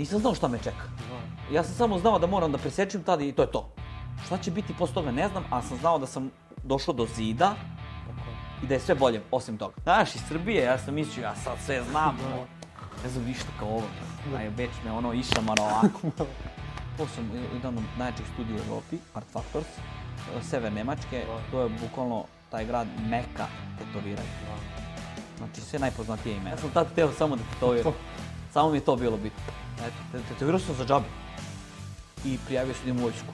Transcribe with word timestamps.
nisam 0.00 0.20
znao 0.20 0.34
šta 0.34 0.48
me 0.48 0.58
čeka. 0.58 0.84
Ja 1.52 1.64
sam 1.64 1.74
samo 1.74 1.98
znao 1.98 2.18
da 2.18 2.26
moram 2.26 2.52
da 2.52 2.58
presečem 2.58 3.02
tada 3.02 3.24
i 3.24 3.32
to 3.32 3.42
je 3.42 3.50
to. 3.52 3.68
Šta 4.26 4.38
će 4.38 4.50
biti 4.50 4.74
posle 4.78 4.94
toga 4.94 5.10
ne 5.10 5.28
znam, 5.28 5.44
ali 5.50 5.62
sam 5.62 5.78
znao 5.78 5.98
da 5.98 6.06
sam 6.06 6.30
došao 6.62 6.94
do 6.94 7.06
zida 7.16 7.54
i 8.62 8.66
da 8.66 8.74
je 8.74 8.80
sve 8.80 8.94
bolje 8.94 9.22
osim 9.30 9.58
toga. 9.58 9.74
Znaš, 9.82 10.14
iz 10.14 10.22
Srbije, 10.28 10.64
ja 10.64 10.78
sam 10.78 10.94
mislio, 10.94 11.22
ja 11.22 11.34
sad 11.36 11.58
sve 11.66 11.82
znam. 11.90 12.16
Ne 13.04 13.10
znam 13.10 13.24
ništa 13.24 13.48
kao 13.58 13.68
ovo. 13.68 13.86
Aj, 14.36 14.48
već 14.48 14.70
me 14.84 14.92
ono 14.92 15.12
išamano 15.12 15.62
ovako. 15.62 16.00
To 16.96 17.06
sam 17.06 17.30
jedan 17.54 17.78
od 17.78 17.84
najjačih 17.98 18.26
studija 18.32 18.56
u 18.56 18.60
Evropi, 18.60 18.96
Art 19.14 19.26
Factors, 19.32 19.66
sever 20.42 20.72
Nemačke. 20.72 21.24
To 21.50 21.60
je 21.62 21.68
bukvalno 21.80 22.24
taj 22.50 22.64
grad 22.66 22.86
meka 23.08 23.46
tetoviranja. 23.78 24.28
Znači 25.38 25.60
sve 25.60 25.78
najpoznatije 25.78 26.36
ime. 26.36 26.50
Ja 26.50 26.56
sam 26.56 26.70
tad 26.70 26.86
hteo 26.92 27.12
samo 27.12 27.36
da 27.36 27.42
tetoviram. 27.54 27.92
Samo 28.52 28.70
mi 28.70 28.76
je 28.76 28.84
to 28.84 28.96
bilo 28.96 29.16
bitno. 29.16 29.52
Eto, 29.78 29.96
te- 30.12 30.22
tetovirao 30.28 30.60
sam 30.60 30.74
za 30.74 30.84
džabe. 30.86 31.06
I 32.24 32.38
prijavio 32.46 32.74
se 32.74 32.86
da 32.86 32.92
u 32.92 33.02
vojsku. 33.02 33.32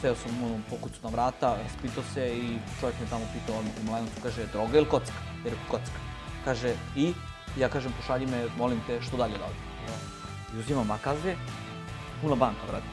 Seo 0.00 0.14
sam 0.14 0.44
ono, 0.44 0.60
pokucu 0.70 1.00
na 1.02 1.08
vrata, 1.08 1.56
raspitao 1.62 2.04
se 2.14 2.28
i 2.28 2.58
čovjek 2.80 3.00
me 3.00 3.06
tamo 3.10 3.24
pitao 3.32 3.58
odmah 3.58 3.74
u 3.82 3.84
Mladenovcu, 3.84 4.20
kaže, 4.22 4.46
droga 4.52 4.78
ili 4.78 4.88
kocka? 4.88 5.12
Rekao, 5.44 5.58
kocka. 5.70 5.98
Kaže, 6.44 6.74
i? 6.96 7.12
Ja 7.58 7.68
kažem, 7.68 7.92
pošalji 8.00 8.26
me, 8.26 8.46
molim 8.58 8.80
te, 8.86 9.02
što 9.02 9.16
dalje 9.16 9.34
odavde. 9.34 9.54
I 10.54 10.58
uzimam 10.58 10.86
makaze, 10.86 11.34
puna 12.22 12.34
banka, 12.34 12.60
brate. 12.68 12.86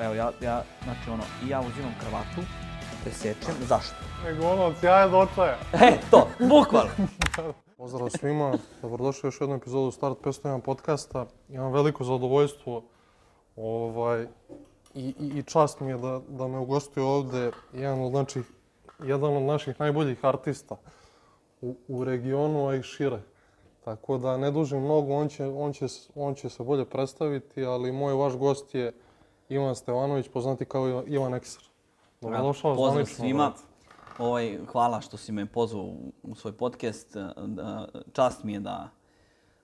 Evo, 0.00 0.14
ja, 0.14 0.30
ja, 0.40 0.62
znači 0.84 1.10
ono, 1.10 1.22
i 1.46 1.48
ja 1.48 1.60
uzimam 1.60 1.94
kravatu, 2.00 2.40
presečem, 3.04 3.54
zašto? 3.68 3.94
Nego 4.24 4.48
ono, 4.48 4.62
od 4.62 4.74
sjaja 4.80 5.08
do 5.08 5.18
očaja. 5.18 5.58
E, 5.72 5.98
to, 6.10 6.28
bukvalno. 6.38 6.90
Pozdrav 7.76 8.10
svima, 8.10 8.52
dobrodošli 8.82 9.26
u 9.26 9.28
još 9.28 9.40
jednu 9.40 9.56
epizodu 9.56 9.90
Start 9.90 10.18
501 10.18 10.60
podcasta. 10.60 11.26
Imam 11.48 11.72
veliko 11.72 12.04
zadovoljstvo 12.04 12.82
ovaj, 13.56 14.26
i, 14.94 15.14
i, 15.20 15.38
i 15.38 15.42
čast 15.42 15.80
mi 15.80 15.90
je 15.90 15.98
da, 15.98 16.20
da 16.28 16.48
me 16.48 16.58
ugostio 16.58 17.08
ovde 17.08 17.50
jedan 17.72 18.02
od, 18.02 18.10
znači, 18.10 18.42
jedan 19.04 19.36
od 19.36 19.42
naših 19.42 19.80
najboljih 19.80 20.24
artista 20.24 20.76
u, 21.60 21.74
u 21.88 22.04
regionu, 22.04 22.68
a 22.68 22.74
i 22.74 22.82
šire. 22.82 23.22
Tako 23.84 24.18
da 24.18 24.36
ne 24.36 24.50
dužim 24.50 24.80
mnogo, 24.80 25.14
on 25.14 25.28
će, 25.28 25.46
on, 25.46 25.72
će, 25.72 25.86
on 26.14 26.34
će 26.34 26.48
se 26.48 26.62
bolje 26.62 26.84
predstaviti, 26.84 27.64
ali 27.64 27.92
moj 27.92 28.14
vaš 28.14 28.36
gost 28.36 28.74
je 28.74 28.92
Ivan 29.48 29.74
Stevanović, 29.74 30.28
poznati 30.28 30.64
kao 30.64 31.04
Ivan 31.06 31.34
Eksar. 31.34 31.62
Dobrodošao 32.20 32.76
Pozdrav 32.76 33.06
svima. 33.06 33.38
brate. 33.38 33.73
Ovaj, 34.18 34.58
hvala 34.72 35.00
što 35.00 35.16
si 35.16 35.32
me 35.32 35.46
pozvao 35.46 35.94
u, 36.22 36.34
svoj 36.34 36.52
podcast. 36.52 37.16
Da, 37.46 37.88
čast 38.12 38.44
mi 38.44 38.52
je 38.52 38.60
da, 38.60 38.90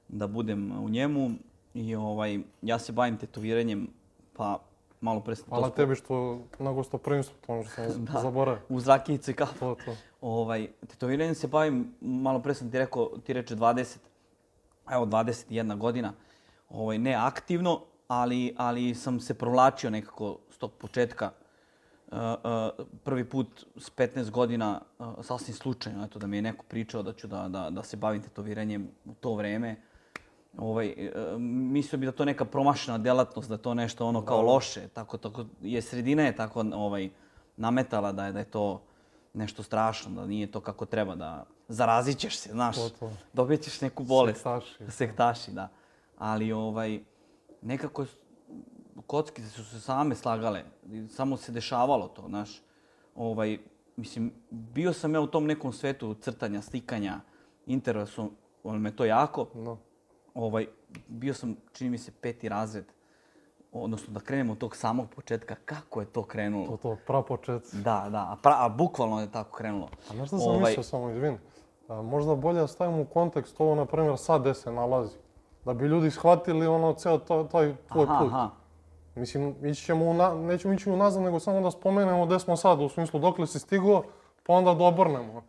da 0.09 0.27
budem 0.27 0.85
u 0.85 0.89
njemu. 0.89 1.31
I 1.75 1.95
ovaj, 1.95 2.39
ja 2.63 2.79
se 2.79 2.93
bavim 2.93 3.19
tetoviranjem, 3.19 3.89
pa 4.37 4.59
malo 5.01 5.21
pre 5.21 5.37
sam 5.37 5.45
to 5.45 5.51
Hvala 5.51 5.71
tebi 5.71 5.95
što 5.95 6.39
na 6.59 6.73
gostoprimstvu, 6.73 7.35
to 7.47 7.63
što 7.65 7.91
sam 7.91 8.05
Da. 8.13 8.21
zaboravio. 8.21 8.63
uz 8.69 8.89
rakijicu 8.89 9.31
i 9.31 9.35
kafu. 9.35 9.59
To, 9.59 9.77
to. 9.85 9.97
Ovaj, 10.21 10.69
tetoviranjem 10.81 11.35
se 11.35 11.49
bavim, 11.49 11.95
malo 12.01 12.41
pre 12.43 12.55
sam 12.55 12.71
ti 12.71 12.79
rekao, 12.79 13.11
ti 13.27 13.33
reče 13.33 13.57
20, 13.57 13.97
evo 14.91 15.07
21 15.07 15.79
godina, 15.79 16.13
ovaj, 16.71 16.99
ne 16.99 17.15
aktivno, 17.15 17.81
ali, 18.09 18.55
ali 18.59 18.95
sam 18.95 19.21
se 19.21 19.35
provlačio 19.35 19.91
nekako 19.91 20.39
s 20.51 20.59
tog 20.59 20.73
početka. 20.73 21.31
Prvi 23.05 23.25
put 23.25 23.67
s 23.77 23.91
15 23.91 24.31
godina, 24.31 24.81
sasvim 25.23 25.55
slučajno, 25.55 26.05
eto, 26.05 26.19
da 26.19 26.27
mi 26.27 26.37
je 26.37 26.43
neko 26.43 26.65
pričao 26.69 27.03
da 27.03 27.13
ću 27.13 27.27
da, 27.27 27.49
da, 27.49 27.71
da 27.71 27.83
se 27.83 27.97
bavim 27.97 28.23
tetoviranjem 28.23 28.89
u 29.05 29.15
to 29.15 29.35
vreme. 29.35 29.77
Ovaj, 30.59 30.89
uh, 30.89 31.41
mislio 31.41 31.99
bi 31.99 32.07
da 32.07 32.13
to 32.13 32.25
neka 32.25 32.45
promašena 32.45 32.99
delatnost, 32.99 33.49
da 33.49 33.57
to 33.57 33.75
nešto 33.75 34.07
ono 34.07 34.25
kao 34.25 34.43
loše, 34.43 34.89
tako, 34.89 35.17
tako 35.17 35.45
je 35.63 35.83
sredina 35.83 36.23
je 36.23 36.37
tako 36.37 36.65
ovaj, 36.75 37.11
nametala 37.57 38.13
da 38.13 38.27
je, 38.27 38.33
da 38.33 38.39
je 38.39 38.45
to 38.45 38.83
nešto 39.35 39.63
strašno, 39.63 40.11
da 40.11 40.27
nije 40.27 40.51
to 40.51 40.61
kako 40.61 40.87
treba, 40.87 41.15
da 41.15 41.45
zarazit 41.69 42.19
ćeš 42.19 42.39
se, 42.39 42.51
znaš, 42.53 42.77
dobit 43.33 43.63
ćeš 43.63 43.81
neku 43.81 44.05
bolest. 44.05 44.39
Sektaši. 44.39 44.91
Sektaši, 44.91 45.51
da. 45.51 45.69
Ali 46.19 46.53
ovaj, 46.53 47.01
nekako 47.63 48.05
kockice 49.03 49.49
su 49.49 49.65
se 49.65 49.81
same 49.81 50.15
slagale, 50.15 50.65
samo 51.09 51.37
se 51.37 51.53
dešavalo 51.53 52.09
to, 52.09 52.23
znaš. 52.29 52.63
Ovaj, 53.15 53.59
mislim, 53.97 54.33
bio 54.51 54.93
sam 54.93 55.15
ja 55.15 55.21
u 55.21 55.27
tom 55.27 55.47
nekom 55.47 55.73
svetu 55.73 56.15
crtanja, 56.15 56.63
slikanja, 56.63 57.21
interesu, 57.67 58.31
me 58.65 58.97
to 58.97 59.05
jako. 59.05 59.47
No. 59.55 59.79
Ovaj, 60.35 60.67
bio 61.09 61.35
sam, 61.35 61.57
čini 61.73 61.91
mi 61.91 61.99
se, 61.99 62.13
peti 62.21 62.49
razred, 62.49 62.85
odnosno 63.73 64.13
da 64.13 64.21
krenemo 64.21 64.53
od 64.53 64.59
tog 64.59 64.77
samog 64.77 65.07
početka, 65.15 65.55
kako 65.65 66.01
je 66.01 66.07
to 66.07 66.23
krenulo. 66.23 66.67
To, 66.67 66.77
to, 66.77 66.97
prapočet. 67.07 67.63
Da, 67.73 68.07
da, 68.11 68.19
a, 68.19 68.37
pra, 68.43 68.57
a 68.59 68.69
bukvalno 68.69 69.21
je 69.21 69.33
tako 69.33 69.57
krenulo. 69.57 69.89
A 70.11 70.15
znaš 70.15 70.29
šta 70.29 70.39
sam 70.39 70.61
mislio 70.61 70.83
samo, 70.83 71.11
izvini? 71.11 71.39
A, 71.89 72.03
možda 72.03 72.35
bolje 72.35 72.61
da 72.61 72.67
stavimo 72.67 73.03
u 73.03 73.05
kontekst 73.05 73.61
ovo, 73.61 73.75
na 73.75 73.85
primjer, 73.85 74.19
sad 74.19 74.41
gde 74.41 74.55
se 74.55 74.73
nalazi. 74.73 75.17
Da 75.65 75.75
bi 75.75 75.87
ljudi 75.87 76.11
shvatili 76.11 76.67
ono, 76.67 76.93
ceo 76.95 77.19
to, 77.19 77.45
taj 77.45 77.75
tvoj 77.93 78.05
aha, 78.05 78.19
put. 78.19 78.29
aha. 78.29 78.51
Mislim, 79.15 79.67
ići 79.67 79.85
ćemo, 79.85 80.05
u 80.05 80.15
na, 80.15 80.35
nećemo 80.35 80.75
ići 80.75 80.91
unazad, 80.91 81.23
nego 81.23 81.41
samo 81.41 81.61
da 81.61 81.71
spomenemo 81.71 82.27
gde 82.27 82.39
smo 82.39 82.57
sad, 82.57 82.81
u 82.81 82.89
smislu 82.89 83.21
dokle 83.21 83.47
si 83.47 83.59
stigao, 83.59 84.03
pa 84.47 84.53
onda 84.53 84.75
da 84.75 84.85
obrnemo. 84.85 85.43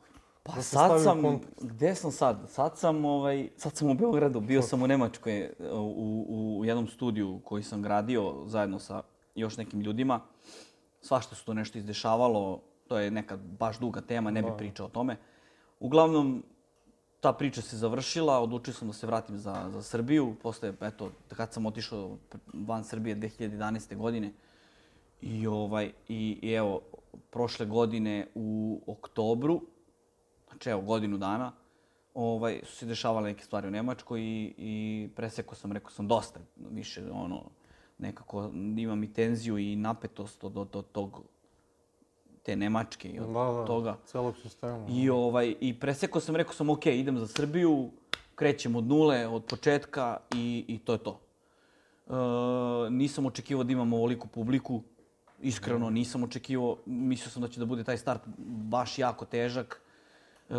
Pa 0.43 0.53
Da 0.53 0.61
sad 0.61 1.03
sam, 1.03 1.39
gde 1.61 1.95
sam 1.95 2.11
sad? 2.11 2.37
Sad 2.47 2.77
sam, 2.77 3.05
ovaj, 3.05 3.49
sad 3.57 3.75
sam 3.75 3.89
u 3.89 3.93
Beogradu, 3.93 4.39
bio 4.39 4.61
sam 4.61 4.83
u 4.83 4.87
Nemačkoj 4.87 5.53
u, 5.59 6.25
u, 6.29 6.59
u 6.59 6.65
jednom 6.65 6.87
studiju 6.87 7.39
koji 7.43 7.63
sam 7.63 7.81
gradio 7.81 8.33
zajedno 8.45 8.79
sa 8.79 9.03
još 9.35 9.57
nekim 9.57 9.81
ljudima. 9.81 10.19
Svašta 11.01 11.35
se 11.35 11.45
to 11.45 11.53
nešto 11.53 11.77
izdešavalo, 11.77 12.61
to 12.87 12.97
je 12.97 13.11
neka 13.11 13.37
baš 13.37 13.79
duga 13.79 14.01
tema, 14.01 14.31
ne 14.31 14.41
bih 14.41 14.51
pričao 14.57 14.85
o 14.85 14.89
tome. 14.89 15.17
Uglavnom, 15.79 16.43
ta 17.21 17.33
priča 17.33 17.61
se 17.61 17.77
završila, 17.77 18.39
odlučio 18.39 18.73
sam 18.73 18.87
da 18.87 18.93
se 18.93 19.07
vratim 19.07 19.37
za, 19.37 19.69
za 19.69 19.81
Srbiju. 19.81 20.35
Posle, 20.41 20.73
eto, 20.81 21.11
kad 21.27 21.53
sam 21.53 21.65
otišao 21.65 22.17
van 22.53 22.83
Srbije 22.83 23.15
2011. 23.15 23.97
godine. 23.97 24.31
I, 25.21 25.47
ovaj, 25.47 25.91
i, 26.07 26.39
i 26.41 26.51
evo, 26.51 26.81
prošle 27.29 27.65
godine 27.65 28.27
u 28.35 28.81
oktobru, 28.87 29.61
znači 30.49 30.69
evo 30.69 30.81
godinu 30.81 31.17
dana, 31.17 31.51
ovaj, 32.13 32.61
su 32.63 32.75
se 32.75 32.85
dešavale 32.85 33.29
neke 33.29 33.43
stvari 33.43 33.67
u 33.67 33.71
Nemačkoj 33.71 34.21
i, 34.21 34.53
i 34.57 35.09
presekao 35.15 35.55
sam, 35.55 35.71
rekao 35.71 35.91
sam 35.91 36.07
dosta 36.07 36.39
više, 36.55 37.11
ono, 37.11 37.43
nekako 37.97 38.51
imam 38.77 39.03
i 39.03 39.13
tenziju 39.13 39.57
i 39.57 39.75
napetost 39.75 40.43
od, 40.43 40.57
od, 40.57 40.75
od 40.75 40.91
tog, 40.91 41.21
te 42.43 42.55
Nemačke 42.55 43.09
i 43.09 43.19
od 43.19 43.27
Da, 43.27 43.33
da, 43.33 43.65
toga. 43.65 43.97
celog 44.05 44.37
sistema. 44.37 44.85
I, 44.89 45.09
ovaj, 45.09 45.55
I 45.59 45.79
presekao 45.79 46.21
sam, 46.21 46.35
rekao 46.35 46.53
sam, 46.53 46.69
ok, 46.69 46.85
idem 46.85 47.19
za 47.19 47.27
Srbiju, 47.27 47.89
krećem 48.35 48.75
od 48.75 48.83
nule, 48.87 49.27
od 49.27 49.45
početka 49.45 50.17
i, 50.35 50.65
i 50.67 50.79
to 50.79 50.93
je 50.93 50.97
to. 50.97 51.19
E, 52.07 52.13
nisam 52.89 53.25
očekivao 53.25 53.63
da 53.63 53.71
imam 53.71 53.93
ovoliku 53.93 54.27
publiku, 54.27 54.81
iskreno 55.41 55.89
nisam 55.89 56.23
očekivao, 56.23 56.77
mislio 56.85 57.29
sam 57.29 57.41
da 57.41 57.47
će 57.47 57.59
da 57.59 57.65
bude 57.65 57.83
taj 57.83 57.97
start 57.97 58.21
baš 58.47 58.99
jako 58.99 59.25
težak, 59.25 59.81
e, 60.49 60.53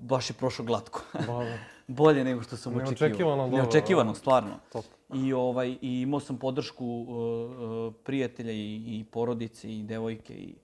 baš 0.00 0.30
je 0.30 0.34
prošao 0.34 0.66
glatko. 0.66 1.02
Da, 1.12 1.26
da. 1.26 1.58
Bolje 1.86 2.24
nego 2.24 2.42
što 2.42 2.56
sam 2.56 2.72
očekivao. 2.76 3.08
Neočekivano 3.08 3.42
dobro, 3.42 3.56
Neočekivano, 3.62 4.12
da. 4.12 4.18
stvarno. 4.18 4.58
Top. 4.72 4.84
I, 5.14 5.32
ovaj, 5.32 5.76
I 5.80 6.00
imao 6.00 6.20
sam 6.20 6.36
podršku 6.36 6.86
uh, 6.86 7.94
prijatelja 8.04 8.52
i, 8.52 8.74
i 8.76 9.04
porodice 9.10 9.78
i 9.78 9.82
devojke 9.82 10.34
i, 10.34 10.54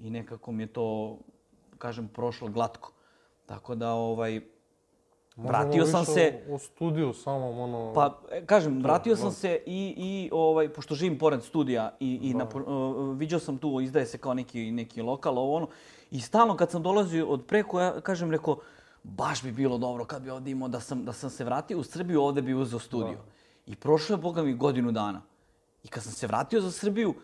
i 0.00 0.10
nekako 0.10 0.52
mi 0.52 0.62
je 0.62 0.66
to, 0.66 1.18
kažem, 1.78 2.08
prošlo 2.08 2.48
glatko. 2.48 2.92
Tako 3.46 3.74
da, 3.74 3.92
ovaj, 3.92 4.40
vratio 5.36 5.86
sam 5.86 6.00
Možemo 6.00 6.14
se, 6.14 6.24
više 6.24 6.52
O, 6.52 6.54
o 6.54 6.58
studiju 6.58 7.12
samom, 7.12 7.58
ono... 7.58 7.92
pa 7.94 8.20
e, 8.30 8.46
kažem, 8.46 8.82
vratio 8.82 9.16
sam 9.16 9.28
da. 9.28 9.34
se 9.34 9.62
i, 9.66 9.94
i 9.96 10.30
ovaj, 10.32 10.68
pošto 10.68 10.94
živim 10.94 11.18
pored 11.18 11.42
studija 11.42 11.96
i, 12.00 12.18
i 12.22 12.34
na, 12.34 12.44
uh, 12.44 13.16
viđao 13.18 13.40
sam 13.40 13.58
tu, 13.58 13.80
izdaje 13.80 14.06
se 14.06 14.18
kao 14.18 14.34
neki, 14.34 14.70
neki 14.70 15.02
lokal, 15.02 15.38
ovo 15.38 15.56
ono. 15.56 15.68
I 16.10 16.20
stalno 16.20 16.56
kad 16.56 16.70
sam 16.70 16.82
dolazio 16.82 17.26
od 17.26 17.44
preko, 17.46 17.80
ja 17.80 18.00
kažem, 18.00 18.30
rekao, 18.30 18.56
baš 19.02 19.42
bi 19.42 19.52
bilo 19.52 19.78
dobro 19.78 20.04
kad 20.04 20.22
bi 20.22 20.30
ovdje 20.30 20.50
imao 20.50 20.68
da 20.68 20.80
sam, 20.80 21.04
da 21.04 21.12
sam 21.12 21.30
se 21.30 21.44
vratio 21.44 21.78
u 21.78 21.82
Srbiju, 21.82 22.22
ovdje 22.22 22.42
bi 22.42 22.54
uzeo 22.54 22.78
studio. 22.78 23.18
I 23.66 23.76
prošlo 23.76 24.16
je, 24.16 24.20
boga 24.20 24.42
mi, 24.42 24.54
godinu 24.54 24.92
dana. 24.92 25.22
I 25.84 25.88
kad 25.88 26.02
sam 26.02 26.12
se 26.12 26.26
vratio 26.26 26.60
za 26.60 26.70
Srbiju, 26.70 27.14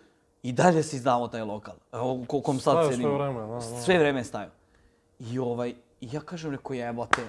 i 0.47 0.53
dalje 0.53 0.83
se 0.83 0.97
izdavao 0.97 1.29
taj 1.29 1.43
lokal. 1.43 1.75
U 1.93 2.25
ko- 2.29 2.41
kom 2.41 2.61
sad 2.61 2.73
Stajao 2.73 2.93
sve 2.93 3.11
vreme, 3.11 3.41
da, 3.41 3.47
da. 3.47 3.61
Sve 3.61 3.99
vreme 3.99 4.21
je 4.21 4.25
stajao. 4.25 4.51
I, 5.19 5.39
ovaj, 5.39 5.75
ja 6.01 6.21
kažem, 6.21 6.51
rekao, 6.51 6.75
jebote, 6.75 7.23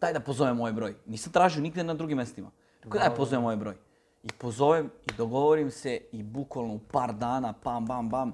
daj 0.00 0.12
da 0.12 0.20
pozovem 0.20 0.56
moj 0.56 0.72
broj. 0.72 0.94
Nisam 1.06 1.32
tražio 1.32 1.62
nigde 1.62 1.84
na 1.84 1.94
drugim 1.94 2.16
mestima. 2.16 2.50
Rekao, 2.82 3.00
daj 3.00 3.14
pozovem 3.16 3.42
moj 3.42 3.56
broj. 3.56 3.74
I 4.22 4.28
pozovem 4.38 4.90
i 5.06 5.12
dogovorim 5.16 5.70
se 5.70 6.00
i 6.12 6.22
bukvalno 6.22 6.74
u 6.74 6.78
par 6.78 7.12
dana, 7.14 7.52
pam, 7.52 7.86
bam, 7.86 8.08
bam, 8.10 8.32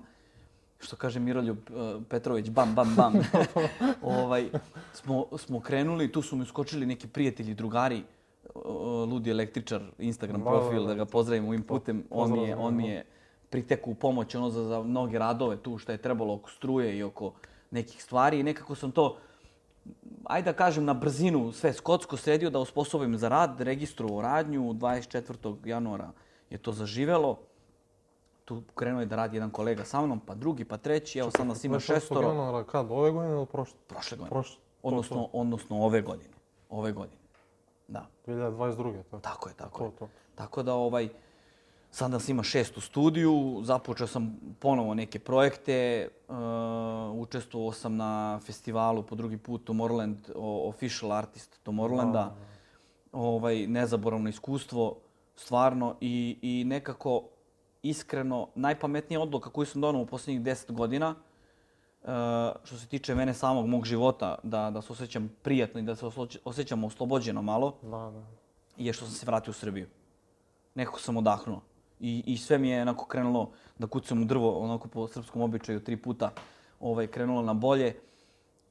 što 0.79 0.97
kaže 0.97 1.21
Miroljub 1.21 1.59
uh, 1.71 2.03
Petrović, 2.09 2.51
bam, 2.51 2.75
bam, 2.75 2.95
bam, 2.97 3.13
ovaj, 4.03 4.49
smo, 4.93 5.27
smo 5.37 5.61
krenuli, 5.61 6.13
tu 6.13 6.23
su 6.23 6.37
mi 6.37 6.43
uskočili 6.43 6.87
neki 6.87 7.09
prijatelji, 7.09 7.55
drugari, 7.55 8.05
o, 8.55 9.05
Ludi 9.05 9.31
električar, 9.31 9.83
Instagram 9.99 10.41
Da, 10.41 10.51
da, 10.51 10.51
profil, 10.51 10.83
da. 10.83 10.89
da 10.89 10.95
ga 10.95 11.05
pozdravim 11.05 11.49
ovim 11.49 11.63
putem. 11.63 12.05
On 12.11 12.33
mi 12.33 12.43
je, 12.43 12.57
on 12.57 12.77
mi 12.77 12.83
da. 12.83 12.89
je 12.93 13.05
priteku 13.51 13.91
u 13.91 13.95
pomoć 13.95 14.35
ono 14.35 14.51
za, 14.51 14.65
za 14.65 14.83
mnoge 14.83 15.19
radove 15.19 15.57
tu 15.57 15.79
što 15.79 15.93
je 15.93 15.99
trebalo 15.99 16.35
oko 16.35 16.51
struje 16.51 16.99
i 16.99 17.03
oko 17.03 17.33
nekih 17.71 18.03
stvari 18.03 18.41
i 18.41 18.43
nekako 18.43 18.75
sam 18.75 18.91
to 18.91 19.17
ajde 20.25 20.53
da 20.53 20.57
kažem 20.57 20.85
na 20.85 20.95
brzinu 20.95 21.53
sve 21.53 21.73
skotsko 21.73 22.17
sredio 22.17 22.51
da 22.51 22.59
osposobim 22.59 23.19
za 23.19 23.29
rad, 23.29 23.61
registrovao 23.61 24.23
radnju 24.23 24.61
24. 24.63 25.57
januara 25.65 26.11
je 26.51 26.59
to 26.59 26.73
zaživelo. 26.73 27.39
Tu 28.45 28.63
krenuo 28.75 29.01
je 29.01 29.07
da 29.07 29.17
radi 29.17 29.37
jedan 29.37 29.51
kolega 29.51 29.85
sa 29.85 30.01
mnom, 30.01 30.21
pa 30.21 30.35
drugi, 30.35 30.65
pa 30.65 30.77
treći, 30.77 31.19
evo 31.19 31.31
sad 31.31 31.47
nas 31.47 31.65
ima 31.65 31.77
26. 31.77 31.81
šestoro. 31.81 32.29
januara 32.29 32.65
kad? 32.65 32.91
Ove 32.91 33.11
godine 33.11 33.35
ili 33.35 33.47
prošle? 33.47 33.79
Prošle 33.87 34.17
godine. 34.17 34.31
Prošle. 34.31 34.57
Odnosno, 34.83 35.29
odnosno 35.33 35.83
ove 35.83 36.03
godine. 36.03 36.35
Ove 36.71 36.93
godine. 36.93 37.21
Da, 37.89 38.07
2022. 38.27 39.03
Tako, 39.11 39.21
tako 39.21 39.49
je, 39.49 39.55
tako 39.55 39.79
to, 39.79 39.85
je. 39.85 39.91
to. 39.99 40.09
Tako 40.35 40.63
da 40.63 40.75
ovaj, 40.75 41.09
sad 41.91 42.11
nas 42.11 42.29
ima 42.29 42.43
šest 42.43 42.77
u 42.77 42.81
studiju, 42.81 43.61
započeo 43.63 44.07
sam 44.07 44.37
ponovo 44.59 44.95
neke 44.95 45.19
projekte, 45.19 46.09
uh, 46.29 46.37
učestvovao 47.15 47.73
sam 47.73 47.97
na 47.97 48.41
festivalu 48.47 49.03
po 49.03 49.15
drugi 49.15 49.37
put 49.37 49.69
Tomorrowland, 49.69 50.17
official 50.69 51.13
artist 51.13 51.61
Tomorrowlanda. 51.65 52.29
Ovaj, 53.13 53.67
nezaboravno 53.67 54.29
iskustvo, 54.29 54.97
stvarno, 55.37 55.97
i, 56.01 56.39
i 56.43 56.65
nekako 56.65 57.23
iskreno 57.83 58.49
najpametnija 58.55 59.21
odluka 59.21 59.51
koju 59.51 59.67
sam 59.67 59.81
donao 59.81 60.03
u 60.03 60.07
posljednjih 60.07 60.43
10 60.43 60.73
godina, 60.73 61.11
uh, 61.11 62.09
što 62.65 62.77
se 62.77 62.87
tiče 62.87 63.15
mene 63.15 63.35
samog 63.35 63.67
mog 63.67 63.85
života, 63.85 64.39
da, 64.43 64.71
da 64.71 64.83
se 64.83 64.93
osjećam 64.93 65.31
prijatno 65.43 65.81
i 65.81 65.83
da 65.83 65.97
se 65.97 66.07
osjećam 66.45 66.85
oslobođeno 66.85 67.43
malo, 67.43 67.75
Da, 67.83 67.89
da. 68.11 68.23
je 68.77 68.93
što 68.93 69.05
sam 69.05 69.15
se 69.15 69.27
vratio 69.27 69.51
u 69.51 69.55
Srbiju. 69.55 69.87
Nekako 70.75 71.01
sam 71.01 71.17
odahnuo. 71.17 71.61
I, 72.01 72.23
I 72.27 72.37
sve 72.37 72.59
mi 72.59 72.69
je 72.69 72.83
onako 72.83 73.05
krenulo 73.05 73.51
da 73.79 73.87
kucam 73.87 74.23
u 74.23 74.25
drvo, 74.25 74.59
onako 74.59 74.89
po 74.89 75.09
srpskom 75.09 75.43
običaju, 75.43 75.81
tri 75.81 75.97
puta 75.97 76.31
ovaj, 76.81 77.07
krenulo 77.07 77.43
na 77.43 77.55
bolje. 77.55 77.97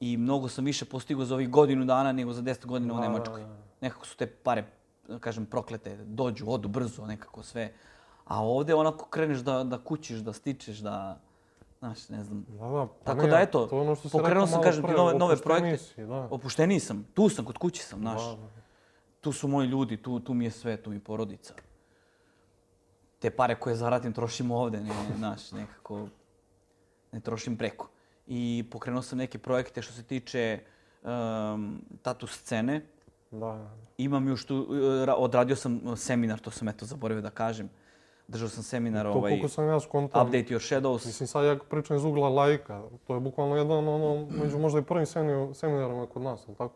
I 0.00 0.16
mnogo 0.16 0.48
sam 0.48 0.64
više 0.64 0.84
postigao 0.84 1.24
za 1.24 1.34
ovih 1.34 1.50
godinu 1.50 1.84
dana 1.84 2.12
nego 2.12 2.32
za 2.32 2.42
deset 2.42 2.66
godina 2.66 2.94
u 2.94 3.00
Nemačkoj. 3.00 3.44
Nekako 3.80 4.06
su 4.06 4.16
te 4.16 4.26
pare, 4.26 4.64
da 5.08 5.18
kažem, 5.18 5.46
proklete, 5.46 5.96
dođu, 5.96 6.50
odu 6.50 6.68
brzo, 6.68 7.06
nekako 7.06 7.42
sve. 7.42 7.72
A 8.24 8.44
ovde 8.44 8.74
onako 8.74 9.06
kreneš 9.06 9.38
da, 9.38 9.64
da 9.64 9.78
kućiš, 9.78 10.18
da 10.18 10.32
stičeš, 10.32 10.78
da, 10.78 11.20
znaš, 11.78 12.08
ne 12.08 12.24
znam. 12.24 12.44
Da, 12.48 12.68
da, 12.68 12.86
pa 12.86 13.04
Tako 13.04 13.22
ne, 13.22 13.30
da 13.30 13.40
eto, 13.40 13.66
to 13.66 13.80
ono 13.80 13.94
što 13.94 14.08
pokrenuo 14.08 14.46
sam, 14.46 14.62
kažem 14.62 14.84
ti, 14.84 14.92
nove, 14.92 15.18
nove 15.18 15.36
projekte. 15.36 15.78
Si, 15.78 16.06
da. 16.06 16.28
Opušteniji 16.30 16.80
sam, 16.80 17.06
tu 17.14 17.28
sam, 17.28 17.44
kod 17.44 17.58
kuće 17.58 17.82
sam, 17.82 17.98
znaš. 17.98 18.22
Da, 18.24 18.36
da. 18.36 18.48
Tu 19.20 19.32
su 19.32 19.48
moji 19.48 19.68
ljudi, 19.68 19.96
tu, 19.96 20.20
tu 20.20 20.34
mi 20.34 20.44
je 20.44 20.50
sve, 20.50 20.76
tu 20.76 20.90
mi 20.90 20.96
je 20.96 21.00
porodica. 21.00 21.54
Te 23.20 23.30
pare 23.30 23.54
koje 23.54 23.76
zaradim 23.76 24.12
trošim 24.12 24.50
ovde, 24.50 24.80
ne, 24.80 24.90
znaš, 25.16 25.52
nekako 25.52 26.06
ne 27.12 27.20
trošim 27.20 27.56
preko. 27.56 27.88
I 28.26 28.64
pokrenuo 28.70 29.02
sam 29.02 29.18
neke 29.18 29.38
projekte 29.38 29.82
što 29.82 29.92
se 29.92 30.02
tiče 30.02 30.58
um, 31.02 31.80
tatu 32.02 32.26
scene. 32.26 32.82
Da. 33.30 33.70
Imam 33.98 34.28
još 34.28 34.44
tu, 34.44 34.66
ra- 35.06 35.14
odradio 35.14 35.56
sam 35.56 35.96
seminar, 35.96 36.38
to 36.38 36.50
sam 36.50 36.68
eto 36.68 36.86
zaboravio 36.86 37.22
da 37.22 37.30
kažem. 37.30 37.70
Držao 38.28 38.48
sam 38.48 38.62
seminar, 38.62 39.06
To 39.06 39.12
ovaj, 39.12 39.30
koliko 39.30 39.48
sam 39.48 39.68
ja 39.68 39.80
skontao. 39.80 40.22
Update 40.22 40.46
Your 40.46 40.68
Shadows. 40.68 41.06
Mislim, 41.06 41.26
sad 41.26 41.44
ja 41.44 41.58
pričam 41.70 41.96
iz 41.96 42.04
ugla 42.04 42.28
lajka. 42.28 42.82
To 43.06 43.14
je 43.14 43.20
bukvalno 43.20 43.56
jedan, 43.56 43.88
ono, 43.88 44.26
među 44.42 44.58
možda 44.58 44.78
i 44.78 44.82
prvim 44.82 45.06
semi- 45.06 45.54
seminarima 45.54 46.06
kod 46.06 46.22
nas, 46.22 46.44
ali 46.48 46.56
tako? 46.56 46.74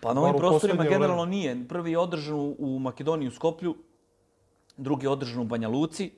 Pa 0.00 0.14
na 0.14 0.20
ovim 0.20 0.34
prostorima 0.36 0.82
generalno 0.84 1.24
nije. 1.24 1.68
Prvi 1.68 1.90
je 1.90 1.98
održan 1.98 2.54
u 2.58 2.78
Makedoniji 2.78 3.28
u 3.28 3.32
Skoplju, 3.32 3.74
drugi 4.76 5.06
je 5.06 5.10
održan 5.10 5.40
u 5.40 5.44
Banja 5.44 5.68
Luci, 5.68 6.10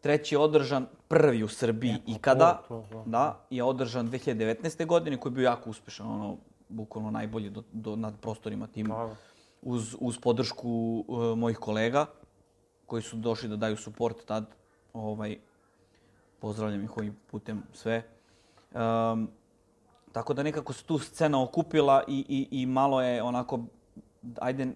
treći 0.00 0.34
je 0.34 0.38
održan 0.38 0.86
prvi 1.08 1.42
u 1.42 1.48
Srbiji 1.48 1.96
ikada, 2.06 2.62
to, 2.68 2.84
to, 2.90 2.98
da. 2.98 3.10
da, 3.10 3.46
je 3.50 3.62
održan 3.62 4.10
2019. 4.10 4.86
godine 4.86 5.16
koji 5.16 5.30
je 5.32 5.34
bio 5.34 5.44
jako 5.44 5.70
uspešan, 5.70 6.06
ono, 6.06 6.36
bukvalno 6.68 7.10
najbolji 7.10 7.50
do, 7.50 7.62
do, 7.72 7.96
nad 7.96 8.14
prostorima 8.20 8.66
tim, 8.66 8.86
Da, 8.86 8.94
da. 8.94 9.16
uz, 9.62 9.96
uz 10.00 10.18
podršku 10.18 11.04
uh, 11.08 11.38
mojih 11.38 11.58
kolega 11.58 12.06
koji 12.86 13.02
su 13.02 13.16
došli 13.16 13.48
da 13.48 13.56
daju 13.56 13.76
suport 13.76 14.24
tad. 14.26 14.46
Ovaj, 14.92 15.38
pozdravljam 16.38 16.84
ih 16.84 16.96
ovim 16.96 17.16
putem 17.30 17.62
sve. 17.72 18.02
Um, 18.74 19.28
tako 20.12 20.34
da 20.34 20.42
nekako 20.42 20.72
se 20.72 20.84
tu 20.84 20.98
scena 20.98 21.42
okupila 21.42 22.02
i, 22.08 22.24
i, 22.28 22.60
i 22.62 22.66
malo 22.66 23.02
je 23.02 23.22
onako, 23.22 23.60
ajde, 24.40 24.68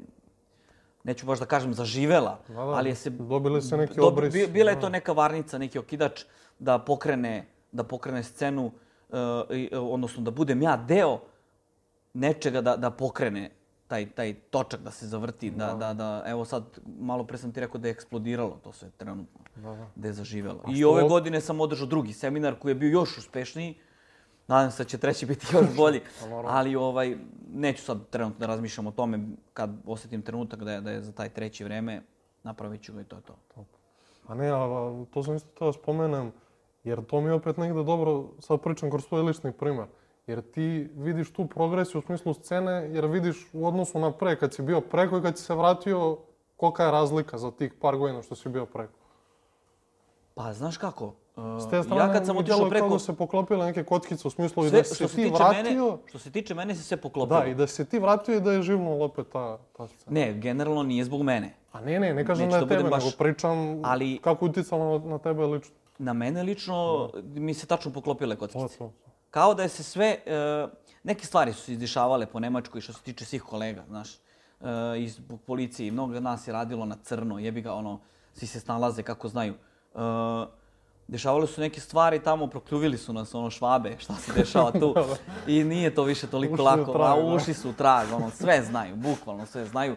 neću 1.05 1.27
baš 1.27 1.39
da 1.39 1.47
kažem 1.47 1.75
zaživela, 1.75 2.39
Da, 2.49 2.55
da. 2.55 2.61
ali 2.61 2.89
je 2.89 2.95
se... 2.95 3.11
Dobili 3.11 3.63
se 3.63 3.77
neki 3.77 3.95
dob- 3.95 4.07
obris, 4.07 4.33
bi- 4.33 4.47
Bila 4.47 4.71
je 4.71 4.77
da. 4.77 4.81
to 4.81 4.89
neka 4.89 5.13
varnica, 5.13 5.59
neki 5.59 5.79
okidač 5.79 6.25
da 6.59 6.79
pokrene, 6.79 7.35
da 7.73 7.85
pokrene 7.85 8.23
scenu, 8.23 8.67
uh, 9.09 9.17
i, 9.51 9.69
odnosno 9.73 10.23
da 10.23 10.31
budem 10.33 10.63
ja 10.63 10.77
deo 10.79 11.21
nečega 12.15 12.61
da, 12.61 12.77
da 12.77 12.91
pokrene 12.91 13.51
taj, 13.87 14.09
taj 14.09 14.35
točak 14.35 14.81
da 14.81 14.91
se 14.91 15.07
zavrti, 15.07 15.51
da, 15.51 15.75
da, 15.75 15.95
da, 15.95 16.23
evo 16.27 16.45
sad, 16.45 16.65
malo 16.99 17.25
pre 17.25 17.39
sam 17.39 17.53
ti 17.53 17.61
rekao 17.61 17.81
da 17.81 17.89
je 17.89 17.93
eksplodiralo 17.93 18.59
to 18.59 18.73
sve 18.73 18.91
trenutno, 18.91 19.41
Da, 19.57 19.71
da. 19.71 19.87
da 19.97 20.09
je 20.09 20.15
zaživelo. 20.15 20.63
I 20.69 20.85
ove 20.85 21.03
godine 21.05 21.41
sam 21.41 21.61
održao 21.61 21.87
drugi 21.87 22.13
seminar 22.13 22.55
koji 22.55 22.71
je 22.71 22.77
bio 22.77 22.91
još 22.91 23.19
uspešniji, 23.19 23.75
nadam 24.51 24.71
se 24.71 24.85
da 24.85 24.89
će 24.89 24.99
treći 24.99 25.27
biti 25.27 25.47
još 25.53 25.77
bolji, 25.77 26.01
Pa 26.21 26.43
ali 26.47 26.77
ovaj, 26.77 27.17
neću 27.53 27.83
sad 27.83 27.99
trenutno 28.11 28.39
da 28.39 28.47
razmišljam 28.47 28.87
o 28.87 28.91
tome, 28.91 29.21
kad 29.53 29.71
osetim 29.87 30.23
trenutak 30.23 30.65
da 30.65 30.73
je, 30.73 30.81
da 30.81 30.91
je 30.91 31.03
za 31.03 31.13
taj 31.13 31.29
treći 31.29 31.65
vreme, 31.65 32.03
napravit 32.43 32.83
ću 32.83 32.93
ga 32.93 33.01
i 33.01 33.05
to 33.05 33.17
je 33.17 33.23
to. 33.23 33.65
A 34.27 34.35
ne, 34.35 34.49
a, 34.49 34.57
a, 34.57 35.05
to 35.11 35.23
sam 35.23 35.37
isto 35.37 35.49
teo 35.59 35.67
da 35.67 35.73
spomenem, 35.73 36.33
jer 36.85 37.05
to 37.05 37.21
mi 37.21 37.29
je 37.29 37.35
opet 37.35 37.57
negde 37.57 37.83
dobro, 37.85 38.25
sad 38.39 38.61
pričam 38.61 38.91
kroz 38.91 39.05
svoj 39.05 39.23
lični 39.23 39.53
primer. 39.53 39.87
Jer 40.27 40.41
ti 40.41 40.91
vidiš 40.97 41.33
tu 41.33 41.47
progresiju 41.47 41.99
u 41.99 42.03
smislu 42.03 42.35
scene, 42.35 42.73
jer 42.73 43.07
vidiš 43.07 43.49
u 43.53 43.67
odnosu 43.67 43.99
na 43.99 44.13
pre, 44.13 44.37
kad 44.37 44.55
si 44.55 44.63
bio 44.63 44.81
preko 44.81 45.19
i 45.19 45.23
kad 45.23 45.39
si 45.39 45.45
se 45.45 45.55
vratio, 45.55 46.19
kolika 46.57 46.85
je 46.85 46.91
razlika 46.91 47.39
za 47.39 47.51
tih 47.51 47.75
par 47.81 47.97
godina 47.97 48.23
što 48.23 48.35
si 48.35 48.49
bio 48.49 48.67
preko. 48.67 48.93
Pa, 50.35 50.53
znaš 50.53 50.77
kako? 50.77 51.15
Uh, 51.41 51.61
S 51.61 51.71
te 51.71 51.83
strane, 51.83 52.01
ja 52.03 52.13
kad 52.13 52.27
sam 52.27 52.37
otišao 52.37 52.69
preko... 52.69 52.87
kao 52.87 52.95
da 52.95 52.99
se 52.99 53.13
poklopile 53.13 53.67
neke 53.67 53.85
kockice 53.85 54.29
u 54.29 54.31
smislu 54.31 54.65
i 54.65 54.69
Sve, 54.69 54.79
da 54.79 54.85
što 54.85 54.95
si 54.95 55.09
se 55.09 55.17
ti 55.17 55.29
vratio, 55.29 55.63
mene, 55.63 55.99
što 56.07 56.19
se 56.19 56.31
tiče 56.31 56.55
mene 56.55 56.75
se 56.75 56.83
sve 56.83 56.97
poklopilo. 56.97 57.41
da, 57.41 57.47
i 57.47 57.55
da 57.55 57.67
si 57.67 57.85
ti 57.85 57.99
vratio 57.99 58.35
i 58.35 58.41
da 58.41 58.53
je 58.53 58.63
živnulo 58.63 59.05
opet 59.05 59.27
ta, 59.33 59.59
ta 59.77 59.87
scena. 59.89 60.15
Ne, 60.17 60.35
generalno 60.35 60.83
nije 60.83 61.05
zbog 61.05 61.23
mene. 61.23 61.55
A 61.73 61.81
ne, 61.81 62.01
ne, 62.01 62.15
ne 62.15 62.27
kažem 62.27 62.47
Neću 62.47 62.55
na 62.55 62.61
da 62.61 62.69
tebe, 62.69 62.89
baš- 62.91 63.05
nego 63.05 63.17
pričam 63.17 63.59
Ali- 63.85 64.19
kako 64.19 64.45
uticalo 64.45 64.99
na, 64.99 65.07
na 65.07 65.19
tebe 65.19 65.45
lično. 65.45 65.75
Na 65.99 66.13
mene 66.13 66.43
lično 66.43 67.11
mi 67.25 67.55
se 67.55 67.67
tačno 67.67 67.93
poklopile 67.93 68.37
To, 68.37 68.41
kockice. 68.41 68.79
to. 68.79 68.93
Kao 69.31 69.55
da 69.55 69.63
je 69.63 69.69
se 69.69 69.83
sve, 69.83 70.17
e, 70.27 70.67
neke 71.03 71.27
stvari 71.27 71.53
su 71.53 71.61
se 71.61 71.73
izdešavale 71.73 72.27
po 72.27 72.41
Nemačkoj 72.41 72.81
što 72.81 72.93
se 72.93 73.03
tiče 73.03 73.25
svih 73.25 73.43
kolega, 73.43 73.85
znaš. 73.89 74.15
E, 74.15 74.19
iz 74.99 75.21
policije 75.47 75.89
i 75.89 75.91
mnogo 75.91 76.21
nas 76.21 76.49
je 76.49 76.53
radilo 76.53 76.85
na 76.87 76.97
crno, 76.97 77.39
jebi 77.39 77.61
ga, 77.61 77.73
ono, 77.75 78.01
svi 78.35 78.47
se 78.47 78.61
snalaze 78.61 79.03
kako 79.03 79.29
znaju. 79.29 79.55
E, 79.95 79.99
dešavale 81.11 81.47
su 81.47 81.61
neke 81.61 81.81
stvari 81.81 82.23
tamo, 82.23 82.47
prokljuvili 82.47 82.99
su 82.99 83.13
nas, 83.13 83.35
ono, 83.35 83.51
švabe, 83.51 83.97
šta 83.99 84.15
se 84.15 84.33
dešava 84.33 84.73
tu. 84.73 84.95
I 85.55 85.65
nije 85.65 85.95
to 85.95 86.05
više 86.05 86.27
toliko 86.27 86.55
Ušli 86.55 86.63
u 86.63 86.67
lako. 86.67 86.93
trag, 86.93 87.19
A 87.19 87.23
da. 87.23 87.35
uši 87.35 87.55
su 87.55 87.73
trag, 87.73 88.13
ono, 88.13 88.31
sve 88.31 88.63
znaju, 88.63 88.97
bukvalno 88.97 89.47
sve 89.47 89.67
znaju. 89.67 89.97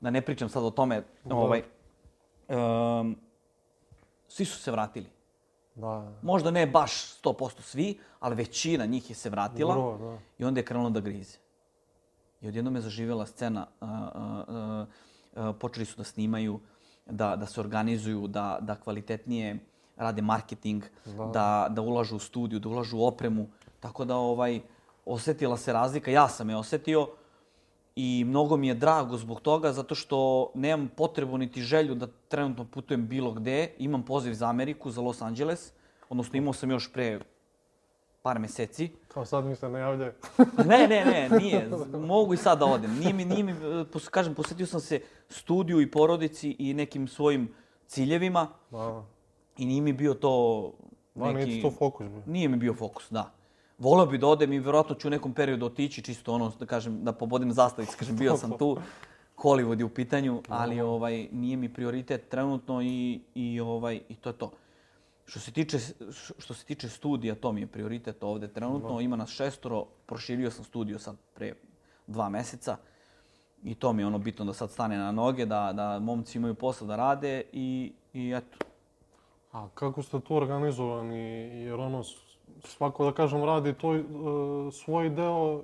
Da 0.00 0.10
ne 0.10 0.20
pričam 0.20 0.48
sad 0.48 0.64
o 0.64 0.70
tome, 0.70 1.02
ovaj, 1.30 1.62
em, 2.48 3.16
svi 4.28 4.44
su 4.44 4.58
se 4.58 4.70
vratili. 4.70 5.06
Da, 5.74 6.12
Možda 6.22 6.50
ne 6.50 6.66
baš 6.66 7.20
100% 7.22 7.60
svi, 7.60 7.98
ali 8.20 8.36
većina 8.36 8.86
njih 8.86 9.10
je 9.10 9.16
se 9.16 9.30
vratila 9.30 9.74
Gro, 9.74 9.98
da. 9.98 10.18
i 10.38 10.44
onda 10.44 10.60
je 10.60 10.64
krenulo 10.64 10.90
da 10.90 11.00
grize. 11.00 11.38
I 12.40 12.48
odjednom 12.48 12.76
je 12.76 12.82
zaživjela 12.82 13.26
scena, 13.26 13.66
a, 13.80 13.86
a, 13.86 14.86
a, 15.36 15.52
počeli 15.52 15.86
su 15.86 15.96
da 15.96 16.04
snimaju, 16.04 16.60
da, 17.06 17.36
da 17.36 17.46
se 17.46 17.60
organizuju, 17.60 18.26
da, 18.26 18.58
da 18.60 18.76
kvalitetnije 18.76 19.58
rade 19.98 20.22
marketing, 20.22 20.84
Da. 21.04 21.24
da, 21.24 21.66
da 21.70 21.82
ulažu 21.82 22.16
u 22.16 22.18
studiju, 22.18 22.60
da 22.60 22.68
ulažu 22.68 22.98
u 22.98 23.06
opremu. 23.06 23.48
Tako 23.80 24.04
da 24.04 24.16
ovaj, 24.16 24.60
osetila 25.06 25.56
se 25.56 25.72
razlika, 25.72 26.10
ja 26.10 26.28
sam 26.28 26.50
je 26.50 26.56
osetio 26.56 27.08
i 27.96 28.24
mnogo 28.26 28.56
mi 28.56 28.68
je 28.68 28.74
drago 28.74 29.16
zbog 29.16 29.40
toga 29.40 29.72
zato 29.72 29.94
što 29.94 30.50
nemam 30.54 30.88
potrebu 30.96 31.38
niti 31.38 31.62
želju 31.62 31.94
da 31.94 32.06
trenutno 32.28 32.64
putujem 32.64 33.08
bilo 33.08 33.32
gde. 33.32 33.74
Imam 33.78 34.02
poziv 34.02 34.32
za 34.34 34.48
Ameriku, 34.48 34.90
za 34.90 35.00
Los 35.00 35.22
Angeles, 35.22 35.72
odnosno 36.08 36.36
imao 36.36 36.52
sam 36.52 36.70
još 36.70 36.92
pre 36.92 37.20
par 38.22 38.38
meseci. 38.38 38.90
Kao 39.08 39.24
sad 39.24 39.44
mi 39.44 39.56
se 39.56 39.68
ne 39.68 39.78
javljaju. 39.80 40.12
Ne, 40.70 40.88
ne, 40.88 41.04
ne, 41.04 41.38
nije. 41.38 41.70
Mogu 42.06 42.34
i 42.34 42.36
sad 42.36 42.58
da 42.58 42.66
odem. 42.66 42.98
Nije 42.98 43.12
mi, 43.12 43.24
nije 43.24 43.42
mi, 43.42 43.54
kažem, 44.10 44.34
posvetio 44.34 44.66
sam 44.66 44.80
se 44.80 45.00
studiju 45.28 45.80
i 45.80 45.90
porodici 45.90 46.56
i 46.58 46.74
nekim 46.74 47.08
svojim 47.08 47.54
ciljevima 47.86 48.48
Da, 48.70 49.04
i 49.58 49.66
nije 49.66 49.82
mi 49.82 49.92
bio 49.92 50.14
to 50.14 50.72
da 51.14 51.32
neki... 51.32 51.46
nije 51.46 51.56
ti 51.56 51.62
to 51.62 51.70
fokus 51.70 52.06
bio. 52.08 52.22
Nije 52.26 52.48
mi 52.48 52.56
bio 52.56 52.74
fokus, 52.74 53.10
da. 53.10 53.32
Voleo 53.78 54.06
bi 54.06 54.18
da 54.18 54.26
odem 54.26 54.52
i 54.52 54.58
vjerojatno 54.58 54.94
ću 54.94 55.08
u 55.08 55.10
nekom 55.10 55.34
periodu 55.34 55.66
otići 55.66 56.02
čisto 56.02 56.32
ono, 56.32 56.52
da 56.58 56.66
kažem, 56.66 57.04
da 57.04 57.12
pobodim 57.12 57.52
zastavicu, 57.52 57.96
kažem, 57.98 58.16
bio 58.16 58.36
sam 58.36 58.58
tu. 58.58 58.76
Hollywood 59.36 59.78
je 59.78 59.84
u 59.84 59.88
pitanju, 59.88 60.42
ali 60.48 60.80
ovaj 60.80 61.28
nije 61.32 61.56
mi 61.56 61.72
prioritet 61.72 62.28
trenutno 62.28 62.82
i, 62.82 63.20
i 63.34 63.60
ovaj 63.60 64.00
i 64.08 64.14
to 64.14 64.28
je 64.28 64.32
to. 64.32 64.52
Što 65.26 65.40
se 65.40 65.52
tiče 65.52 65.78
što 66.38 66.54
se 66.54 66.64
tiče 66.64 66.88
studija, 66.88 67.34
to 67.34 67.52
mi 67.52 67.60
je 67.60 67.66
prioritet 67.66 68.22
ovde 68.22 68.48
trenutno. 68.48 69.00
Ima 69.00 69.16
nas 69.16 69.30
šestoro, 69.30 69.84
proširio 70.06 70.50
sam 70.50 70.64
studio 70.64 70.98
sad 70.98 71.16
pre 71.34 71.54
dva 72.06 72.28
meseca. 72.28 72.76
I 73.64 73.74
to 73.74 73.92
mi 73.92 74.02
je 74.02 74.06
ono 74.06 74.18
bitno 74.18 74.44
da 74.44 74.52
sad 74.52 74.70
stane 74.70 74.98
na 74.98 75.12
noge, 75.12 75.46
da, 75.46 75.72
da 75.72 75.98
momci 75.98 76.38
imaju 76.38 76.54
posla 76.54 76.86
da 76.86 76.96
rade 76.96 77.42
i, 77.52 77.92
i 78.12 78.32
eto. 78.36 78.58
A 79.52 79.68
kako 79.74 80.02
ste 80.02 80.20
tu 80.20 80.36
organizovani? 80.36 81.18
Jer 81.64 81.74
ono, 81.74 82.02
svako 82.64 83.04
da 83.04 83.12
kažem 83.12 83.44
radi 83.44 83.74
to, 83.74 83.94
e, 83.94 84.02
svoj 84.72 85.10
deo 85.10 85.62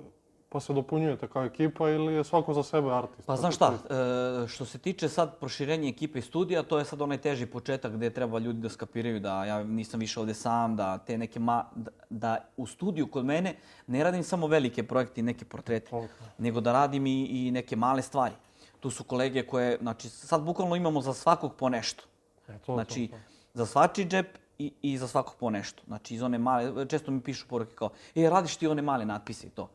pa 0.49 0.59
se 0.59 0.73
dopunjujete 0.73 1.27
kao 1.27 1.45
ekipa 1.45 1.89
ili 1.89 2.13
je 2.13 2.23
svako 2.23 2.53
za 2.53 2.63
sebe 2.63 2.91
artist? 2.91 3.27
Pa 3.27 3.35
znaš 3.35 3.55
šta, 3.55 3.73
e, 3.73 4.47
što 4.47 4.65
se 4.65 4.77
tiče 4.77 5.09
sad 5.09 5.39
proširenja 5.39 5.89
ekipe 5.89 6.19
i 6.19 6.21
studija, 6.21 6.63
to 6.63 6.79
je 6.79 6.85
sad 6.85 7.01
onaj 7.01 7.17
teži 7.17 7.45
početak 7.45 7.93
gde 7.93 8.09
treba 8.09 8.39
ljudi 8.39 8.59
da 8.59 8.69
skapiraju 8.69 9.19
da 9.19 9.45
ja 9.45 9.63
nisam 9.63 9.99
više 9.99 10.19
ovde 10.19 10.33
sam, 10.33 10.75
da 10.75 10.97
te 10.97 11.17
neke 11.17 11.39
ma, 11.39 11.65
da, 11.75 11.91
da 12.09 12.37
u 12.57 12.67
studiju 12.67 13.07
kod 13.07 13.25
mene 13.25 13.55
ne 13.87 14.03
radim 14.03 14.23
samo 14.23 14.47
velike 14.47 14.83
projekte 14.83 15.21
i 15.21 15.23
neke 15.23 15.45
portrete, 15.45 15.91
okay. 15.91 16.07
nego 16.37 16.61
da 16.61 16.73
radim 16.73 17.07
i, 17.07 17.25
i 17.25 17.51
neke 17.51 17.75
male 17.75 18.01
stvari. 18.01 18.35
Tu 18.79 18.89
su 18.89 19.03
kolege 19.03 19.47
koje, 19.47 19.77
znači 19.81 20.09
sad 20.09 20.43
bukvalno 20.43 20.75
imamo 20.75 21.01
za 21.01 21.13
svakog 21.13 21.55
po 21.55 21.69
nešto. 21.69 22.03
E, 22.47 22.57
to, 22.65 22.73
znači, 22.73 23.07
to, 23.07 23.15
to. 23.15 23.34
Za 23.55 23.65
svačiji 23.65 24.05
džep 24.05 24.37
i, 24.59 24.73
i 24.81 24.97
za 24.97 25.07
svakog 25.07 25.35
po 25.39 25.49
nešto. 25.49 25.83
Znači 25.87 26.15
iz 26.15 26.21
one 26.21 26.37
male, 26.37 26.85
često 26.85 27.11
mi 27.11 27.21
pišu 27.21 27.47
poruke 27.47 27.75
kao, 27.75 27.89
e, 28.15 28.29
radiš 28.29 28.55
ti 28.55 28.67
one 28.67 28.81
male 28.81 29.05
natpise 29.05 29.47
i 29.47 29.49
to. 29.49 29.69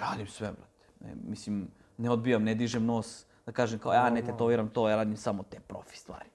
Radim 0.00 0.26
sve, 0.26 0.46
brate. 0.46 0.86
Ne, 1.00 1.14
mislim, 1.28 1.68
ne 1.98 2.10
odbijam, 2.10 2.44
ne 2.44 2.54
dižem 2.54 2.84
nos 2.84 3.24
da 3.46 3.52
kažem 3.52 3.78
kao 3.78 3.92
ja 3.92 4.10
ne 4.10 4.22
tetoviram 4.22 4.68
to, 4.68 4.88
ja 4.88 4.96
radim 4.96 5.16
samo 5.16 5.42
te 5.42 5.60
profi 5.60 5.96
stvari. 5.96 6.28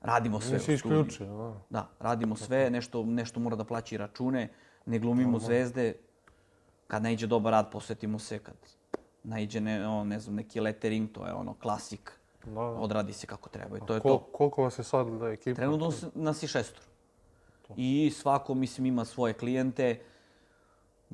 Radimo 0.00 0.40
sve 0.40 0.52
Nisi 0.52 0.72
u 0.72 0.74
isključio, 0.74 1.26
da. 1.26 1.54
Da, 1.70 1.88
radimo 1.98 2.36
sve, 2.36 2.70
nešto, 2.70 3.04
nešto 3.04 3.40
mora 3.40 3.56
da 3.56 3.64
plaći 3.64 3.96
račune, 3.96 4.48
ne 4.86 4.98
glumimo 4.98 5.38
zvezde. 5.38 5.94
Kad 6.86 7.02
ne 7.02 7.12
iđe 7.12 7.26
dobar 7.26 7.52
rad, 7.52 7.70
posvetimo 7.70 8.18
se. 8.18 8.38
Kad 8.38 8.54
ne 9.24 9.42
iđe 9.42 9.60
ne, 9.60 9.88
ono, 9.88 10.04
ne 10.04 10.20
znam, 10.20 10.34
neki 10.34 10.60
lettering, 10.60 11.12
to 11.12 11.26
je 11.26 11.32
ono 11.32 11.54
klasik. 11.54 12.12
Da, 12.44 12.50
da. 12.50 12.60
Odradi 12.60 13.12
se 13.12 13.26
kako 13.26 13.48
treba 13.48 13.76
i 13.76 13.80
to 13.86 13.94
je 13.94 14.00
Kol, 14.00 14.18
to. 14.18 14.24
koliko 14.32 14.62
vas 14.62 14.78
je 14.78 14.84
sad 14.84 15.06
da 15.06 15.28
ekipa? 15.28 15.56
Trenutno 15.56 15.92
nas 16.14 16.42
je 16.42 16.48
šestor. 16.48 16.84
I 17.76 18.12
svako, 18.14 18.54
mislim, 18.54 18.86
ima 18.86 19.04
svoje 19.04 19.32
klijente. 19.32 20.00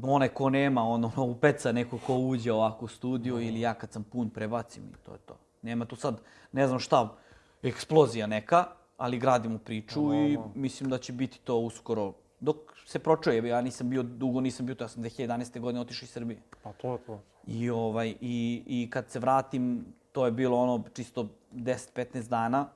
Onaj 0.02 0.28
ko 0.28 0.50
nema, 0.50 0.82
ono, 0.82 1.12
upeca 1.16 1.72
neko 1.72 1.98
ko 2.06 2.14
uđe 2.14 2.52
ovako 2.52 2.84
u 2.84 2.88
studiju 2.88 3.40
ili 3.40 3.60
ja 3.60 3.74
kad 3.74 3.92
sam 3.92 4.04
pun 4.04 4.30
prebacim 4.30 4.82
i 4.84 5.04
to 5.06 5.12
je 5.12 5.18
to. 5.18 5.36
Nema 5.62 5.84
tu 5.84 5.96
sad, 5.96 6.20
ne 6.52 6.66
znam 6.66 6.78
šta, 6.78 7.16
eksplozija 7.62 8.26
neka, 8.26 8.64
ali 8.96 9.18
gradimo 9.18 9.58
priču 9.58 10.14
i 10.14 10.38
mislim 10.54 10.90
da 10.90 10.98
će 10.98 11.12
biti 11.12 11.38
to 11.38 11.56
uskoro. 11.58 12.12
Dok 12.40 12.56
se 12.86 12.98
pročuje, 12.98 13.48
ja 13.48 13.60
nisam 13.60 13.90
bio, 13.90 14.02
dugo 14.02 14.40
nisam 14.40 14.66
bio, 14.66 14.74
to 14.74 14.84
ja 14.84 14.88
sam 14.88 15.02
2011. 15.02 15.60
godine 15.60 15.80
otišao 15.80 16.04
iz 16.04 16.10
Srbije. 16.10 16.40
Pa 16.62 16.72
to 16.72 16.92
je 16.92 16.98
to. 16.98 17.20
I, 17.46 17.70
ovaj, 17.70 18.14
i, 18.20 18.62
I 18.66 18.90
kad 18.90 19.10
se 19.10 19.18
vratim, 19.18 19.84
to 20.12 20.24
je 20.24 20.32
bilo 20.32 20.58
ono 20.58 20.84
čisto 20.94 21.26
10-15 21.52 22.28
dana. 22.28 22.66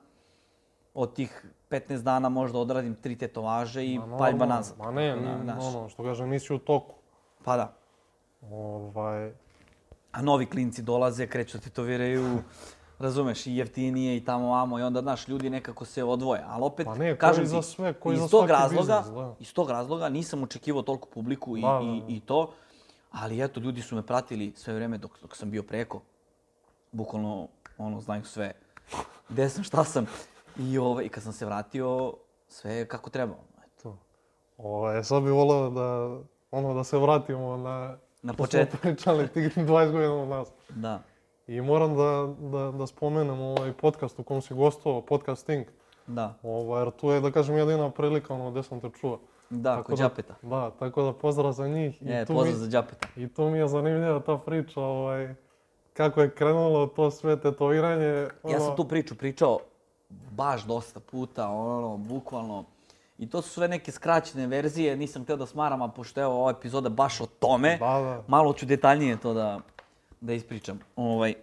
Od 0.93 1.13
tih 1.15 1.45
15 1.69 2.01
dana 2.01 2.29
možda 2.29 2.59
odradim 2.59 2.95
tri 2.95 3.15
tetovaže 3.15 3.85
i 3.85 3.99
Ma, 3.99 4.17
paljba 4.17 4.45
nazad. 4.45 4.77
Ma 4.77 4.91
ne, 4.91 5.15
Na- 5.15 5.37
ni, 5.37 5.43
znaš. 5.43 5.63
ono, 5.65 5.89
što 5.89 6.03
kažem, 6.03 6.29
nisi 6.29 6.53
u 6.53 6.59
toku. 6.59 6.95
Pa 7.43 7.57
da. 7.57 7.73
Ovaj, 8.43 9.31
A 10.11 10.21
novi 10.21 10.45
klinci 10.45 10.81
dolaze, 10.81 11.27
kreću 11.27 11.57
da 11.57 11.63
tetoviraju, 11.63 12.37
razumeš, 12.99 13.47
i 13.47 13.55
jeftinije 13.55 14.17
i 14.17 14.25
tamo 14.25 14.49
vamo 14.49 14.79
i 14.79 14.83
onda, 14.83 15.01
znaš, 15.01 15.27
ljudi 15.27 15.49
nekako 15.49 15.85
se 15.85 16.03
odvoje. 16.03 16.43
Ali 16.47 16.63
opet, 16.63 16.85
Pa 16.85 16.95
ne, 16.95 17.17
kažem 17.17 17.43
i 17.43 17.47
ti, 17.47 17.49
za 17.49 17.61
sve, 17.61 17.93
ko 17.93 18.11
i 18.11 18.13
iz 18.13 18.19
za 18.19 18.27
tog 18.27 18.49
razloga, 18.49 18.97
biznis, 18.97 19.15
da. 19.15 19.35
iz 19.39 19.53
tog 19.53 19.69
razloga 19.69 20.09
nisam 20.09 20.43
očekivao 20.43 20.81
toliko 20.81 21.07
publiku 21.09 21.57
i, 21.57 21.61
Da, 21.61 21.67
da, 21.69 21.79
i, 21.81 21.99
da. 21.99 22.05
i 22.07 22.19
to. 22.19 22.51
Ali 23.11 23.43
eto, 23.43 23.59
ljudi 23.59 23.81
su 23.81 23.95
me 23.95 24.01
pratili 24.01 24.53
sve 24.55 24.73
vreme 24.73 24.97
dok, 24.97 25.19
dok 25.21 25.35
sam 25.37 25.51
bio 25.51 25.63
preko. 25.63 26.01
Bukvalno, 26.93 27.47
ono, 27.77 28.01
znaju 28.01 28.23
sve. 28.23 28.51
Gde 29.29 29.49
sam, 29.49 29.63
šta 29.63 29.83
sam. 29.83 30.05
I, 30.59 30.77
ovaj, 30.77 31.05
i 31.05 31.09
kad 31.09 31.23
sam 31.23 31.33
se 31.33 31.45
vratio, 31.45 32.13
sve 32.47 32.73
je 32.73 32.87
kako 32.87 33.09
treba. 33.09 33.33
Eto. 33.57 33.81
to. 33.83 33.97
Ovaj, 34.57 35.03
sad 35.03 35.23
bih 35.23 35.31
volao 35.31 35.69
da, 35.69 36.19
ono, 36.51 36.73
da 36.73 36.83
se 36.83 36.97
vratimo 36.97 37.57
na... 37.57 37.97
Na 38.21 38.33
početak. 38.33 38.81
pričali 38.81 39.27
tih 39.27 39.57
20 39.57 39.91
godina 39.91 40.21
od 40.21 40.27
nas. 40.27 40.47
Da. 40.69 41.01
I 41.47 41.61
moram 41.61 41.95
da, 41.97 42.33
da, 42.57 42.71
da 42.71 42.87
spomenem 42.87 43.39
ovaj 43.41 43.73
podcast 43.73 44.19
u 44.19 44.23
kom 44.23 44.41
si 44.41 44.53
gostovao, 44.53 45.01
podcast 45.01 45.45
Think. 45.45 45.67
Da. 46.07 46.33
Ovaj, 46.43 46.81
jer 46.83 46.91
tu 46.91 47.09
je, 47.09 47.21
da 47.21 47.31
kažem, 47.31 47.57
jedina 47.57 47.91
prilika 47.91 48.33
ono, 48.33 48.51
gde 48.51 48.63
sam 48.63 48.79
te 48.79 48.89
čuo. 48.89 49.19
Da, 49.49 49.75
Tako 49.75 49.83
kod 49.83 49.97
da- 49.97 50.03
Đapeta. 50.03 50.35
Da, 50.41 50.71
tako 50.71 51.01
da 51.03 51.13
pozdrav 51.13 51.51
za 51.51 51.67
njih. 51.67 52.01
E, 52.05 52.25
tu 52.25 52.33
pozdrav 52.33 52.53
mi, 52.53 52.59
za 52.59 52.67
Đapeta. 52.67 53.07
I 53.15 53.33
tu 53.33 53.49
mi 53.49 53.57
je 53.57 53.67
zanimljiva 53.67 54.19
ta 54.19 54.37
priča, 54.37 54.81
ovaj, 54.81 55.35
kako 55.93 56.21
je 56.21 56.29
krenulo 56.29 56.87
to 56.87 57.11
sve 57.11 57.39
tetoviranje. 57.39 58.05
Ja 58.43 58.59
sam 58.59 58.67
ono- 58.67 58.75
tu 58.75 58.85
priču 58.85 59.15
pričao 59.15 59.59
baš 60.31 60.63
dosta 60.63 60.99
puta, 61.01 61.47
ono, 61.47 61.97
bukvalno. 61.97 62.63
I 63.17 63.29
to 63.29 63.41
su 63.41 63.49
sve 63.49 63.67
neke 63.67 63.91
skraćene 63.91 64.47
verzije, 64.47 64.95
nisam 64.97 65.23
htio 65.23 65.35
da 65.35 65.45
smaram, 65.45 65.81
a 65.81 65.87
pošto 65.87 66.19
je 66.19 66.25
ova 66.25 66.51
epizoda 66.51 66.89
baš 66.89 67.21
o 67.21 67.25
tome, 67.25 67.77
Da, 67.77 67.85
da. 67.99 68.23
malo 68.27 68.53
ću 68.53 68.65
detaljnije 68.65 69.17
to 69.17 69.33
da, 69.33 69.59
da 70.21 70.33
ispričam. 70.33 70.79
Ovaj, 70.95 71.33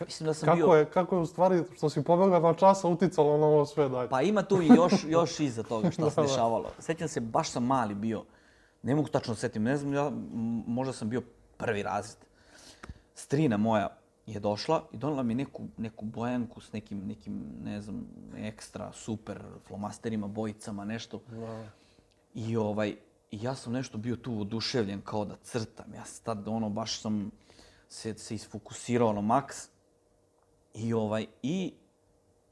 mislim 0.00 0.26
da 0.26 0.34
sam 0.34 0.56
bio... 0.56 0.64
Kako 0.64 0.76
je, 0.76 0.84
kako 0.84 1.16
je 1.16 1.20
u 1.20 1.26
stvari, 1.26 1.62
što 1.76 1.90
si 1.90 2.04
pobegla 2.04 2.40
na 2.40 2.54
časa, 2.54 2.88
uticalo 2.88 3.36
na 3.38 3.46
ovo 3.46 3.66
sve 3.66 3.88
dalje? 3.88 4.08
Pa 4.08 4.22
ima 4.22 4.42
tu 4.42 4.62
i 4.62 4.68
još, 4.68 4.92
još 5.06 5.40
iza 5.40 5.62
toga 5.62 5.90
šta 5.90 6.02
se 6.02 6.16
Da, 6.16 6.22
da. 6.22 6.28
dešavalo. 6.28 6.70
Sećam 6.78 7.08
se, 7.08 7.20
baš 7.20 7.50
sam 7.50 7.64
mali 7.64 7.94
bio. 7.94 8.22
Ne 8.82 8.94
mogu 8.94 9.08
tačno 9.08 9.34
da 9.34 9.40
setim, 9.40 9.62
ne 9.62 9.76
znam, 9.76 9.94
ja, 9.94 10.10
možda 10.66 10.92
sam 10.92 11.08
bio 11.08 11.22
prvi 11.56 11.82
razred. 11.82 12.16
Strina 13.14 13.56
moja 13.56 13.96
je 14.26 14.40
došla 14.40 14.84
i 14.92 14.96
donela 14.96 15.22
mi 15.22 15.34
neku, 15.34 15.62
neku 15.76 16.04
bojanku 16.04 16.60
s 16.60 16.72
nekim, 16.72 17.06
nekim, 17.06 17.42
ne 17.64 17.80
znam, 17.80 18.06
ekstra, 18.36 18.92
super 18.92 19.42
flomasterima, 19.66 20.26
bojicama, 20.26 20.84
nešto. 20.84 21.20
Da. 21.28 21.68
I 22.34 22.56
ovaj, 22.56 22.96
ja 23.30 23.54
sam 23.54 23.72
nešto 23.72 23.98
bio 23.98 24.16
tu 24.16 24.40
oduševljen 24.40 25.00
kao 25.00 25.24
da 25.24 25.36
crtam. 25.42 25.94
Ja 25.94 26.04
sam 26.04 26.24
tad 26.24 26.48
ono 26.48 26.68
baš 26.68 27.00
sam 27.00 27.30
se, 27.88 28.14
se 28.14 28.34
isfokusirao 28.34 29.12
na 29.12 29.20
maks. 29.20 29.68
I 30.74 30.94
ovaj, 30.94 31.26
i 31.42 31.72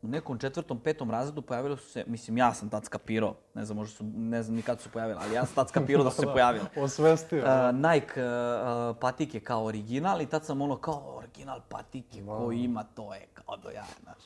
u 0.02 0.08
nekom 0.08 0.38
četvrtom, 0.38 0.80
petom 0.80 1.10
razredu 1.10 1.42
pojavilo 1.42 1.76
su 1.76 1.90
se, 1.90 2.04
mislim 2.06 2.38
ja 2.38 2.54
sam 2.54 2.68
tad 2.70 2.84
skapirao, 2.84 3.34
ne 3.54 3.64
znam, 3.64 3.76
možda 3.76 3.96
su, 3.96 4.04
ne 4.04 4.42
znam 4.42 4.56
ni 4.56 4.62
kad 4.62 4.80
su 4.80 4.90
pojavile, 4.90 5.20
ali 5.22 5.34
ja 5.34 5.46
sam 5.46 5.54
tad 5.54 5.68
skapirao 5.68 6.04
da 6.04 6.10
su 6.10 6.16
se 6.16 6.26
pojavile. 6.32 6.64
Osvestio. 6.76 7.38
Uh, 7.38 7.74
Nike 7.74 8.22
uh, 8.22 8.96
patike 9.00 9.40
kao 9.40 9.64
original 9.64 10.22
i 10.22 10.26
tad 10.26 10.44
sam 10.44 10.60
ono 10.60 10.76
kao 10.76 11.16
original 11.16 11.60
patike, 11.68 12.22
ko 12.26 12.52
ima 12.52 12.84
to 12.84 13.14
je 13.14 13.26
kao 13.34 13.56
do 13.56 13.68
jaja, 13.68 13.84
znaš. 14.02 14.22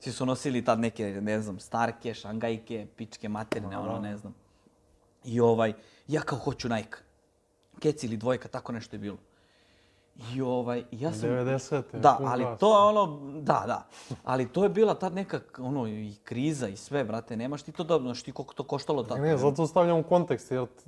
Svi 0.00 0.12
su 0.12 0.26
nosili 0.26 0.64
tad 0.64 0.80
neke, 0.80 1.20
ne 1.20 1.40
znam, 1.40 1.60
starke, 1.60 2.14
šangajke, 2.14 2.86
pičke 2.96 3.28
materne, 3.28 3.78
ono, 3.78 3.98
ne 3.98 4.16
znam. 4.16 4.34
I 5.24 5.40
ovaj, 5.40 5.72
ja 6.08 6.20
kao 6.20 6.38
hoću 6.38 6.68
Nike. 6.68 6.96
Kec 7.80 8.04
ili 8.04 8.16
dvojka, 8.16 8.48
tako 8.48 8.72
nešto 8.72 8.96
je 8.96 9.00
bilo. 9.00 9.18
I 10.34 10.42
ovaj, 10.42 10.84
ja 10.90 11.12
sam... 11.12 11.28
90. 11.28 11.82
Da, 11.92 12.18
ali 12.22 12.46
to 12.60 12.72
je 12.72 12.88
ono, 12.88 13.20
da, 13.32 13.64
da. 13.66 13.86
Ali 14.24 14.48
to 14.48 14.62
je 14.62 14.68
bila 14.68 14.94
tad 14.94 15.14
neka, 15.14 15.40
ono, 15.58 15.88
i 15.88 16.14
kriza 16.24 16.68
i 16.68 16.76
sve, 16.76 17.04
brate, 17.04 17.36
nemaš 17.36 17.62
ti 17.62 17.72
to 17.72 17.84
da, 17.84 17.98
znaš 17.98 18.22
ti 18.22 18.32
koliko 18.32 18.54
to 18.54 18.62
koštalo 18.62 19.02
tad. 19.02 19.18
Ne, 19.18 19.28
ne, 19.28 19.36
zato 19.36 19.66
stavljam 19.66 19.98
u 19.98 20.02
kontekst, 20.02 20.50
jer 20.50 20.66
ti- 20.66 20.84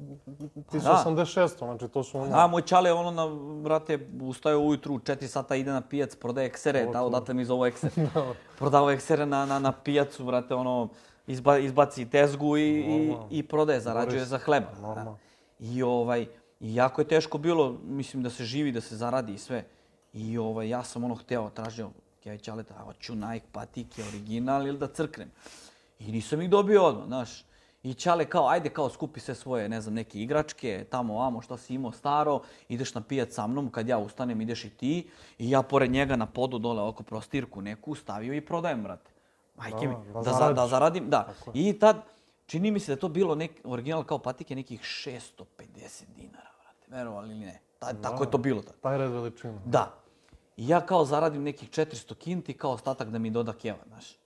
ti 0.71 0.81
su 0.81 0.87
da. 0.87 1.05
86, 1.07 1.59
znači 1.59 1.89
to 1.89 2.03
su 2.03 2.19
ono... 2.19 2.29
Da, 2.29 2.47
moj 2.47 2.63
čale 2.63 2.93
ono 2.93 3.11
na, 3.11 3.27
brate, 3.63 4.09
ustaje 4.23 4.57
ujutru 4.57 4.95
u 4.95 4.99
4 4.99 5.27
sata, 5.27 5.57
ide 5.57 5.73
na 5.73 5.81
pijac, 5.81 6.17
prodaje 6.17 6.47
eksere, 6.47 6.87
da, 6.87 7.03
odatle 7.03 7.35
mi 7.35 7.45
zovu 7.45 7.65
ekser. 7.67 7.91
Prodava 8.59 8.93
eksere 8.93 9.27
na, 9.27 9.47
na, 9.47 9.59
na 9.59 9.73
pijacu, 9.73 10.25
brate, 10.25 10.55
ono, 10.55 10.89
izba, 11.27 11.59
izbaci 11.59 12.11
tezgu 12.11 12.57
i, 12.57 12.63
i, 12.63 13.15
i 13.31 13.43
prodaje, 13.43 13.81
zarađuje 13.81 14.19
Boris, 14.19 14.29
za 14.29 14.39
hleba. 14.39 14.67
normalno. 14.83 15.19
Da. 15.59 15.67
I 15.67 15.83
ovaj, 15.83 16.27
i 16.61 16.75
jako 16.75 17.01
je 17.01 17.09
teško 17.09 17.39
bilo, 17.39 17.79
mislim, 17.85 18.23
da 18.23 18.31
se 18.31 18.45
živi, 18.45 18.73
da 18.73 18.81
se 18.81 18.97
zaradi 18.97 19.35
i 19.35 19.39
sve. 19.39 19.65
I 20.13 20.39
ovaj, 20.39 20.69
ja 20.69 20.85
sam 20.85 21.05
ono 21.05 21.15
hteo, 21.15 21.51
tražio, 21.51 21.91
ja 22.25 22.35
i 22.35 22.39
Ćaleta, 22.39 22.75
hoću 22.75 23.15
Nike 23.15 23.47
patike, 23.53 24.03
original 24.09 24.67
ili 24.67 24.79
da 24.79 24.87
crknem. 24.87 25.31
I 25.99 26.13
nisam 26.13 26.43
ih 26.43 26.51
dobio 26.51 26.85
odmah, 26.85 27.07
znaš. 27.07 27.45
I 27.83 27.95
Ćale 27.95 28.25
kao, 28.25 28.49
ajde 28.49 28.69
kao 28.69 28.91
skupi 28.91 29.21
sve 29.21 29.35
svoje, 29.35 29.69
ne 29.69 29.81
znam, 29.81 29.95
neke 29.95 30.21
igračke, 30.21 30.87
tamo, 30.91 31.19
vamo, 31.19 31.43
šta 31.43 31.57
si 31.57 31.75
imao 31.75 31.93
staro, 31.93 32.41
ideš 32.69 32.95
na 32.95 33.01
pijac 33.01 33.35
sa 33.35 33.47
mnom, 33.47 33.71
kad 33.71 33.89
ja 33.89 33.99
ustanem 33.99 34.41
ideš 34.41 34.65
i 34.65 34.71
ti. 34.71 35.11
I 35.39 35.51
ja 35.51 35.63
pored 35.63 35.91
njega 35.91 36.17
na 36.17 36.27
podu 36.27 36.59
dole 36.59 36.83
oko 36.83 37.03
prostirku 37.03 37.63
neku 37.63 37.95
stavio 37.95 38.35
i 38.35 38.41
prodajem, 38.41 38.83
brate. 38.83 39.11
Majke 39.57 39.87
Da, 39.87 39.89
mi, 39.89 40.13
da 40.13 40.13
da, 40.13 40.23
za, 40.23 40.33
zaradiš. 40.33 40.57
da 40.57 40.67
zaradim, 40.67 41.11
da. 41.11 41.35
I 41.55 41.79
tad, 41.79 42.03
čini 42.47 42.71
mi 42.71 42.81
se 42.81 42.87
da 42.87 42.93
je 42.93 43.01
to 43.01 43.09
bilo 43.09 43.35
nek, 43.35 43.51
original 43.65 44.05
kao 44.05 44.19
patike 44.19 44.55
nekih 44.55 44.81
650 44.81 46.05
dinara, 46.17 46.51
brate. 46.63 46.87
Verovali 46.89 47.31
ili 47.31 47.45
ne. 47.45 47.61
Ta, 47.79 47.93
Tako 47.93 48.25
je 48.25 48.31
to 48.31 48.39
bilo 48.39 48.63
tad. 48.63 48.75
Taj 48.81 48.99
red 48.99 49.11
veličina. 49.11 49.61
Da. 49.65 49.95
I 50.57 50.69
ja 50.69 50.81
kao 50.81 51.05
zaradim 51.05 51.43
nekih 51.43 51.71
400 51.71 52.15
kinti, 52.15 52.53
kao 52.53 52.71
ostatak 52.71 53.11
da 53.11 53.19
mi 53.19 53.31
doda 53.31 53.53
keva, 53.53 53.79
znaš. 53.87 54.17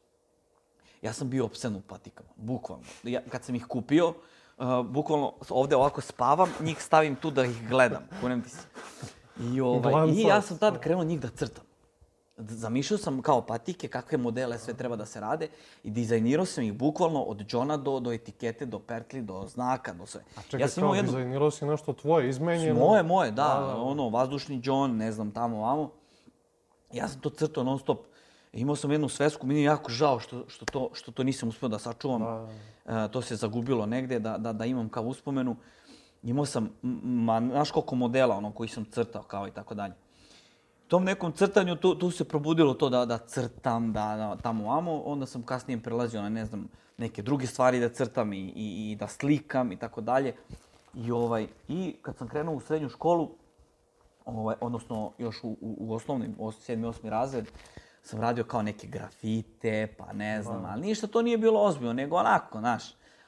Ja 1.02 1.12
sam 1.12 1.30
bio 1.30 1.44
opsen 1.44 1.76
u 1.76 1.80
patikama, 1.80 2.28
bukvalno. 2.36 2.84
Ja, 3.02 3.20
kad 3.30 3.44
sam 3.44 3.54
ih 3.54 3.66
kupio, 3.66 4.08
uh, 4.08 4.86
bukvalno 4.86 5.32
ovde 5.48 5.76
ovako 5.76 6.00
spavam, 6.00 6.48
njih 6.60 6.82
stavim 6.82 7.16
tu 7.16 7.30
da 7.30 7.44
ih 7.44 7.68
gledam, 7.68 8.08
kunem 8.20 8.42
ti 8.42 8.50
se. 8.50 8.66
I, 9.40 9.60
ovaj, 9.60 10.10
I 10.10 10.20
ja 10.20 10.42
sam 10.42 10.58
tad 10.58 10.80
krenuo 10.80 11.04
njih 11.04 11.20
da 11.20 11.28
crtam. 11.28 11.64
Zamišljao 12.38 12.98
sam 12.98 13.22
kao 13.22 13.42
patike, 13.42 13.88
kakve 13.88 14.18
modele 14.18 14.58
sve 14.58 14.74
treba 14.74 14.96
da 14.96 15.06
se 15.06 15.20
rade 15.20 15.48
i 15.84 15.90
dizajnirao 15.90 16.46
sam 16.46 16.64
ih 16.64 16.72
bukvalno 16.72 17.22
od 17.22 17.44
Johna 17.52 17.76
do, 17.76 18.00
do 18.00 18.12
etikete, 18.12 18.66
do 18.66 18.78
pertli, 18.78 19.22
do 19.22 19.46
znaka, 19.46 19.92
do 19.92 20.06
sve. 20.06 20.20
A 20.36 20.42
čekaj, 20.42 20.60
ja 20.60 20.68
sam 20.68 20.82
kao 20.82 20.94
jednu... 20.94 21.10
dizajnirao 21.10 21.50
si 21.50 21.66
nešto 21.66 21.92
tvoje, 21.92 22.28
izmenjeno? 22.28 22.80
Moje, 22.80 23.02
moje, 23.02 23.30
da. 23.30 23.42
da, 23.60 23.66
da. 23.66 23.76
Ono, 23.76 24.08
vazdušni 24.08 24.60
John, 24.64 24.96
ne 24.96 25.12
znam, 25.12 25.30
tamo, 25.30 25.60
vamo. 25.60 25.90
Ja 26.92 27.08
sam 27.08 27.20
to 27.20 27.30
crtao 27.30 27.64
non 27.64 27.78
stop. 27.78 27.98
Imao 28.52 28.76
sam 28.76 28.92
jednu 28.92 29.08
svesku, 29.08 29.46
meni 29.46 29.60
je 29.60 29.64
jako 29.64 29.90
žao 29.90 30.20
što, 30.20 30.44
što, 30.48 30.64
to, 30.64 30.90
što 30.92 31.12
to 31.12 31.22
nisam 31.24 31.48
uspio 31.48 31.68
da 31.68 31.78
sačuvam. 31.78 32.20
Da, 32.20 32.48
da. 32.86 33.04
E, 33.04 33.10
to 33.10 33.22
se 33.22 33.36
zagubilo 33.36 33.86
negde, 33.86 34.18
da, 34.18 34.38
da, 34.38 34.52
da 34.52 34.64
imam 34.64 34.88
kao 34.88 35.02
uspomenu. 35.02 35.56
Imao 36.22 36.46
sam, 36.46 36.70
ma, 37.02 37.40
znaš 37.40 37.70
koliko 37.70 37.94
modela, 37.96 38.36
ono, 38.36 38.52
koji 38.52 38.68
sam 38.68 38.84
crtao, 38.84 39.22
kao 39.22 39.48
i 39.48 39.50
tako 39.50 39.74
dalje 39.74 39.94
tom 40.88 41.04
nekom 41.04 41.32
crtanju 41.32 41.76
tu, 41.76 41.94
tu 41.94 42.10
se 42.10 42.24
probudilo 42.24 42.74
to 42.74 42.88
da, 42.88 43.04
da 43.04 43.18
crtam, 43.18 43.92
da, 43.92 44.16
da 44.16 44.36
tamo 44.42 44.72
amo. 44.72 45.02
Onda 45.04 45.26
sam 45.26 45.42
kasnije 45.42 45.82
prelazio 45.82 46.22
na, 46.22 46.28
ne 46.28 46.44
znam, 46.44 46.68
neke 46.96 47.22
druge 47.22 47.46
stvari 47.46 47.80
da 47.80 47.88
crtam 47.88 48.32
i, 48.32 48.52
i, 48.56 48.90
i 48.90 48.96
da 48.96 49.08
slikam 49.08 49.72
i 49.72 49.76
tako 49.76 50.00
dalje. 50.00 50.34
I, 50.94 51.10
ovaj, 51.12 51.46
I 51.68 51.96
kad 52.02 52.16
sam 52.16 52.28
krenuo 52.28 52.54
u 52.54 52.60
srednju 52.60 52.88
školu, 52.88 53.30
ovaj, 54.24 54.56
odnosno 54.60 55.12
još 55.18 55.44
u, 55.44 55.48
u, 55.48 55.76
u 55.78 55.94
osnovnim, 55.94 56.36
7. 56.38 56.86
8. 56.86 57.08
razred, 57.08 57.48
sam 58.02 58.20
radio 58.20 58.44
kao 58.44 58.62
neke 58.62 58.86
grafite, 58.86 59.94
pa 59.98 60.12
ne 60.12 60.42
znam, 60.42 60.64
ali 60.64 60.86
ništa 60.86 61.06
to 61.06 61.22
nije 61.22 61.38
bilo 61.38 61.60
ozbiljno, 61.60 61.92
nego 61.92 62.16
onako, 62.16 62.58
znaš. 62.58 62.82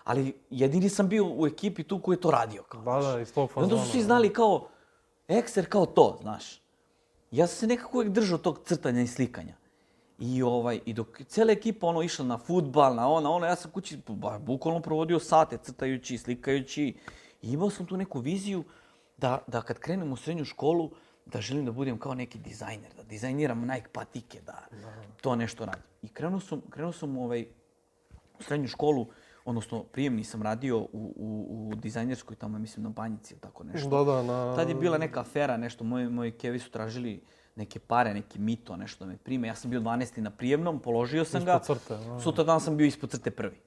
Ali 0.05 0.41
jedini 0.51 0.89
sam 0.89 1.09
bio 1.09 1.25
u 1.27 1.47
ekipi 1.47 1.83
tu 1.83 1.99
koji 1.99 2.17
je 2.17 2.21
to 2.21 2.31
radio. 2.31 2.63
Kao, 2.63 2.83
da, 2.83 3.13
da, 3.13 3.21
iz 3.21 3.35
tog 3.35 3.51
fazona. 3.51 3.73
Onda 3.73 3.85
su 3.85 3.91
svi 3.91 4.03
znali 4.03 4.33
kao, 4.33 4.69
ekser 5.29 5.67
kao 5.69 5.87
to, 5.87 6.19
znaš 6.23 6.61
ja 7.31 7.47
sam 7.47 7.57
se 7.57 7.67
nekako 7.67 7.99
uvijek 7.99 8.13
držao 8.13 8.39
tog 8.39 8.61
crtanja 8.65 9.01
i 9.01 9.07
slikanja. 9.07 9.55
I, 10.19 10.43
ovaj, 10.43 10.81
i 10.87 10.93
dok 10.93 11.21
cijela 11.29 11.53
ekipa 11.53 11.87
ono 11.87 12.03
išla 12.03 12.25
na 12.25 12.39
futbal, 12.39 12.95
na 12.95 13.09
ono, 13.09 13.33
ono, 13.33 13.47
ja 13.47 13.57
sam 13.57 13.71
kući 13.71 13.99
ba, 14.09 14.39
bukvalno 14.39 14.81
provodio 14.81 15.19
sate 15.19 15.59
crtajući, 15.63 16.19
slikajući. 16.19 16.95
I 17.43 17.53
imao 17.53 17.71
sam 17.71 17.87
tu 17.87 17.97
neku 17.97 18.21
viziju 18.21 18.65
da, 19.17 19.39
da 19.47 19.63
kad 19.63 19.79
krenem 19.79 20.13
u 20.13 20.17
srednju 20.17 20.45
školu, 20.45 20.91
da 21.27 21.41
želim 21.41 21.65
da 21.65 21.73
budem 21.73 21.99
kao 21.99 22.15
neki 22.15 22.39
dizajner, 22.39 22.93
da 22.97 23.03
dizajniram 23.03 23.61
Nike 23.61 23.89
patike, 23.93 24.41
da 24.47 24.67
to 25.21 25.37
nešto 25.37 25.65
radim. 25.65 25.83
I 26.03 26.09
krenuo 26.09 26.41
sam, 26.41 26.61
krenuo 26.71 26.93
sam 26.93 27.19
ovaj, 27.19 27.47
u 28.39 28.43
srednju 28.43 28.69
školu, 28.69 29.07
odnosno 29.51 29.83
prijemni 29.83 30.25
sam 30.25 30.43
radio 30.43 30.79
u, 30.79 30.89
u, 30.93 31.71
u 31.73 31.75
dizajnerskoj 31.75 32.37
tamo, 32.37 32.59
mislim, 32.59 32.85
na 32.85 32.91
banjici 32.91 33.35
ili 33.35 33.41
tako 33.41 33.65
nešto. 33.65 33.89
Da, 33.89 34.13
da, 34.13 34.23
na... 34.23 34.57
Tad 34.57 34.69
je 34.69 34.75
bila 34.75 34.99
neka 34.99 35.21
afera, 35.21 35.57
nešto, 35.57 35.85
moji, 35.85 36.09
moji 36.09 36.33
kevi 36.33 36.59
su 36.59 36.71
tražili 36.71 37.23
neke 37.57 37.79
pare, 37.79 38.15
neki 38.15 38.39
mito, 38.39 38.77
nešto 38.77 39.05
da 39.05 39.11
me 39.11 39.17
prime. 39.17 39.49
Ja 39.49 39.55
sam 39.55 39.71
bio 39.71 39.81
12. 39.81 40.21
na 40.21 40.31
prijemnom, 40.31 40.79
položio 40.79 41.25
sam 41.25 41.45
ga. 41.45 41.61
Ispod 41.63 41.79
crte. 41.79 41.95
Da. 41.95 42.21
Sutra 42.21 42.45
dan 42.45 42.61
sam 42.61 42.77
bio 42.77 42.87
ispod 42.87 43.11
crte 43.11 43.31
prvi. 43.31 43.61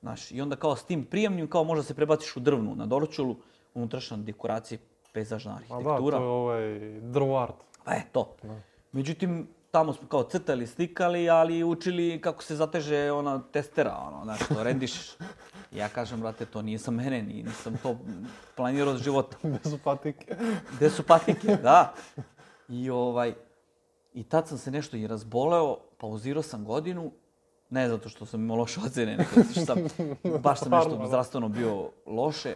Znaš, 0.00 0.30
I 0.32 0.40
onda 0.40 0.56
kao 0.56 0.76
s 0.76 0.84
tim 0.84 1.04
prijemnim, 1.04 1.48
kao 1.48 1.64
možda 1.64 1.82
se 1.82 1.94
prebaciš 1.94 2.36
u 2.36 2.40
drvnu, 2.40 2.74
na 2.74 2.86
Doročulu, 2.86 3.36
unutrašnja 3.74 4.16
dekoracija, 4.16 4.78
pejzažna 5.12 5.54
arhitektura. 5.54 5.94
A 5.94 6.00
da, 6.00 6.16
to 6.16 6.22
je 6.22 6.28
ovaj 6.28 7.00
drvo 7.00 7.38
art. 7.38 7.54
Pa 7.84 7.92
je, 7.92 8.04
to. 8.12 8.36
Da. 8.42 8.60
Međutim, 8.92 9.48
tamo 9.70 9.92
smo 9.92 10.08
kao 10.08 10.22
crtali, 10.22 10.66
slikali, 10.66 11.30
ali 11.30 11.64
učili 11.64 12.20
kako 12.20 12.42
se 12.42 12.56
zateže 12.56 13.12
ona 13.12 13.42
testera, 13.52 13.96
ono, 13.96 14.24
znaš, 14.24 14.38
to 14.48 14.62
rendiš. 14.62 14.92
Ja 15.72 15.88
kažem, 15.88 16.20
brate, 16.20 16.46
to 16.46 16.62
nije 16.62 16.78
sa 16.78 16.90
mene, 16.90 17.22
nisam 17.22 17.78
to 17.82 17.96
planirao 18.56 18.92
od 18.92 19.02
života. 19.02 19.36
Gde 19.48 19.70
su 19.70 19.78
patike? 19.84 20.36
Gde 20.76 20.90
su 20.90 21.02
patike, 21.02 21.56
da. 21.62 21.94
I 22.68 22.90
ovaj, 22.90 23.34
i 24.14 24.24
tad 24.24 24.48
sam 24.48 24.58
se 24.58 24.70
nešto 24.70 24.96
i 24.96 25.06
razboleo, 25.06 25.76
pauzirao 25.98 26.42
sam 26.42 26.64
godinu, 26.64 27.12
ne 27.70 27.88
zato 27.88 28.08
što 28.08 28.26
sam 28.26 28.40
imao 28.40 28.56
loše 28.56 28.80
ocene, 28.86 29.16
nego 29.16 29.50
što 29.50 29.60
sam, 29.66 29.78
baš 30.44 30.60
sam 30.60 30.70
nešto 30.70 31.06
zdravstveno 31.06 31.48
bio 31.48 31.90
loše. 32.06 32.54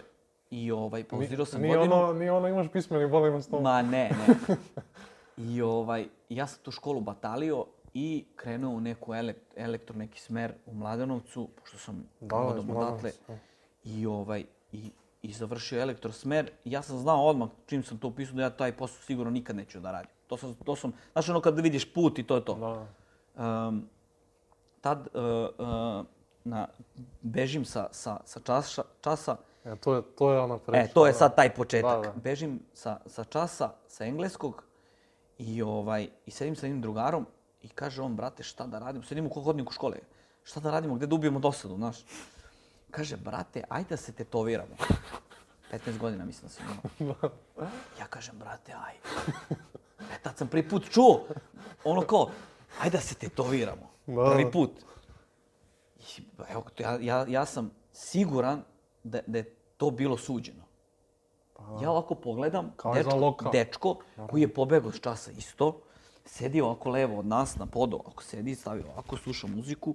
I 0.50 0.72
ovaj, 0.72 1.04
pauzirao 1.04 1.46
sam 1.46 1.62
ni, 1.62 1.68
godinu. 1.68 1.94
Ono, 1.94 2.12
nije 2.12 2.32
ono 2.32 2.48
imaš 2.48 2.66
pismeni 2.72 3.10
boli 3.10 3.30
na 3.30 3.42
stomu. 3.42 3.62
Ma 3.62 3.82
ne, 3.82 4.10
ne. 4.10 4.56
I 5.36 5.62
ovaj, 5.62 6.08
ja 6.28 6.46
sam 6.46 6.58
tu 6.62 6.70
školu 6.70 7.00
batalio 7.00 7.66
i 7.94 8.24
krenuo 8.36 8.74
u 8.74 8.80
neku 8.80 9.14
ele, 9.14 9.34
elektro 9.56 9.96
neki 9.96 10.20
smer 10.20 10.54
u 10.66 10.74
Mladenovcu, 10.74 11.48
pošto 11.60 11.78
sam 11.78 12.04
da, 12.20 12.36
rodom 12.36 12.76
odatle. 12.76 13.12
Da. 13.28 13.36
I, 13.84 14.06
ovaj, 14.06 14.44
i, 14.72 14.90
I 15.22 15.32
završio 15.32 15.80
elektro 15.82 16.12
smer. 16.12 16.50
Ja 16.64 16.82
sam 16.82 16.98
znao 16.98 17.26
odmah 17.26 17.48
čim 17.66 17.84
sam 17.84 17.98
to 17.98 18.08
upisao 18.08 18.36
da 18.36 18.42
ja 18.42 18.50
taj 18.50 18.76
posao 18.76 19.02
sigurno 19.02 19.30
nikad 19.30 19.56
neću 19.56 19.80
da 19.80 19.92
radim. 19.92 20.10
To 20.26 20.36
sam, 20.36 20.54
to 20.64 20.76
sam, 20.76 20.92
znaš 21.12 21.28
ono 21.28 21.40
kad 21.40 21.60
vidiš 21.60 21.92
put 21.92 22.18
i 22.18 22.22
to 22.22 22.34
je 22.34 22.44
to. 22.44 22.54
Da. 22.54 22.86
Um, 23.68 23.88
tad 24.80 25.08
uh, 25.14 25.22
uh, 25.58 26.06
na, 26.44 26.68
bežim 27.22 27.64
sa, 27.64 27.88
sa, 27.92 28.20
sa 28.24 28.40
časa, 28.40 28.82
časa 29.00 29.36
E, 29.64 29.76
to 29.76 29.94
je, 29.94 30.02
to 30.02 30.32
je 30.32 30.40
ona 30.40 30.58
priča. 30.58 30.80
E, 30.80 30.88
to 30.94 31.06
je 31.06 31.12
sad 31.12 31.36
taj 31.36 31.54
početak. 31.54 32.02
Da, 32.02 32.10
da. 32.10 32.12
Bežim 32.20 32.60
sa, 32.74 32.98
sa 33.06 33.24
časa, 33.24 33.70
sa 33.88 34.04
engleskog, 34.04 34.64
I, 35.38 35.62
ovaj, 35.62 36.08
I 36.26 36.30
sedim 36.30 36.56
sa 36.56 36.66
jednim 36.66 36.82
drugarom 36.82 37.26
i 37.62 37.68
kaže 37.68 38.02
on, 38.02 38.16
brate, 38.16 38.42
šta 38.42 38.66
da 38.66 38.78
radimo? 38.78 39.04
Sedim 39.04 39.26
u 39.26 39.42
hodniku 39.42 39.72
škole. 39.72 39.98
Šta 40.44 40.60
da 40.60 40.70
radimo? 40.70 40.94
Gde 40.94 41.06
da 41.06 41.14
ubijemo 41.14 41.38
dosadu, 41.38 41.76
znaš? 41.76 42.04
Kaže, 42.90 43.16
brate, 43.16 43.64
ajde 43.68 43.88
da 43.88 43.96
se 43.96 44.12
tetoviramo. 44.12 44.76
15 45.72 45.98
godina 45.98 46.24
mislim 46.24 46.42
da 46.42 46.48
sam 46.48 46.64
imao. 47.00 47.30
Ja 48.00 48.06
kažem, 48.06 48.38
brate, 48.38 48.72
ajde. 48.72 49.00
E, 50.12 50.18
tad 50.22 50.38
sam 50.38 50.48
prvi 50.48 50.68
put 50.68 50.90
čuo. 50.90 51.26
Ono 51.84 52.00
kao, 52.00 52.30
ajde 52.80 52.96
da 52.96 53.02
se 53.02 53.14
tetoviramo. 53.14 53.90
Da. 54.06 54.30
Prvi 54.30 54.50
put. 54.52 54.70
I, 55.98 56.22
evo, 56.48 56.64
ja, 56.78 56.98
ja, 57.00 57.26
ja 57.28 57.46
sam 57.46 57.70
siguran 57.92 58.62
da, 59.04 59.20
da 59.26 59.38
je 59.38 59.54
to 59.76 59.90
bilo 59.90 60.16
suđeno. 60.16 60.63
Pa, 61.54 61.62
ja 61.82 61.90
ovako 61.90 62.14
pogledam, 62.14 62.72
kao 62.76 62.94
dečko, 62.94 63.50
dečko 63.52 63.96
koji 64.30 64.42
je 64.42 64.54
pobegao 64.54 64.92
s 64.92 65.00
časa 65.00 65.30
isto, 65.30 65.80
sedi 66.24 66.60
ovako 66.60 66.90
levo 66.90 67.18
od 67.18 67.26
nas 67.26 67.56
na 67.56 67.66
podu, 67.66 68.00
ako 68.06 68.22
sedi, 68.22 68.54
stavi 68.54 68.82
ovako, 68.92 69.16
sluša 69.16 69.46
muziku, 69.46 69.94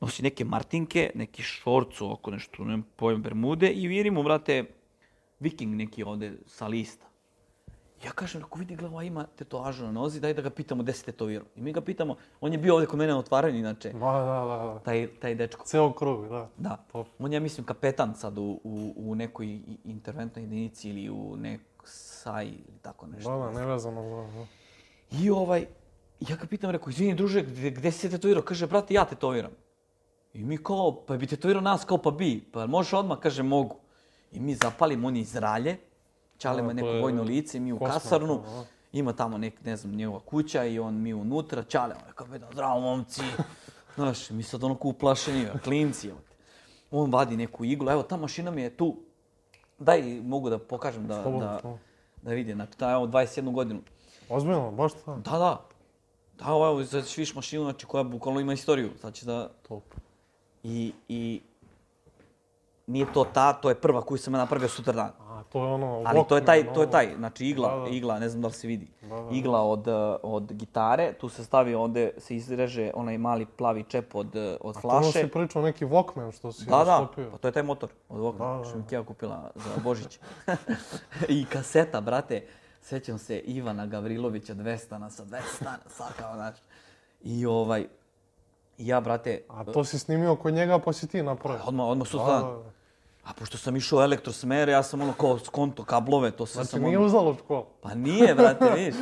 nosi 0.00 0.22
neke 0.22 0.44
martinke, 0.44 1.10
neki 1.14 1.42
šorcu, 1.42 2.04
ovako 2.04 2.30
nešto, 2.30 2.64
ne 2.64 2.82
pojem, 2.96 3.22
bermude 3.22 3.70
i 3.70 3.86
vidimo, 3.86 4.22
brate, 4.22 4.64
viking 5.40 5.74
neki 5.74 6.04
ovde 6.04 6.32
sa 6.46 6.66
lista. 6.66 7.07
Ja 8.04 8.10
kažem, 8.10 8.42
ako 8.42 8.58
vidi 8.58 8.76
glava 8.76 9.02
ima 9.02 9.24
tetovažu 9.24 9.84
na 9.84 9.92
nozi, 9.92 10.20
daj 10.20 10.34
da 10.34 10.42
ga 10.42 10.50
pitamo 10.50 10.82
gde 10.82 10.92
se 10.92 11.04
tetovirao. 11.04 11.46
I 11.56 11.62
mi 11.62 11.72
ga 11.72 11.80
pitamo, 11.80 12.16
on 12.40 12.52
je 12.52 12.58
bio 12.58 12.74
ovde 12.74 12.86
kod 12.86 12.98
mene 12.98 13.12
na 13.12 13.18
otvaranju, 13.18 13.58
inače. 13.58 13.92
Da, 13.92 13.98
da, 13.98 14.44
da. 14.48 14.72
da. 14.72 14.78
Taj, 14.84 15.06
taj 15.20 15.34
dečko. 15.34 15.64
Ceo 15.66 15.92
krug, 15.92 16.28
da. 16.28 16.48
Da. 16.56 16.76
Top. 16.92 17.06
On 17.18 17.32
je, 17.32 17.36
ja 17.36 17.40
mislim, 17.40 17.66
kapetan 17.66 18.14
sad 18.14 18.38
u, 18.38 18.60
u, 18.64 18.94
u 18.96 19.14
nekoj 19.14 19.60
interventnoj 19.84 20.44
jedinici 20.44 20.90
ili 20.90 21.10
u 21.10 21.36
nek 21.36 21.60
saj 21.84 22.46
ili 22.46 22.78
tako 22.82 23.06
nešto. 23.06 23.30
Da, 23.30 23.44
da, 23.44 23.60
nevezano, 23.60 24.02
da, 24.02 24.38
da. 24.38 24.46
I 25.22 25.30
ovaj, 25.30 25.66
ja 26.20 26.36
ga 26.36 26.46
pitam, 26.46 26.70
rekao, 26.70 26.90
izvini 26.90 27.14
druže, 27.14 27.42
gde, 27.42 27.70
gde 27.70 27.92
si 27.92 27.98
se 27.98 28.10
tetovirao? 28.10 28.42
Kaže, 28.42 28.66
brate, 28.66 28.94
ja 28.94 29.04
tetoviram. 29.04 29.50
I 30.34 30.44
mi 30.44 30.58
kao, 30.58 31.04
pa 31.06 31.16
bi 31.16 31.26
tetovirao 31.26 31.62
nas, 31.62 31.84
kao 31.84 31.98
pa 31.98 32.10
bi. 32.10 32.44
Pa 32.52 32.66
možeš 32.66 32.92
odmah? 32.92 33.18
Kaže, 33.18 33.42
mogu. 33.42 33.76
I 34.32 34.40
mi 34.40 34.54
zapalimo, 34.54 35.08
on 35.08 35.16
je 35.16 35.22
iz 35.22 35.36
Ralje, 35.36 35.76
Čale 36.38 36.60
ima 36.60 36.72
neko 36.72 36.88
vojno 36.88 37.22
lice, 37.22 37.60
mi 37.60 37.72
u 37.72 37.78
kasarnu. 37.78 38.42
Ima 38.92 39.12
tamo 39.12 39.38
nek, 39.38 39.64
ne 39.64 39.76
znam, 39.76 39.94
njegova 39.94 40.20
kuća 40.20 40.64
i 40.64 40.78
on 40.78 41.02
mi 41.02 41.14
unutra. 41.14 41.62
Čale, 41.62 41.94
on 41.94 42.08
je 42.08 42.12
kao 42.14 42.26
vidio, 42.26 42.48
zdravo 42.52 42.80
momci. 42.80 43.22
Znaš, 43.94 44.30
mi 44.30 44.42
sad 44.42 44.64
onako 44.64 44.88
uplašeni, 44.88 45.46
klinci. 45.64 46.10
On 46.90 47.12
vadi 47.12 47.36
neku 47.36 47.64
iglu, 47.64 47.90
evo 47.90 48.02
ta 48.02 48.16
mašina 48.16 48.50
mi 48.50 48.62
je 48.62 48.76
tu. 48.76 48.96
Daj, 49.78 50.02
mogu 50.02 50.50
da 50.50 50.58
pokažem 50.58 51.06
da, 51.06 51.22
da, 51.22 51.60
da 52.22 52.30
vidi. 52.30 52.52
Znači, 52.52 52.78
ta 52.78 52.90
je 52.90 52.96
ovo 52.96 53.06
21 53.06 53.52
godinu. 53.52 53.80
Ozbiljno, 54.28 54.70
baš 54.70 54.92
to? 55.04 55.16
Da, 55.16 55.38
da. 55.38 55.64
Da, 56.38 56.44
evo, 56.44 56.84
sad 56.84 57.06
ćeš 57.06 57.16
viš 57.16 57.34
mašinu, 57.34 57.62
znači, 57.64 57.86
koja 57.86 58.04
bukvalno 58.04 58.40
ima 58.40 58.52
istoriju. 58.52 58.90
Sad 59.00 59.14
će 59.14 59.26
da... 59.26 59.50
Top. 59.68 59.82
I, 60.62 60.92
i 61.08 61.40
nije 62.88 63.06
to 63.12 63.24
ta, 63.24 63.52
to 63.52 63.68
je 63.68 63.74
prva 63.74 64.00
koju 64.02 64.18
sam 64.18 64.34
ja 64.34 64.38
napravio 64.38 64.68
sutradan. 64.68 65.10
A, 65.20 65.42
to 65.52 65.66
je 65.66 65.72
ono... 65.72 66.02
Ali 66.06 66.24
to 66.28 66.36
je 66.36 66.44
taj, 66.44 66.72
to 66.72 66.82
je 66.82 66.90
taj, 66.90 67.14
znači 67.16 67.46
igla, 67.46 67.76
da, 67.76 67.82
da. 67.82 67.88
igla, 67.88 68.18
ne 68.18 68.28
znam 68.28 68.42
da 68.42 68.48
li 68.48 68.54
se 68.54 68.66
vidi. 68.66 68.88
Da, 69.00 69.08
da, 69.08 69.22
da. 69.22 69.28
Igla 69.30 69.62
od, 69.62 69.84
od 70.22 70.52
gitare, 70.52 71.12
tu 71.12 71.28
se 71.28 71.44
stavi, 71.44 71.74
onda 71.74 72.08
se 72.18 72.36
izreže 72.36 72.90
onaj 72.94 73.18
mali 73.18 73.46
plavi 73.46 73.82
čep 73.82 74.14
od, 74.14 74.36
od 74.60 74.80
flaše. 74.80 75.08
A 75.08 75.12
to 75.12 75.26
si 75.26 75.28
pričao 75.28 75.62
neki 75.62 75.84
Walkman 75.84 76.36
što 76.38 76.52
si 76.52 76.64
Da, 76.64 76.84
da, 76.84 77.08
pa 77.32 77.38
to 77.38 77.48
je 77.48 77.52
taj 77.52 77.62
motor 77.62 77.90
od 78.08 78.20
Walkman, 78.20 78.52
da, 78.52 78.58
da. 78.58 78.64
što 78.64 78.78
mi 78.78 78.84
Kija 78.88 79.04
kupila 79.04 79.50
za 79.54 79.70
Božić. 79.84 80.18
I 81.28 81.44
kaseta, 81.44 82.00
brate, 82.00 82.46
sećam 82.80 83.18
se 83.18 83.38
Ivana 83.38 83.86
Gavrilovića, 83.86 84.54
dve 84.54 84.78
stana 84.78 85.10
sa 85.10 85.24
dve 85.24 85.40
stana, 85.54 85.78
sad 85.88 86.12
kao, 86.18 86.34
znaš. 86.34 86.56
I 87.20 87.46
ovaj, 87.46 87.86
ja, 88.78 89.00
brate, 89.00 89.42
A 89.48 89.64
to 89.64 89.84
si 89.84 89.98
snimio 89.98 90.36
kod 90.36 90.54
njega, 90.54 90.78
pa 90.78 90.92
si 90.92 91.08
ti 91.08 91.22
napravio. 91.22 91.60
odmah, 91.66 91.86
odmah 91.86 92.08
su 92.08 92.18
Da, 92.18 92.24
dan. 92.24 92.42
da, 92.42 92.48
da. 92.48 92.77
A 93.28 93.32
pošto 93.32 93.58
sam 93.58 93.76
išao 93.76 94.02
elektrosmere, 94.02 94.72
ja 94.72 94.82
sam 94.82 95.00
ono 95.00 95.12
kao 95.12 95.38
skonto, 95.38 95.84
kablove, 95.84 96.30
to 96.30 96.46
sve 96.46 96.64
Znači 96.64 96.70
sam 96.70 96.82
nije 96.82 96.98
ono... 96.98 97.06
uzalo 97.06 97.36
školu. 97.44 97.66
Pa 97.80 97.94
nije, 97.94 98.34
brate, 98.34 98.70
vidiš. 98.76 98.94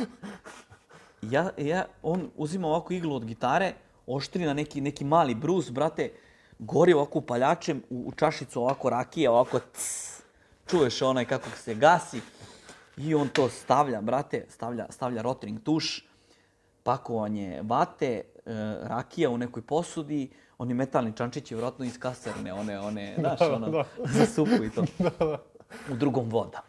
Ja, 1.21 1.49
ja, 1.57 1.85
on 2.03 2.29
uzima 2.35 2.67
ovako 2.67 2.93
iglu 2.93 3.15
od 3.15 3.25
gitare, 3.25 3.73
oštri 4.07 4.45
na 4.45 4.53
neki, 4.53 4.81
neki 4.81 5.05
mali 5.05 5.35
brus, 5.35 5.71
brate, 5.71 6.11
gori 6.59 6.93
ovako 6.93 7.19
upaljačem 7.19 7.83
u, 7.89 8.03
u 8.07 8.11
čašicu 8.11 8.61
ovako 8.61 8.89
rakije, 8.89 9.29
ovako 9.29 9.59
cs, 9.73 10.21
čuješ 10.67 11.01
onaj 11.01 11.25
kako 11.25 11.49
se 11.49 11.75
gasi 11.75 12.21
i 12.97 13.15
on 13.15 13.27
to 13.27 13.49
stavlja, 13.49 14.01
brate, 14.01 14.45
stavlja, 14.49 14.85
stavlja 14.89 15.21
rotring 15.21 15.63
tuš, 15.63 16.05
pakovanje 16.83 17.61
vate, 17.63 18.07
e, 18.07 18.23
rakija 18.81 19.29
u 19.29 19.37
nekoj 19.37 19.61
posudi, 19.61 20.29
oni 20.57 20.73
metalni 20.73 21.13
čančići, 21.15 21.55
vjerojatno 21.55 21.85
iz 21.85 21.99
kaserne, 21.99 22.53
one, 22.53 22.79
one, 22.79 23.15
znaš, 23.19 23.41
ono, 23.41 23.69
da. 23.69 23.83
za 24.05 24.25
supu 24.25 24.63
i 24.63 24.69
to. 24.69 24.83
U 25.91 25.95
drugom 25.95 26.29
voda. 26.29 26.61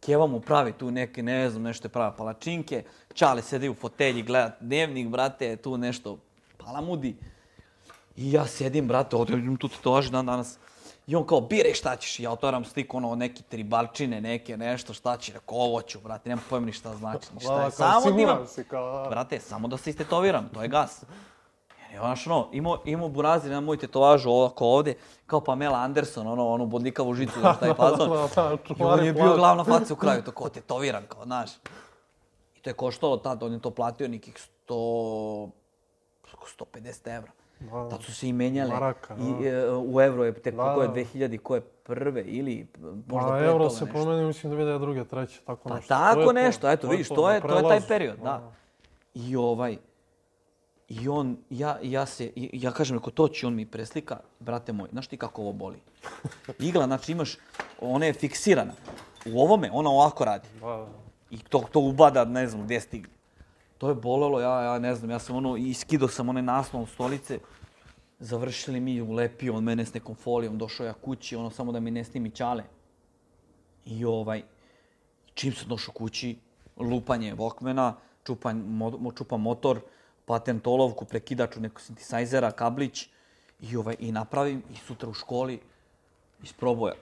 Keva 0.00 0.26
mu 0.26 0.40
pravi 0.40 0.72
tu 0.72 0.90
neke, 0.90 1.22
ne 1.22 1.50
znam, 1.50 1.62
nešto 1.62 1.86
je 1.86 1.92
prava 1.92 2.12
palačinke. 2.12 2.84
Čale 3.14 3.42
sedi 3.42 3.68
u 3.68 3.74
fotelji, 3.74 4.22
gleda 4.22 4.56
dnevnik, 4.60 5.08
brate, 5.08 5.56
tu 5.56 5.76
nešto 5.76 6.18
palamudi. 6.56 7.16
I 8.16 8.32
ja 8.32 8.46
sedim, 8.46 8.88
brate, 8.88 9.16
ovdje 9.16 9.56
tu 9.58 9.68
tetovaži 9.68 10.10
dan 10.10 10.26
danas. 10.26 10.58
I 11.06 11.16
on 11.16 11.26
kao, 11.26 11.40
biraj 11.40 11.74
šta 11.74 11.96
ćeš. 11.96 12.18
I 12.18 12.22
ja 12.22 12.30
otvaram 12.30 12.64
sliku, 12.64 12.96
ono, 12.96 13.14
neke 13.14 13.42
tribalčine, 13.42 14.20
neke, 14.20 14.56
nešto, 14.56 14.94
šta 14.94 15.16
će. 15.16 15.32
Rekao, 15.32 15.56
ovo 15.58 15.82
ću, 15.82 16.00
brate, 16.00 16.28
nemam 16.28 16.44
pojma 16.50 16.66
ni 16.66 16.72
šta 16.72 16.96
znači, 16.96 17.26
ni 17.34 17.40
šta 17.40 17.56
Da, 17.56 17.64
je. 17.64 17.70
Samo 17.70 18.10
da 18.10 18.22
imam, 18.22 18.46
da. 18.70 19.06
brate, 19.10 19.40
samo 19.40 19.68
da 19.68 19.76
se 19.76 19.90
istetoviram, 19.90 20.48
to 20.54 20.62
je 20.62 20.68
gas. 20.68 21.04
Je 22.00 22.04
onaš 22.04 22.26
ono, 22.26 22.48
imao, 22.52 22.78
imao 22.84 23.08
Burazir 23.08 23.52
na 23.52 23.60
moj 23.60 23.76
tetovažu 23.76 24.30
ovako 24.30 24.66
ovde, 24.66 24.94
kao 25.26 25.40
Pamela 25.40 25.78
Anderson, 25.78 26.26
ono, 26.26 26.48
onu 26.48 26.66
bodlikavu 26.66 27.14
žicu, 27.14 27.40
znaš 27.40 27.58
taj 27.58 27.74
fazon. 27.80 28.10
da, 28.10 28.28
da, 28.34 28.56
I 28.78 28.82
on 28.82 29.04
je 29.04 29.12
bio 29.12 29.36
glavna 29.36 29.64
faca 29.64 29.94
u 29.94 29.96
kraju, 29.96 30.22
to 30.22 30.32
kao 30.32 30.48
tetoviran, 30.48 31.02
kao, 31.08 31.24
znaš. 31.24 31.50
I 32.56 32.60
to 32.62 32.70
je 32.70 32.74
koštalo 32.74 33.16
tad, 33.16 33.42
on 33.42 33.52
je 33.52 33.60
to 33.60 33.70
platio 33.70 34.08
nekih 34.08 34.48
100, 34.68 35.50
150 36.58 37.16
evra. 37.16 37.30
Da, 37.60 37.70
da. 37.70 37.88
Tad 37.88 38.02
su 38.02 38.14
se 38.14 38.28
i 38.28 38.32
menjale. 38.32 38.70
Maraka, 38.70 39.16
I, 39.16 39.46
e, 39.46 39.70
u 39.76 40.00
evro 40.00 40.24
je 40.24 40.34
tek 40.34 40.54
Da, 40.54 40.74
ko 40.74 40.82
je 40.82 40.88
da. 40.88 40.94
2000, 40.94 41.38
ko 41.38 41.54
je 41.54 41.60
prve 41.60 42.22
ili 42.22 42.66
možda 43.06 43.28
Pa 43.28 43.38
pre 43.38 43.46
toga 43.46 43.70
se 43.70 43.86
promenio, 43.86 44.26
mislim, 44.26 44.52
2002. 44.52 45.04
treće, 45.04 45.40
tako 45.46 45.68
Pa 45.68 45.74
nešto. 45.74 45.88
tako 45.88 46.14
To 46.14 46.20
je 46.20 46.26
to, 46.26 46.32
nešto, 46.32 46.70
eto, 46.70 46.86
to 46.86 46.86
je 46.86 46.90
vidiš, 46.90 47.08
to, 47.08 47.30
je, 47.30 47.40
to 47.40 47.56
je 47.56 47.62
taj 47.62 47.80
period, 47.88 48.18
da. 48.22 48.52
I 49.14 49.36
ovaj, 49.36 49.76
i 50.90 51.08
on, 51.08 51.36
ja, 51.50 51.78
ja 51.82 52.06
se, 52.06 52.32
ja 52.36 52.72
kažem, 52.72 52.96
ako 52.96 53.10
to 53.10 53.28
će 53.28 53.46
on 53.46 53.54
mi 53.54 53.66
preslika, 53.66 54.20
brate 54.40 54.72
moj, 54.72 54.88
znaš 54.92 55.06
ti 55.06 55.16
kako 55.16 55.42
ovo 55.42 55.52
boli? 55.52 55.78
Igla, 56.58 56.86
znači 56.86 57.12
imaš, 57.12 57.36
ona 57.80 58.06
je 58.06 58.12
fiksirana. 58.12 58.72
U 59.26 59.40
ovome, 59.40 59.70
ona 59.72 59.90
ovako 59.90 60.24
radi. 60.24 60.48
I 61.30 61.38
to, 61.38 61.64
to 61.72 61.80
ubada, 61.80 62.24
ne 62.24 62.46
znam, 62.46 62.64
gdje 62.64 62.80
stigne. 62.80 63.14
To 63.78 63.88
je 63.88 63.94
bolelo, 63.94 64.40
ja, 64.40 64.62
ja 64.62 64.78
ne 64.78 64.94
znam, 64.94 65.10
ja 65.10 65.18
sam 65.18 65.36
ono, 65.36 65.56
iskido 65.56 66.08
sam 66.08 66.28
one 66.28 66.42
naslov 66.42 66.86
stolice, 66.86 67.38
završili 68.18 68.80
mi, 68.80 69.00
ulepio 69.02 69.54
on 69.54 69.64
mene 69.64 69.86
s 69.86 69.94
nekom 69.94 70.14
folijom, 70.14 70.58
došao 70.58 70.86
ja 70.86 70.92
kući, 70.92 71.36
ono, 71.36 71.50
samo 71.50 71.72
da 71.72 71.80
mi 71.80 71.90
ne 71.90 72.04
snimi 72.04 72.30
čale. 72.30 72.64
I 73.84 74.04
ovaj, 74.04 74.42
čim 75.34 75.52
sam 75.52 75.68
došao 75.68 75.94
kući, 75.94 76.38
lupanje 76.76 77.34
Walkmana, 77.34 77.92
čupan, 78.24 78.56
mo, 78.66 79.12
čupam 79.12 79.40
motor, 79.40 79.80
patent 80.30 80.66
olovku, 80.66 81.04
prekidač 81.04 81.56
u 81.56 81.60
nekog 81.60 81.82
synthesizera, 81.82 82.52
kablić 82.54 83.08
i, 83.60 83.76
ovaj, 83.76 83.96
i 83.98 84.12
napravim 84.12 84.62
i 84.72 84.76
sutra 84.86 85.08
u 85.08 85.14
školi 85.14 85.58
isprobujem. 86.42 86.94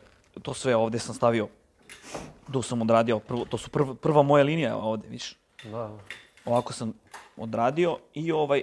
To 0.43 0.55
sve 0.55 0.77
ovdje 0.77 1.01
sam 1.01 1.14
stavio, 1.14 1.49
tu 2.53 2.62
sam 2.62 2.83
odradio, 2.83 3.19
prvo, 3.19 3.45
to 3.45 3.59
su 3.59 3.71
prva, 3.71 3.95
prva 3.95 4.23
moja 4.23 4.45
linija 4.45 4.77
ovdje, 4.77 5.11
viš. 5.11 5.37
Da. 5.64 5.91
Ovako 6.45 6.73
sam 6.73 6.93
odradio 7.37 7.99
i 8.14 8.33
ovaj, 8.33 8.62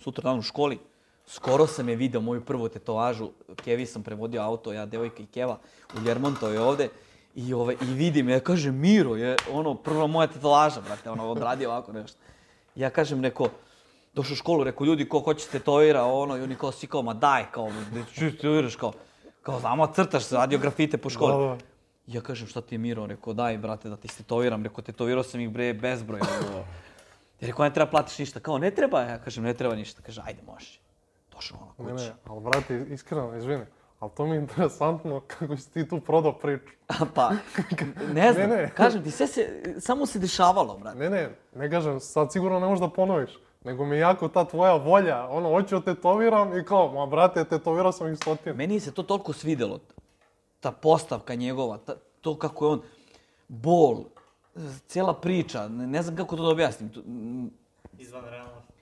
sutra 0.00 0.30
dan 0.30 0.38
u 0.38 0.42
školi, 0.42 0.78
skoro 1.26 1.66
sam 1.66 1.88
je 1.88 1.96
video 1.96 2.20
moju 2.20 2.44
prvu 2.44 2.68
tetovažu. 2.68 3.30
Kevi 3.64 3.86
sam 3.86 4.02
prevodio 4.02 4.42
auto, 4.42 4.72
ja, 4.72 4.86
devojka 4.86 5.22
i 5.22 5.26
Keva, 5.26 5.58
u 5.94 6.02
Ljermontovoj 6.02 6.58
ovde. 6.58 6.88
I, 7.34 7.54
ovaj, 7.54 7.76
I 7.82 7.94
vidim, 7.94 8.28
ja 8.28 8.40
kažem, 8.40 8.74
Miro 8.74 9.14
je 9.16 9.36
ono, 9.52 9.74
prva 9.74 10.06
moja 10.06 10.26
tetovaža, 10.26 10.80
brate, 10.80 11.10
ono, 11.10 11.30
odradio 11.30 11.70
ovako 11.70 11.92
nešto. 11.92 12.18
Ja 12.78 12.90
kažem, 12.90 13.20
neko, 13.20 13.48
došao 14.14 14.32
u 14.32 14.36
školu, 14.36 14.64
rekao, 14.64 14.84
ljudi, 14.84 15.08
ko 15.08 15.20
hoće 15.20 15.48
tetovira, 15.48 16.04
ono, 16.04 16.36
i 16.36 16.40
oni 16.40 16.54
kao, 16.54 16.72
svi 16.72 16.86
kao, 16.86 17.02
ma 17.02 17.14
daj, 17.14 17.44
kao, 17.50 17.70
da 17.94 18.04
ću 18.04 18.20
tetoviraš, 18.20 18.76
kao, 18.76 18.92
kao, 19.42 19.60
znamo, 19.60 19.86
crtaš, 19.86 20.30
radio 20.30 20.58
grafite 20.58 20.98
po 20.98 21.10
školi. 21.10 21.32
Da, 21.44 21.48
da. 21.48 21.56
I 22.06 22.14
Ja 22.14 22.20
kažem, 22.20 22.46
šta 22.46 22.60
ti 22.60 22.74
je 22.74 22.78
Miro? 22.78 23.06
Rekao, 23.06 23.32
daj, 23.32 23.58
brate, 23.58 23.88
da 23.88 23.96
ti 23.96 24.08
stetoviram. 24.08 24.62
Rekao, 24.64 24.82
tetovirao 24.84 25.22
sam 25.22 25.40
ih, 25.40 25.50
bre, 25.50 25.74
bezbroj. 25.74 26.20
Rekao, 26.20 26.64
Rekao, 27.40 27.64
ne 27.64 27.74
treba 27.74 27.90
platiš 27.90 28.18
ništa. 28.18 28.40
Kao, 28.40 28.58
ne 28.58 28.70
treba? 28.70 29.00
Ja 29.00 29.18
kažem, 29.18 29.44
ne 29.44 29.54
treba 29.54 29.74
ništa. 29.74 30.02
Kaže, 30.02 30.22
ajde, 30.24 30.42
možeš. 30.46 30.80
Došao 31.32 31.58
ono 31.58 31.88
Ne, 31.88 31.92
kući. 31.92 32.04
ne, 32.04 32.12
ali 32.24 32.40
brate, 32.40 32.86
iskreno, 32.90 33.36
izvini, 33.36 33.64
ali 33.98 34.10
to 34.16 34.26
mi 34.26 34.36
je 34.36 34.40
interesantno 34.40 35.20
kako 35.38 35.56
si 35.56 35.72
ti 35.72 35.88
tu 35.88 36.00
prodao 36.00 36.32
priču. 36.32 36.64
pa, 37.14 37.30
ne 38.12 38.32
znam, 38.32 38.50
Ne, 38.50 38.56
ne. 38.56 38.70
kažem 38.74 39.04
ti, 39.04 39.10
sve 39.10 39.26
se, 39.26 39.62
samo 39.80 40.06
se 40.06 40.18
dešavalo, 40.18 40.78
brate. 40.78 40.98
Ne, 40.98 41.10
ne, 41.10 41.30
ne 41.54 41.70
kažem, 41.70 42.00
sad 42.00 42.32
sigurno 42.32 42.60
ne 42.60 42.66
možeš 42.66 42.80
da 42.80 42.88
ponoviš. 42.88 43.30
Nego 43.64 43.84
mi 43.86 43.96
je 43.96 44.00
jako 44.00 44.28
ta 44.28 44.44
tvoja 44.44 44.74
volja, 44.74 45.28
ono, 45.28 45.48
hoću 45.50 45.78
da 45.78 45.94
tetoviram 45.94 46.58
i 46.58 46.64
kao, 46.64 46.92
ma 46.92 47.06
brate, 47.06 47.44
tetovirao 47.44 47.92
sam 47.92 48.12
ih 48.12 48.16
stotinu. 48.16 48.56
Meni 48.56 48.80
se 48.80 48.94
to 48.94 49.02
toliko 49.02 49.32
svidelo, 49.32 49.80
ta 50.60 50.72
postavka 50.72 51.34
njegova, 51.34 51.78
ta, 51.78 51.94
to 52.20 52.38
kako 52.38 52.64
je 52.66 52.70
on, 52.72 52.82
bol, 53.48 54.04
cijela 54.86 55.14
priča, 55.14 55.68
ne, 55.68 55.86
ne 55.86 56.02
znam 56.02 56.16
kako 56.16 56.36
to 56.36 56.42
da 56.42 56.48
objasnim. 56.48 56.88
To, 56.88 57.00
Izvan 57.98 58.24
realnosti. 58.24 58.72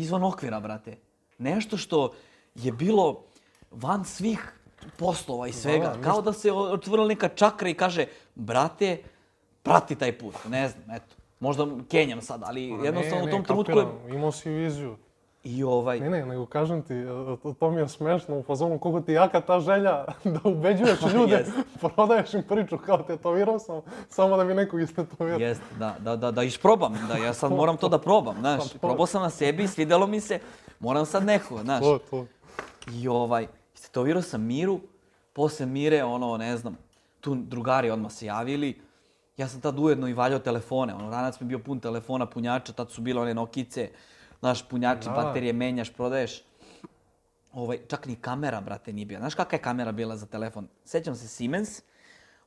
izvan 0.00 0.22
okvira, 0.24 0.60
brate. 0.60 0.96
Nešto 1.38 1.76
što 1.76 2.12
je 2.54 2.72
bilo 2.72 3.24
van 3.72 4.04
svih 4.04 4.52
poslova 4.96 5.48
i 5.48 5.52
svega. 5.52 5.94
da, 5.96 6.02
Kao 6.02 6.22
da 6.22 6.32
se 6.32 6.52
otvorila 6.52 7.08
neka 7.08 7.28
čakra 7.28 7.68
i 7.68 7.74
kaže, 7.74 8.06
brate, 8.34 8.98
prati 9.62 9.94
taj 9.94 10.18
put. 10.18 10.34
Ne 10.48 10.68
znam, 10.68 10.96
eto. 10.96 11.14
Možda 11.40 11.66
Kenjam 11.90 12.22
sad, 12.22 12.42
ali 12.44 12.68
jednostavno 12.68 13.24
ne, 13.24 13.30
u 13.30 13.30
tom 13.30 13.40
ne, 13.40 13.46
trenutku 13.46 13.72
je... 13.72 13.84
kapiram, 13.84 14.14
Imao 14.14 14.32
si 14.32 14.50
viziju. 14.50 14.96
I 15.44 15.64
ovaj... 15.64 16.00
Ne, 16.00 16.10
ne, 16.10 16.26
nego 16.26 16.46
kažem 16.46 16.82
ti, 16.82 16.94
to, 17.58 17.70
mi 17.70 17.80
je 17.80 17.88
smešno 17.88 18.38
u 18.38 18.42
fazonu 18.42 18.78
koliko 18.78 19.00
ti 19.00 19.12
je 19.12 19.14
jaka 19.14 19.40
ta 19.40 19.60
želja 19.60 20.04
da 20.24 20.40
ubeđuješ 20.44 21.00
ljude, 21.14 21.34
Jest. 21.34 21.52
prodaješ 21.80 22.34
im 22.34 22.42
priču 22.48 22.78
kao 22.78 22.98
tetovirao 22.98 23.58
sam, 23.58 23.80
samo 24.08 24.36
da 24.36 24.44
bi 24.44 24.54
nekog 24.54 24.80
istetovirao. 24.80 25.38
Jeste, 25.40 25.64
da, 25.78 25.96
da, 25.98 26.16
da, 26.16 26.30
da 26.30 26.42
isprobam, 26.42 26.94
da 27.08 27.16
ja 27.16 27.34
sad 27.34 27.52
moram 27.52 27.76
to 27.76 27.88
da 27.88 27.98
probam, 27.98 28.36
znaš. 28.40 28.72
Pa. 28.72 28.78
Probao 28.78 29.06
sam 29.06 29.22
na 29.22 29.30
sebi, 29.30 29.68
svidelo 29.68 30.06
mi 30.06 30.20
se, 30.20 30.38
moram 30.80 31.06
sad 31.06 31.24
neko, 31.24 31.58
znaš. 31.58 31.80
To, 31.80 31.98
to. 31.98 32.26
I 32.92 33.08
ovaj, 33.08 33.46
istetovirao 33.92 34.22
sam 34.22 34.42
Miru, 34.42 34.80
posle 35.32 35.66
Mire, 35.66 36.04
ono, 36.04 36.36
ne 36.36 36.56
znam, 36.56 36.78
tu 37.20 37.34
drugari 37.34 37.90
odmah 37.90 38.12
se 38.12 38.26
javili. 38.26 38.80
Ja 39.36 39.48
sam 39.48 39.60
tad 39.60 39.78
ujedno 39.78 40.08
i 40.08 40.12
valjao 40.12 40.38
telefone, 40.38 40.94
ono, 40.94 41.10
ranac 41.10 41.40
mi 41.40 41.46
bio 41.46 41.58
pun 41.58 41.80
telefona, 41.80 42.26
punjača, 42.26 42.72
tad 42.72 42.90
su 42.90 43.00
bile 43.02 43.20
one 43.20 43.34
Nokice, 43.34 43.90
znaš, 44.40 44.68
punjači, 44.68 45.08
Da. 45.08 45.10
baterije 45.12 45.52
menjaš, 45.52 45.92
prodaješ. 45.92 46.42
Ovaj, 47.52 47.78
čak 47.88 48.06
ni 48.06 48.16
kamera, 48.16 48.60
brate, 48.60 48.92
nije 48.92 49.06
bila. 49.06 49.20
Znaš 49.20 49.34
kakva 49.34 49.56
je 49.56 49.62
kamera 49.62 49.92
bila 49.92 50.16
za 50.16 50.26
telefon? 50.26 50.68
Sećam 50.84 51.14
se 51.16 51.28
Siemens, 51.28 51.82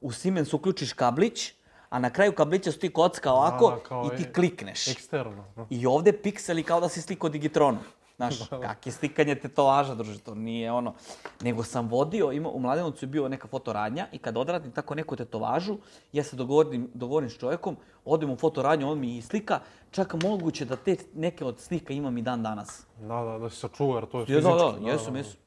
u 0.01 0.11
Siemens 0.11 0.53
uključiš 0.53 0.93
kablić, 0.93 1.53
a 1.89 1.99
na 1.99 2.09
kraju 2.09 2.33
kablića 2.33 2.71
stoji 2.71 2.89
kocka 2.93 3.31
ovako 3.31 3.69
Da, 3.69 3.83
kao 3.83 4.09
i 4.13 4.17
ti 4.17 4.33
klikneš. 4.33 4.87
Eksterno. 4.87 5.45
no. 5.55 5.67
I 5.69 5.85
ovde 5.85 6.13
pikseli 6.13 6.63
kao 6.63 6.79
da 6.79 6.89
si 6.89 7.01
slikao 7.01 7.29
digitronu. 7.29 7.77
Znaš, 8.15 8.35
kak 8.61 8.85
je 8.85 8.91
slikanje 8.91 9.35
tetovaža, 9.35 9.95
druže, 9.95 10.19
to 10.19 10.35
nije 10.35 10.71
ono. 10.71 10.93
Nego 11.41 11.63
sam 11.63 11.87
vodio, 11.87 12.31
ima, 12.31 12.49
u 12.49 12.59
Mladenovcu 12.59 13.05
je 13.05 13.09
bio 13.09 13.29
neka 13.29 13.47
fotoradnja 13.47 14.07
i 14.11 14.17
kad 14.17 14.37
odradim 14.37 14.71
tako 14.71 14.95
neku 14.95 15.15
tetovažu, 15.15 15.77
ja 16.13 16.23
se 16.23 16.35
dogovorim, 16.35 16.89
dogovorim 16.93 17.29
s 17.29 17.37
čovjekom, 17.37 17.77
odem 18.05 18.29
u 18.31 18.35
fotoradnju, 18.35 18.89
on 18.89 18.99
mi 18.99 19.17
i 19.17 19.21
slika, 19.21 19.59
čak 19.91 20.13
moguće 20.23 20.65
da 20.65 20.75
te 20.75 20.95
neke 21.13 21.45
od 21.45 21.59
slika 21.59 21.93
imam 21.93 22.17
i 22.17 22.21
dan 22.21 22.43
danas. 22.43 22.85
Da, 22.99 23.23
da, 23.23 23.37
da 23.39 23.49
si 23.49 23.55
sačuva, 23.57 23.95
jer 23.99 24.05
to 24.05 24.17
je 24.17 24.21
Ja, 24.21 24.25
fizički. 24.25 24.49
da, 24.49 24.79
da, 24.79 24.89
jesam, 24.91 25.15
jesam. 25.15 25.39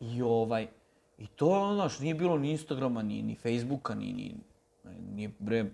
I 0.00 0.22
ovaj, 0.22 0.66
i 1.18 1.26
to 1.26 1.70
znaš, 1.74 1.98
nije 1.98 2.14
bilo 2.14 2.38
ni 2.38 2.50
Instagrama, 2.50 3.02
ni, 3.02 3.22
ni 3.22 3.34
Facebooka, 3.34 3.94
ni, 3.94 4.12
ni, 4.12 4.34
ni, 5.14 5.34
bre, 5.38 5.64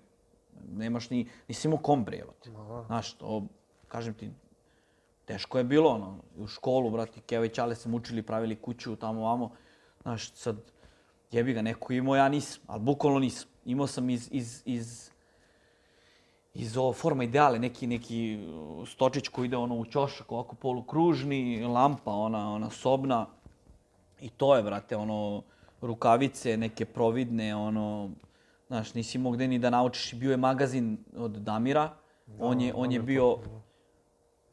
nemaš 0.73 1.11
ni, 1.11 1.29
nisi 1.49 1.69
imao 1.69 1.79
kom 1.79 2.05
bre, 2.05 2.17
evo 2.19 2.33
te. 2.43 2.51
Znaš, 2.87 3.13
to, 3.13 3.43
kažem 3.89 4.15
ti, 4.15 4.31
teško 5.25 5.59
je 5.59 5.65
bilo, 5.65 5.91
ono, 5.91 6.17
u 6.37 6.47
školu, 6.47 6.91
brati, 6.91 7.21
Keva 7.21 7.47
i 7.47 7.49
Čale 7.49 7.75
se 7.75 7.89
mučili, 7.89 8.23
pravili 8.23 8.57
kuću 8.57 8.97
tamo 8.97 9.23
vamo, 9.23 9.51
znaš, 10.03 10.33
sad, 10.33 10.57
jebi 11.31 11.53
ga, 11.53 11.63
neko 11.63 11.93
imao, 11.93 12.17
ja 12.17 12.29
nisam, 12.29 12.63
ali 12.67 12.83
bukvalno 12.83 13.19
nisam. 13.19 13.49
Imao 13.65 13.87
sam 13.87 14.11
iz, 14.11 14.29
iz, 14.33 14.63
iz 14.65 15.11
iz 16.55 16.77
ovo 16.77 16.93
forma 16.93 17.25
ideale, 17.25 17.59
neki, 17.59 17.87
neki 17.87 18.39
uh, 18.39 18.89
stočić 18.89 19.29
koji 19.29 19.47
ide 19.47 19.57
ono 19.57 19.75
u 19.75 19.85
ćošak, 19.85 20.33
ovako 20.33 20.57
polukružni, 20.57 21.65
lampa 21.65 22.13
ona, 22.13 22.53
ona 22.53 22.71
sobna. 22.71 23.27
I 24.21 24.29
to 24.29 24.57
je, 24.57 24.63
brate, 24.63 24.97
ono, 24.97 25.43
rukavice, 25.81 26.57
neke 26.57 26.85
providne, 26.85 27.57
ono, 27.57 28.11
znaš, 28.67 28.95
nisi 28.95 29.19
mogo 29.19 29.37
gde 29.37 29.49
ni 29.49 29.59
da 29.59 29.71
naučiš. 29.71 30.15
Bio 30.15 30.31
je 30.31 30.37
magazin 30.37 30.99
od 31.17 31.31
Damira, 31.31 31.91
on 32.39 32.61
je, 32.61 32.73
on 32.75 32.93
je 32.93 33.01
bio 33.01 33.39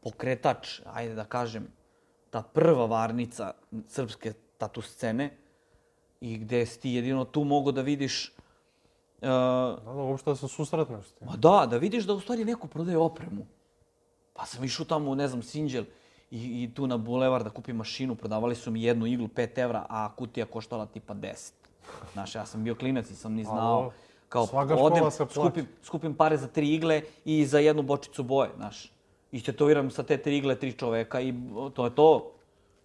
pokretač, 0.01 0.81
ajde 0.85 1.15
da 1.15 1.25
kažem, 1.25 1.67
ta 2.29 2.41
prva 2.41 2.85
varnica 2.85 3.53
srpske 3.87 4.33
tatu 4.57 4.81
scene 4.81 5.29
i 6.21 6.37
gde 6.37 6.65
si 6.65 6.79
ti 6.79 6.91
jedino 6.91 7.25
tu 7.25 7.43
mogo 7.43 7.71
da 7.71 7.81
vidiš 7.81 8.33
uh, 8.37 8.41
Da, 9.21 9.77
da, 9.85 9.91
uopšte 9.91 10.29
da 10.29 10.35
se 10.35 10.47
susretneš 10.47 11.05
s 11.05 11.11
tim. 11.11 11.27
Ma 11.27 11.35
da, 11.35 11.67
da 11.69 11.77
vidiš 11.77 12.03
da 12.03 12.13
u 12.13 12.19
stvari 12.19 12.45
neko 12.45 12.67
prodaje 12.67 12.97
opremu. 12.97 13.45
Pa 14.33 14.45
sam 14.45 14.63
išao 14.63 14.85
tamo, 14.85 15.15
ne 15.15 15.27
znam, 15.27 15.43
Sinđel 15.43 15.83
i, 16.31 16.63
i 16.63 16.73
tu 16.73 16.87
na 16.87 16.97
bulevar 16.97 17.43
da 17.43 17.49
kupim 17.49 17.75
mašinu. 17.75 18.15
Prodavali 18.15 18.55
su 18.55 18.71
mi 18.71 18.83
jednu 18.83 19.05
iglu 19.05 19.27
5 19.27 19.59
evra, 19.59 19.85
a 19.89 20.15
kutija 20.15 20.45
koštala 20.45 20.85
tipa 20.85 21.13
10. 21.13 21.51
Znaš, 22.13 22.35
ja 22.35 22.45
sam 22.45 22.63
bio 22.63 22.75
klinac 22.75 23.09
i 23.09 23.15
sam 23.15 23.33
ni 23.33 23.43
znao. 23.43 23.81
dobro. 23.81 23.91
Kao, 24.29 24.45
škola 24.45 24.75
odem, 24.77 25.11
skupim, 25.11 25.67
skupim 25.83 26.13
pare 26.15 26.37
za 26.37 26.47
tri 26.47 26.73
igle 26.73 27.01
i 27.25 27.45
za 27.45 27.59
jednu 27.59 27.83
bočicu 27.83 28.23
boje, 28.23 28.49
znaš. 28.55 28.91
I 29.31 29.41
tetoviram 29.43 29.91
sa 29.91 30.03
te 30.03 30.17
tri 30.17 30.37
igle 30.37 30.55
tri 30.55 30.73
čoveka 30.73 31.21
i 31.21 31.33
to 31.73 31.85
je 31.85 31.95
to. 31.95 32.31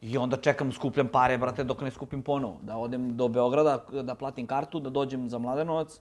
I 0.01 0.19
onda 0.19 0.37
čekam, 0.37 0.73
skupljam 0.73 1.09
pare, 1.09 1.39
brate, 1.39 1.65
dok 1.65 1.81
ne 1.81 1.91
skupim 1.91 2.23
ponovo. 2.23 2.57
Da 2.63 2.77
odem 2.77 3.17
do 3.17 3.29
Beograda, 3.29 3.85
da 4.03 4.15
platim 4.15 4.47
kartu, 4.47 4.81
da 4.81 4.91
dođem 4.91 5.29
za 5.29 5.39
Mladenovac 5.39 6.01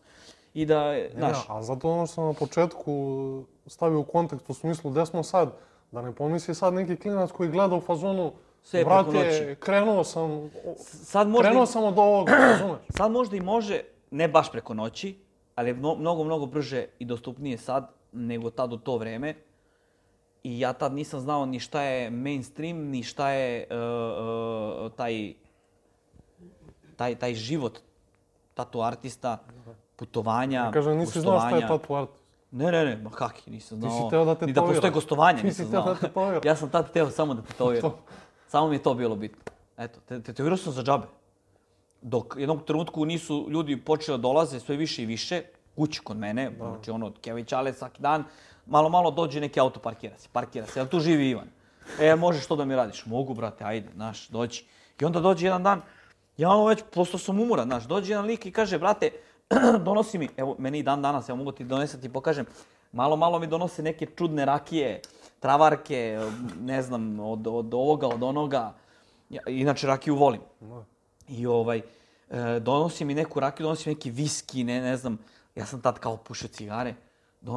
i 0.53 0.65
da, 0.65 0.95
znaš, 1.17 1.37
Ja, 1.49 1.55
a 1.55 1.63
zato 1.63 1.91
ono 1.91 2.05
što 2.05 2.13
sam 2.13 2.25
na 2.25 2.33
početku 2.33 3.43
stavio 3.67 3.99
u 3.99 4.03
kontekst 4.03 4.49
u 4.49 4.53
smislu 4.53 4.91
gde 4.91 5.05
smo 5.05 5.23
sad, 5.23 5.53
da 5.91 6.01
ne 6.01 6.11
pomisli 6.11 6.55
sad 6.55 6.73
neki 6.73 6.95
klinac 6.95 7.31
koji 7.31 7.49
gleda 7.49 7.75
u 7.75 7.81
fazonu 7.81 8.31
Sve 8.63 8.85
Brate, 8.85 9.11
noći." 9.11 9.55
krenuo 9.59 10.03
sam, 10.03 10.51
sad 10.85 11.27
možda, 11.27 11.49
krenuo 11.49 11.63
i, 11.63 11.67
sam 11.67 11.83
od 11.83 11.99
ovoga, 11.99 12.31
razumeš? 12.51 12.79
sad 12.89 13.11
možda 13.11 13.35
i 13.35 13.41
može, 13.41 13.81
ne 14.11 14.27
baš 14.27 14.51
preko 14.51 14.73
noći, 14.73 15.15
ali 15.55 15.69
je 15.69 15.73
mnogo, 15.73 16.23
mnogo 16.23 16.45
brže 16.45 16.85
i 16.99 17.05
dostupnije 17.05 17.57
sad 17.57 17.91
nego 18.11 18.49
tad 18.49 18.73
u 18.73 18.77
to 18.77 18.97
vreme. 18.97 19.35
I 20.45 20.59
ja 20.59 20.73
tad 20.73 20.93
nisam 20.93 21.19
znao 21.19 21.45
ni 21.45 21.59
šta 21.59 21.81
je 21.81 22.09
mainstream, 22.09 22.77
ni 22.77 23.03
šta 23.03 23.29
je 23.29 23.67
uh, 23.69 24.85
uh, 24.85 24.91
taj, 24.91 25.33
taj, 26.95 27.15
taj 27.15 27.33
život 27.33 27.79
tatu 28.53 28.81
artista, 28.81 29.37
putovanja, 29.95 30.71
Kažem, 30.73 30.97
nisi 30.97 31.21
znao 31.21 31.39
šta 31.39 31.55
je 31.55 31.67
tatu 31.67 31.95
art. 31.95 32.09
Ne, 32.51 32.71
ne, 32.71 32.85
ne, 32.85 32.95
ma 32.97 33.09
kaki, 33.09 33.51
nisam 33.51 33.77
znao. 33.77 33.91
si 33.91 34.09
teo 34.09 34.25
da 34.25 34.45
Ni 34.45 34.53
da 34.53 34.61
postoje 34.61 34.91
gostovanja, 34.91 35.37
Ti 35.37 35.45
nisam 35.45 35.65
si 35.65 35.71
teo 35.71 35.81
znao. 35.81 35.93
da 35.93 35.99
tetoviraš. 35.99 36.45
ja 36.45 36.55
sam 36.55 36.69
tad 36.69 36.91
teo 36.91 37.09
samo 37.09 37.33
da 37.33 37.41
tetoviram. 37.41 37.91
samo 38.47 38.67
mi 38.67 38.75
je 38.75 38.83
to 38.83 38.93
bilo 38.93 39.15
bitno. 39.15 39.41
Eto, 39.77 39.99
te, 40.05 40.21
tetovirao 40.21 40.57
sam 40.57 40.73
za 40.73 40.83
džabe. 40.83 41.07
Dok 42.01 42.35
jednog 42.37 42.63
trenutku 42.63 43.05
nisu 43.05 43.47
ljudi 43.49 43.81
počeli 43.81 44.17
da 44.17 44.21
dolaze 44.21 44.59
sve 44.59 44.75
više 44.75 45.03
i 45.03 45.05
više, 45.05 45.41
kući 45.75 45.99
kod 45.99 46.17
mene, 46.17 46.51
znači 46.57 46.91
ono 46.91 47.11
i 47.39 47.43
Čale 47.43 47.73
svaki 47.73 48.01
dan, 48.01 48.23
malo 48.65 48.89
malo 48.89 49.11
dođe 49.11 49.41
neki 49.41 49.59
auto 49.59 49.79
parkira 49.79 50.17
se, 50.17 50.29
parkira 50.31 50.65
se, 50.65 50.79
jel 50.79 50.87
tu 50.87 50.99
živi 50.99 51.29
Ivan? 51.29 51.47
E, 51.99 52.15
možeš 52.15 52.47
to 52.47 52.55
da 52.55 52.65
mi 52.65 52.75
radiš? 52.75 53.05
Mogu, 53.05 53.33
brate, 53.33 53.63
ajde, 53.63 53.89
znaš, 53.95 54.27
dođi. 54.27 54.63
I 55.01 55.05
onda 55.05 55.19
dođe 55.19 55.45
jedan 55.45 55.63
dan, 55.63 55.81
ja 56.37 56.49
ono 56.49 56.65
već, 56.65 56.83
postao 56.93 57.19
sam 57.19 57.39
umoran, 57.39 57.67
znaš, 57.67 57.83
dođe 57.83 58.13
jedan 58.13 58.25
lik 58.25 58.45
i 58.45 58.51
kaže, 58.51 58.79
brate, 58.79 59.11
donosi 59.85 60.17
mi, 60.17 60.29
evo, 60.37 60.55
meni 60.59 60.79
i 60.79 60.83
dan 60.83 61.01
danas, 61.01 61.29
evo 61.29 61.37
mogu 61.37 61.51
ti 61.51 61.63
donesati 61.63 62.01
ti 62.01 62.13
pokažem, 62.13 62.45
malo, 62.91 63.15
malo 63.15 63.39
mi 63.39 63.47
donose 63.47 63.83
neke 63.83 64.05
čudne 64.05 64.45
rakije, 64.45 65.01
travarke, 65.39 66.19
ne 66.61 66.81
znam, 66.81 67.19
od, 67.19 67.47
od 67.47 67.73
ovoga, 67.73 68.07
od 68.07 68.23
onoga. 68.23 68.73
Ja, 69.29 69.41
inače, 69.47 69.87
rakiju 69.87 70.15
volim. 70.15 70.41
I 71.27 71.47
ovaj, 71.47 71.81
e, 72.29 72.59
donosi 72.59 73.05
mi 73.05 73.13
neku 73.13 73.39
rakiju, 73.39 73.63
donosi 73.63 73.89
mi 73.89 73.95
neki 73.95 74.11
viski, 74.11 74.63
ne, 74.63 74.81
ne 74.81 74.97
znam, 74.97 75.17
ja 75.55 75.65
sam 75.65 75.81
tad 75.81 75.99
kao 75.99 76.17
pušio 76.17 76.47
cigare, 76.47 76.95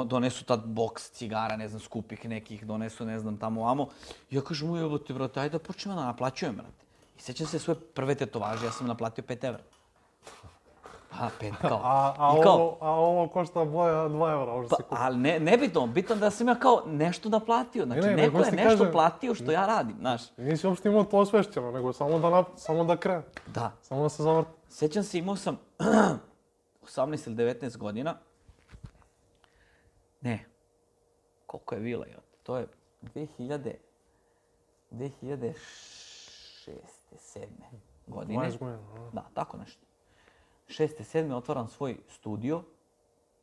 donesu 0.04 0.44
tad 0.44 0.60
boks 0.64 1.10
cigara, 1.10 1.56
ne 1.56 1.68
znam, 1.68 1.80
skupih 1.80 2.24
nekih, 2.26 2.66
donesu, 2.66 3.04
ne 3.04 3.18
znam, 3.18 3.36
tamo 3.36 3.64
amo. 3.64 3.88
I 4.30 4.36
ja 4.36 4.42
kažem, 4.42 4.70
uj, 4.70 4.80
jebote, 4.80 5.14
brate, 5.14 5.40
ajde 5.40 5.52
da 5.52 5.58
počnemo 5.60 5.96
da 5.96 6.06
naplaćujem, 6.06 6.54
brate. 6.54 6.84
I 7.18 7.22
sećam 7.22 7.46
se 7.46 7.58
svoje 7.58 7.80
prve 7.80 8.14
tetovaže, 8.14 8.66
ja 8.66 8.72
sam 8.72 8.86
naplatio 8.86 9.24
5 9.24 9.44
evra. 9.44 9.60
Pa, 11.10 11.28
pet, 11.40 11.54
kao. 11.60 11.80
A, 11.84 12.14
a, 12.18 12.36
I 12.38 12.42
kao, 12.42 12.54
ovo, 12.54 12.78
a 12.80 12.90
ovo 12.90 13.28
košta 13.28 13.64
boja 13.64 13.94
2 13.94 14.32
evra, 14.32 14.52
što 14.58 14.68
Pa, 14.68 14.76
si 14.76 14.82
kupio. 14.82 14.98
ali 15.00 15.16
ne, 15.18 15.40
nebitno, 15.40 15.86
bitno 15.86 16.16
da 16.16 16.30
sam 16.30 16.48
ja 16.48 16.54
kao 16.54 16.82
nešto 16.86 17.28
naplatio. 17.28 17.84
Znači, 17.84 18.00
Ne, 18.00 18.06
ne, 18.06 18.16
neko 18.16 18.38
je 18.38 18.44
ti 18.44 18.56
nešto 18.56 18.70
kažem- 18.70 18.92
platio 18.92 19.34
što 19.34 19.50
ja 19.50 19.66
radim, 19.66 19.96
znaš. 19.98 20.22
Nisi 20.36 20.66
uopšte 20.66 20.88
imao 20.88 21.04
to 21.04 21.18
osvešćeno, 21.18 21.70
nego 21.70 21.92
samo 21.92 22.18
da, 22.18 22.30
nap, 22.30 22.46
samo 22.56 22.84
da 22.84 22.96
krene. 22.96 23.22
Da. 23.46 23.72
Samo 23.82 24.02
da 24.02 24.08
se 24.08 24.22
zavrti. 24.22 24.50
Sjećam 24.70 25.02
se, 25.02 25.18
imao 25.18 25.36
sam 25.36 25.58
18 26.86 27.26
ili 27.26 27.36
19 27.36 27.76
godina. 27.76 28.14
Ne. 30.20 30.44
Koliko 31.46 31.74
je 31.74 31.80
bilo, 31.80 32.04
jel? 32.04 32.20
To 32.42 32.56
je 32.56 32.66
2000... 33.02 33.72
2006. 34.90 35.52
7. 37.12 37.46
godine. 38.06 38.38
20 38.38 38.58
godina. 38.58 38.78
a? 38.96 39.10
Da, 39.12 39.26
tako 39.34 39.56
nešto. 39.56 39.86
6. 40.68 40.88
7. 40.98 41.34
otvaram 41.34 41.68
svoj 41.68 41.96
studio. 42.08 42.62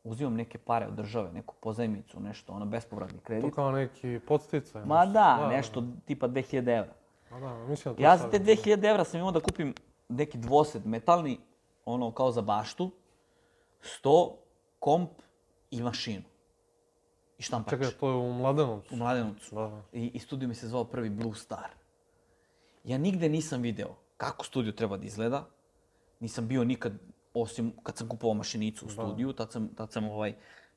Uzimam 0.04 0.34
neke 0.34 0.58
pare 0.58 0.86
od 0.86 0.94
države, 0.94 1.32
neku 1.32 1.54
pozajmicu, 1.60 2.20
nešto, 2.20 2.52
ono, 2.52 2.66
bespovratni 2.66 3.18
To 3.18 3.24
kredit. 3.24 3.54
kao 3.54 3.72
neki 3.72 4.20
podsticaj. 4.26 4.84
Ma 4.84 5.04
nešto. 5.04 5.12
da, 5.12 5.48
nešto 5.48 5.84
tipa 6.04 6.28
2000 6.28 6.78
evra. 6.78 6.92
Da, 7.30 7.38
da, 7.38 7.66
mislim 7.66 7.94
da 7.94 7.96
to 7.96 8.02
Ja 8.02 8.16
za 8.16 8.30
te 8.30 8.38
2000 8.38 8.90
evra 8.90 9.04
sam 9.04 9.20
imao 9.20 9.32
da 9.32 9.40
kupim 9.40 9.74
neki 10.08 10.38
dvosed 10.38 10.86
metalni, 10.86 11.38
ono 11.84 12.12
kao 12.12 12.30
za 12.30 12.42
baštu, 12.42 12.90
sto, 13.80 14.36
komp 14.78 15.10
i 15.70 15.82
mašinu. 15.82 16.24
I 17.38 17.42
štampač. 17.42 17.70
Čekaj, 17.70 17.90
to 17.90 18.08
je 18.08 18.14
u 18.14 18.32
Mladenovcu. 18.32 18.94
U 18.94 18.96
Mladenovcu. 18.96 19.54
Da, 19.54 19.60
da. 19.60 19.82
I, 19.92 20.10
I 20.14 20.18
studio 20.18 20.48
mi 20.48 20.54
se 20.54 20.68
zvao 20.68 20.84
prvi 20.84 21.10
Blue 21.10 21.34
Star. 21.34 21.68
Ja 22.84 22.98
nigde 22.98 23.28
nisam 23.28 23.62
video 23.62 23.96
kako 24.16 24.44
studio 24.44 24.72
treba 24.72 24.96
da 24.96 25.06
izgleda. 25.06 25.44
Nisam 26.20 26.48
bio 26.48 26.64
nikad, 26.64 26.92
osim 27.34 27.72
kad 27.82 27.96
sam 27.96 28.08
kupovao 28.08 28.34
mašinicu 28.34 28.86
u 28.86 28.88
studiju, 28.88 29.32
tad 29.32 29.52
sam, 29.52 29.68
tad 29.68 29.92
sam 29.92 30.04
ovaj, 30.04 30.34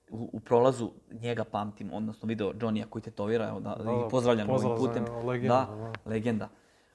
u, 0.10 0.30
u 0.34 0.40
prolazu 0.40 0.92
njega 1.12 1.44
pamtim, 1.44 1.94
odnosno 1.94 2.28
video 2.28 2.54
Johnny-a 2.54 2.90
koji 2.90 3.02
tetovira, 3.02 3.48
evo 3.50 3.60
da, 3.60 3.76
Da, 3.76 3.84
da, 3.84 3.92
i 3.92 4.10
pozdravljam 4.10 4.50
ovim 4.50 4.62
pozdrav 4.62 4.78
za 4.78 4.88
putem. 4.88 5.26
legenda, 5.26 5.68
da, 5.70 5.76
da. 5.76 5.92
legenda. 6.06 6.50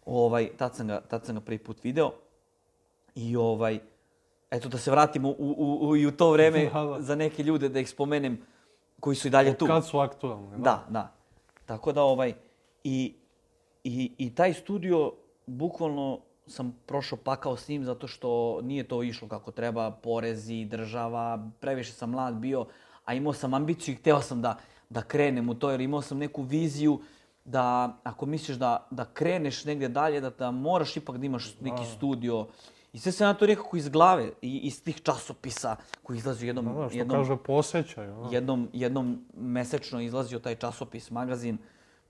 Ovaj, 0.06 0.50
tad, 0.56 0.76
sam 0.76 0.86
ga, 0.86 1.00
tad 1.00 1.26
sam 1.26 1.34
ga 1.34 1.40
prvi 1.40 1.58
put 1.58 1.84
video. 1.84 2.12
I 3.14 3.36
ovaj, 3.36 3.80
eto 4.50 4.68
da 4.68 4.78
se 4.78 4.90
vratimo 4.90 5.28
u, 5.28 5.34
u, 5.38 5.88
u, 5.88 5.96
i 5.96 6.06
u 6.06 6.16
to 6.16 6.30
vreme 6.32 6.64
Da, 6.74 6.82
da. 6.82 7.02
za 7.02 7.14
neke 7.14 7.42
ljude, 7.42 7.68
da 7.68 7.80
ih 7.80 7.88
spomenem, 7.90 8.38
koji 9.00 9.16
su 9.16 9.28
i 9.28 9.30
dalje 9.30 9.58
tu. 9.58 9.66
Kad 9.66 9.86
su 9.86 9.98
aktualni, 9.98 10.50
da. 10.50 10.56
Da, 10.56 10.84
da. 10.88 11.12
Tako 11.66 11.92
da 11.92 12.02
ovaj, 12.02 12.34
i, 12.84 13.14
i, 13.84 14.12
i 14.18 14.34
taj 14.34 14.54
studio, 14.54 15.12
bukvalno 15.46 16.20
sam 16.46 16.76
prošao 16.86 17.18
pakao 17.24 17.56
s 17.56 17.68
njim 17.68 17.84
zato 17.84 18.06
što 18.08 18.60
nije 18.62 18.88
to 18.88 19.02
išlo 19.02 19.28
kako 19.28 19.50
treba, 19.50 19.90
porezi, 19.90 20.64
država, 20.64 21.50
previše 21.60 21.92
sam 21.92 22.10
mlad 22.10 22.34
bio, 22.34 22.66
a 23.04 23.14
imao 23.14 23.32
sam 23.32 23.54
ambiciju 23.54 23.94
i 23.94 23.96
hteo 23.96 24.20
sam 24.20 24.42
da, 24.42 24.56
da 24.88 25.02
krenem 25.02 25.48
u 25.48 25.54
to, 25.54 25.70
jer 25.70 25.80
imao 25.80 26.02
sam 26.02 26.18
neku 26.18 26.42
viziju 26.42 27.00
da 27.44 27.96
ako 28.02 28.26
misliš 28.26 28.56
da, 28.56 28.86
da 28.90 29.04
kreneš 29.04 29.64
negdje 29.64 29.88
dalje, 29.88 30.20
da, 30.20 30.30
da 30.30 30.50
moraš 30.50 30.96
ipak 30.96 31.16
da 31.16 31.26
imaš 31.26 31.60
neki 31.60 31.84
studio. 31.96 32.46
I 32.94 32.98
sve 32.98 33.12
sam 33.12 33.26
ja 33.26 33.34
to 33.34 33.46
nekako 33.46 33.76
iz 33.76 33.88
glave, 33.88 34.30
i 34.42 34.58
iz 34.58 34.82
tih 34.82 35.02
časopisa 35.02 35.76
koji 36.02 36.16
izlazi 36.16 36.46
jednom, 36.46 36.64
Da, 36.64 36.72
da, 36.72 36.88
što 36.88 36.98
jednom 36.98 37.18
kaže 37.18 37.36
posjećaj. 37.36 38.06
Da. 38.06 38.28
jednom, 38.30 38.68
jednom 38.72 39.24
mesečno 39.36 40.00
izlazio 40.00 40.38
taj 40.38 40.54
časopis, 40.54 41.10
magazin, 41.10 41.58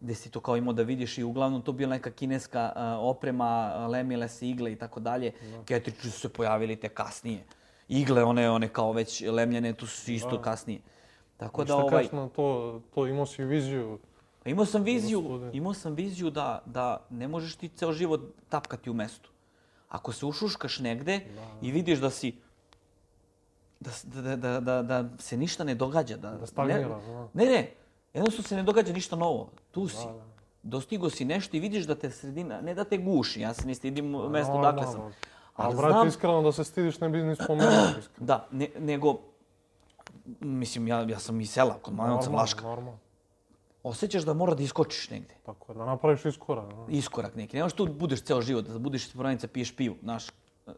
gde 0.01 0.14
si 0.14 0.31
to 0.31 0.40
kao 0.40 0.57
imao 0.57 0.73
da 0.73 0.83
vidiš 0.83 1.18
i 1.18 1.25
uglavnom 1.25 1.62
to 1.62 1.73
bila 1.73 1.90
neka 1.90 2.11
kineska 2.11 2.73
a, 2.77 2.99
oprema, 3.01 3.87
lemile 3.87 4.29
se 4.29 4.49
igle 4.49 4.73
i 4.73 4.77
tako 4.77 5.01
dalje. 5.01 5.33
Ketriči 5.64 6.11
su 6.11 6.20
se 6.20 6.29
pojavili 6.29 6.77
te 6.77 6.88
kasnije. 6.88 7.44
Igle, 7.88 8.25
one, 8.25 8.51
one 8.51 8.68
kao 8.68 8.92
već 8.92 9.23
lemljene, 9.23 9.73
tu 9.73 9.87
su 9.87 10.12
isto 10.12 10.42
kasnije. 10.42 10.81
Tako 11.37 11.64
da 11.64 11.66
Šta 11.66 11.77
ovaj, 11.77 11.90
kažeš 11.90 12.12
na 12.12 12.29
to, 12.29 12.81
to 12.94 13.07
imao 13.07 13.27
si 13.27 13.44
viziju. 13.44 13.99
Pa 14.42 14.51
imao 14.51 14.64
sam 14.64 14.83
viziju, 14.83 15.20
student. 15.20 15.55
imao 15.55 15.75
sam 15.75 15.94
viziju 15.94 16.31
da, 16.31 16.62
da 16.66 17.07
ne 17.11 17.29
možeš 17.29 17.57
ti 17.57 17.68
ceo 17.68 17.92
život 17.92 18.20
tapkati 18.49 18.90
u 18.90 18.94
mestu. 18.94 19.34
Ako 19.95 20.13
se 20.13 20.27
ušuškaš 20.27 20.79
negde 20.79 21.21
i 21.63 21.71
vidiš 21.73 21.99
da 21.99 22.11
si 22.11 22.33
da, 23.81 23.91
da, 24.05 24.37
da, 24.37 24.61
da, 24.61 24.83
da 24.83 25.05
se 25.19 25.37
ništa 25.37 25.65
ne 25.65 25.75
događa. 25.75 26.17
Da, 26.17 26.31
Da 26.31 26.47
stagnira, 26.47 26.79
ne, 26.79 26.89
da. 26.89 27.29
ne, 27.35 27.45
ne, 27.45 27.75
jednostavno 28.15 28.49
se 28.49 28.57
ne 28.57 28.63
događa 28.63 28.93
ništa 28.93 29.17
novo. 29.17 29.51
Tu 29.71 29.89
si. 29.89 30.07
Dostigo 30.63 31.11
si 31.11 31.25
nešto 31.25 31.57
i 31.57 31.61
vidiš 31.61 31.85
da 31.87 31.95
te 31.95 32.11
sredina, 32.11 32.61
ne 32.61 32.75
da 32.75 32.85
te 32.85 32.97
guši, 32.99 33.41
ja 33.41 33.55
se 33.55 33.67
ne 33.67 33.75
stidim 33.75 34.11
mestu 34.11 34.53
Normalno. 34.53 34.73
dakle 34.73 34.93
sam. 34.93 35.13
Ali, 35.57 35.77
brate, 35.77 35.93
znam, 35.93 36.09
iskreno 36.09 36.43
da 36.43 36.53
se 36.53 36.65
stidiš 36.65 37.01
ne 37.01 37.09
bi 37.09 37.23
ni 37.23 37.37
spomenuo. 37.37 37.71
iskreno. 37.99 38.27
da, 38.27 38.49
ne, 38.51 38.69
nego 38.79 39.19
mislim, 40.41 40.89
ja, 40.89 41.01
ja 41.03 41.19
sam 41.19 41.41
iz 41.41 41.51
sela, 41.51 41.79
kod 41.83 41.95
Mladenovca 41.95 42.25
Normalno, 42.25 42.43
Vlaška. 42.43 42.63
Normalno, 42.63 42.99
Osjećaš 43.85 44.23
da 44.23 44.35
mora 44.35 44.55
da 44.55 44.62
iskočiš 44.62 45.11
negde. 45.11 45.35
tako 45.47 45.73
je, 45.73 45.79
da 45.79 45.85
napraviš 45.87 46.25
iskorak. 46.25 46.68
da. 46.68 46.87
Iskorak 46.88 47.35
neki. 47.35 47.57
Nemaš 47.57 47.73
tu 47.73 47.87
da 47.87 47.92
budeš 47.92 48.23
ceo 48.23 48.42
život, 48.42 48.64
da 48.64 48.79
budeš 48.79 49.12
porodice, 49.12 49.49
piješ 49.49 49.77
pivu, 49.77 49.97
znaš. 50.03 50.29
E, 50.29 50.73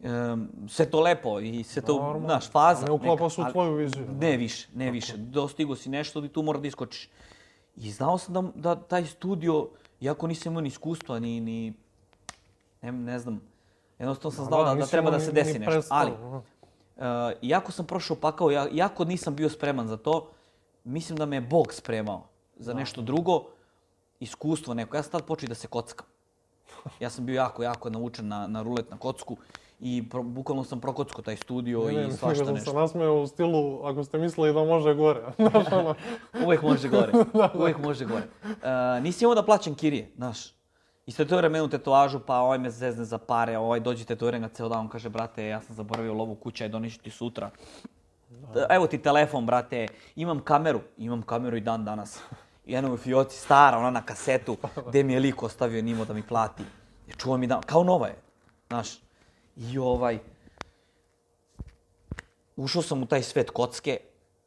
e, 0.00 0.36
sve 0.68 0.90
to 0.90 1.00
lepo 1.00 1.40
i 1.40 1.64
sve 1.64 1.82
to, 1.82 1.94
Normalno. 1.94 2.28
znaš, 2.28 2.50
faza. 2.50 2.86
Ne 2.86 2.92
uklapa 2.92 3.30
se 3.30 3.40
u 3.40 3.44
tvoju 3.52 3.74
viziju, 3.74 4.04
da. 4.06 4.12
Ne 4.12 4.36
više, 4.36 4.68
ne 4.74 4.90
više. 4.90 5.16
Dostigo 5.16 5.76
si 5.76 5.90
nešto 5.90 6.24
i 6.24 6.28
tu 6.28 6.42
mora 6.42 6.58
da 6.58 6.68
iskočiš. 6.68 7.08
I 7.76 7.90
znao 7.90 8.18
sam 8.18 8.34
da, 8.34 8.42
da 8.54 8.74
taj 8.74 9.04
studio, 9.04 9.68
iako 10.00 10.26
nisam 10.26 10.52
imao 10.52 10.60
ni 10.60 10.68
iskustva, 10.68 11.18
ni, 11.18 11.40
ni 11.40 11.72
ne, 12.82 12.92
ne 12.92 13.18
znam, 13.18 13.40
jednostavno 13.98 14.36
sam 14.36 14.44
znao 14.44 14.64
da, 14.64 14.68
da, 14.68 14.74
nisi 14.74 14.90
treba 14.90 15.10
da 15.10 15.20
se 15.20 15.32
desi 15.32 15.58
nešto. 15.58 15.82
Ali, 15.88 16.10
da. 16.10 16.42
Uh, 16.96 17.32
iako 17.42 17.72
sam 17.72 17.86
prošao 17.86 18.16
pakao, 18.16 18.50
ja, 18.50 18.68
iako 18.68 19.04
nisam 19.04 19.36
bio 19.36 19.48
spreman 19.48 19.88
za 19.88 19.96
to, 19.96 20.28
mislim 20.84 21.18
da 21.18 21.26
me 21.26 21.36
je 21.36 21.40
Bog 21.40 21.72
spremao 21.72 22.22
za 22.56 22.74
nešto 22.74 23.02
drugo, 23.02 23.44
iskustvo 24.20 24.74
neko. 24.74 24.96
Ja 24.96 25.02
sam 25.02 25.12
tad 25.12 25.24
počeo 25.24 25.46
i 25.46 25.48
da 25.48 25.54
se 25.54 25.66
kockam. 25.66 26.06
Ja 27.00 27.10
sam 27.10 27.26
bio 27.26 27.34
jako, 27.34 27.62
jako 27.62 27.90
naučen 27.90 28.28
na, 28.28 28.46
na 28.46 28.62
rulet, 28.62 28.90
na 28.90 28.96
kocku 28.96 29.36
i 29.80 30.08
pro, 30.10 30.22
bukvalno 30.22 30.64
sam 30.64 30.80
prokocko 30.80 31.22
taj 31.22 31.36
studio 31.36 31.84
Ne, 31.84 31.92
ne, 31.92 32.08
i 32.08 32.12
svašta 32.12 32.44
sam 32.44 32.54
nešto. 32.54 32.70
se 32.70 32.76
nasmeo 32.76 33.14
u 33.14 33.26
stilu, 33.26 33.84
ako 33.84 34.04
ste 34.04 34.18
mislili 34.18 34.52
da 34.52 34.64
može 34.64 34.94
gore. 34.94 35.20
Znaš, 35.50 35.72
ono, 35.72 35.94
Uvijek 36.44 36.62
može 36.62 36.88
gore. 36.88 37.12
Uvijek 37.60 37.78
može 37.78 38.04
gore. 38.04 38.24
Uh, 38.42 39.02
nisi 39.02 39.24
imao 39.24 39.34
da 39.34 39.42
plaćam 39.42 39.74
kirije, 39.74 40.10
znaš. 40.16 40.52
Istetovira 41.06 41.48
menu 41.48 41.68
tetovažu, 41.68 42.20
pa 42.26 42.36
ovaj 42.36 42.58
me 42.58 42.70
zezne 42.70 43.04
za 43.04 43.18
pare, 43.18 43.58
ovaj 43.58 43.80
dođe 43.80 44.04
tetoviran 44.04 44.40
ga 44.40 44.48
ceo 44.48 44.68
dan, 44.68 44.78
on 44.78 44.88
kaže, 44.88 45.08
brate, 45.08 45.46
ja 45.46 45.60
sam 45.60 45.76
zaboravio 45.76 46.14
lovu 46.14 46.34
kuća 46.34 46.66
i 46.66 46.68
doneću 46.68 46.98
ti 47.00 47.10
sutra. 47.10 47.50
Evo 48.68 48.86
ti 48.86 48.98
telefon, 48.98 49.46
brate, 49.46 49.86
imam 50.16 50.40
kameru, 50.40 50.80
imam 50.98 51.22
kameru 51.22 51.56
i 51.56 51.60
dan 51.60 51.84
danas. 51.84 52.20
I 52.66 52.72
jedno 52.72 52.94
u 52.94 52.96
fioci, 52.96 53.38
stara, 53.38 53.78
ona 53.78 53.90
na 53.90 54.02
kasetu, 54.02 54.56
gde 54.88 55.02
mi 55.02 55.12
je 55.12 55.20
lik 55.20 55.42
ostavio 55.42 55.82
nimo 55.82 56.04
da 56.04 56.14
mi 56.14 56.22
plati. 56.22 56.62
Ja 57.08 57.14
čuvam 57.14 57.42
i 57.42 57.46
dan, 57.46 57.62
kao 57.62 57.84
nova 57.84 58.06
je, 58.06 58.16
znaš. 58.68 58.88
I 59.56 59.78
ovaj, 59.78 60.18
ušao 62.56 62.82
sam 62.82 63.02
u 63.02 63.06
taj 63.06 63.22
svet 63.22 63.50
kocke, 63.50 63.98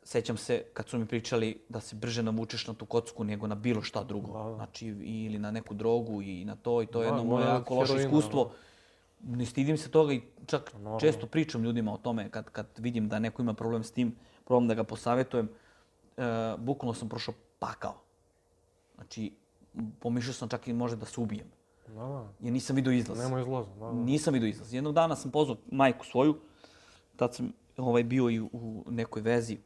sećam 0.03 0.37
se 0.37 0.63
kad 0.73 0.89
su 0.89 0.97
mi 0.97 1.05
pričali 1.05 1.61
da 1.69 1.81
se 1.81 1.95
brže 1.95 2.23
navučeš 2.23 2.67
na 2.67 2.73
tu 2.73 2.85
kocku 2.85 3.23
nego 3.23 3.47
na 3.47 3.55
bilo 3.55 3.81
šta 3.81 4.03
drugo. 4.03 4.43
Da, 4.43 4.49
da. 4.49 4.55
Znači, 4.55 4.87
ili 4.87 5.39
na 5.39 5.51
neku 5.51 5.73
drogu 5.73 6.21
i 6.21 6.45
na 6.45 6.55
to 6.55 6.81
i 6.81 6.85
to 6.85 7.01
je 7.01 7.09
Da, 7.09 7.15
jedno 7.15 7.31
moje 7.31 7.45
jako 7.45 7.75
loše 7.75 7.95
iskustvo. 7.95 8.51
Ne 9.23 9.45
stidim 9.45 9.77
se 9.77 9.91
toga 9.91 10.13
i 10.13 10.21
čak 10.45 10.73
Normalno. 10.73 10.99
često 10.99 11.27
pričam 11.27 11.63
ljudima 11.63 11.93
o 11.93 11.97
tome 11.97 12.29
kad, 12.29 12.49
kad 12.49 12.67
vidim 12.77 13.09
da 13.09 13.19
neko 13.19 13.41
ima 13.41 13.53
problem 13.53 13.83
s 13.83 13.91
tim, 13.91 14.15
problem 14.45 14.67
da 14.67 14.73
ga 14.73 14.83
posavetujem. 14.83 15.49
E, 16.17 16.23
bukvalno 16.57 16.93
sam 16.93 17.09
prošao 17.09 17.33
pakao. 17.59 17.95
Znači, 18.95 19.31
pomišljao 19.99 20.33
sam 20.33 20.49
čak 20.49 20.67
i 20.67 20.73
može 20.73 20.95
da 20.95 21.05
se 21.05 21.21
ubijem. 21.21 21.47
Da, 21.87 21.93
da. 21.93 22.27
Jer 22.39 22.53
nisam 22.53 22.75
vidio 22.75 22.93
izlaz. 22.93 23.19
Nema 23.19 23.39
izlaza, 23.39 23.69
da, 23.79 23.85
da. 23.85 23.91
Nisam 23.91 24.33
vidio 24.33 24.47
izlaz. 24.47 24.73
Jednog 24.73 24.93
dana 24.93 25.15
sam 25.15 25.31
pozvao 25.31 25.57
majku 25.71 26.05
svoju, 26.05 26.39
tad 27.15 27.35
sam 27.35 27.53
ovaj, 27.77 28.03
bio 28.03 28.29
i 28.29 28.39
u 28.39 28.83
nekoj 28.89 29.21
vezi 29.21 29.57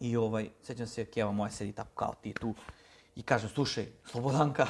i 0.00 0.16
ovaj, 0.16 0.48
sećam 0.62 0.86
se, 0.86 1.04
Keva 1.04 1.32
moja 1.32 1.50
sedi 1.50 1.72
tako 1.72 1.90
kao 1.94 2.14
ti 2.22 2.34
tu 2.40 2.54
i 3.16 3.22
kažem, 3.22 3.48
slušaj, 3.48 3.86
Slobodanka, 4.04 4.66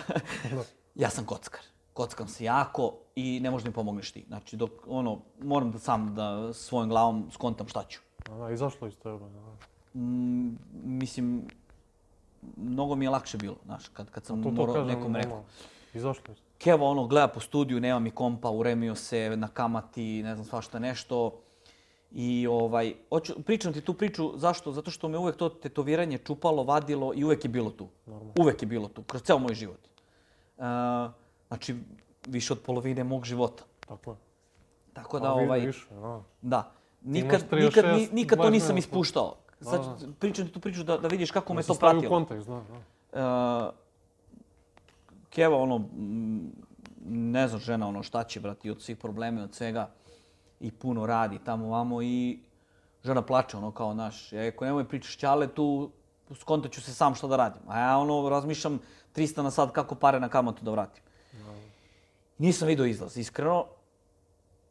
ja 0.94 1.10
sam 1.10 1.24
kockar. 1.24 1.60
Kockam 1.92 2.28
se 2.28 2.44
jako 2.44 2.92
i 3.16 3.40
ne 3.40 3.50
možeš 3.50 3.66
mi 3.66 3.72
pomogneš 3.72 4.10
ti. 4.12 4.24
Znači, 4.28 4.56
dok, 4.56 4.70
ono, 4.86 5.18
moram 5.42 5.70
da 5.70 5.78
sam 5.78 6.14
da 6.14 6.52
svojom 6.52 6.88
glavom 6.88 7.28
skontam 7.32 7.68
šta 7.68 7.84
ću. 7.88 8.00
Da, 8.28 8.34
da, 8.34 8.50
izašlo 8.50 8.88
iz 8.88 8.98
tebe. 8.98 9.18
Da. 9.18 10.00
Mm, 10.00 10.58
mislim, 10.72 11.48
mnogo 12.56 12.94
mi 12.94 13.04
je 13.04 13.10
lakše 13.10 13.38
bilo, 13.38 13.56
znaš, 13.64 13.88
kad, 13.88 14.10
kad 14.10 14.24
sam 14.24 14.42
To, 14.42 14.48
to 14.48 14.54
morao 14.54 14.74
kažem, 14.74 14.98
nekom 14.98 15.16
rekao. 15.16 15.42
izašlo 15.94 16.32
iz 16.32 16.38
Kevo 16.58 16.90
ono 16.90 17.06
gleda 17.06 17.28
po 17.28 17.40
studiju, 17.40 17.80
nema 17.80 17.98
mi 17.98 18.10
kompa, 18.10 18.50
uremio 18.50 18.94
se 18.94 19.36
na 19.36 19.48
kamati, 19.48 20.22
ne 20.22 20.34
znam 20.34 20.46
svašta 20.46 20.78
nešto. 20.78 21.40
I 22.10 22.46
ovaj, 22.46 22.94
hoću, 23.08 23.42
pričam 23.42 23.72
ti 23.72 23.80
tu 23.80 23.94
priču, 23.94 24.32
zašto? 24.36 24.72
Zato 24.72 24.90
što 24.90 25.08
me 25.08 25.18
uvek 25.18 25.36
to 25.36 25.48
tetoviranje 25.48 26.18
čupalo, 26.18 26.62
vadilo 26.64 27.12
i 27.14 27.24
uvek 27.24 27.44
je 27.44 27.48
bilo 27.48 27.70
tu. 27.70 27.88
Normalno. 28.06 28.32
Uvek 28.38 28.62
je 28.62 28.66
bilo 28.66 28.88
tu, 28.88 29.02
kroz 29.02 29.22
ceo 29.22 29.38
moj 29.38 29.54
život. 29.54 29.88
Uh, 30.56 30.64
znači, 31.52 31.76
više 32.26 32.52
od 32.52 32.58
polovine 32.60 33.04
mog 33.04 33.24
života. 33.24 33.62
Tako 33.80 34.10
je. 34.10 34.16
Tako 34.92 35.20
da, 35.20 35.32
vidi 35.32 35.46
ovaj, 35.46 35.60
Više, 35.60 35.86
da. 35.90 36.22
da. 36.42 36.72
Nikad, 37.02 37.50
36, 37.50 37.64
nikad, 37.64 37.84
ni- 37.86 38.08
nikad 38.12 38.38
to 38.38 38.44
20 38.44 38.50
nisam 38.50 38.78
ispuštao. 38.78 39.34
Sad 39.60 39.80
Da, 39.80 40.12
pričam 40.18 40.46
ti 40.46 40.52
tu 40.52 40.60
priču 40.60 40.82
da, 40.82 40.96
da 40.98 41.08
vidiš 41.08 41.30
kako 41.30 41.54
me 41.54 41.62
Da 41.62 41.66
to 41.66 41.74
se 41.74 41.76
stavi 41.76 41.98
u 41.98 42.00
pratilo. 42.00 42.10
kontekst, 42.10 42.48
da, 42.48 42.62
da. 43.12 43.68
Uh, 43.68 43.74
Keva, 45.30 45.56
ono, 45.56 45.84
ne 47.06 47.48
znam 47.48 47.60
žena, 47.60 47.88
ono, 47.88 48.02
šta 48.02 48.24
će, 48.24 48.40
brati, 48.40 48.70
od 48.70 48.82
svih 48.82 48.96
problema 48.96 49.40
i 49.40 49.44
od 49.44 49.54
svega. 49.54 49.90
I 50.60 50.70
puno 50.70 51.06
radi 51.06 51.38
tamo 51.38 51.68
vamo 51.68 52.02
i 52.02 52.38
žena 53.04 53.22
plače, 53.22 53.56
ono, 53.56 53.70
kao, 53.70 53.94
naš, 53.94 54.32
ja 54.32 54.48
ako 54.48 54.64
nemoj 54.64 54.88
pričaš 54.88 55.16
ćale 55.16 55.46
tu, 55.48 55.90
skontat 56.34 56.72
ću 56.72 56.80
se 56.82 56.94
sam 56.94 57.14
šta 57.14 57.26
da 57.26 57.36
radim. 57.36 57.62
A 57.68 57.78
ja, 57.80 57.98
ono, 57.98 58.28
razmišljam 58.28 58.78
300 59.14 59.42
na 59.42 59.50
sad 59.50 59.72
kako 59.72 59.94
pare 59.94 60.20
na 60.20 60.28
kamatu 60.28 60.64
da 60.64 60.70
vratim. 60.70 61.02
Nisam 62.38 62.68
vidio 62.68 62.84
izlaz, 62.84 63.16
iskreno, 63.16 63.66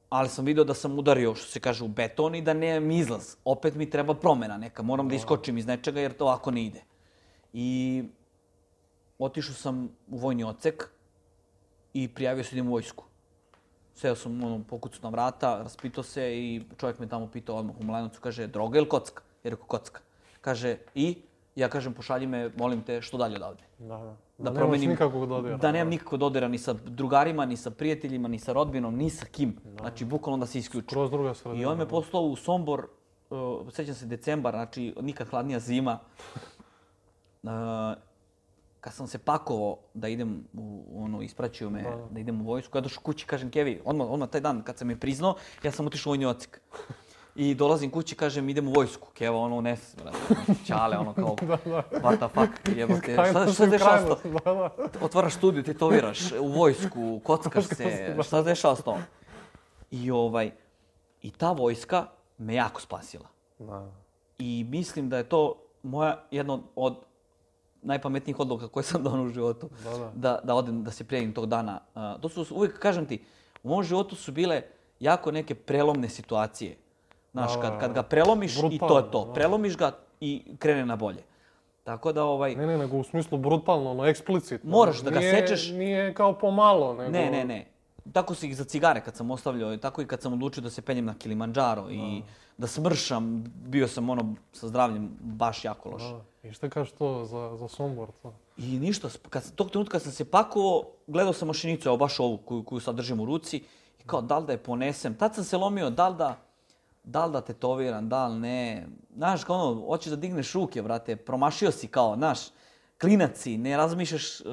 ali 0.09 0.29
sam 0.29 0.45
vidio 0.45 0.63
da 0.63 0.73
sam 0.73 0.99
udario, 0.99 1.35
što 1.35 1.51
se 1.51 1.59
kaže, 1.59 1.83
u 1.83 1.87
beton 1.87 2.35
i 2.35 2.41
da 2.41 2.53
nemam 2.53 2.91
izlaz. 2.91 3.35
Opet 3.45 3.75
mi 3.75 3.89
treba 3.89 4.13
promena 4.13 4.57
neka, 4.57 4.83
moram 4.83 5.09
da 5.09 5.15
iskočim 5.15 5.57
iz 5.57 5.65
nečega 5.65 6.01
jer 6.01 6.13
to 6.13 6.25
ovako 6.25 6.51
ne 6.51 6.65
ide. 6.65 6.81
I 7.53 8.03
otišao 9.19 9.55
sam 9.55 9.89
u 10.07 10.17
vojni 10.17 10.43
odsek 10.43 10.89
i 11.93 12.07
prijavio 12.07 12.43
se 12.43 12.55
idem 12.55 12.67
u 12.67 12.71
vojsku. 12.71 13.03
Seo 13.95 14.15
sam 14.15 14.43
ono, 14.43 14.63
pokucao 14.69 14.99
na 15.03 15.09
vrata, 15.09 15.57
raspitao 15.63 16.03
se 16.03 16.37
i 16.37 16.61
čovjek 16.77 16.99
me 16.99 17.09
tamo 17.09 17.27
pitao 17.27 17.55
odmah 17.55 17.75
u 17.79 17.83
Mladenovcu, 17.83 18.21
kaže, 18.21 18.47
droga 18.47 18.77
ili 18.77 18.89
kocka? 18.89 19.23
Ja 19.43 19.51
rekao, 19.51 19.65
kocka. 19.65 20.01
Kaže, 20.41 20.77
i? 20.95 21.21
Ja 21.55 21.69
kažem, 21.69 21.93
pošalji 21.93 22.27
me, 22.27 22.49
molim 22.57 22.81
te, 22.81 23.01
što 23.01 23.17
dalje 23.17 23.35
odavde. 23.35 23.63
Da, 23.79 23.97
da. 23.97 24.15
Da, 24.37 24.49
Da, 24.49 24.59
promenim, 24.59 24.89
nikakvog 24.89 25.27
dodira. 25.29 25.57
Da 25.57 25.71
nemam 25.71 25.89
nikakvog 25.89 26.19
dodira 26.19 26.47
ni 26.47 26.57
sa 26.57 26.73
drugarima, 26.73 27.45
ni 27.45 27.57
sa 27.57 27.69
prijateljima, 27.71 28.27
ni 28.27 28.39
sa 28.39 28.53
rodbinom, 28.53 28.95
ni 28.95 29.09
sa 29.09 29.25
kim. 29.25 29.57
Znači, 29.79 30.05
bukvalno 30.05 30.37
da 30.37 30.45
se 30.45 30.59
isključi. 30.59 30.87
Kroz 30.87 31.11
druga 31.11 31.33
sredina. 31.33 31.61
I 31.61 31.65
on 31.65 31.77
me 31.77 31.85
da. 31.85 31.89
poslao 31.89 32.23
u 32.23 32.35
Sombor, 32.35 32.87
uh, 33.29 33.71
sećam 33.71 33.95
se 33.95 34.05
decembar, 34.05 34.53
znači 34.53 34.93
nikad 35.01 35.27
hladnija 35.27 35.59
zima. 35.59 35.99
Uh, 37.43 37.49
kad 38.81 38.93
sam 38.93 39.07
se 39.07 39.17
pakovao 39.17 39.77
da 39.93 40.07
idem 40.07 40.43
u 40.53 41.03
ono 41.03 41.21
ispraćio 41.21 41.69
me 41.69 41.83
da, 41.83 42.07
Da. 42.11 42.19
idem 42.19 42.41
u 42.41 42.43
vojsku, 42.43 42.77
ja 42.77 42.81
došao 42.81 43.03
kući 43.03 43.25
kažem 43.25 43.51
Kevi, 43.51 43.81
odmah 43.85 44.07
odmah 44.09 44.29
taj 44.29 44.41
dan 44.41 44.63
kad 44.63 44.77
sam 44.77 44.89
je 44.89 44.99
priznao, 44.99 45.35
ja 45.63 45.71
sam 45.71 45.87
otišao 45.87 46.09
u 46.09 46.11
vojni 46.11 46.25
odsek. 46.25 46.61
I 47.35 47.55
dolazim 47.55 47.91
kući, 47.91 48.15
kažem, 48.15 48.49
idem 48.49 48.67
u 48.67 48.71
vojsku. 48.71 49.07
Keva, 49.13 49.37
ono, 49.37 49.61
nes, 49.61 49.95
brate, 49.95 50.17
čale, 50.65 50.97
ono, 50.97 51.13
kao, 51.13 51.35
Da, 51.41 51.57
da. 51.65 51.83
what 51.91 52.17
the 52.17 52.27
fuck, 52.29 52.77
jebote, 52.77 53.13
šta, 53.13 53.25
šta 53.25 53.53
se 53.53 53.67
dešava 53.67 53.97
s? 53.97 54.23
Da, 54.23 54.53
da. 54.53 54.69
Otvaraš 55.01 55.33
studiju, 55.33 55.63
tetoviraš, 55.63 56.31
u 56.31 56.47
vojsku, 56.47 57.21
kockaš 57.23 57.65
se, 57.65 58.15
šta 58.23 58.37
se 58.37 58.43
dešava 58.43 58.75
s 58.75 58.83
tom? 58.83 58.97
I 59.91 60.11
ovaj, 60.11 60.51
i 61.21 61.31
ta 61.31 61.51
vojska 61.51 62.05
me 62.37 62.53
jako 62.53 62.81
spasila. 62.81 63.25
Da. 63.59 63.91
I 64.39 64.65
mislim 64.69 65.09
da 65.09 65.17
je 65.17 65.23
to 65.23 65.55
moja 65.83 66.23
jedna 66.31 66.59
od- 66.75 66.97
najpametnijih 67.81 68.39
odluka 68.39 68.67
koje 68.67 68.83
sam 68.83 69.03
donao 69.03 69.25
u 69.25 69.29
životu. 69.29 69.69
Da, 69.83 69.97
da. 69.97 70.11
Da, 70.15 70.39
da 70.43 70.55
odem, 70.55 70.83
da 70.83 70.91
se 70.91 71.03
prijavim 71.03 71.33
tog 71.33 71.45
dana. 71.45 71.79
A, 71.95 72.17
to 72.17 72.29
su, 72.29 72.45
uvijek 72.51 72.79
kažem 72.79 73.05
ti, 73.05 73.23
u 73.63 73.69
mom 73.69 73.83
životu 73.83 74.15
su 74.15 74.31
bile 74.31 74.61
jako 74.99 75.31
neke 75.31 75.55
prelomne 75.55 76.09
situacije. 76.09 76.77
Znaš, 77.31 77.53
Da, 77.53 77.61
kad, 77.61 77.71
da, 77.71 77.79
kad 77.79 77.89
da. 77.89 77.93
ga 77.93 78.03
prelomiš 78.03 78.53
i 78.53 78.59
to 78.59 78.65
je 78.65 78.69
Brutalno, 78.71 79.01
to. 79.03 79.25
da. 79.25 79.33
Prelomiš 79.33 79.77
ga 79.77 79.91
i 80.19 80.55
krene 80.59 80.85
na 80.85 80.95
bolje. 80.95 81.23
Tako 81.83 82.11
da, 82.11 82.23
ovaj, 82.23 82.55
Ne, 82.55 82.67
ne, 82.67 82.77
nego 82.77 82.97
u 82.97 83.03
smislu 83.03 83.37
brutalno, 83.37 83.91
ono, 83.91 84.05
eksplicitno. 84.05 84.69
Moraš 84.71 84.99
da 84.99 85.09
ga 85.09 85.19
Nije- 85.19 85.31
sečeš. 85.39 85.69
Nije 85.69 86.13
kao 86.13 86.33
pomalo, 86.33 86.93
nego... 86.93 87.11
Ne, 87.11 87.31
ne, 87.31 87.45
ne. 87.45 87.67
Tako 88.13 88.35
se 88.35 88.47
ih 88.47 88.57
za 88.57 88.63
cigare 88.63 89.01
kad 89.01 89.15
sam 89.15 89.31
ostavljao, 89.31 89.77
tako 89.77 90.01
i 90.01 90.07
kad 90.07 90.21
sam 90.21 90.33
odlučio 90.33 90.63
da 90.63 90.69
se 90.69 90.81
penjem 90.81 91.05
na 91.05 91.13
Kilimanjaro 91.13 91.87
i 91.89 92.21
da 92.57 92.67
smršam, 92.67 93.43
bio 93.57 93.87
sam 93.87 94.09
ono 94.09 94.35
sa 94.51 94.67
zdravljem 94.67 95.09
baš 95.19 95.65
jako 95.65 95.89
loš. 95.89 96.01
Da. 96.03 96.21
I 96.43 96.53
šta 96.53 96.69
kažeš 96.69 96.91
to 96.91 97.25
za, 97.25 97.55
za 97.55 97.67
Sombor? 97.67 98.09
To? 98.21 98.33
I 98.57 98.79
ništa, 98.79 99.07
kad, 99.29 99.51
tog 99.51 99.69
trenutka 99.69 99.99
sam 99.99 100.11
se 100.11 100.25
pakovao, 100.25 100.83
gledao 101.07 101.33
sam 101.33 101.47
mašinicu, 101.47 101.89
evo 101.89 101.97
baš 101.97 102.19
ovu 102.19 102.37
koju, 102.37 102.63
koju 102.63 102.79
sad 102.79 102.95
držim 102.95 103.19
u 103.19 103.25
ruci, 103.25 103.57
i 103.99 104.03
kao 104.05 104.21
da 104.21 104.37
li 104.37 104.45
da 104.45 104.51
je 104.51 104.57
ponesem. 104.57 105.15
Tad 105.15 105.35
sam 105.35 105.43
se 105.43 105.57
lomio 105.57 105.89
da 105.89 106.07
li 106.07 106.15
da, 106.15 106.37
da 107.03 107.25
li 107.25 107.31
da 107.31 107.41
tetoviram, 107.41 108.09
da 108.09 108.27
li 108.27 108.39
ne. 108.39 108.87
Znaš, 109.15 109.43
kao 109.43 109.55
ono, 109.55 109.85
hoćeš 109.85 110.09
da 110.09 110.15
digneš 110.15 110.53
ruke, 110.53 110.81
brate, 110.81 111.15
promašio 111.15 111.71
si 111.71 111.87
kao, 111.87 112.15
znaš, 112.15 112.39
klinac 113.01 113.37
si, 113.37 113.57
ne 113.57 113.77
razmišljaš 113.77 114.41
e, 114.41 114.43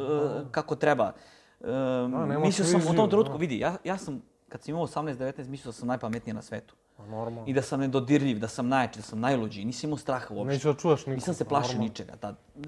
kako 0.50 0.76
treba. 0.76 1.12
E, 1.60 1.66
nemaš 2.08 2.46
mislio 2.46 2.66
sam 2.66 2.80
u 2.90 2.96
tom 2.96 3.10
trenutku, 3.10 3.32
da. 3.32 3.38
vidi, 3.38 3.58
ja, 3.58 3.76
ja 3.84 3.98
sam 3.98 4.22
kad 4.48 4.62
sam 4.62 4.70
imao 4.74 4.86
18-19, 4.86 5.48
mislio 5.48 5.68
da 5.68 5.72
sam 5.72 5.88
najpametniji 5.88 6.34
na 6.34 6.42
svetu. 6.42 6.74
Normalno. 6.98 7.44
I 7.46 7.52
da 7.52 7.62
sam 7.62 7.80
nedodirljiv, 7.80 8.38
da 8.38 8.48
sam 8.48 8.68
najjači, 8.68 8.98
da 8.98 9.02
sam 9.02 9.20
najluđi. 9.20 9.64
Nisam 9.64 9.88
imao 9.88 9.98
straha 9.98 10.34
uopšte. 10.34 10.54
Neću 10.54 10.72
da 10.72 10.78
čuješ 10.78 11.00
nikog. 11.00 11.14
Nisam 11.14 11.34
se 11.34 11.44
plašio 11.44 11.68
normalno. 11.68 11.88
ničega. 11.88 12.12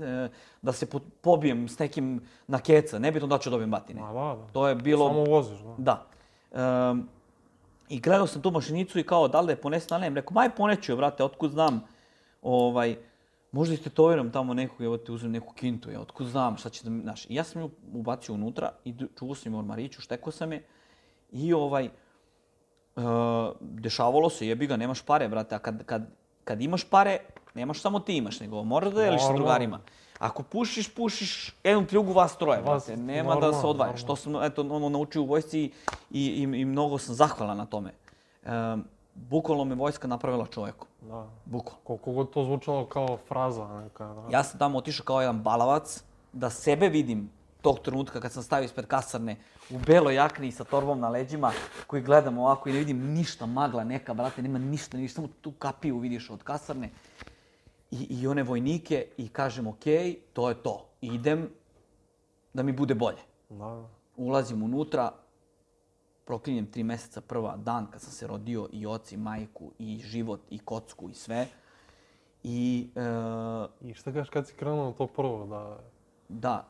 E, 0.01 0.29
da 0.63 0.73
se 0.73 0.87
po- 0.87 1.01
pobijem 1.21 1.69
s 1.69 1.79
nekim 1.79 2.21
na 2.47 2.59
keca, 2.59 2.99
nebitno 2.99 3.29
da 3.29 3.39
ću 3.39 3.51
dobijem 3.51 3.71
batine. 3.71 4.01
Ma 4.01 4.13
da, 4.13 4.37
da. 4.41 4.53
To 4.53 4.69
je 4.69 4.75
bilo... 4.75 5.09
Samo 5.09 5.25
voziš, 5.25 5.59
da. 5.59 5.75
Da. 5.79 6.07
Ehm, 6.91 7.01
I 7.91 8.01
gledao 8.01 8.27
sam 8.27 8.43
tu 8.43 8.51
mašinicu 8.51 8.99
i 8.99 9.03
kao, 9.03 9.29
da 9.29 9.41
li 9.41 9.47
da 9.47 9.53
je 9.53 9.61
ponesem, 9.61 9.89
ali 9.91 10.01
ne. 10.01 10.15
Rekao, 10.15 10.35
maj 10.35 10.51
poneću 10.51 10.93
je, 10.93 10.97
brate, 10.97 11.25
otkud 11.25 11.51
znam, 11.51 11.85
ovaj, 12.43 12.97
možda 13.53 13.75
istetoviram 13.75 14.33
tamo 14.33 14.55
nekog, 14.55 14.83
evo 14.83 14.97
te 14.97 15.13
uzmem 15.13 15.33
neku 15.33 15.55
kintu, 15.55 15.91
ja, 15.91 16.01
otkud 16.01 16.27
znam 16.27 16.57
šta 16.57 16.71
će 16.71 16.85
da 16.85 16.91
mi, 16.91 17.03
znaš. 17.03 17.25
I 17.25 17.35
ja 17.35 17.45
sam 17.45 17.63
ju 17.63 17.71
ubacio 17.93 18.35
unutra 18.35 18.73
i 18.85 18.95
čuvao 19.19 19.35
sam 19.35 19.53
je 19.53 19.57
u 19.57 19.59
ormariću, 19.59 20.01
štekao 20.01 20.33
sam 20.33 20.53
je 20.53 20.65
i 21.33 21.53
ovaj, 21.53 21.85
e, 21.85 21.91
dešavalo 23.61 24.31
se, 24.31 24.47
jebi 24.47 24.67
ga, 24.67 24.77
nemaš 24.77 25.03
pare, 25.03 25.29
brate, 25.29 25.55
a 25.55 25.59
kad, 25.59 25.85
kad, 25.85 26.07
kad 26.45 26.61
imaš 26.61 26.85
pare, 26.85 27.19
nemaš 27.55 27.81
samo 27.81 28.01
ti 28.01 28.17
imaš, 28.17 28.41
nego 28.41 28.65
moraš 28.65 28.93
da 28.93 29.01
deliš 29.01 29.23
sa 29.23 29.33
drugarima. 29.33 29.81
Ako 30.21 30.43
pušiš, 30.43 30.95
pušiš 30.95 31.55
jednu 31.65 31.87
pljugu 31.87 32.13
vas 32.13 32.37
troje, 32.37 32.61
Vas- 32.61 32.87
brate. 32.87 33.03
Nema 33.03 33.35
da 33.35 33.41
se 33.41 33.47
normalno, 33.47 33.69
odvajaš. 33.69 34.01
normalno. 34.01 34.07
To 34.07 34.17
sam 34.17 34.43
eto, 34.43 34.77
ono, 34.77 34.89
naučio 34.89 35.23
u 35.23 35.27
vojsci 35.27 35.61
i, 35.61 35.71
i, 36.11 36.43
i 36.43 36.65
mnogo 36.65 36.99
sam 36.99 37.15
zahvalan 37.15 37.57
na 37.57 37.67
tome. 37.67 37.93
Um, 38.47 38.85
bukvalno 39.15 39.65
me 39.65 39.75
vojska 39.75 40.09
napravila 40.09 40.47
čovjekom. 40.47 40.89
Da. 41.01 41.27
Bukvalno. 41.45 41.81
Koliko 41.85 42.13
god 42.13 42.31
to 42.31 42.45
zvučalo 42.45 42.87
kao 42.87 43.19
fraza 43.29 43.69
neka, 43.83 44.05
da. 44.05 44.27
Ja 44.31 44.45
sam 44.45 44.59
tamo 44.59 44.79
otišao 44.79 45.05
kao 45.05 45.21
jedan 45.21 45.43
balavac, 45.43 46.03
da 46.33 46.51
sebe 46.51 46.89
vidim 46.89 47.31
tog 47.63 47.79
trenutka 47.79 48.21
kad 48.21 48.33
sam 48.33 48.43
stavio 48.43 48.65
ispred 48.65 48.87
kasarne 48.87 49.37
u 49.71 49.79
beloj 49.87 50.15
jakni 50.15 50.49
i 50.49 50.53
sa 50.53 50.65
torbom 50.65 51.01
na 51.01 51.09
leđima, 51.09 51.53
koji 51.87 52.03
gledam 52.03 52.39
ovako 52.39 52.69
i 52.69 52.73
ne 52.73 52.79
vidim 52.79 53.13
ništa, 53.13 53.47
magla 53.47 53.85
neka, 53.85 54.15
brate, 54.15 54.43
nema 54.43 54.59
ništa, 54.59 54.97
ništa, 54.97 55.15
samo 55.15 55.29
tu 55.41 55.53
kapiju 55.53 55.99
vidiš 55.99 56.31
od 56.31 56.43
kasarne. 56.43 56.91
I, 57.91 58.07
i 58.11 58.27
one 58.27 58.43
vojnike 58.43 59.07
i 59.17 59.29
kažem, 59.29 59.67
ok, 59.67 59.85
to 60.33 60.49
je 60.49 60.55
to. 60.63 60.87
Idem 61.01 61.49
da 62.55 62.63
mi 62.63 62.73
bude 62.73 62.95
bolje. 62.95 63.19
Da, 63.49 63.57
da. 63.57 63.89
ulazim 64.17 64.63
unutra, 64.63 65.13
proklinjem 66.25 66.67
tri 66.67 66.83
meseca 66.83 67.21
prva 67.21 67.57
dan 67.57 67.87
kad 67.91 68.01
sam 68.01 68.13
se 68.13 68.27
rodio 68.27 68.69
i 68.73 68.87
oci, 68.87 69.15
i 69.15 69.19
majku, 69.19 69.71
i 69.79 70.01
život, 70.05 70.41
i 70.51 70.59
kocku, 70.59 71.11
i 71.11 71.15
sve. 71.15 71.47
I 72.45 72.89
e, 72.97 73.89
I 73.89 73.95
šta 73.95 74.13
kažeš 74.13 74.31
kad 74.31 74.47
si 74.47 74.55
krenuo 74.55 74.85
na 74.87 74.93
to 74.93 75.07
prvo, 75.07 75.47
da... 75.47 75.79
da, 76.29 76.69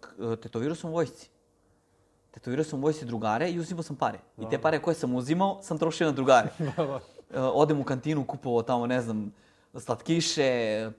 k- 0.00 0.36
tetovirao 0.42 0.74
sam 0.74 0.90
u 0.90 0.92
vojsci. 0.92 1.30
Tetovirao 2.30 2.64
sam 2.64 2.78
u 2.78 2.82
vojsci 2.82 3.04
drugare 3.06 3.50
i 3.50 3.58
uzimao 3.58 3.82
sam 3.82 3.96
pare. 3.96 4.18
I 4.38 4.48
te 4.50 4.58
pare 4.60 4.82
koje 4.82 4.94
sam 4.94 5.14
uzimao 5.14 5.62
sam 5.62 5.78
trošio 5.78 6.06
na 6.06 6.12
drugare. 6.12 6.48
da, 6.76 6.86
da. 6.86 7.00
E, 7.34 7.40
odem 7.40 7.80
u 7.80 7.84
kantinu, 7.84 8.24
kupovao 8.26 8.62
tamo, 8.62 8.86
ne 8.86 9.00
znam, 9.00 9.32
slatkiše, 9.74 10.42
e, 10.42 10.90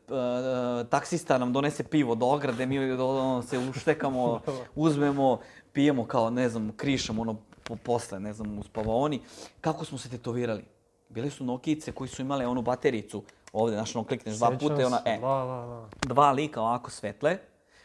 taksista 0.89 1.37
nam 1.37 1.53
donese 1.53 1.83
pivo 1.83 2.15
do 2.15 2.25
ograde, 2.25 2.65
mi 2.65 2.91
ono, 2.91 3.41
se 3.41 3.57
uštekamo, 3.57 4.41
uzmemo, 4.75 5.39
pijemo 5.73 6.05
kao, 6.05 6.29
ne 6.29 6.49
znam, 6.49 6.71
krišom, 6.77 7.19
ono, 7.19 7.35
po, 7.63 7.75
posle, 7.75 8.19
ne 8.19 8.33
znam, 8.33 8.59
u 8.59 8.63
spavaoni. 8.63 9.21
Kako 9.61 9.85
smo 9.85 9.97
se 9.97 10.09
tetovirali? 10.09 10.65
Bile 11.09 11.29
su 11.29 11.43
nokice 11.43 11.91
koji 11.91 12.07
su 12.07 12.21
imale 12.21 12.47
onu 12.47 12.61
batericu, 12.61 13.23
ovde, 13.53 13.75
znaš, 13.75 13.95
ono, 13.95 14.05
klikneš 14.05 14.35
dva 14.35 14.57
puta 14.59 14.81
i 14.81 14.85
ona, 14.85 15.01
e, 15.05 15.17
Da, 15.21 15.27
da, 15.27 15.87
da. 16.01 16.13
dva 16.13 16.31
lika 16.31 16.61
ovako 16.61 16.91
svetle, 16.91 17.37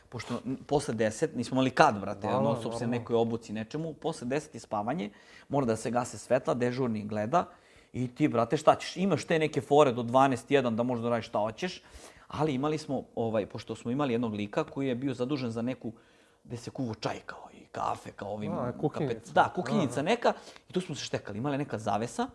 pošto 0.09 0.41
posle 0.67 0.95
10, 0.95 1.37
nismo 1.37 1.55
imali 1.55 1.71
kad, 1.71 2.01
brate, 2.01 2.27
da, 2.27 2.41
non 2.41 2.57
stop 2.61 2.75
se 2.79 2.87
nekoj 2.87 3.17
obuci 3.17 3.53
nečemu, 3.53 3.95
posle 3.95 4.27
10 4.27 4.55
je 4.55 4.61
spavanje, 4.61 5.11
mora 5.49 5.67
da 5.67 5.77
se 5.77 5.91
gase 5.91 6.19
svetla, 6.19 6.55
dežurni 6.55 7.05
gleda 7.05 7.47
i 7.95 8.09
ti, 8.09 8.29
brate, 8.29 8.57
šta 8.57 8.75
ćeš? 8.75 8.97
Imaš 8.97 9.25
te 9.25 9.39
neke 9.39 9.61
fore 9.61 9.93
do 9.93 10.03
12.1 10.03 10.71
da 10.71 10.83
možeš 10.83 11.03
da 11.03 11.11
radiš 11.11 11.27
šta 11.27 11.39
hoćeš, 11.39 11.83
ali 12.29 12.55
imali 12.55 12.79
smo, 12.79 13.03
ovaj, 13.15 13.47
pošto 13.47 13.77
smo 13.77 13.91
imali 13.91 14.13
jednog 14.15 14.35
lika 14.35 14.65
koji 14.65 14.89
je 14.89 14.95
bio 14.95 15.15
zadužen 15.15 15.51
za 15.51 15.63
neku, 15.63 15.93
gde 16.45 16.57
se 16.57 16.71
kuvo 16.71 16.95
čaj 16.95 17.21
kao 17.27 17.49
i 17.53 17.65
kafe, 17.67 18.11
kao 18.11 18.29
ovim... 18.31 18.53
Da, 18.53 18.73
kuhinjica. 18.73 19.15
kapet- 19.15 19.33
Da, 19.33 19.53
kuhinjica 19.55 20.03
neka 20.03 20.33
i 20.69 20.73
tu 20.73 20.81
smo 20.81 20.95
se 20.95 21.05
štekali. 21.05 21.39
Imala 21.39 21.55
je 21.55 21.59
neka 21.59 21.79
zavesa 21.79 22.29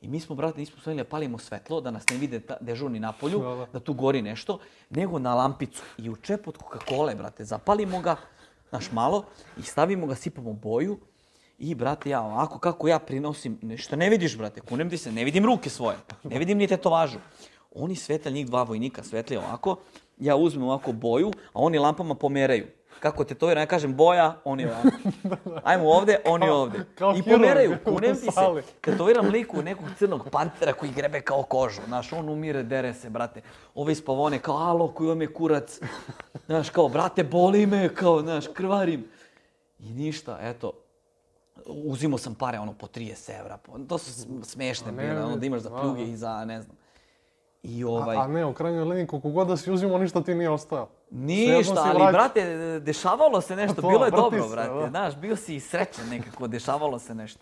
i 0.00 0.08
mi 0.08 0.20
smo, 0.20 0.34
brate, 0.34 0.58
nismo 0.58 0.80
smeli 0.80 0.96
da 0.96 1.04
palimo 1.04 1.38
svetlo, 1.38 1.80
da 1.80 1.90
nas 1.90 2.08
ne 2.08 2.16
vide 2.16 2.40
ta, 2.40 2.56
dežurni 2.60 3.00
na 3.00 3.12
polju, 3.12 3.38
Da, 3.68 3.80
tu 3.80 3.94
gori 3.94 4.22
nešto, 4.22 4.58
nego 4.90 5.18
na 5.18 5.34
lampicu. 5.34 5.82
I 5.98 6.10
u 6.10 6.16
čep 6.16 6.48
od 6.48 6.56
Coca-Cola, 6.56 7.14
brate, 7.14 7.44
zapalimo 7.44 8.00
ga, 8.00 8.16
znaš, 8.70 8.92
malo, 8.92 9.24
i 9.56 9.62
stavimo 9.62 10.06
ga, 10.06 10.14
sipamo 10.14 10.52
boju, 10.52 10.98
i, 11.60 11.74
brate, 11.74 12.10
ja 12.10 12.20
ovako 12.22 12.58
kako 12.58 12.88
ja 12.88 12.98
prinosim, 12.98 13.58
nešto 13.62 13.96
ne 13.96 14.10
vidiš, 14.10 14.38
brate, 14.38 14.60
kunem 14.60 14.90
ti 14.90 14.98
se, 14.98 15.12
ne 15.12 15.24
vidim 15.24 15.44
ruke 15.44 15.70
svoje, 15.70 15.96
ne 16.24 16.38
vidim 16.38 16.58
ni 16.58 16.66
tetovažu. 16.66 17.18
Oni 17.74 17.96
svetlja, 17.96 18.30
njih 18.30 18.46
dva 18.46 18.62
vojnika 18.62 19.02
svetlje 19.02 19.38
ovako, 19.38 19.76
ja 20.18 20.36
uzmem 20.36 20.64
ovako 20.64 20.92
boju, 20.92 21.30
a 21.52 21.60
oni 21.60 21.78
lampama 21.78 22.14
pomeraju. 22.14 22.66
Kako 23.00 23.24
tetovira, 23.24 23.60
ja 23.60 23.66
kažem 23.66 23.94
boja, 23.94 24.36
oni 24.44 24.66
ovako. 24.66 24.88
Ajmo 25.64 25.88
ovde, 25.88 26.18
oni 26.26 26.46
Kao- 26.46 26.56
ovde. 26.60 26.84
kao 26.94 27.14
I 27.16 27.22
pomeraju, 27.22 27.76
kunem 27.84 28.14
ti 28.16 28.20
se. 28.20 28.62
Tetoviram 28.80 29.26
liku 29.26 29.62
nekog 29.62 29.86
crnog 29.98 30.28
pantera 30.30 30.72
koji 30.72 30.92
grebe 30.92 31.20
kao 31.20 31.42
kožu. 31.42 31.80
Znaš, 31.86 32.12
on 32.12 32.28
umire, 32.28 32.62
dere 32.62 32.94
se, 32.94 33.10
brate. 33.10 33.40
Ove 33.74 33.92
iz 33.92 34.04
pavone, 34.04 34.38
kao, 34.38 34.56
alo, 34.56 34.88
koji 34.88 35.08
vam 35.08 35.22
je 35.22 35.32
kurac. 35.32 35.80
Znaš, 36.46 36.70
kao, 36.70 36.88
brate, 36.88 37.24
boli 37.24 37.66
me, 37.66 37.94
kao, 37.94 38.20
znaš, 38.20 38.44
krvarim. 38.54 39.04
I 39.78 39.92
ništa, 39.92 40.38
eto, 40.42 40.72
uzimo 41.74 42.18
sam 42.18 42.34
pare, 42.34 42.58
ono, 42.58 42.72
po 42.72 42.86
30 42.86 43.40
evra. 43.40 43.56
Po, 43.56 43.78
to 43.78 43.98
su 43.98 44.12
sm- 44.12 44.42
smešne 44.42 44.92
bile, 44.92 45.24
ono, 45.24 45.36
da 45.36 45.46
imaš 45.46 45.60
za 45.60 45.70
da, 45.70 45.80
pljuge 45.80 46.04
da. 46.04 46.10
i 46.10 46.16
za, 46.16 46.44
ne 46.44 46.62
znam. 46.62 46.76
I 47.62 47.84
ovaj... 47.84 48.16
A, 48.16 48.20
a 48.20 48.26
ne, 48.26 48.44
u 48.44 48.54
krajnjoj 48.54 48.84
liniji, 48.84 49.06
koliko 49.06 49.30
god 49.30 49.48
da 49.48 49.56
si 49.56 49.72
uzimao, 49.72 49.98
ništa 49.98 50.22
ti 50.22 50.34
nije 50.34 50.50
ostao. 50.50 50.88
Ništa, 51.10 51.74
ali 51.78 51.94
vraća- 51.94 52.12
brate, 52.12 52.44
dešavalo 52.80 53.40
se 53.40 53.56
nešto, 53.56 53.82
To, 53.82 53.88
bilo 53.88 54.04
je 54.04 54.10
dobro, 54.10 54.42
se, 54.42 54.48
brate. 54.48 54.74
da. 54.74 54.88
Znaš, 54.88 55.16
bio 55.16 55.36
si 55.36 55.56
i 55.56 55.60
srećan 55.60 56.08
nekako, 56.08 56.46
dešavalo 56.46 56.98
se 56.98 57.14
nešto. 57.14 57.40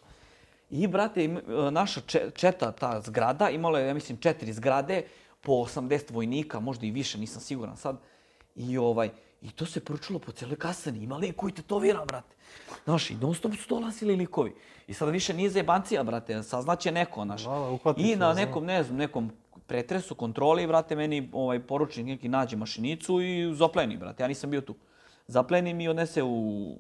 I, 0.71 0.87
brate, 0.87 1.25
e, 1.25 1.31
naša 1.71 2.01
če- 2.01 2.31
četa, 2.31 2.73
ta 2.73 3.01
zgrada, 3.01 3.51
imala 3.51 3.81
je, 3.81 3.89
ja 3.89 3.95
mislim, 3.95 4.19
četiri 4.19 4.53
zgrade, 4.53 5.03
po 5.41 5.53
80 5.53 6.11
vojnika, 6.11 6.61
možda 6.61 6.87
i 6.87 6.91
više, 6.91 7.19
nisam 7.19 7.41
siguran 7.41 7.77
sad. 7.77 7.97
I 8.57 8.79
ovaj, 8.79 9.11
i 9.43 9.51
to 9.51 9.67
se 9.67 9.81
pručilo 9.81 10.19
po 10.19 10.33
cijeloj 10.33 10.57
kasani, 10.57 10.99
ima 10.99 11.17
lik 11.17 11.37
koji 11.37 11.53
tetovira, 11.53 12.05
brate. 12.05 12.37
Znaš, 12.85 13.11
i 13.11 13.15
non 13.15 13.35
stop 13.35 13.53
su 13.55 13.69
dolazili 13.69 14.17
likovi. 14.17 14.55
I 14.87 14.95
sad 14.95 15.09
više 15.09 15.35
nije 15.35 15.51
zajebancija, 15.51 16.03
brate, 16.03 16.43
saznaće 16.43 16.93
neko, 16.93 17.25
znaš. 17.25 17.45
Da, 17.45 17.51
da, 17.85 17.95
I 17.97 18.17
na 18.17 18.35
znam. 18.35 18.37
nekom, 18.37 18.65
ne 18.65 18.83
znam, 18.83 18.97
nekom 18.97 19.31
pretresu, 19.67 20.15
kontroli, 20.15 20.67
brate, 20.67 20.97
meni 20.97 21.31
ovaj 21.33 21.61
poručnik 21.61 22.07
neki 22.07 22.29
nađe 22.29 22.57
mašinicu 22.57 23.21
i 23.21 23.55
zapleni, 23.55 23.97
brate. 23.97 24.23
Ja 24.23 24.29
nisam 24.29 24.51
bio 24.51 24.61
tu. 24.61 24.75
Zapleni 25.27 25.75
mi 25.75 25.85
i 25.85 25.89
odnese 25.89 26.23
u, 26.23 26.77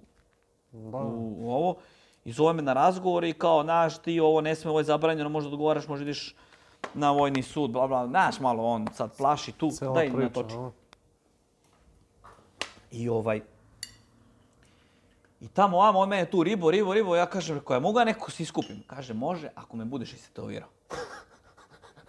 Da. 0.72 0.98
u, 0.98 1.36
u 1.38 1.52
ovo. 1.52 1.76
I 2.24 2.32
zove 2.32 2.52
me 2.52 2.62
na 2.62 2.72
razgovor 2.72 3.24
i 3.24 3.32
kao, 3.32 3.62
znaš, 3.62 3.98
ti 3.98 4.20
ovo 4.20 4.40
ne 4.40 4.54
sme, 4.54 4.70
ovo 4.70 4.80
je 4.80 4.84
zabranjeno, 4.84 5.28
možda 5.28 5.50
odgovaraš, 5.50 5.88
možda 5.88 6.02
ideš 6.02 6.34
na 6.94 7.11
vojni 7.11 7.42
sud, 7.42 7.70
bla, 7.70 7.86
bla. 7.86 8.06
Znaš, 8.06 8.40
malo 8.40 8.64
on 8.64 8.86
sad 8.94 9.16
plaši 9.16 9.52
tu, 9.52 9.70
Cela 9.70 9.94
daj 9.94 10.06
priča, 10.06 10.22
natoči. 10.22 10.54
da. 10.56 10.70
I 12.91 13.09
ovaj... 13.09 13.41
I 15.41 15.49
tamo, 15.49 15.78
vamo, 15.78 15.99
on 15.99 16.09
mene 16.09 16.30
tu 16.30 16.43
ribo, 16.43 16.70
ribo, 16.70 16.95
ribo, 16.95 17.16
ja 17.16 17.26
kažem, 17.26 17.59
rekao, 17.59 17.74
ja 17.74 17.80
mogu 17.80 17.99
ja 17.99 18.05
nekako 18.05 18.30
se 18.30 18.43
iskupim? 18.43 18.82
Kaže, 18.86 19.14
može, 19.14 19.49
ako 19.55 19.76
me 19.76 19.84
budeš 19.84 20.12
istetovirao. 20.12 20.68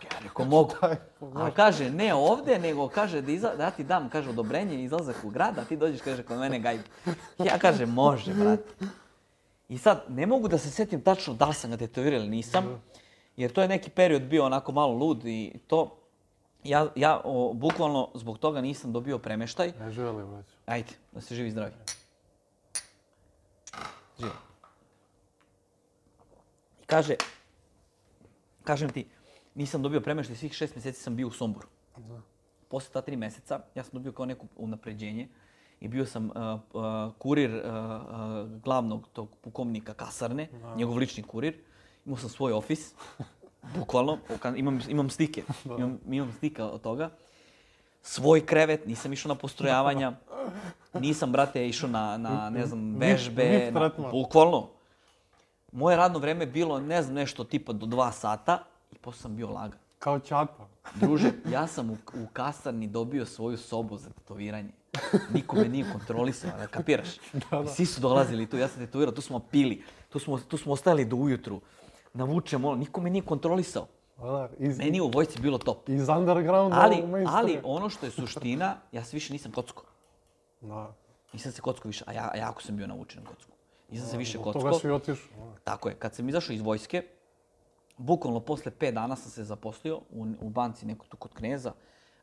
Ja 0.04 0.20
rekao, 0.24 0.46
mogu. 0.46 0.74
A 1.36 1.52
kaže, 1.52 1.90
ne 1.90 2.14
ovde, 2.14 2.60
nego 2.60 2.88
kaže 2.88 3.22
da, 3.22 3.32
iza, 3.32 3.56
da 3.56 3.64
ja 3.64 3.72
ti 3.72 3.84
dam, 3.84 4.10
kaže, 4.10 4.30
odobrenje 4.30 4.84
izlazak 4.84 5.16
u 5.24 5.30
grad, 5.30 5.58
a 5.58 5.66
ti 5.66 5.78
dođeš, 5.78 6.02
kaže, 6.02 6.24
kod 6.24 6.40
mene 6.40 6.60
gajbi. 6.60 6.84
Ja 7.38 7.60
kažem, 7.60 7.90
može, 7.90 8.34
brate. 8.34 8.86
I 9.70 9.78
sad, 9.78 10.06
ne 10.08 10.26
mogu 10.26 10.48
da 10.48 10.58
se 10.58 10.72
setim 10.72 11.02
tačno 11.02 11.34
da 11.34 11.46
li 11.46 11.54
sam 11.54 11.72
ga 11.72 11.78
tetovirao 11.78 12.20
ili 12.20 12.30
nisam, 12.30 12.82
jer 13.38 13.52
to 13.52 13.62
je 13.62 13.68
neki 13.68 13.90
period 13.90 14.22
bio 14.22 14.46
onako 14.46 14.72
malo 14.72 14.94
lud 14.94 15.26
i 15.26 15.54
to, 15.68 15.99
ja, 16.64 16.88
ja 16.95 17.22
o, 17.24 17.53
bukvalno 17.53 18.10
zbog 18.16 18.38
toga 18.38 18.62
nisam 18.62 18.93
dobio 18.93 19.18
premeštaj. 19.18 19.74
Ne 19.80 19.91
želi, 19.91 20.24
već. 20.24 20.45
Ajde, 20.66 20.91
da 21.12 21.22
se 21.22 21.36
živi 21.36 21.51
zdravi. 21.51 21.72
Živi. 24.20 24.32
I 26.82 26.86
kaže, 26.86 27.16
kažem 28.64 28.89
ti, 28.89 29.07
nisam 29.55 29.82
dobio 29.82 30.01
premeštaj, 30.01 30.36
svih 30.36 30.53
šest 30.53 30.76
mjeseci 30.76 31.01
sam 31.01 31.16
bio 31.16 31.28
u 31.28 31.32
Somboru. 31.32 31.68
Da. 31.97 32.22
Posle 32.68 32.93
ta 32.93 33.01
tri 33.01 33.16
meseca, 33.16 33.60
ja 33.76 33.84
sam 33.84 33.91
dobio 33.93 34.12
kao 34.12 34.26
neko 34.26 34.45
unapređenje 34.55 35.28
i 35.80 35.88
bio 35.88 36.05
sam 36.05 36.26
uh, 36.26 36.32
uh, 36.74 37.14
kurir 37.18 37.55
uh, 37.55 37.62
uh, 37.64 38.62
glavnog 38.64 39.07
tog 39.14 39.36
pukovnika 39.41 39.93
kasarne, 39.93 40.49
njegov 40.76 40.97
lični 40.97 41.24
kurir. 41.24 41.57
Imao 42.05 42.18
sam 42.18 42.30
svoj 42.30 42.53
ofis, 42.53 42.93
bukvalno, 43.76 44.18
imam, 44.55 44.80
imam 44.88 45.10
stike, 45.10 45.43
imam, 45.78 45.99
imam 46.10 46.34
stika 46.38 46.66
od 46.66 46.82
toga. 46.82 47.10
Svoj 48.01 48.45
krevet, 48.45 48.86
nisam 48.86 49.14
išao 49.14 49.30
na 49.30 49.36
postrojavanja, 49.36 50.14
nisam, 50.93 51.32
brate, 51.32 51.68
išao 51.68 51.89
na, 51.89 52.18
na 52.18 52.49
ne 52.49 52.66
znam, 52.66 52.95
vežbe, 52.95 53.72
na, 53.72 53.91
bukvalno. 54.12 54.70
Moje 55.72 55.97
radno 55.97 56.20
vreme 56.20 56.45
bilo, 56.45 56.80
ne 56.80 57.01
znam, 57.01 57.16
nešto 57.16 57.43
tipa 57.43 57.74
do 57.74 57.86
dva 57.86 58.12
sata 58.12 58.64
i 58.91 58.95
posle 58.95 59.22
sam 59.22 59.36
bio 59.36 59.49
lagan. 59.49 59.80
Kao 59.99 60.20
ćata. 60.20 60.68
Druže, 60.95 61.32
ja 61.53 61.68
sam 61.68 61.89
u, 61.89 61.93
u 61.93 62.28
kasarni 62.34 62.88
dobio 62.88 63.26
svoju 63.26 63.57
sobu 63.57 63.97
za 63.97 64.10
tetoviranje. 64.10 64.70
Niko 65.34 65.55
me 65.55 65.70
nije 65.70 65.91
kontrolisao, 65.91 66.51
da 66.57 66.68
kapiraš? 66.68 67.07
Da, 67.34 67.62
da. 67.62 67.68
Svi 67.68 67.86
su 67.86 68.01
dolazili 68.01 68.47
tu, 68.47 68.57
ja 68.57 68.68
sam 68.68 68.86
tetovirao, 68.86 69.14
tu 69.14 69.22
smo 69.22 69.39
pili, 69.39 69.84
tu 70.10 70.20
smo, 70.20 70.39
tu 70.39 70.57
smo 70.57 70.74
ostali 70.74 71.05
do 71.05 71.16
ujutru. 71.16 71.62
Navučem, 72.14 72.66
ono, 72.66 72.76
niko 72.76 73.01
me 73.01 73.10
nije 73.10 73.26
kontrolisao. 73.26 73.88
Da, 74.18 74.49
iz, 74.57 74.78
Meni 74.78 74.97
je 74.97 75.01
u 75.01 75.10
vojci 75.10 75.41
bilo 75.41 75.57
top. 75.57 75.89
iz 75.89 76.10
undergrounda 76.10 76.78
Ali, 76.80 77.03
ali 77.28 77.60
ono 77.64 77.89
što 77.89 78.05
je 78.05 78.12
suština, 78.12 78.76
ja 78.91 79.03
se 79.03 79.16
više 79.16 79.34
nisam 79.34 79.51
kocko. 79.51 79.84
Da. 80.62 80.93
Nisam 81.34 81.51
se 81.51 81.62
kocko 81.62 81.88
više, 81.88 82.03
a 82.07 82.14
ja, 82.14 82.32
jako 82.36 82.62
sam 82.62 82.76
bio 82.76 82.88
navučen 82.88 83.24
na 83.24 83.30
kocku. 83.30 83.51
Nisam 83.91 84.07
se 84.07 84.18
više 84.18 84.38
kocko. 84.38 84.60
toga 84.60 84.74
si 84.74 84.89
otišao. 84.89 85.28
da. 85.38 85.55
Tako 85.64 85.89
je, 85.89 85.95
kad 85.95 86.16
sam 86.16 86.30
izašao 86.30 86.53
iz 86.53 86.62
vojske, 86.62 87.03
bukvalno 87.97 88.39
posle 88.39 88.72
5 88.72 88.91
dana 88.91 89.16
sam 89.16 89.32
se 89.32 89.43
zaposlio 89.43 89.97
u, 90.12 90.28
u 90.41 90.49
banci 90.49 90.86
neko 90.86 91.05
tu 91.05 91.18
kod 91.18 91.34
kneza. 91.34 91.72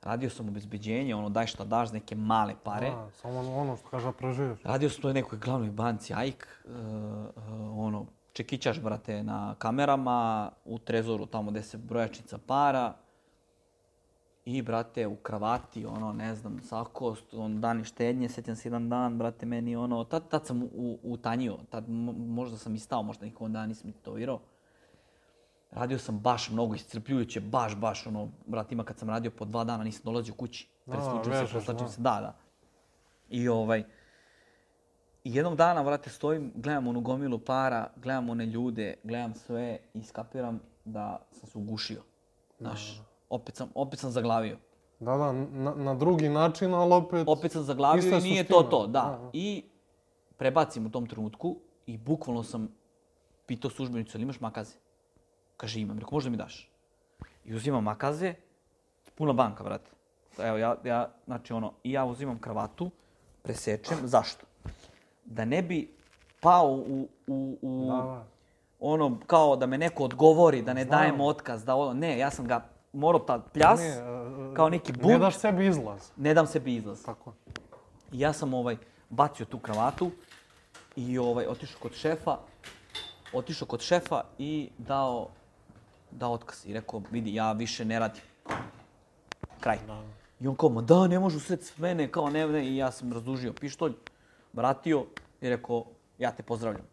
Radio 0.03 0.30
sam 0.30 0.49
obezbeđenje, 0.49 1.14
ono 1.14 1.28
daj 1.28 1.47
šta 1.47 1.64
daš, 1.64 1.93
neke 1.93 2.14
male 2.14 2.55
pare. 2.64 2.91
Da, 2.91 3.11
samo 3.22 3.57
ono 3.57 3.76
što 3.76 3.89
kaže 3.89 4.07
da 4.07 4.12
preživiš. 4.12 4.62
Radio 4.62 4.91
sam 4.91 5.11
u 5.11 5.12
nekoj 5.12 5.39
glavnoj 5.39 5.70
banci, 5.70 6.14
AIK, 6.14 6.47
uh, 6.64 6.72
uh, 6.72 7.78
ono, 7.78 8.07
čekićaš, 8.37 8.80
brate, 8.80 9.22
na 9.22 9.55
kamerama, 9.59 10.51
u 10.64 10.78
trezoru, 10.78 11.26
tamo 11.26 11.51
gde 11.51 11.62
se 11.62 11.78
brojačnica 11.78 12.39
para. 12.39 12.95
I, 14.45 14.62
brate, 14.62 15.07
u 15.07 15.16
kravati, 15.16 15.87
ono, 15.87 16.12
ne 16.12 16.34
znam, 16.34 16.61
sakost, 16.62 17.34
on, 17.34 17.61
dani 17.61 17.84
štednje, 17.84 18.28
sjećam 18.28 18.57
se 18.57 18.68
jedan 18.68 18.89
dan, 18.89 19.18
brate, 19.18 19.47
meni, 19.47 19.76
ono, 19.76 20.05
tad, 20.05 20.28
tad 20.28 20.47
sam 20.47 20.62
u, 20.62 20.99
utanjio, 21.03 21.57
tad 21.70 21.89
mo- 21.89 22.18
možda 22.18 22.57
sam 22.57 22.74
i 22.74 22.78
stao, 22.78 23.03
možda 23.03 23.24
nikom 23.24 23.53
dan 23.53 23.68
nisam 23.68 23.93
tetovirao. 23.93 24.41
Radio 25.70 25.99
sam 25.99 26.18
baš 26.18 26.51
mnogo 26.51 26.74
iscrpljujuće, 26.74 27.41
baš, 27.41 27.76
baš, 27.76 28.07
ono, 28.07 28.28
brate, 28.47 28.74
ima 28.74 28.84
kad 28.84 28.99
sam 28.99 29.09
radio 29.09 29.30
po 29.30 29.45
dva 29.45 29.64
dana, 29.64 29.84
nisam 29.84 30.03
dolazio 30.05 30.34
kući. 30.34 30.68
Presvučio 30.84 31.24
se, 31.24 31.30
vežeš, 31.30 31.51
preslačio 31.51 31.87
da. 31.87 31.93
se, 31.93 32.01
da, 32.01 32.20
da. 32.20 32.37
I 33.28 33.49
ovaj, 33.49 33.84
i 35.27 35.35
jednog 35.35 35.57
dana, 35.57 35.83
vrate, 35.83 36.11
stojim, 36.11 36.53
gledam 36.55 36.89
onu 36.89 37.01
gomilu 37.01 37.39
para, 37.39 37.91
gledam 37.97 38.31
one 38.31 38.47
ljude, 38.47 38.95
gledam 39.03 39.35
sve 39.35 39.79
i 39.95 40.03
skapiram 40.03 40.61
da 40.85 41.27
sam 41.33 41.49
se 41.49 41.59
ugušio. 41.59 42.03
Znaš, 42.59 43.03
opet 43.31 43.57
sam, 43.57 43.68
opet 43.74 43.99
sam 43.99 44.11
zaglavio. 44.11 44.59
Da, 45.01 45.16
da, 45.16 45.33
na, 45.33 45.74
na 45.74 45.95
drugi 45.95 46.29
način, 46.29 46.74
ali 46.74 46.95
opet... 46.95 47.24
Opet 47.29 47.53
sam 47.53 47.62
zaglavio 47.62 48.03
i 48.03 48.07
je 48.07 48.20
nije 48.20 48.43
suština. 48.43 48.62
to 48.62 48.62
to, 48.62 48.87
da. 48.87 49.01
Da, 49.01 49.18
da. 49.22 49.31
I 49.33 49.64
prebacim 50.37 50.87
u 50.87 50.91
tom 50.91 51.07
trenutku 51.07 51.57
i 51.87 51.99
bukvalno 51.99 52.43
sam 52.43 52.68
pitao 53.47 53.70
službenicu, 53.70 54.16
ali 54.16 54.22
imaš 54.22 54.41
makaze? 54.41 54.74
Kaže, 55.57 55.81
imam. 55.81 55.99
Rekao, 55.99 56.12
možda 56.12 56.31
mi 56.31 56.37
daš? 56.37 56.70
I 57.45 57.55
uzimam 57.55 57.85
makaze, 57.85 58.35
puna 59.14 59.33
banka, 59.33 59.64
brate. 59.64 59.91
Evo, 60.39 60.57
ja, 60.57 60.77
ja, 60.85 61.11
znači 61.27 61.53
ono, 61.53 61.72
i 61.85 61.93
ja 61.93 62.05
uzimam 62.05 62.39
kravatu, 62.39 62.91
presečem. 63.43 63.99
Zašto? 64.05 64.47
Da 65.27 65.45
ne 65.45 65.62
bi 65.62 65.95
pao 66.41 66.72
u, 66.72 67.09
u, 67.27 67.59
u 67.62 67.87
Da, 67.89 67.97
da. 67.97 68.24
ono, 68.81 69.18
kao 69.27 69.57
da 69.57 69.66
me 69.66 69.79
neko 69.79 70.05
odgovori, 70.05 70.62
da 70.62 70.72
ne 70.72 70.85
Znam. 70.85 70.99
dajem 70.99 71.20
otkaz, 71.20 71.64
da 71.64 71.77
ono, 71.77 71.93
ne, 71.93 72.18
ja 72.18 72.31
sam 72.31 72.47
ga 72.47 72.64
morao 72.93 73.20
tad 73.20 73.43
pljas, 73.53 73.81
Ne, 73.81 73.87
e, 73.89 74.55
kao 74.55 74.68
neki 74.68 74.93
Ne 74.93 74.99
bunt, 74.99 75.20
daš 75.20 75.39
sebi 75.39 75.66
izlaz. 75.66 76.11
ne 76.16 76.35
dam 76.35 76.47
sebi 76.47 76.74
izlaz. 76.74 77.03
Tako. 77.03 77.33
I 78.12 78.20
ja 78.20 78.33
sam 78.33 78.55
ovaj, 78.55 78.77
bacio 79.11 79.47
tu 79.47 79.59
kravatu 79.59 80.11
i 80.97 81.18
ovaj, 81.18 81.47
otišao 81.47 81.79
kod 81.83 81.93
šefa, 81.95 82.37
otišao 83.33 83.68
kod 83.68 83.81
šefa 83.81 84.22
i 84.39 84.68
dao, 84.79 85.29
dao 86.11 86.33
otkaz. 86.33 86.66
I 86.66 86.72
rekao, 86.72 87.03
vidi, 87.11 87.35
ja 87.35 87.53
više 87.53 87.85
ne 87.85 87.99
radim. 87.99 88.22
Kraj. 89.61 89.79
I 90.41 90.49
on 90.49 90.57
kao, 90.57 90.68
ma 90.68 90.81
da, 90.83 91.07
ne 91.07 91.18
može 91.18 91.37
usred 91.37 91.61
mene, 91.77 92.09
kao 92.09 92.31
ne, 92.31 92.47
ne. 92.47 92.66
I 92.66 92.77
ja 92.77 92.91
sam 92.91 93.12
razdužio 93.12 93.53
pištolj, 93.53 93.93
vratio 94.53 95.07
i 95.40 95.49
rekao, 95.49 95.84
ja 96.18 96.32
te 96.32 96.42
pozdravljam. 96.42 96.86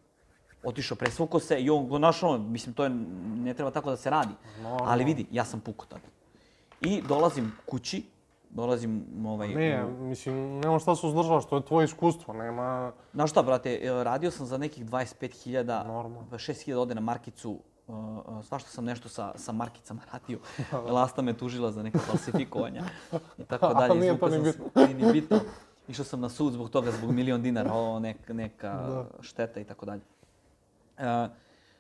Otišao, 0.64 0.98
presvuko 0.98 1.40
se 1.40 1.62
i 1.62 1.70
on 1.70 1.88
go 1.88 2.00
našao, 2.00 2.38
mislim, 2.38 2.76
to 2.76 2.84
je, 2.84 2.90
ne 2.90 3.54
treba 3.54 3.72
tako 3.72 3.90
da 3.90 3.98
se 3.98 4.10
radi. 4.10 4.34
Normalno. 4.62 4.92
Ali 4.92 5.04
vidi, 5.04 5.26
ja 5.32 5.46
sam 5.46 5.60
pukao 5.60 5.86
tada. 5.86 6.08
I 6.82 7.02
dolazim 7.02 7.52
kući, 7.66 8.04
dolazim 8.50 9.06
ovaj, 9.26 9.48
Ne, 9.48 9.86
mislim, 10.00 10.60
nema 10.60 10.80
šta 10.80 10.96
se 10.96 11.08
uzdržavaš, 11.08 11.46
to 11.46 11.56
je 11.56 11.66
tvoje 11.66 11.86
iskustvo, 11.86 12.34
nema... 12.34 12.92
Znaš 13.14 13.32
šta, 13.32 13.44
brate, 13.44 13.80
e, 13.84 14.04
radio 14.04 14.32
sam 14.32 14.46
za 14.46 14.58
nekih 14.58 14.86
25.000, 14.86 15.88
Normalno. 15.88 16.28
6.000 16.32 16.76
ode 16.76 16.96
na 16.96 17.02
markicu, 17.02 17.60
uh, 17.88 17.96
uh, 17.98 18.46
svašta 18.46 18.70
sam 18.70 18.86
nešto 18.86 19.10
sa, 19.10 19.34
sa 19.36 19.52
markicama 19.52 20.02
radio. 20.14 20.40
Lasta 20.96 21.22
me 21.22 21.34
tužila 21.34 21.72
za 21.72 21.84
neka 21.84 22.00
falsifikovanja 22.00 22.84
i 23.38 23.44
tako 23.44 23.74
dalje. 23.80 24.00
nije 24.00 24.14
Izvukao 24.14 24.30
to 24.30 24.38
ni 24.38 24.54
Nije 24.76 25.06
ni 25.06 25.14
bitno. 25.14 25.40
Išao 25.88 26.06
sam 26.06 26.20
na 26.20 26.30
sud 26.30 26.54
zbog 26.54 26.70
toga, 26.70 26.92
zbog 26.92 27.12
milion 27.12 27.42
dinara, 27.42 27.74
o, 27.76 28.00
nek, 28.00 28.18
neka 28.30 28.68
Da. 28.70 29.06
šteta 29.22 29.60
i 29.60 29.64
tako 29.64 29.86
dalje. 29.86 30.02
Uh, 30.98 31.04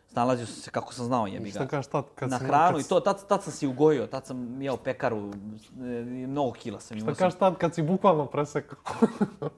snalazio 0.08 0.45
sam 0.45 0.56
se 0.56 0.72
kako 0.72 0.93
sam 0.93 1.06
znao, 1.06 1.28
jebi 1.28 1.49
Šta 1.49 1.60
ga. 1.60 1.68
kažeš 1.68 1.88
tad 1.88 2.06
kad 2.16 2.30
Na 2.30 2.39
si... 2.39 2.45
hranu 2.45 2.72
kad 2.72 2.86
i 2.86 2.89
to, 2.89 2.99
tad, 2.99 3.28
tad 3.28 3.43
sam 3.43 3.54
si 3.54 3.68
ugojio, 3.68 4.08
tad 4.08 4.26
sam 4.26 4.62
jeo 4.62 4.78
pekaru, 4.78 5.18
e, 5.18 5.84
mnogo 6.28 6.51
kila 6.51 6.80
sam 6.80 6.97
imao. 6.97 7.08
Šta 7.08 7.16
sam. 7.16 7.26
kažeš 7.26 7.39
tad 7.39 7.58
kad 7.58 7.76
si 7.76 7.82
bukvalno 7.82 8.26
presekao? 8.26 8.78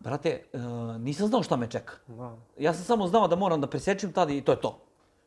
Brate, 0.00 0.42
uh, 0.52 0.60
nisam 0.96 1.26
znao 1.26 1.42
šta 1.42 1.56
me 1.56 1.70
čeka. 1.70 1.92
da. 2.08 2.36
Ja 2.58 2.74
sam 2.74 2.84
samo 2.84 3.06
znao 3.06 3.28
da 3.28 3.36
moram 3.36 3.60
da 3.60 3.66
presečem 3.66 4.12
tada 4.12 4.32
i 4.32 4.40
to 4.40 4.52
je 4.52 4.60
to. 4.60 4.78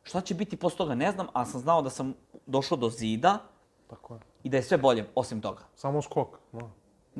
Šta 0.02 0.20
će 0.20 0.34
biti 0.34 0.56
posle 0.56 0.76
toga 0.78 0.94
ne 0.94 1.12
znam, 1.12 1.26
ali 1.32 1.46
sam 1.46 1.60
znao 1.60 1.82
da 1.82 1.90
sam 1.90 2.14
došao 2.46 2.78
do 2.78 2.90
zida 2.90 3.38
Tako 3.86 4.14
je. 4.14 4.20
i 4.42 4.48
da 4.48 4.56
je 4.56 4.62
sve 4.62 4.78
bolje 4.78 5.06
osim 5.14 5.40
toga. 5.40 5.62
Samo 5.74 6.02
skok. 6.02 6.28
Da. 6.52 6.60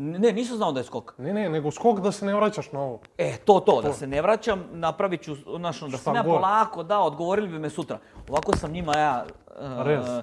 Ne, 0.00 0.32
nisam 0.32 0.56
znao 0.56 0.72
da 0.72 0.80
je 0.80 0.84
skok. 0.84 1.14
Ne, 1.18 1.32
ne, 1.34 1.48
nego 1.48 1.70
skok 1.70 2.00
da 2.00 2.12
se 2.12 2.26
ne 2.26 2.34
vraćaš 2.34 2.72
na 2.72 2.80
ovo. 2.80 3.00
E, 3.18 3.36
to, 3.44 3.60
to, 3.60 3.82
da 3.82 3.92
se 3.92 4.06
ne 4.06 4.22
vraćam, 4.22 4.64
napravit 4.72 5.22
ću, 5.22 5.34
znaš, 5.56 5.80
da 5.80 5.88
Šta 5.88 5.98
sam 5.98 6.14
ja 6.16 6.22
god. 6.22 6.34
polako, 6.34 6.82
da, 6.82 7.00
odgovorili 7.00 7.48
bi 7.48 7.58
me 7.58 7.70
sutra. 7.70 7.98
Ovako 8.28 8.56
sam 8.56 8.72
njima 8.72 8.96
ja, 8.96 9.26
uh, 9.46 9.86
Rez. 9.86 10.08
uh, 10.08 10.22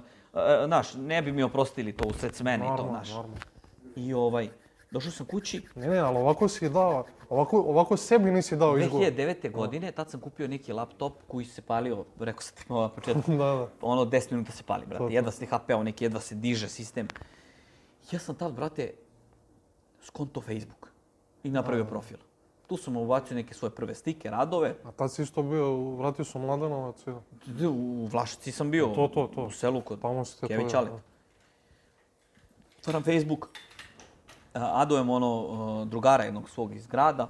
znaš, 0.65 0.93
ne 0.93 1.21
bi 1.21 1.31
mi 1.31 1.43
oprostili 1.43 1.93
to 1.93 2.07
usred 2.07 2.35
smene 2.35 2.65
i 2.65 2.67
to, 2.67 2.71
Normalno, 2.75 2.91
znaš. 2.91 3.09
normalno. 3.09 3.37
I 3.95 4.13
ovaj, 4.13 4.49
došao 4.91 5.11
sam 5.11 5.25
kući, 5.25 5.61
Ne, 5.75 5.87
ne, 5.87 5.97
ali 5.99 6.17
ovako 6.17 6.47
si 6.47 6.69
dao, 6.69 7.05
ovako, 7.29 7.59
ovako 7.59 7.97
sebi 7.97 8.31
nisi 8.31 8.55
dao 8.55 8.77
izgovor. 8.77 9.05
2009. 9.07 9.51
godine, 9.51 9.91
tad 9.91 10.09
sam 10.09 10.19
kupio 10.19 10.47
neki 10.47 10.73
laptop 10.73 11.13
koji 11.27 11.45
se 11.45 11.61
palio, 11.61 12.05
rekao 12.19 12.41
sam 12.41 12.55
ti 12.57 12.73
na 12.73 12.89
početku, 12.89 13.31
da, 13.31 13.37
da. 13.37 13.67
ono 13.81 14.05
10 14.05 14.31
minuta 14.31 14.51
se 14.51 14.63
pali, 14.63 14.85
brate. 14.85 15.03
To, 15.03 15.07
to. 15.07 15.13
Jedva 15.13 15.31
se 15.31 15.45
HP-o 15.45 15.83
neki, 15.83 16.05
jedva 16.05 16.19
se 16.19 16.35
diže 16.35 16.69
sistem. 16.69 17.07
Ja 18.11 18.19
sam 18.19 18.35
tad, 18.35 18.53
brate, 18.53 18.91
skonto 20.05 20.41
Facebook 20.41 20.89
i 21.43 21.49
napravio 21.49 21.85
profil. 21.85 22.17
Tu 22.67 22.77
sam 22.77 22.97
ubacio 22.97 23.35
neke 23.35 23.53
svoje 23.53 23.71
prve 23.71 23.95
stike, 23.95 24.29
radove. 24.29 24.75
A 24.83 24.91
tad 24.91 25.11
si 25.11 25.21
isto 25.21 25.43
bio, 25.43 25.75
vratio 25.91 26.25
sam 26.25 26.41
Mladenovac 26.41 27.03
i... 27.07 27.65
U 27.65 28.07
Vlašici 28.11 28.51
sam 28.51 28.71
bio, 28.71 28.87
To, 28.87 29.07
to, 29.07 29.27
to. 29.27 29.43
u 29.43 29.51
selu 29.51 29.81
kod 29.81 30.01
Tamo 30.01 30.25
si 30.25 30.39
te 30.41 30.47
Kević 30.47 30.71
to- 30.71 30.77
Alet. 30.77 30.93
Otvaram 32.79 33.03
Facebook, 33.03 33.49
a, 34.53 34.81
adujem 34.81 35.09
ono 35.09 35.31
uh, 35.41 35.87
drugara 35.87 36.23
jednog 36.23 36.49
svog 36.49 36.75
iz 36.75 36.87
grada. 36.87 37.29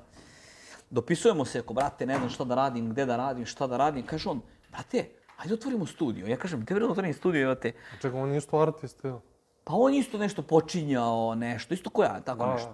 Dopisujemo 0.89 1.45
se, 1.45 1.59
ako 1.59 1.73
brate, 1.73 2.05
ne 2.05 2.17
znam 2.17 2.29
šta 2.29 2.43
da 2.43 2.55
radim, 2.55 2.89
gde 2.89 3.05
da 3.05 3.17
radim, 3.17 3.45
šta 3.45 3.67
da 3.67 3.77
radim. 3.77 4.05
Kaže 4.05 4.29
on, 4.29 4.41
brate, 4.71 5.09
ajde 5.37 5.53
otvorimo 5.53 5.85
studio. 5.85 6.27
Ja 6.27 6.37
kažem, 6.37 6.65
te 6.65 6.73
vredno 6.73 6.91
otvorim 6.91 7.13
studio, 7.13 7.43
evo 7.43 7.55
te. 7.55 7.71
Čekaj, 8.01 8.21
on 8.21 8.31
je 8.31 8.37
isto 8.37 8.59
artist, 8.59 9.03
jel? 9.03 9.19
Pa 9.65 9.73
on 9.73 9.93
isto 9.93 10.17
nešto 10.17 10.41
počinjao, 10.41 11.35
nešto, 11.35 11.73
isto 11.73 11.89
ko 11.89 12.03
ja, 12.03 12.21
tako 12.21 12.45
Da, 12.45 12.53
nešto. 12.53 12.73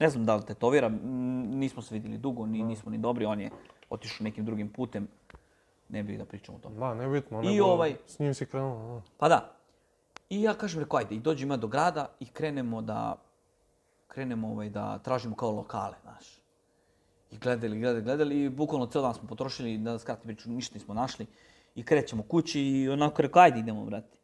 Ne 0.00 0.08
znam 0.08 0.24
da 0.24 0.36
li 0.36 0.46
tetovira, 0.46 0.88
nismo 0.88 1.82
se 1.82 1.94
vidjeli 1.94 2.18
dugo, 2.18 2.46
ni, 2.46 2.62
nismo 2.62 2.90
ni 2.90 2.98
dobri, 2.98 3.24
on 3.24 3.40
je 3.40 3.50
otišao 3.90 4.24
nekim 4.24 4.44
drugim 4.44 4.72
putem. 4.72 5.08
Ne 5.88 6.02
bih 6.02 6.18
da 6.18 6.24
pričam 6.24 6.54
o 6.54 6.58
tome. 6.58 6.78
Da, 6.78 6.94
nebitno. 6.94 7.42
I 7.44 7.60
ovaj- 7.60 7.96
S 8.06 8.18
njim 8.18 8.34
si 8.34 8.46
krenuo, 8.46 8.94
da. 8.94 9.02
Pa 9.18 9.28
da. 9.28 9.52
I 10.30 10.42
ja 10.42 10.54
kažem, 10.54 10.80
rekao, 10.80 10.98
ajde, 10.98 11.14
i 11.14 11.20
dođemo 11.20 11.54
ja 11.54 11.58
do 11.58 11.66
grada 11.66 12.08
i 12.20 12.26
krenemo 12.26 12.82
da, 12.82 13.16
krenemo 14.08 14.48
ovaj, 14.48 14.70
da 14.70 14.98
tražimo 14.98 15.36
kao 15.36 15.50
lokale, 15.50 15.94
znaš. 16.02 16.38
I 17.30 17.38
gledali, 17.38 17.78
gledali, 17.78 18.02
gledali 18.04 18.44
i 18.44 18.48
bukvalno 18.48 18.86
cijel 18.86 19.02
dan 19.02 19.14
smo 19.14 19.28
potrošili, 19.28 19.78
da 19.78 19.98
skratim 19.98 20.24
priču, 20.26 20.50
ništa 20.50 20.74
nismo 20.74 20.94
našli. 20.94 21.26
I 21.74 21.82
krećemo 21.82 22.22
kući 22.22 22.60
i 22.60 22.88
onako 22.88 23.22
rekao, 23.22 23.42
ajde 23.42 23.58
idemo, 23.58 23.84
brate. 23.84 24.18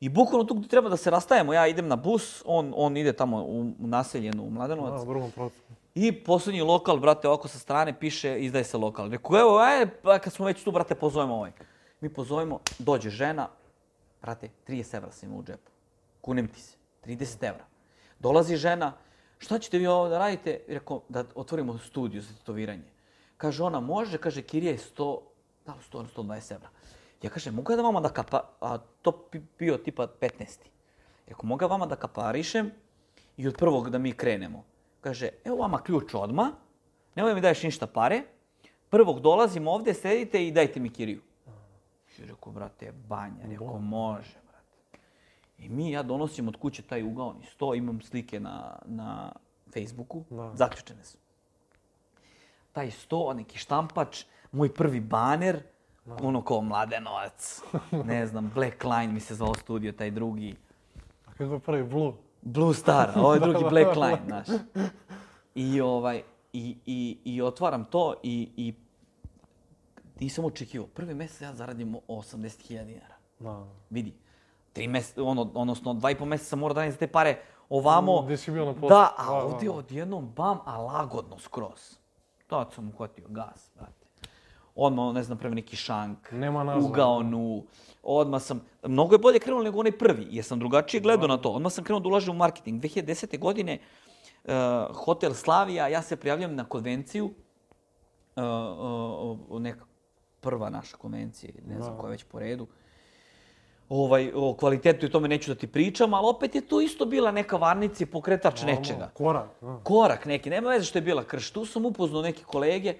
I 0.00 0.08
bukvalno 0.08 0.44
tu 0.44 0.54
gdje 0.54 0.68
treba 0.68 0.88
da 0.88 0.96
se 0.96 1.10
rastajemo, 1.10 1.52
ja 1.52 1.66
idem 1.66 1.88
na 1.88 1.96
bus, 1.96 2.42
on, 2.46 2.72
on 2.76 2.96
ide 2.96 3.12
tamo 3.12 3.42
u, 3.42 3.60
u 3.60 3.86
naseljenu 3.86 4.42
u 4.42 4.50
Mladenovac. 4.50 5.04
Da, 5.04 5.10
u 5.10 5.30
pravcu. 5.30 5.58
I 5.94 6.24
posljednji 6.24 6.62
lokal, 6.62 6.96
brate, 6.96 7.28
ovako 7.28 7.48
sa 7.48 7.58
strane 7.58 7.98
piše, 8.00 8.38
izdaje 8.38 8.64
se 8.64 8.76
lokal. 8.76 9.10
Rekao, 9.10 9.40
evo, 9.40 9.58
ajde, 9.58 9.90
pa 10.02 10.18
kad 10.18 10.32
smo 10.32 10.46
već 10.46 10.62
tu, 10.62 10.70
brate, 10.70 10.94
pozovemo 10.94 11.34
ovaj. 11.34 11.52
Mi 12.00 12.08
pozovemo, 12.08 12.60
dođe 12.78 13.10
žena, 13.10 13.48
brate, 14.22 14.48
30 14.68 14.96
evra 14.96 15.12
sam 15.12 15.28
imao 15.28 15.40
u 15.40 15.44
džepu. 15.44 15.70
Kunem 16.20 16.48
ti 16.48 16.60
se, 16.60 16.76
30 17.04 17.48
evra. 17.48 17.64
Dolazi 18.18 18.56
žena, 18.56 18.92
šta 19.38 19.58
ćete 19.58 19.78
vi 19.78 19.86
ovo 19.86 20.08
da 20.08 20.18
radite? 20.18 20.60
Rekao, 20.68 21.02
da 21.08 21.24
otvorimo 21.34 21.78
studiju 21.78 22.22
za 22.22 22.34
tetoviranje. 22.34 22.90
Kaže 23.36 23.62
ona, 23.62 23.80
može, 23.80 24.18
kaže, 24.18 24.42
kirija 24.42 24.72
je 24.72 24.78
100, 24.78 25.18
da 25.66 25.72
li 25.72 25.80
100 25.92 25.98
ili 25.98 26.08
120 26.16 26.54
evra. 26.54 26.68
Ja 27.22 27.30
kažem, 27.30 27.54
mogu 27.54 27.72
ja 27.72 27.76
da 27.76 27.82
vama 27.82 28.00
da 28.00 28.08
kapa, 28.08 28.42
a 28.60 28.78
to 29.02 29.28
bi 29.32 29.42
bio 29.58 29.76
tipa 29.78 30.06
15. 30.20 30.58
Rekao, 31.26 31.44
mogu 31.46 31.64
ja 31.64 31.68
vama 31.68 31.86
da 31.86 31.96
kaparišem 31.96 32.70
i 33.36 33.48
od 33.48 33.56
prvog 33.56 33.90
da 33.90 33.98
mi 33.98 34.12
krenemo. 34.12 34.64
Kaže, 35.00 35.28
evo 35.44 35.56
vama 35.56 35.82
ključ 35.82 36.14
odma, 36.14 36.52
nemoj 37.14 37.34
mi 37.34 37.40
daješ 37.40 37.62
ništa 37.62 37.86
pare, 37.86 38.22
prvog 38.90 39.20
dolazim 39.20 39.68
ovde, 39.68 39.94
sedite 39.94 40.46
i 40.46 40.52
dajte 40.52 40.80
mi 40.80 40.90
kiriju. 40.90 41.22
I 42.18 42.24
rekao, 42.24 42.52
brate, 42.52 42.92
banja, 43.08 43.46
rekao, 43.48 43.78
može, 43.78 44.34
brate. 44.50 44.98
I 45.58 45.68
mi, 45.68 45.90
ja 45.90 46.02
donosim 46.02 46.48
od 46.48 46.56
kuće 46.56 46.82
taj 46.82 47.02
ugaoni 47.02 47.44
sto, 47.44 47.74
imam 47.74 48.00
slike 48.02 48.40
na, 48.40 48.78
na 48.84 49.32
Facebooku, 49.72 50.24
Da. 50.30 50.52
zaključene 50.54 51.04
su. 51.04 51.18
Taj 52.72 52.90
sto, 52.90 53.32
neki 53.34 53.58
štampač, 53.58 54.24
moj 54.52 54.74
prvi 54.74 55.00
baner, 55.00 55.62
ono 56.22 56.42
kao 56.42 56.60
Mladenovac, 56.60 57.62
ne 58.04 58.26
znam, 58.26 58.50
Black 58.54 58.84
Line 58.84 59.12
mi 59.12 59.20
se 59.20 59.34
zvao 59.34 59.54
studio, 59.54 59.92
taj 59.92 60.10
drugi. 60.10 60.56
A 61.26 61.32
kako 61.32 61.54
je 61.54 61.58
prvi 61.58 61.84
Blue? 61.84 62.12
Blue 62.42 62.74
Star, 62.74 63.10
a 63.14 63.20
ovaj 63.20 63.40
drugi 63.40 63.64
Black 63.70 63.96
Line, 64.02 64.20
znaš. 64.26 64.46
I, 65.54 65.80
ovaj, 65.80 66.22
i, 66.52 66.76
i, 66.86 67.18
i 67.24 67.42
otvaram 67.42 67.84
to 67.84 68.14
i, 68.22 68.50
i 68.56 68.74
nisam 70.20 70.44
očekivao. 70.44 70.88
Prvi 70.88 71.14
mesec 71.14 71.40
ja 71.40 71.54
zaradim 71.54 71.96
80.000 72.08 72.84
dinara. 72.84 73.14
Da. 73.38 73.66
Vidi, 73.90 74.14
tri 74.72 74.88
meseca, 74.88 75.22
ono, 75.22 75.50
odnosno 75.54 75.94
dva 75.94 76.10
i 76.10 76.14
po 76.14 76.24
meseca 76.24 76.56
mora 76.56 76.74
da 76.74 76.90
za 76.90 76.96
te 76.96 77.06
pare 77.06 77.42
ovamo. 77.68 78.22
Gde 78.22 78.36
si 78.36 78.50
bio 78.50 78.64
na 78.64 78.72
poslu. 78.72 78.88
Da, 78.88 79.14
a 79.16 79.24
Da, 79.24 79.30
da, 79.30 79.44
ovdje 79.44 79.68
da. 79.68 79.74
odjednom 79.74 80.32
bam, 80.36 80.58
a 80.64 80.82
lagodno 80.82 81.38
skroz. 81.38 81.98
Tad 82.46 82.72
sam 82.72 82.88
uhvatio 82.88 83.24
gas, 83.28 83.70
brate. 83.74 83.97
Odmah, 84.78 85.14
ne 85.14 85.22
znam, 85.22 85.38
prvi 85.38 85.54
neki 85.54 85.76
šank, 85.76 86.32
Nema 86.32 86.64
nazva. 86.64 86.88
ugaonu, 86.90 87.64
odmah 88.02 88.42
sam, 88.42 88.60
mnogo 88.82 89.14
je 89.14 89.18
bolje 89.18 89.38
krenulo 89.38 89.64
nego 89.64 89.78
onaj 89.78 89.92
prvi, 89.92 90.26
jer 90.30 90.44
sam 90.44 90.58
drugačije 90.58 91.00
gledao 91.00 91.28
na 91.28 91.36
to. 91.36 91.50
Odmah 91.50 91.72
sam 91.72 91.84
krenuo 91.84 92.00
da 92.00 92.08
ulažem 92.08 92.34
u 92.34 92.38
marketing. 92.38 92.82
2010. 92.82 93.38
godine 93.38 93.78
uh, 94.44 94.52
Hotel 94.94 95.34
Slavija, 95.34 95.88
ja 95.88 96.02
se 96.02 96.16
prijavljam 96.16 96.54
na 96.54 96.64
konvenciju, 96.64 97.24
uh, 97.26 97.32
uh, 98.36 99.50
uh, 99.50 99.60
neka 99.60 99.84
prva 100.40 100.70
naša 100.70 100.96
konvencija, 100.96 101.52
ne 101.66 101.74
znam 101.76 101.92
Da. 101.92 101.98
koja 101.98 102.08
je 102.08 102.12
već 102.12 102.24
po 102.24 102.38
redu. 102.38 102.66
Ovaj, 103.88 104.32
o 104.34 104.54
kvalitetu 104.54 105.06
i 105.06 105.10
tome 105.10 105.28
neću 105.28 105.50
da 105.50 105.60
ti 105.60 105.66
pričam, 105.66 106.14
ali 106.14 106.26
opet 106.26 106.54
je 106.54 106.60
to 106.60 106.80
isto 106.80 107.06
bila 107.06 107.30
neka 107.30 107.56
varnica 107.56 108.04
i 108.04 108.06
pokretač 108.06 108.60
Normalno, 108.60 108.80
nečega 108.80 109.10
Korak, 109.14 109.48
da. 109.60 109.80
korak 109.84 110.24
neki, 110.26 110.50
nema 110.50 110.68
veze 110.70 110.84
što 110.84 110.98
je 110.98 111.02
bila 111.02 111.24
krš. 111.24 111.50
Tu 111.50 111.64
sam 111.66 111.84
upoznao 111.86 112.22
neke 112.22 112.44
kolege 112.44 112.94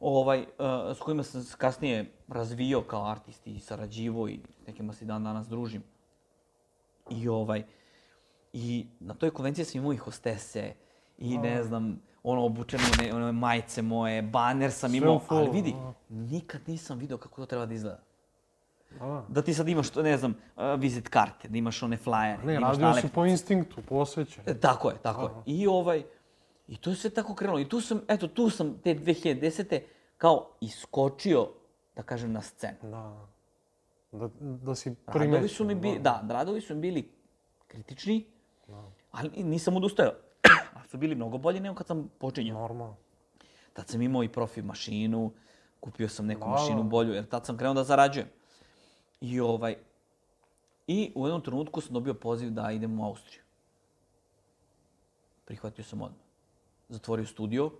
ovaj, 0.00 0.40
uh, 0.40 0.96
s 0.96 1.00
kojima 1.00 1.22
sam 1.22 1.44
kasnije 1.58 2.12
razvio 2.28 2.82
kao 2.82 3.10
artist 3.10 3.46
i 3.46 3.58
sarađivo 3.58 4.28
i 4.28 4.40
s 4.62 4.66
nekima 4.66 4.92
se 4.92 5.04
dan 5.04 5.24
danas 5.24 5.48
družim. 5.48 5.82
I 7.10 7.28
ovaj, 7.28 7.62
i 8.52 8.86
na 9.00 9.14
toj 9.14 9.30
konvenciji 9.30 9.64
sam 9.64 9.78
imao 9.80 9.92
i 9.92 9.96
hostese 9.96 10.72
i 11.18 11.38
ne 11.38 11.62
znam, 11.62 12.00
ono 12.22 12.44
obučeno 12.44 12.82
ne, 12.98 13.14
one 13.14 13.32
majice 13.32 13.82
moje, 13.82 14.22
baner 14.22 14.72
sam 14.72 14.90
Sve 14.90 14.98
imao, 14.98 15.16
u 15.16 15.18
fullu, 15.18 15.40
ali 15.40 15.50
vidi, 15.50 15.74
a. 15.76 15.92
nikad 16.08 16.60
nisam 16.66 16.98
video 16.98 17.18
kako 17.18 17.40
to 17.40 17.46
treba 17.46 17.66
da 17.66 17.74
izgleda. 17.74 18.00
Da, 18.90 19.06
da. 19.06 19.24
Da 19.28 19.42
ti 19.42 19.54
sad 19.54 19.68
imaš, 19.68 19.94
ne 19.94 20.16
znam, 20.16 20.34
uh, 20.56 20.62
vizit 20.78 21.08
karte, 21.08 21.48
da 21.48 21.58
imaš 21.58 21.82
one 21.82 21.96
flajere, 21.96 22.42
da 22.42 22.46
Ne, 22.46 22.54
imaš 22.54 22.78
radio 22.78 23.00
si 23.00 23.08
po 23.08 23.26
instinktu, 23.26 23.82
po 23.88 23.94
osjećaju. 23.94 24.44
E, 24.46 24.60
Tako 24.60 24.90
je, 24.90 24.96
tako 25.02 25.22
je. 25.22 25.30
Aha. 25.30 25.42
I 25.46 25.66
ovaj, 25.66 26.04
i 26.68 26.76
to 26.76 26.90
je 26.90 26.96
sve 26.96 27.10
tako 27.10 27.34
krenulo. 27.34 27.60
I 27.60 27.68
tu 27.68 27.80
sam, 27.80 28.00
eto, 28.08 28.28
tu 28.28 28.50
sam 28.50 28.78
te 28.78 28.94
2010. 28.94 29.80
kao 30.16 30.50
iskočio, 30.60 31.48
da 31.96 32.02
kažem, 32.02 32.32
na 32.32 32.40
scenu. 32.42 32.78
Da. 32.82 33.26
Da, 34.12 34.28
da 34.40 34.74
si 34.74 34.94
Radovi 35.06 35.18
primetio. 35.20 35.48
su 35.48 35.64
mi 35.64 35.74
bili, 35.74 35.98
da, 35.98 36.24
radovi 36.28 36.60
su 36.60 36.74
mi 36.74 36.80
bili 36.80 37.10
kritični, 37.66 38.26
ali 39.10 39.30
nisam 39.44 39.76
odustajao. 39.76 40.12
ali 40.74 40.88
su 40.88 40.98
bili 40.98 41.14
mnogo 41.14 41.38
bolji 41.38 41.60
nego 41.60 41.74
kad 41.74 41.86
sam 41.86 42.10
počinjao. 42.18 42.60
Normalno. 42.60 42.96
Tad 43.72 43.88
sam 43.88 44.02
imao 44.02 44.22
i 44.22 44.28
profi 44.28 44.62
mašinu, 44.62 45.32
kupio 45.80 46.08
sam 46.08 46.26
neku 46.26 46.40
Da, 46.40 46.46
mašinu 46.46 46.82
da. 46.82 46.88
bolju, 46.88 47.12
jer 47.12 47.26
tad 47.26 47.46
sam 47.46 47.56
krenuo 47.56 47.74
da 47.74 47.84
zarađujem. 47.84 48.28
I 49.20 49.40
ovaj, 49.40 49.76
i 50.86 51.12
u 51.14 51.26
jednom 51.26 51.42
trenutku 51.42 51.80
sam 51.80 51.92
dobio 51.94 52.14
poziv 52.14 52.50
da 52.50 52.70
idem 52.70 53.00
u 53.00 53.04
Austriju. 53.04 53.42
Prihvatio 55.44 55.84
sam 55.84 56.02
odmah. 56.02 56.27
Zatvorio 56.88 57.26
studio 57.26 57.70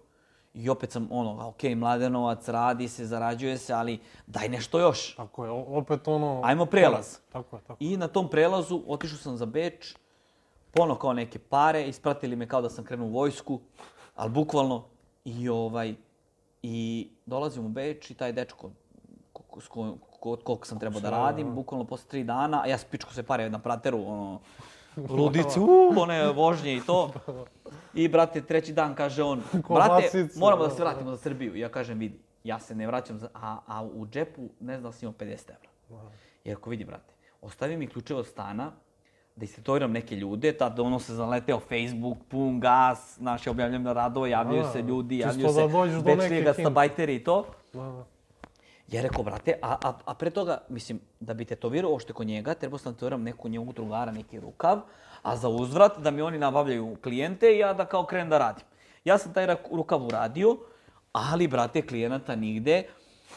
i 0.54 0.68
opet 0.68 0.92
sam 0.92 1.09
ono, 1.11 1.48
ok, 1.48 1.62
mladenovac, 1.76 2.48
radi 2.48 2.88
se, 2.88 3.06
zarađuje 3.06 3.59
se, 3.59 3.72
ali 3.72 3.98
daj 4.26 4.48
nešto 4.48 4.80
još. 4.80 5.14
Tako 5.14 5.44
je, 5.44 5.50
opet 5.50 6.09
ono... 6.09 6.40
Ajmo 6.44 6.66
prelaz. 6.66 7.16
Tako 7.32 7.56
je, 7.56 7.62
tako. 7.62 7.76
I 7.80 7.96
na 7.96 8.09
tom 8.09 8.28
prelazu 8.30 8.82
otišao 8.86 9.18
sam 9.18 9.36
za 9.36 9.46
Beč, 9.46 9.94
pono 10.70 10.94
kao 10.94 11.12
neke 11.12 11.38
pare, 11.38 11.84
ispratili 11.84 12.36
me 12.36 12.48
kao 12.48 12.62
da 12.62 12.70
sam 12.70 12.84
krenuo 12.84 13.06
u 13.06 13.12
vojsku, 13.12 13.61
ali 14.14 14.30
bukvalno. 14.30 14.84
I 15.24 15.48
ovaj, 15.48 15.94
i 16.62 17.09
dolazim 17.26 17.66
u 17.66 17.68
Beč 17.68 18.11
i 18.11 18.14
taj 18.14 18.32
dečko 18.32 18.70
ko- 19.32 19.61
s 19.61 19.68
ko- 19.68 19.96
kod 20.20 20.42
kog 20.42 20.66
sam 20.66 20.78
trebao 20.78 21.00
da 21.00 21.11
radim, 21.11 21.54
bukvalno 21.54 21.84
posle 21.84 22.09
tri 22.09 22.24
dana, 22.24 22.62
a 22.62 22.66
ja 22.66 22.78
spičko 22.78 23.12
se 23.14 23.22
pare 23.22 23.50
na 23.50 23.59
prateru, 23.59 23.98
ono, 24.06 24.40
ludici, 25.18 25.61
uuu, 25.61 25.92
one 25.96 26.32
vožnje 26.32 26.76
i 26.76 26.80
to. 26.80 27.12
I, 27.94 28.09
brate, 28.09 28.40
treći 28.40 28.72
dan 28.72 28.94
kaže 28.94 29.22
on, 29.22 29.42
brate, 29.68 30.28
moramo 30.36 30.62
da 30.62 30.68
da, 30.68 30.74
se 30.74 30.82
vratimo 30.82 31.11
za 31.11 31.16
Srbiju. 31.16 31.57
Ja 31.57 31.68
kažem, 31.68 31.99
vidi, 31.99 32.18
ja 32.44 32.59
se 32.59 32.74
ne 32.74 32.86
vraćam, 32.86 33.18
za, 33.18 33.28
a, 33.34 33.59
a 33.66 33.82
u 33.82 34.07
džepu 34.07 34.49
ne 34.61 34.78
znam 34.78 34.82
da 34.82 34.92
sam 34.92 35.07
imao 35.07 35.14
50 35.18 35.51
evra. 35.51 36.11
Jer 36.44 36.57
ako 36.57 36.70
vidi, 36.70 36.84
brate, 36.84 37.14
ostavi 37.42 37.76
mi 37.76 37.86
ključeve 37.86 38.20
od 38.20 38.26
stana, 38.26 38.72
da 39.36 39.44
istetoviram 39.44 39.92
neke 39.92 40.16
ljude, 40.16 40.53
tad 40.53 40.80
ono 40.80 40.99
se 40.99 41.14
zaleteo 41.14 41.61
Facebook, 41.61 42.18
pun 42.28 42.61
gas, 42.61 43.14
znaš, 43.18 43.46
ja 43.46 43.51
objavljam 43.51 43.82
na 43.82 43.92
radove, 43.92 44.30
javljaju 44.30 44.62
Da, 44.62 44.70
se 44.70 44.82
ljudi, 44.82 45.18
javljaju 45.18 45.53
se 45.53 45.61
da 45.61 45.68
dođeš 45.68 45.94
do 45.94 46.11
večni 46.11 46.30
neke 46.30 46.42
gastarbajteri 46.42 47.14
i 47.14 47.24
to. 47.24 47.46
Da, 47.72 47.82
da. 47.82 48.18
Ja 48.89 49.03
rekao, 49.03 49.22
brate, 49.22 49.59
a, 49.62 49.76
a, 49.82 49.93
a 50.05 50.14
pre 50.14 50.30
toga, 50.30 50.61
mislim, 50.68 51.01
da 51.20 51.34
bi 51.34 51.45
tetovirao 51.45 51.95
ošte 51.95 52.12
kod 52.12 52.26
njega, 52.26 52.55
trebao 52.55 52.78
sam 52.78 52.93
da 52.93 52.97
tetoviram 52.97 53.22
neku 53.22 53.49
njegovog 53.49 53.74
drugara, 53.74 54.12
neki 54.12 54.41
rukav, 54.41 54.80
a 55.22 55.36
za 55.36 55.49
uzvrat 55.49 55.99
da 55.99 56.11
mi 56.11 56.22
oni 56.22 56.39
nabavljaju 56.39 56.97
klijente 57.03 57.55
i 57.55 57.59
ja 57.59 57.72
da 57.74 57.84
kao 57.84 58.07
krenem 58.07 58.28
da 58.28 58.39
radim. 58.39 58.64
Ja 59.05 59.18
sam 59.18 59.32
taj 59.32 59.47
rukav 59.72 60.07
uradio, 60.07 60.57
ali, 61.12 61.49
brate, 61.49 61.86
klijenata 61.86 62.36
nigde 62.36 62.82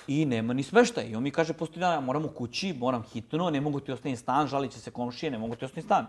i 0.08 0.26
nema 0.26 0.54
ni 0.54 0.64
smeštaja. 0.64 1.08
I 1.08 1.16
on 1.16 1.24
mi 1.24 1.32
kaže, 1.32 1.54
postoji 1.54 1.80
dana, 1.80 2.00
moram 2.00 2.26
u 2.26 2.30
kući, 2.30 2.74
moram 2.74 3.04
hitno, 3.04 3.50
ne 3.50 3.62
mogu 3.62 3.80
ti 3.80 3.92
ostaviti 3.92 4.22
stan, 4.22 4.48
žalit 4.48 4.72
će 4.72 4.80
se 4.80 4.92
komšije, 4.92 5.32
ne 5.32 5.38
mogu 5.38 5.56
ti 5.56 5.66
ostaviti 5.66 5.88
stan. 5.88 6.08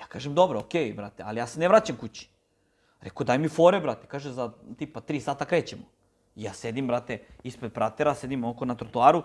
Ja 0.00 0.06
kažem, 0.06 0.34
dobro, 0.34 0.58
okej, 0.58 0.92
brate, 0.92 1.22
ali 1.26 1.38
ja 1.38 1.46
se 1.46 1.60
ne 1.60 1.68
vraćam 1.68 1.96
kući. 1.96 2.28
Rekao, 3.00 3.24
daj 3.24 3.38
mi 3.38 3.48
fore, 3.48 3.80
brate. 3.80 4.06
Kaže, 4.06 4.32
za 4.32 4.50
tipa 4.78 5.00
tri 5.00 5.20
sata 5.20 5.44
krećemo. 5.44 5.82
Ja 6.38 6.52
sedim, 6.54 6.86
brate, 6.86 7.18
ispred 7.42 7.72
pratera, 7.74 8.14
sedim 8.14 8.44
oko 8.44 8.64
na 8.64 8.74
trotoaru, 8.78 9.22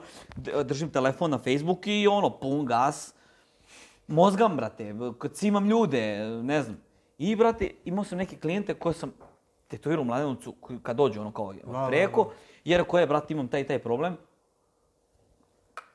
držim 0.66 0.90
telefon 0.90 1.32
na 1.32 1.38
Facebook 1.38 1.88
i 1.88 2.08
ono, 2.08 2.30
pun 2.40 2.66
gas. 2.66 3.14
Mozgam, 4.08 4.56
brate, 4.58 4.96
kad 5.20 5.34
cimam 5.34 5.70
ljude, 5.70 6.26
ne 6.44 6.62
znam. 6.62 6.78
I, 7.18 7.36
brate, 7.36 7.70
imao 7.86 8.04
sam 8.04 8.18
neke 8.18 8.38
klijente 8.38 8.74
koje 8.74 8.94
sam 8.94 9.14
tetovirao 9.68 10.02
u 10.02 10.06
Mladenovcu, 10.06 10.56
kad 10.84 10.98
dođu 10.98 11.22
ono 11.22 11.32
kao 11.32 11.54
da, 11.54 11.86
preko, 11.88 12.24
da. 12.24 12.30
jer 12.66 12.84
koje, 12.84 13.08
brate, 13.08 13.34
imam 13.34 13.48
taj 13.48 13.62
i 13.62 13.68
taj 13.68 13.80
problem. 13.80 14.18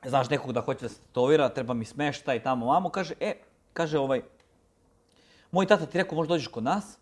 Znaš, 0.04 0.30
nekog 0.30 0.52
da 0.52 0.60
hoće 0.60 0.80
da 0.80 0.88
se 0.88 1.00
tetovira, 1.00 1.48
treba 1.48 1.74
mi 1.74 1.84
smeštaj 1.84 2.42
tamo 2.42 2.66
vamo, 2.66 2.90
kaže, 2.90 3.14
e, 3.20 3.34
kaže 3.72 3.98
ovaj, 3.98 4.22
moj 5.50 5.66
tata 5.66 5.86
ti 5.86 5.98
rekao, 5.98 6.16
možda 6.16 6.34
dođeš 6.34 6.48
kod 6.48 6.64
nas, 6.64 6.98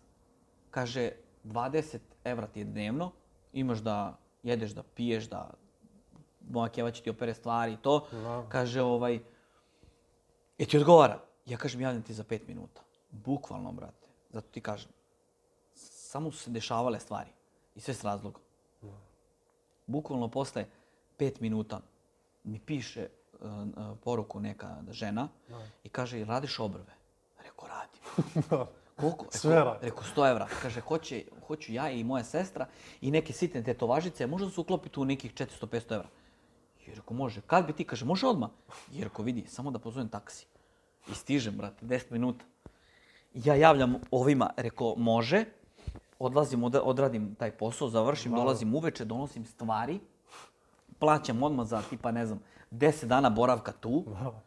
kaže, 0.71 1.11
20 1.43 1.97
evra 2.23 2.47
ti 2.47 2.59
je 2.59 2.65
dnevno, 2.65 3.11
imaš 3.53 3.79
da 3.79 4.17
jedeš, 4.43 4.71
da 4.71 4.83
piješ, 4.83 5.29
da 5.29 5.49
moja 6.49 6.69
keva 6.69 6.91
će 6.91 7.01
ti 7.03 7.09
opere 7.09 7.33
stvari 7.33 7.73
i 7.73 7.77
to. 7.77 8.07
Da. 8.11 8.45
Kaže, 8.49 8.81
ovaj, 8.81 9.19
je 10.57 10.65
ti 10.65 10.77
odgovara? 10.77 11.19
Ja 11.45 11.57
kažem, 11.57 11.81
javljam 11.81 12.03
ti 12.03 12.13
za 12.13 12.23
5 12.23 12.47
minuta. 12.47 12.81
Bukvalno, 13.11 13.71
brate. 13.71 14.07
Zato 14.29 14.47
ti 14.51 14.61
kažem. 14.61 14.91
Samo 15.73 16.31
su 16.31 16.37
se 16.37 16.49
dešavale 16.49 16.99
stvari. 16.99 17.29
I 17.75 17.79
sve 17.79 17.93
s 17.93 18.03
razlogom. 18.03 18.41
Bukvalno 19.85 20.27
posle 20.27 20.65
5 21.19 21.41
minuta 21.41 21.79
mi 22.43 22.59
piše 22.59 23.07
uh, 23.33 23.49
poruku 24.03 24.39
neka 24.39 24.77
žena 24.91 25.27
i 25.83 25.89
kaže, 25.89 26.17
"Jel 26.19 26.27
radiš 26.27 26.59
obrve? 26.59 26.93
Rekao, 27.43 27.67
radim. 27.67 28.67
Koliko? 28.99 29.25
Rekao, 29.25 29.39
Sve 29.39 29.55
radi. 29.55 29.85
Rekao, 29.85 30.03
100 30.15 30.29
evra. 30.31 30.47
Kaže, 30.61 30.81
hoće, 30.81 31.23
hoću 31.47 31.73
ja 31.73 31.89
i 31.91 32.03
moja 32.03 32.23
sestra 32.23 32.65
i 33.01 33.11
neke 33.11 33.33
sitne 33.33 33.63
tetovažice, 33.63 34.27
možda 34.27 34.49
se 34.49 34.61
uklopi 34.61 34.89
tu 34.89 35.05
nekih 35.05 35.33
400-500 35.33 35.93
evra. 35.95 36.07
I 36.87 36.95
rekao, 36.95 37.17
može. 37.17 37.41
Kad 37.41 37.67
bi 37.67 37.73
ti? 37.73 37.83
Kaže, 37.83 38.05
može 38.05 38.27
odmah. 38.27 38.49
I 38.93 39.03
rekao, 39.03 39.25
vidi, 39.25 39.45
samo 39.47 39.71
da 39.71 39.79
pozovem 39.79 40.09
taksi. 40.09 40.47
I 41.11 41.15
stižem, 41.15 41.57
brate, 41.57 41.85
10 41.85 42.11
minuta. 42.11 42.45
Ja 43.33 43.55
javljam 43.55 43.95
ovima, 44.11 44.49
rekao, 44.57 44.95
može. 44.97 45.45
Odlazim, 46.19 46.63
od, 46.63 46.75
odradim 46.83 47.35
taj 47.35 47.51
posao, 47.51 47.89
završim, 47.89 48.31
dolazim 48.31 48.75
uveče, 48.75 49.05
donosim 49.05 49.45
stvari. 49.45 49.99
plaćam 50.99 51.43
odmah 51.43 51.67
za 51.67 51.81
tipa, 51.89 52.11
ne 52.11 52.25
znam, 52.25 52.39
10 52.71 53.05
dana 53.05 53.29
boravka 53.29 53.71
tu. 53.71 54.03
Da. 54.07 54.41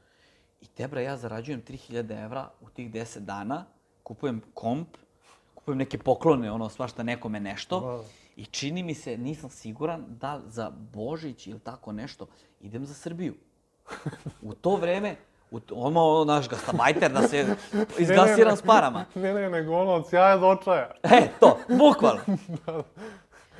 I 0.60 0.66
tebra, 0.66 1.00
ja 1.00 1.16
zarađujem 1.16 1.62
3000 1.62 2.24
evra 2.24 2.50
u 2.60 2.68
tih 2.68 2.90
10 2.90 3.18
dana, 3.18 3.64
kupujem 4.10 4.40
komp, 4.54 4.96
kupujem 5.54 5.78
neke 5.78 5.98
poklone, 5.98 6.50
ono, 6.50 6.68
svašta 6.68 7.02
nekome 7.02 7.40
nešto. 7.40 7.80
Da. 7.80 7.98
I 8.36 8.44
čini 8.44 8.82
mi 8.82 8.94
se, 8.94 9.16
nisam 9.18 9.50
siguran 9.50 10.04
da 10.08 10.40
za 10.46 10.70
Božić 10.70 11.46
ili 11.46 11.60
tako 11.60 11.92
nešto 11.92 12.26
idem 12.60 12.86
za 12.86 12.94
Srbiju. 12.94 13.34
U 14.48 14.54
to 14.54 14.76
vreme, 14.76 15.16
u 15.50 15.60
to, 15.60 15.74
ono, 15.74 16.00
ono, 16.08 16.24
naš 16.24 16.48
gastabajter 16.48 17.12
da 17.12 17.28
se 17.28 17.46
izgasiram 17.98 18.56
s 18.56 18.62
parama. 18.62 19.04
Ne, 19.14 19.34
ne, 19.34 19.50
nego 19.50 19.74
ono 19.76 19.92
od 19.92 20.08
sjaja 20.08 20.36
do 20.36 20.48
očaja. 20.48 20.90
E, 21.02 21.28
to, 21.40 21.58
bukvalno. 21.68 22.20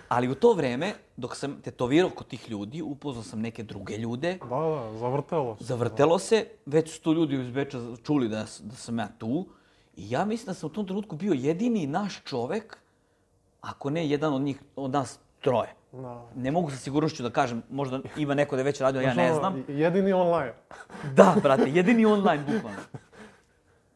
Ali 0.09 0.29
u 0.29 0.35
to 0.35 0.53
vreme, 0.53 0.95
dok 1.17 1.37
sam 1.37 1.61
tetovirao 1.63 2.11
kod 2.11 2.27
tih 2.27 2.51
ljudi, 2.51 2.83
upoznao 2.83 3.23
sam 3.23 3.41
neke 3.41 3.63
druge 3.63 3.97
ljude, 3.97 4.39
Da, 4.49 4.57
da, 4.57 4.99
zavrtelo 4.99 5.57
se. 5.57 5.65
zavrtelo 5.65 6.19
se, 6.19 6.47
već 6.67 6.91
su 6.91 7.03
tu 7.03 7.13
ljudi 7.15 7.41
iz 7.41 7.51
Beča 7.51 7.79
čuli 8.03 8.29
da, 8.29 8.47
da 8.61 8.75
sam 8.75 8.99
ja 8.99 9.09
tu. 9.19 9.47
I 10.01 10.11
ja 10.11 10.25
mislim 10.25 10.47
da 10.47 10.55
sam 10.55 10.67
u 10.67 10.73
tom 10.73 10.87
trenutku 10.87 11.17
bio 11.17 11.33
jedini 11.33 11.87
naš 11.87 12.23
čovek, 12.25 12.79
ako 13.61 13.91
ne 13.91 14.09
jedan 14.09 14.35
od 14.35 14.43
njih, 14.43 14.63
od 14.77 14.91
nas 14.91 15.19
troje. 15.41 15.75
Da. 15.93 16.27
Ne 16.37 16.51
mogu 16.51 16.71
sa 16.71 16.77
sigurnošću 16.77 17.23
da 17.23 17.31
kažem, 17.31 17.63
možda 17.71 18.01
ima 18.17 18.35
neko 18.35 18.57
da 18.57 18.61
je 18.61 18.65
već 18.65 18.81
radio, 18.81 19.01
ja 19.01 19.15
ne 19.15 19.35
znam. 19.35 19.65
Jedini 19.69 20.13
online. 20.13 20.55
Da, 21.17 21.37
brate, 21.43 21.71
jedini 21.71 22.07
online, 22.07 22.45
bukvalno. 22.53 22.79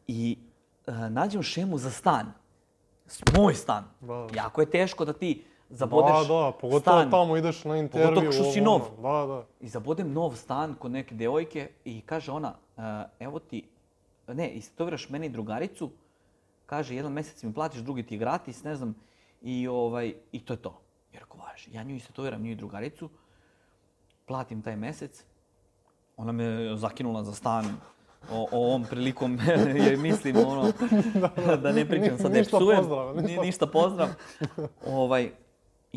I 0.07 0.37
uh, 0.87 0.95
nađem 1.09 1.43
šemu 1.43 1.77
za 1.77 1.91
stan. 1.91 2.33
Moj 3.37 3.55
stan. 3.55 3.83
Da. 4.01 4.27
Jako 4.33 4.61
je 4.61 4.69
teško 4.69 5.05
da 5.05 5.13
ti 5.13 5.45
zabodeš 5.69 6.27
Da, 6.27 6.33
da, 6.33 6.51
pogotovo 6.61 6.79
stan. 6.79 7.11
tamo 7.11 7.37
ideš 7.37 7.63
na 7.63 7.77
intervju. 7.77 8.07
Pogotovo 8.07 8.31
što 8.31 8.43
si 8.51 8.61
nov. 8.61 8.81
Da, 9.01 9.25
da. 9.25 9.43
I 9.59 9.67
zabodem 9.67 10.13
nov 10.13 10.35
stan 10.35 10.73
kod 10.73 10.91
neke 10.91 11.15
devojke 11.15 11.69
i 11.85 12.01
kaže 12.01 12.31
ona, 12.31 12.53
uh, 12.77 12.83
evo 13.19 13.39
ti, 13.39 13.67
ne, 14.27 14.49
istovrš 14.49 15.09
meni 15.09 15.29
drugaricu, 15.29 15.91
kaže, 16.65 16.95
jedan 16.95 17.13
mesec 17.13 17.43
mi 17.43 17.53
platiš, 17.53 17.81
drugi 17.81 18.03
ti 18.03 18.17
gratis, 18.17 18.63
ne 18.63 18.75
znam, 18.75 18.95
i, 19.41 19.67
ovaj, 19.67 20.13
i 20.31 20.39
to 20.39 20.53
je 20.53 20.57
to. 20.57 20.81
Jer 21.13 21.23
ako 21.23 21.37
važi, 21.37 21.73
ja 21.73 21.83
nju 21.83 21.95
istetoviram, 21.95 22.41
nju 22.41 22.51
i 22.51 22.55
drugaricu, 22.55 23.09
platim 24.25 24.61
taj 24.61 24.75
mesec, 24.75 25.23
ona 26.17 26.31
me 26.31 26.77
zakinula 26.77 27.23
za 27.23 27.33
stan, 27.33 27.65
o, 28.31 28.47
o 28.51 28.65
ovom 28.67 28.85
prilikom 28.89 29.39
je 29.89 29.97
mislim 29.97 30.37
ono, 30.37 30.71
da 31.63 31.71
ne 31.71 31.85
pričam 31.87 32.17
sad 32.17 32.31
ne 32.31 32.39
Ništa 32.39 32.57
psujem, 32.57 32.77
pozdrav, 32.77 33.15
ni- 33.15 33.21
ništa. 33.21 33.41
ništa 33.41 33.67
pozdrav. 33.67 34.09
ovaj, 34.87 35.31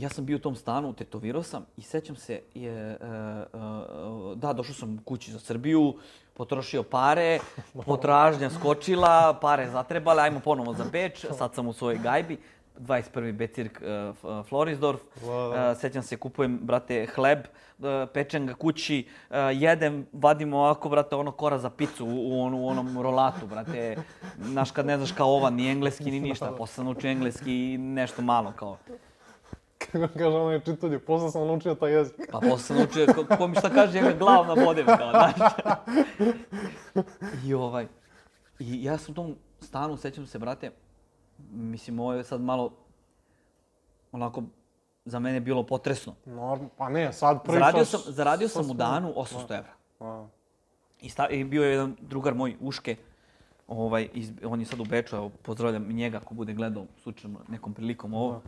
ja 0.00 0.08
sam 0.08 0.24
bio 0.24 0.36
u 0.36 0.40
tom 0.40 0.56
stanu, 0.56 0.92
tetovirao 0.92 1.42
sam 1.42 1.66
i 1.76 1.82
sećam 1.82 2.16
se, 2.16 2.40
je, 2.54 2.72
e, 2.72 2.94
e, 2.94 2.98
da, 4.34 4.52
došao 4.52 4.74
sam 4.74 4.98
kući 5.04 5.32
za 5.32 5.38
Srbiju, 5.38 5.94
potrošio 6.34 6.82
pare, 6.82 7.38
potražnja 7.86 8.50
skočila, 8.50 9.38
pare 9.40 9.70
zatrebale, 9.70 10.22
ajmo 10.22 10.40
ponovo 10.40 10.74
za 10.74 10.84
Beč, 10.92 11.26
sad 11.38 11.54
sam 11.54 11.66
u 11.66 11.72
svojoj 11.72 11.98
gajbi, 11.98 12.38
21. 12.78 13.32
Becirk 13.32 13.82
uh, 13.82 14.46
Florisdorf. 14.46 15.00
Da. 15.26 15.70
Uh, 15.70 15.80
sećam 15.80 16.02
se, 16.02 16.16
kupujem, 16.16 16.58
brate, 16.62 17.06
hleb, 17.14 17.38
uh, 17.78 17.86
pečem 18.14 18.46
ga 18.46 18.54
kući, 18.54 19.06
uh, 19.30 19.36
jedem, 19.52 20.06
vadim 20.12 20.54
ovako, 20.54 20.88
brate, 20.88 21.16
ono 21.16 21.32
kora 21.32 21.58
za 21.58 21.70
picu 21.70 22.06
u, 22.06 22.42
onu- 22.42 22.58
u 22.58 22.68
onom 22.68 23.02
rolatu, 23.02 23.46
brate. 23.46 23.96
Znaš, 24.42 24.70
kad 24.70 24.86
ne 24.86 24.96
znaš 24.96 25.12
kao 25.12 25.28
ova, 25.28 25.50
ni 25.50 25.70
engleski, 25.70 26.10
ni 26.10 26.20
ništa. 26.20 26.52
Posle 26.58 26.74
sam 26.74 26.84
naučio 26.84 27.10
engleski 27.10 27.74
i 27.74 27.78
nešto 27.78 28.22
malo, 28.22 28.52
kao. 28.56 28.76
Kako 29.78 30.18
kaže 30.18 30.36
onaj 30.36 30.60
čitanje, 30.60 30.98
posle 30.98 31.30
sam 31.30 31.46
naučio 31.46 31.74
taj 31.74 31.92
jezik. 31.92 32.14
Pa 32.32 32.38
posle 32.38 32.58
sam 32.58 32.76
naučio, 32.76 33.06
ko, 33.14 33.36
ko 33.36 33.48
mi 33.48 33.56
šta 33.56 33.70
kaže, 33.70 33.98
ja 33.98 34.04
ga 34.04 34.18
glav 34.18 34.46
nabodem, 34.46 34.86
kao, 34.86 35.10
znaš. 35.10 35.52
I 37.44 37.54
ovaj, 37.54 37.86
i 38.58 38.84
ja 38.84 38.98
sam 38.98 39.12
u 39.12 39.14
tom 39.14 39.36
stanu, 39.60 39.96
sećam 39.96 40.26
se, 40.26 40.38
brate, 40.38 40.70
mislim, 41.50 42.00
ovo 42.00 42.12
je 42.12 42.24
sad 42.24 42.40
malo, 42.40 42.72
onako, 44.12 44.42
za 45.04 45.18
mene 45.18 45.40
bilo 45.40 45.62
potresno. 45.62 46.14
Norm, 46.26 46.66
pa 46.76 46.88
ne, 46.88 47.12
sad 47.12 47.42
pričaš... 47.42 47.60
Zaradio 47.60 47.84
sam, 47.84 48.00
zaradio 48.06 48.48
sa 48.48 48.62
sam 48.62 48.70
u 48.70 48.74
danu 48.74 49.12
800 49.16 49.58
evra. 49.58 49.72
A, 50.00 50.26
I, 51.00 51.08
sta, 51.10 51.28
I 51.28 51.44
bio 51.44 51.64
je 51.64 51.70
jedan 51.70 51.96
drugar 52.00 52.34
moj, 52.34 52.56
Uške, 52.60 52.96
ovaj, 53.68 54.08
iz, 54.12 54.32
on 54.44 54.60
je 54.60 54.66
sad 54.66 54.80
u 54.80 54.84
Beču, 54.84 55.16
evo, 55.16 55.28
pozdravljam 55.28 55.88
njega 55.88 56.16
ako 56.16 56.34
bude 56.34 56.52
gledao 56.52 56.86
slučajno 57.02 57.38
nekom 57.48 57.74
prilikom 57.74 58.14
ovo. 58.14 58.42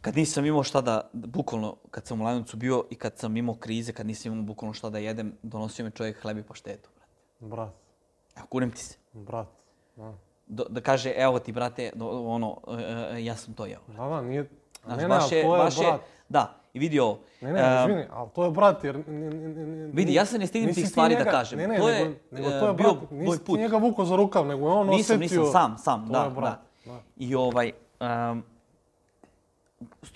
Kad 0.00 0.16
nisam 0.16 0.44
imao 0.46 0.62
šta 0.62 0.80
da, 0.80 1.00
bukvalno, 1.12 1.76
kad 1.90 2.06
sam 2.06 2.20
u 2.20 2.24
Lanovcu 2.24 2.56
bio 2.56 2.84
i 2.90 2.94
kad 2.94 3.18
sam 3.18 3.36
imao 3.36 3.54
krize, 3.54 3.92
kad 3.92 4.06
nisam 4.06 4.32
imao 4.32 4.44
bukvalno 4.44 4.72
šta 4.72 4.90
da 4.90 4.98
jedem, 4.98 5.32
donosio 5.42 5.84
mi 5.84 5.90
čovjek 5.90 6.22
hleb 6.22 6.38
i 6.38 6.42
paštetu, 6.42 6.88
brate. 6.90 7.10
brat, 7.40 7.72
Evo, 8.36 8.46
kunem 8.46 8.70
ti 8.70 8.78
se. 8.78 8.96
brat. 9.12 9.48
Da, 9.96 10.12
Do, 10.46 10.64
da 10.64 10.80
kaže, 10.80 11.12
evo 11.12 11.38
ti, 11.38 11.52
brate, 11.52 11.90
do, 11.94 12.08
ono, 12.26 12.56
e, 12.68 12.82
e, 13.12 13.24
ja 13.24 13.36
sam 13.36 13.54
to 13.54 13.66
jeo. 13.66 13.80
da, 13.88 14.04
da 14.04 14.22
nije... 14.22 14.48
Znaš, 14.84 14.96
ne, 14.96 15.02
ne, 15.02 15.08
baš 15.08 15.32
je, 15.32 15.42
to 15.42 15.56
je 15.56 15.62
baš 15.62 15.76
je, 15.76 15.82
brat. 15.82 16.00
da, 16.28 16.54
i 16.74 16.78
vidi 16.78 17.00
ovo. 17.00 17.18
Ne, 17.40 17.52
ne, 17.52 17.60
e, 17.60 17.80
izvini, 17.80 18.04
ali 18.10 18.28
to 18.34 18.44
je 18.44 18.50
brat, 18.50 18.84
jer... 18.84 18.96
n- 18.96 19.04
n- 19.08 19.32
n- 19.58 19.90
Vidi, 19.94 20.14
ja 20.14 20.24
se 20.26 20.34
ne 20.34 20.38
nisi 20.40 20.52
tih 20.52 20.74
ti 20.74 20.86
stvari 20.86 21.14
da 21.14 21.20
njega- 21.20 21.30
kažem. 21.30 21.58
Ne, 21.58 21.68
ne, 21.68 21.76
To 21.76 21.88
je, 21.88 21.98
nego, 22.00 22.14
nego 22.32 22.48
e, 22.48 22.60
to 22.60 22.66
je 22.68 22.74
bio 22.74 22.94
brat, 22.94 23.10
nisi 23.10 23.38
ti 23.38 23.44
put. 23.44 23.58
njega 23.58 23.76
vukao 23.76 24.04
za 24.04 24.16
rukav, 24.16 24.46
nego 24.46 24.66
je 24.66 24.72
on 24.72 24.86
Nisam, 24.86 25.16
osjetio... 25.16 25.40
nisam, 25.42 25.52
sam, 25.52 25.78
sam, 25.78 26.06
To 26.06 26.12
da, 26.12 26.24
je 26.24 26.30
brat, 26.30 26.58
da. 26.84 26.92
da. 26.92 27.00
I 27.16 27.34
ovaj, 27.34 27.72
um, 28.00 28.42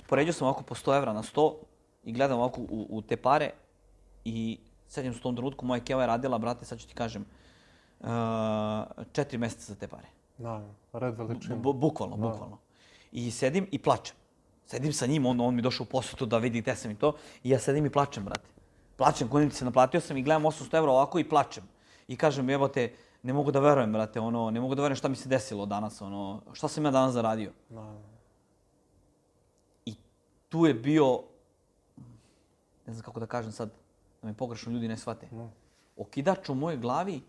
poređao 0.06 0.32
sam 0.32 0.46
ovako 0.46 0.62
po 0.62 0.74
100 0.74 0.96
evra 0.96 1.12
na 1.12 1.22
100 1.22 1.54
i 2.04 2.12
gledam 2.12 2.38
ovako 2.38 2.60
u, 2.60 2.86
u 2.90 3.02
te 3.02 3.16
pare 3.16 3.50
i 4.24 4.58
sećam 4.88 5.12
se 5.12 5.18
u 5.18 5.22
tom 5.22 5.36
trenutku, 5.36 5.66
moja 5.66 5.80
keva 5.80 6.02
je 6.02 6.06
radila, 6.06 6.38
brate, 6.38 6.64
sad 6.64 6.78
ću 6.78 6.88
ti 6.88 6.94
kažem, 6.94 7.24
uh, 8.00 8.08
četiri 9.12 9.38
meseca 9.38 9.72
za 9.72 9.74
te 9.74 9.88
pare. 9.88 10.08
Da, 10.38 10.62
red 10.92 11.18
veličina. 11.18 11.56
Bu, 11.56 11.72
bukvalno, 11.72 12.16
bukvalno. 12.16 12.58
I 13.12 13.30
sedim 13.30 13.68
i 13.70 13.78
plačem. 13.78 14.16
Sedim 14.66 14.92
sa 14.92 15.06
njim, 15.06 15.26
on, 15.26 15.40
on 15.40 15.54
mi 15.54 15.62
došao 15.62 15.84
u 15.84 15.86
posetu 15.86 16.26
da 16.26 16.38
vidi 16.38 16.60
gde 16.60 16.76
sam 16.76 16.90
i 16.90 16.94
to. 16.94 17.12
I 17.42 17.50
ja 17.50 17.58
sedim 17.58 17.86
i 17.86 17.90
plačem, 17.90 18.24
brate. 18.24 18.48
Plačem, 18.96 19.28
kunim 19.28 19.50
se 19.50 19.64
naplatio 19.64 20.00
sam 20.00 20.16
i 20.16 20.22
gledam 20.22 20.42
800 20.42 20.78
evra 20.78 20.90
ovako 20.90 21.18
i 21.18 21.28
plačem. 21.28 21.64
I 22.08 22.16
kažem, 22.16 22.50
evo 22.50 22.68
te, 22.68 22.92
ne 23.22 23.32
mogu 23.32 23.50
da 23.50 23.60
verujem, 23.60 23.92
brate, 23.92 24.20
ono, 24.20 24.50
ne 24.50 24.60
mogu 24.60 24.74
da 24.74 24.82
verujem 24.82 24.96
šta 24.96 25.08
mi 25.08 25.16
se 25.16 25.28
desilo 25.28 25.66
danas, 25.66 26.02
ono, 26.02 26.42
šta 26.52 26.68
sam 26.68 26.84
ja 26.84 26.90
danas 26.90 27.14
zaradio. 27.14 27.52
Da, 27.68 27.94
I 28.10 28.13
tu 30.54 30.66
je 30.66 30.74
bio, 30.74 31.20
ne 32.86 32.92
znam 32.92 33.02
kako 33.02 33.20
da 33.20 33.26
kažem 33.26 33.52
sad, 33.52 33.70
da 34.22 34.28
me 34.28 34.34
pogrešno 34.34 34.72
ljudi 34.72 34.88
ne 34.88 34.96
shvate. 34.96 35.28
No. 35.32 35.50
Okidač 35.96 36.48
u 36.48 36.54
mojoj 36.54 36.76
glavi, 36.76 37.22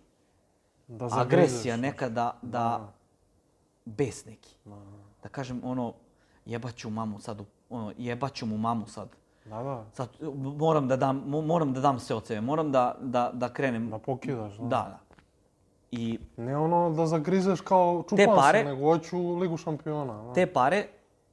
da 0.87 1.07
agresija 1.11 1.77
neka 1.77 2.09
da, 2.09 2.37
da, 2.41 2.91
bes 3.85 4.25
neki. 4.25 4.55
Da, 4.65 4.75
Da 5.23 5.29
kažem 5.29 5.61
ono, 5.63 5.93
jebaću 6.45 6.89
mamu 6.89 7.19
sad, 7.19 7.41
ono, 7.69 7.93
jebaću 7.97 8.45
mu 8.45 8.57
mamu 8.57 8.87
sad. 8.87 9.09
da, 9.45 9.63
da, 9.63 9.85
Sad 9.93 10.09
moram 10.55 10.87
da 10.87 10.97
dam, 10.97 11.23
mo- 11.23 11.41
moram 11.43 11.73
da 11.73 11.81
dam 11.81 11.99
sve 11.99 12.15
od 12.15 12.25
sebe, 12.25 12.41
moram 12.41 12.71
da, 12.71 12.97
da, 13.01 13.31
da 13.33 13.49
krenem. 13.49 13.89
da 13.89 13.97
pokidaš. 13.99 14.57
Da, 14.57 14.65
da. 14.67 14.99
I 15.91 16.19
Ne 16.37 16.57
ono 16.57 16.89
da 16.91 17.05
zagrizeš 17.07 17.61
kao 17.61 18.03
čupan 18.03 18.25
pare- 18.27 18.59
se, 18.59 18.65
nego 18.65 18.81
hoću 18.83 19.35
Ligu 19.35 19.57
šampiona. 19.57 20.23
Da. 20.23 20.33
te 20.33 20.47
pare 20.47 20.87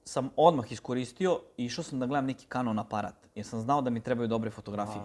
sam 0.05 0.31
odmah 0.37 0.73
iskoristio 0.73 1.41
i 1.57 1.65
išao 1.65 1.85
sam 1.85 2.01
da 2.01 2.07
gledam 2.07 2.27
neki 2.27 2.47
kanon 2.47 2.79
aparat. 2.79 3.15
Jer 3.35 3.47
sam 3.47 3.61
znao 3.61 3.83
da 3.83 3.91
mi 3.91 4.01
trebaju 4.01 4.29
dobre 4.29 4.51
fotografije. 4.51 5.03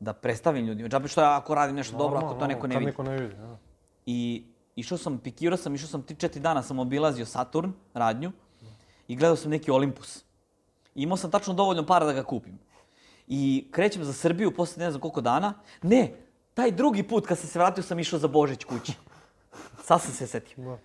Da 0.00 0.12
predstavim 0.12 0.66
ljudima. 0.66 0.88
Džabe 0.88 1.08
što 1.08 1.20
ja 1.20 1.36
ako 1.36 1.54
radim 1.54 1.76
nešto 1.76 1.96
dobro, 1.96 2.18
ako 2.18 2.34
to 2.34 2.46
neko 2.46 2.66
ne 2.66 2.76
vidi. 2.78 2.86
niko 2.86 3.02
ne 3.02 3.16
vidi, 3.16 3.34
da. 3.34 3.56
I 4.06 4.44
išao 4.76 4.98
sam, 4.98 5.18
pikirao 5.18 5.56
sam, 5.56 5.74
išao 5.74 5.88
sam 5.88 6.02
3-4 6.02 6.38
dana, 6.38 6.62
sam 6.62 6.78
obilazio 6.78 7.26
Saturn, 7.26 7.72
radnju, 7.94 8.32
i 9.08 9.16
gledao 9.16 9.36
sam 9.36 9.50
neki 9.50 9.70
Olympus. 9.70 10.22
I 10.94 11.02
imao 11.02 11.16
sam 11.16 11.30
tačno 11.30 11.54
dovoljno 11.54 11.86
para 11.86 12.06
da 12.06 12.12
ga 12.12 12.22
kupim. 12.22 12.58
I 13.26 13.68
krećem 13.70 14.04
za 14.04 14.12
Srbiju 14.12 14.54
posle 14.54 14.84
ne 14.84 14.90
znam 14.90 15.00
koliko 15.00 15.20
dana. 15.20 15.54
Ne, 15.82 16.14
taj 16.54 16.70
drugi 16.70 17.02
put 17.02 17.26
kad 17.26 17.38
sam 17.38 17.48
se 17.48 17.58
vratio 17.58 17.82
sam 17.82 17.98
išao 17.98 18.18
za 18.18 18.28
Božić 18.28 18.64
kući. 18.64 18.92
Sad 19.82 20.02
sam 20.02 20.12
se 20.12 20.26
setio. 20.26 20.64
Da. 20.64 20.78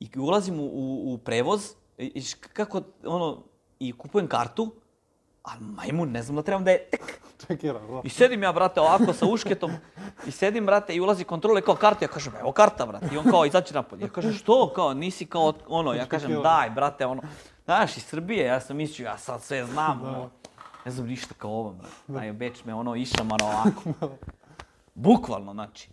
I 0.00 0.18
ulazim 0.18 0.60
u, 0.60 0.64
u, 0.64 1.14
u 1.14 1.18
prevoz, 1.18 1.74
i, 1.98 2.22
kako, 2.52 2.80
ono, 3.04 3.42
i 3.78 3.92
kupujem 3.92 4.28
kartu, 4.28 4.72
a 5.44 5.50
majmun, 5.60 6.10
ne 6.10 6.22
znam 6.22 6.36
da 6.36 6.42
trebam 6.42 6.64
da 6.64 6.70
je 6.70 6.84
tek. 6.90 7.20
Čekiraš, 7.46 7.82
da. 7.82 8.00
I 8.04 8.08
sedim 8.08 8.42
ja, 8.42 8.52
brate, 8.52 8.80
ovako 8.80 9.12
sa 9.12 9.26
ušketom 9.26 9.72
i 10.26 10.30
sedim, 10.30 10.66
brate, 10.66 10.94
i 10.94 11.00
ulazi 11.00 11.24
kontrole 11.24 11.60
kao 11.60 11.74
karta. 11.74 12.04
Ja 12.04 12.08
kažem, 12.08 12.32
evo 12.40 12.52
karta, 12.52 12.86
brate. 12.86 13.08
I 13.12 13.18
on 13.18 13.24
kao, 13.24 13.46
izaći 13.46 13.74
napolje. 13.74 14.02
Ja 14.02 14.08
kažem, 14.08 14.32
što, 14.32 14.72
kao, 14.74 14.94
nisi 14.94 15.26
kao, 15.26 15.52
ono, 15.68 15.92
ja 15.92 16.06
kažem, 16.06 16.42
daj, 16.42 16.70
brate, 16.70 17.06
ono. 17.06 17.22
Znaš, 17.64 17.96
iz 17.96 18.04
Srbije, 18.04 18.46
ja 18.46 18.60
sam 18.60 18.76
mislio, 18.76 19.06
ja 19.06 19.18
sad 19.18 19.42
sve 19.42 19.64
znam, 19.66 20.02
ono. 20.02 20.30
Ne 20.84 20.90
znam 20.90 21.06
ništa 21.06 21.34
kao 21.38 21.50
ovo, 21.50 21.72
brate. 21.72 21.94
Daj, 22.06 22.32
Beč 22.32 22.64
me, 22.64 22.74
ono, 22.74 22.96
išamano 22.96 23.44
ovako. 23.44 24.16
Bukvalno, 24.94 25.52
znači. 25.52 25.88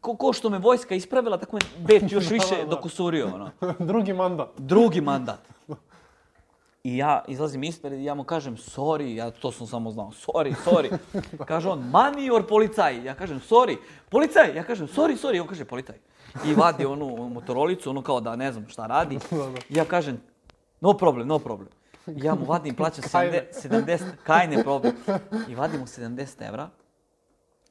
Ko, 0.00 0.16
ko 0.16 0.32
što 0.32 0.50
me 0.50 0.58
vojska 0.58 0.94
ispravila, 0.94 1.38
tako 1.38 1.56
me 1.56 1.60
Beč 1.86 2.12
još 2.12 2.30
više 2.36 2.64
dokusurio, 2.70 3.30
ono. 3.34 3.50
Drugi 3.90 4.12
mandat. 4.12 4.48
Drugi 4.58 5.00
mandat. 5.00 5.40
I 6.84 6.96
ja 6.96 7.24
izlazim 7.28 7.62
ispred 7.62 7.92
i 7.92 8.04
ja 8.04 8.14
mu 8.14 8.24
kažem, 8.24 8.56
sorry, 8.56 9.14
ja 9.14 9.30
to 9.30 9.52
sam 9.52 9.66
samo 9.66 9.90
znao, 9.90 10.10
sorry, 10.10 10.54
sorry. 10.64 10.98
Kaže 11.44 11.68
on, 11.68 11.78
money 11.92 12.34
or 12.34 12.46
policaj? 12.46 13.04
Ja 13.04 13.14
kažem, 13.14 13.40
sorry, 13.40 13.76
policaj? 14.08 14.56
Ja 14.56 14.64
kažem, 14.64 14.88
sorry, 14.88 15.16
sorry, 15.16 15.40
on 15.40 15.46
kaže, 15.46 15.64
policaj. 15.64 15.96
I 16.46 16.54
vadi 16.54 16.86
onu 16.86 17.28
motorolicu, 17.28 17.90
ono 17.90 18.02
kao 18.02 18.20
da 18.20 18.36
ne 18.36 18.52
znam 18.52 18.68
šta 18.68 18.86
radi. 18.86 19.18
I 19.68 19.76
ja 19.76 19.84
kažem, 19.84 20.20
no 20.80 20.92
problem, 20.92 21.28
no 21.28 21.38
problem. 21.38 21.68
Ja 22.06 22.34
mu 22.34 22.44
vadim, 22.44 22.74
plaćam 22.74 23.04
70, 23.04 23.42
70, 23.68 23.98
kajne 24.22 24.62
problem. 24.62 24.94
I 25.48 25.54
vadim 25.54 25.80
mu 25.80 25.86
70 25.86 26.48
evra. 26.48 26.68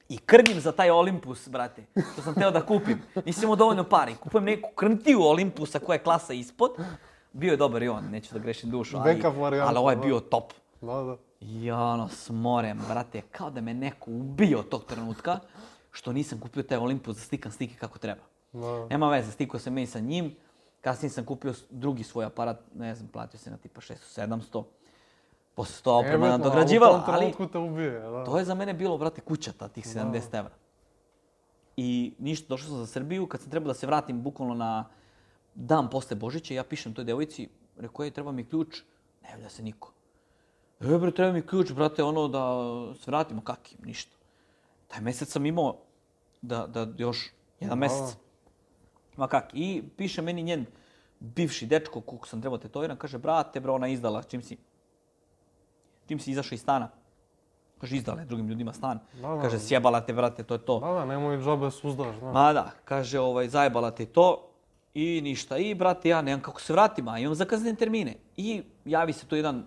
I 0.10 0.18
krdim 0.18 0.60
za 0.60 0.72
taj 0.72 0.90
Olympus, 0.90 1.50
brate, 1.50 1.86
što 2.14 2.22
sam 2.22 2.34
teo 2.34 2.52
da 2.52 2.66
kupim. 2.66 3.02
Nisam 3.26 3.44
imao 3.44 3.56
dovoljno 3.56 3.84
pari. 3.84 4.16
Kupujem 4.16 4.46
neku 4.46 4.70
krntiju 4.76 5.20
Olympusa 5.20 5.80
koja 5.80 5.96
je 5.96 6.04
klasa 6.04 6.34
ispod. 6.34 6.72
Bio 7.34 7.52
je 7.52 7.58
dobar 7.58 7.84
i 7.84 7.88
on, 7.88 8.10
neću 8.10 8.34
da 8.34 8.40
grešim 8.40 8.70
dušu, 8.70 8.98
ali, 8.98 9.24
ali 9.62 9.78
ovo 9.78 9.90
je 9.90 9.96
da. 9.96 10.02
bio 10.02 10.20
top. 10.20 10.54
Da, 10.82 10.94
da. 10.94 11.18
I 11.40 11.72
ono, 11.72 12.08
smorem, 12.08 12.80
brate, 12.90 13.22
kao 13.22 13.50
da 13.50 13.62
me 13.62 13.74
neko 13.74 14.12
ubio 14.12 14.64
tog 14.64 14.86
trenutka, 14.86 15.40
što 15.92 16.14
nisam 16.14 16.40
kupio 16.40 16.64
taj 16.64 16.78
Olympus 16.78 17.14
da 17.14 17.20
slikam 17.20 17.52
slike 17.52 17.76
kako 17.76 18.00
treba. 18.00 18.22
Da. 18.54 18.88
Nema 18.90 19.10
veze, 19.10 19.32
stikao 19.32 19.60
sam 19.60 19.74
meni 19.74 19.88
sa 19.88 20.00
njim. 20.00 20.36
Kasnije 20.82 21.10
sam 21.10 21.26
kupio 21.26 21.54
drugi 21.70 22.04
svoj 22.04 22.26
aparat, 22.26 22.60
ne 22.76 22.96
znam, 22.96 23.08
platio 23.08 23.40
se 23.40 23.52
na 23.52 23.58
tipa 23.58 23.82
600-700. 23.82 24.64
To 25.84 25.98
oprema 25.98 26.28
Nebitno, 26.28 26.38
nadograđivala, 26.38 27.04
ali 27.08 27.34
te 27.52 27.58
ubije, 27.58 28.00
da. 28.00 28.24
to 28.26 28.38
je 28.40 28.46
za 28.46 28.56
mene 28.56 28.74
bilo, 28.74 28.98
brate, 28.98 29.22
kuća 29.22 29.52
ta, 29.52 29.68
tih 29.68 29.86
70 29.86 30.40
evra. 30.40 30.54
I 31.78 32.14
ništa, 32.20 32.46
došao 32.50 32.70
sam 32.70 32.78
za 32.78 32.86
Srbiju, 32.86 33.28
kad 33.28 33.42
sam 33.42 33.52
trebao 33.52 33.68
da 33.68 33.74
se 33.74 33.88
vratim 33.88 34.22
bukvalno 34.22 34.54
na 34.54 34.90
dan 35.56 35.90
posle 35.90 36.16
Božića, 36.16 36.54
ja 36.54 36.64
pišem 36.64 36.94
toj 36.94 37.04
devojci, 37.04 37.50
rekao 37.78 38.06
je, 38.06 38.12
treba 38.12 38.32
mi 38.32 38.46
ključ, 38.46 38.82
ne 39.24 39.30
javlja 39.30 39.50
se 39.50 39.64
niko. 39.64 39.92
E, 40.80 40.98
bre, 40.98 41.12
treba 41.12 41.32
mi 41.32 41.42
ključ, 41.42 41.72
brate, 41.72 42.04
ono, 42.04 42.28
da 42.28 42.44
se 42.96 43.12
vratimo, 43.12 43.42
kaki, 43.42 43.76
ništa. 43.84 44.16
Taj 44.88 45.02
mesec 45.02 45.30
sam 45.30 45.46
imao 45.46 45.76
da, 46.42 46.68
da 46.68 46.88
još 46.98 47.30
jedan 47.60 47.78
mesec. 47.78 48.18
Ma 49.18 49.28
kak, 49.28 49.50
i 49.54 49.84
piše 49.98 50.22
meni 50.22 50.44
njen 50.44 50.66
bivši 51.20 51.66
dečko, 51.66 52.02
koliko 52.02 52.28
sam 52.28 52.42
trebao 52.42 52.58
tetoviran, 52.58 52.98
kaže, 52.98 53.18
brate, 53.18 53.60
bro, 53.60 53.74
ona 53.74 53.88
izdala, 53.88 54.24
čim 54.24 54.42
si, 54.42 54.58
čim 56.10 56.20
si 56.20 56.32
izašao 56.32 56.56
iz 56.56 56.62
stana. 56.62 56.90
Kaže, 57.80 57.96
izdala 57.96 58.20
je 58.20 58.26
drugim 58.26 58.48
ljudima 58.48 58.74
stan. 58.74 59.00
Da, 59.22 59.28
da. 59.28 59.42
Kaže, 59.42 59.60
sjebala 59.60 60.02
te, 60.02 60.14
brate, 60.14 60.44
to 60.44 60.58
je 60.58 60.66
to. 60.66 60.80
Da, 60.80 60.94
da, 60.94 61.06
nemoj 61.06 61.38
džabe 61.38 61.72
suzdaš, 61.72 62.16
da. 62.22 62.32
Ma 62.32 62.54
da, 62.54 62.72
kaže, 62.86 63.20
ovaj, 63.20 63.48
zajebala 63.50 63.92
te 63.92 64.06
to 64.06 64.50
i 64.94 65.22
ništa. 65.24 65.58
I, 65.58 65.76
brate, 65.76 66.10
ja 66.10 66.22
nemam 66.22 66.42
kako 66.42 66.62
se 66.62 66.74
vratim, 66.74 67.08
a 67.08 67.20
imam 67.20 67.36
zakazane 67.36 67.76
termine. 67.76 68.16
I 68.38 68.64
javi 68.86 69.14
se 69.14 69.26
tu 69.26 69.36
jedan 69.36 69.64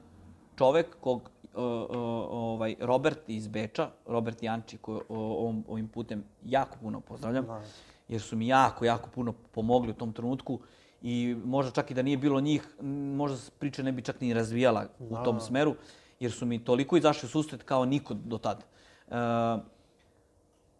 čovek 0.59 0.97
kog, 1.01 1.31
uh, 1.55 1.63
uh, 1.63 1.97
ovaj, 2.31 2.77
Robert 2.81 3.29
iz 3.29 3.49
Beča, 3.49 3.91
Robert 4.07 4.43
Janči, 4.43 4.79
koji 4.79 5.01
ovom, 5.09 5.65
ovim 5.69 5.89
putem 5.89 6.25
jako 6.45 6.77
puno 6.83 7.01
pozdravljam, 7.01 7.47
Da. 7.47 7.63
jer 8.09 8.21
su 8.21 8.37
mi 8.37 8.49
jako, 8.49 8.85
jako 8.85 9.09
puno 9.15 9.33
pomogli 9.33 9.91
u 9.91 9.95
tom 9.95 10.13
trenutku 10.13 10.61
i 11.03 11.37
možda 11.45 11.73
čak 11.73 11.91
i 11.91 11.95
da 11.95 12.03
nije 12.03 12.17
bilo 12.17 12.41
njih, 12.41 12.69
možda 13.17 13.39
priča 13.59 13.83
ne 13.83 13.93
bi 13.93 14.03
čak 14.03 14.21
ni 14.21 14.35
razvijala 14.35 14.87
u 14.99 15.17
tom 15.25 15.41
smeru, 15.41 15.75
jer 16.23 16.33
su 16.33 16.47
mi 16.47 16.65
toliko 16.65 16.97
izašli 16.97 17.27
u 17.27 17.31
susret 17.31 17.63
kao 17.63 17.85
niko 17.85 18.15
do 18.15 18.39
tada. 18.39 18.63
Uh, 19.07 19.63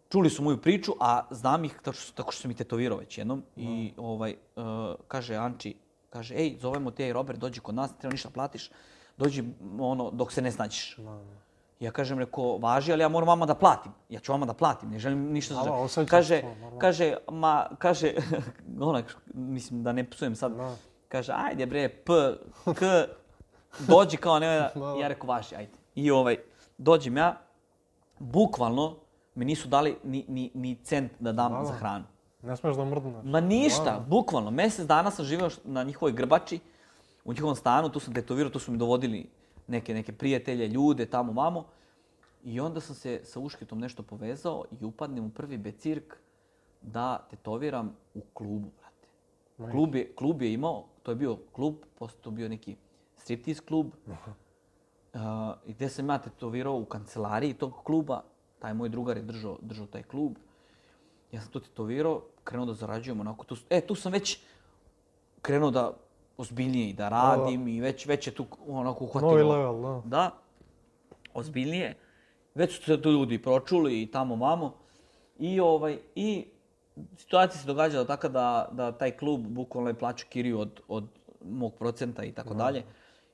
čuli 0.09 0.29
su 0.29 0.43
moju 0.43 0.57
priču, 0.61 0.93
a 0.99 1.21
znam 1.31 1.65
ih 1.65 1.79
tako 1.83 1.97
što, 1.97 2.13
tako 2.13 2.31
što 2.31 2.41
sam 2.41 2.51
ih 2.51 2.57
tetovirao 2.57 2.97
već 2.97 3.17
jednom. 3.17 3.43
I 3.55 3.93
ovaj, 3.97 4.35
uh, 4.55 4.63
kaže 5.07 5.35
Anči, 5.35 5.75
kaže, 6.09 6.35
ej, 6.35 6.57
zovemo 6.61 6.91
te 6.91 7.07
i 7.07 7.13
Robert, 7.13 7.39
dođi 7.39 7.59
kod 7.59 7.75
nas, 7.75 7.91
ne 7.91 7.97
treba 7.99 8.11
ništa 8.11 8.29
platiš, 8.29 8.69
dođi 9.17 9.43
ono, 9.79 10.11
dok 10.11 10.31
se 10.31 10.41
ne 10.41 10.51
snađeš. 10.51 10.95
Da, 10.97 11.03
da. 11.03 11.43
Ja 11.79 11.91
kažem, 11.91 12.19
reko, 12.19 12.57
važi, 12.57 12.93
ali 12.93 13.01
ja 13.01 13.09
moram 13.09 13.27
vama 13.27 13.45
da 13.45 13.55
platim. 13.55 13.91
Ja 14.09 14.19
ću 14.19 14.31
vama 14.31 14.45
da 14.45 14.53
platim, 14.53 14.89
ne 14.89 14.99
želim 14.99 15.31
ništa 15.33 15.53
Da, 15.53 15.59
da, 15.59 15.65
za... 15.65 15.73
osjećaš 15.73 16.09
Kaže, 16.09 16.41
to, 16.41 16.77
kaže, 16.79 17.15
ma, 17.31 17.69
kaže, 17.77 18.13
onak, 18.79 19.17
mislim 19.33 19.83
da 19.83 19.91
ne 19.91 20.09
psujem 20.09 20.35
sad, 20.35 20.55
Da. 20.55 20.75
kaže, 21.07 21.33
ajde 21.35 21.65
bre, 21.65 21.89
p, 21.89 22.13
k, 22.79 22.81
dođi 23.79 24.17
kao 24.17 24.39
ne, 24.39 24.47
ja 25.01 25.07
rekao, 25.07 25.27
važi, 25.27 25.55
ajde. 25.55 25.71
I 25.95 26.11
ovaj, 26.11 26.37
dođem 26.77 27.17
ja, 27.17 27.41
bukvalno 28.19 28.95
mi 29.35 29.45
nisu 29.45 29.67
dali 29.67 29.97
ni, 30.03 30.25
ni, 30.27 30.51
ni 30.53 30.75
cent 30.83 31.11
da 31.19 31.31
dam 31.31 31.51
Da, 31.51 31.57
da. 31.57 31.65
za 31.65 31.73
hranu. 31.73 32.05
Ne 32.41 32.57
smeš 32.57 32.75
da 32.75 32.85
mrdneš. 32.85 33.23
Ma 33.23 33.39
ništa, 33.39 33.83
Da, 33.83 34.05
bukvalno. 34.07 34.51
Mesec 34.51 34.85
dana 34.87 35.11
sam 35.11 35.25
živeo 35.25 35.49
na 35.63 35.83
njihovoj 35.83 36.11
grbači, 36.11 36.59
u 37.25 37.33
njihovom 37.33 37.55
stanu, 37.55 37.89
tu 37.89 37.99
sam 37.99 38.13
tetovirao, 38.13 38.49
tu 38.49 38.59
su 38.59 38.71
mi 38.71 38.77
dovodili 38.77 39.29
neke, 39.67 39.93
neke 39.93 40.11
prijatelje, 40.11 40.67
ljude, 40.67 41.05
tamo, 41.05 41.33
mamo. 41.33 41.65
I 42.43 42.59
onda 42.59 42.81
sam 42.81 42.95
se 42.95 43.21
sa 43.23 43.39
Ušketom 43.39 43.79
nešto 43.79 44.03
povezao 44.03 44.65
i 44.81 44.85
upadnem 44.85 45.25
u 45.25 45.29
prvi 45.29 45.57
becirk 45.57 46.17
da 46.81 47.27
tetoviram 47.29 47.95
u 48.13 48.21
klubu, 48.33 48.69
brate. 48.77 49.71
Klub 49.71 49.95
je, 49.95 50.13
klub 50.15 50.41
je 50.41 50.53
imao, 50.53 50.83
to 51.03 51.11
je 51.11 51.15
bio 51.15 51.37
klub, 51.51 51.75
posle 51.99 52.21
to 52.21 52.31
bio 52.31 52.49
neki 52.49 52.75
striptease 53.23 53.61
klub. 53.61 53.87
Uh, 54.07 55.19
gde 55.67 55.89
sam 55.89 56.09
ja 56.09 56.17
tetovirao 56.17 56.75
u 56.75 56.85
kancelariji 56.85 57.53
tog 57.53 57.73
kluba, 57.83 58.23
taj 58.59 58.73
moj 58.73 58.89
drugar 58.89 59.17
je 59.17 59.23
držao, 59.23 59.57
držao 59.61 59.85
taj 59.87 60.03
klub. 60.03 60.35
Ja 61.31 61.41
sam 61.41 61.51
to 61.51 61.59
tetovirao, 61.59 62.21
krenuo 62.43 62.65
da 62.65 62.73
zarađujem 62.73 63.19
onako. 63.19 63.45
Tu, 63.45 63.55
e, 63.69 63.81
tu 63.81 63.95
sam 63.95 64.11
već 64.11 64.39
krenuo 65.41 65.71
da 65.71 65.93
ozbiljnije 66.37 66.89
i 66.89 66.93
da 66.93 67.09
radim 67.09 67.67
i 67.67 67.81
već, 67.81 68.05
već 68.05 68.27
je 68.27 68.33
tu 68.33 68.45
onako 68.67 69.05
uhvatilo. 69.05 69.31
Novi 69.31 69.43
level, 69.43 69.81
da. 69.81 70.01
Da, 70.05 70.31
ozbiljnije. 71.33 71.97
Već 72.55 72.75
su 72.75 72.83
se 72.83 73.01
tu 73.01 73.11
ljudi 73.11 73.41
pročuli 73.41 74.01
i 74.01 74.11
tamo 74.11 74.35
mamo. 74.35 74.73
I, 75.39 75.59
ovaj, 75.59 75.97
i 76.15 76.45
situacija 77.17 77.61
se 77.61 77.67
događala 77.67 78.05
tako 78.05 78.29
da, 78.29 78.69
da 78.71 78.91
taj 78.91 79.11
klub 79.11 79.41
bukvalno 79.41 79.89
je 79.89 79.99
plaćao 79.99 80.29
kiriju 80.29 80.59
od, 80.59 80.81
od 80.87 81.07
mog 81.45 81.73
procenta 81.79 82.23
i 82.23 82.31
tako 82.31 82.53
dalje. 82.53 82.83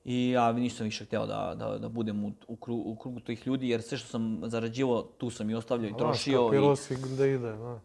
I 0.09 0.29
ja 0.29 0.51
nisam 0.51 0.83
više 0.83 1.05
hteo 1.05 1.25
da, 1.25 1.55
da, 1.55 1.77
da 1.77 1.89
budem 1.89 2.25
u, 2.25 2.31
u, 2.47 2.55
kru, 2.55 2.75
u 2.75 2.95
krugu 2.95 3.19
tih 3.19 3.47
ljudi, 3.47 3.69
jer 3.69 3.81
sve 3.81 3.97
što 3.97 4.07
sam 4.07 4.41
zarađivao, 4.43 5.01
tu 5.01 5.29
sam 5.29 5.49
i 5.49 5.55
ostavljao 5.55 5.89
i 5.89 5.97
trošio. 5.97 6.41
i, 6.41 6.45
Kapirao 6.45 6.75
si 6.75 6.95
gde 6.95 7.33
ide, 7.33 7.51
da. 7.51 7.79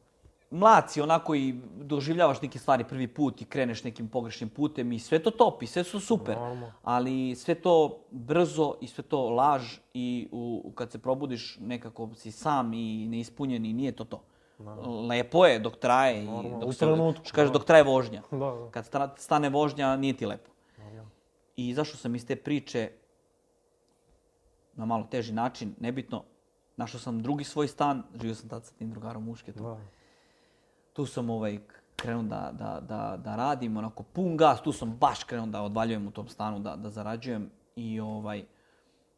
mlad 0.51 0.91
si 0.91 1.01
onako 1.01 1.35
i 1.35 1.55
doživljavaš 1.77 2.43
neke 2.43 2.59
stvari 2.59 2.85
prvi 2.85 3.09
put 3.09 3.43
i 3.43 3.45
kreneš 3.45 3.85
nekim 3.85 4.09
pogrešnim 4.09 4.49
putem 4.49 4.93
i 4.93 4.99
sve 4.99 5.19
to 5.19 5.31
top 5.31 5.63
i 5.63 5.67
sve 5.67 5.85
su 5.85 6.01
super. 6.01 6.37
Normalno. 6.37 6.73
Ali 6.83 7.35
sve 7.35 7.55
to 7.55 7.99
brzo 8.11 8.75
i 8.81 8.87
sve 8.87 9.05
to 9.05 9.31
laž 9.31 9.63
i 9.95 10.29
u, 10.33 10.73
kad 10.75 10.91
se 10.91 10.99
probudiš 10.99 11.59
nekako 11.61 12.11
si 12.15 12.33
sam 12.33 12.75
i 12.75 13.09
neispunjen 13.09 13.65
i 13.65 13.73
nije 13.73 13.93
to 13.93 14.05
to. 14.05 14.23
Lepo 15.09 15.47
je 15.47 15.59
dok 15.59 15.77
traje 15.77 16.23
i 16.23 16.27
Normalno, 16.27 16.57
u 16.57 16.61
dok, 16.61 16.75
se, 16.75 16.79
trenutku, 16.79 17.23
kaže, 17.33 17.47
da. 17.47 17.53
dok 17.53 17.65
traje 17.65 17.83
vožnja. 17.83 18.23
Da, 18.31 18.37
da. 18.39 18.69
Kad 18.71 18.87
sta- 18.87 19.15
stane 19.17 19.49
vožnja 19.49 19.97
nije 19.97 20.15
ti 20.15 20.27
lepo. 20.27 20.51
I 21.57 21.69
izašao 21.69 21.97
sam 21.97 22.15
iz 22.15 22.27
te 22.27 22.37
priče 22.37 22.91
na 24.75 24.85
malo 24.85 25.07
teži 25.11 25.33
način, 25.33 25.75
nebitno. 25.81 26.25
Našao 26.77 27.01
sam 27.01 27.23
drugi 27.23 27.45
svoj 27.45 27.69
stan, 27.69 28.03
živio 28.21 28.35
sam 28.35 28.49
tad 28.49 28.65
sa 28.65 28.73
tim 28.75 28.91
drugarom 28.91 29.25
mušketom 29.25 29.63
Da. 29.63 29.77
tu 30.93 31.07
sam 31.07 31.31
ovaj, 31.31 31.59
krenuo 31.97 32.23
da, 32.23 32.51
da, 32.53 32.81
da, 32.81 33.17
da 33.25 33.37
radim, 33.37 33.77
onako 33.77 34.03
pun 34.03 34.37
gas, 34.37 34.63
tu 34.63 34.73
sam 34.73 34.97
baš 34.97 35.25
krenuo 35.25 35.47
da 35.47 35.63
odvaljujem 35.63 36.07
u 36.07 36.11
tom 36.11 36.29
stanu, 36.29 36.59
da, 36.59 36.77
da 36.77 36.91
zarađujem 36.91 37.51
i 37.77 38.01
ovaj, 38.01 38.45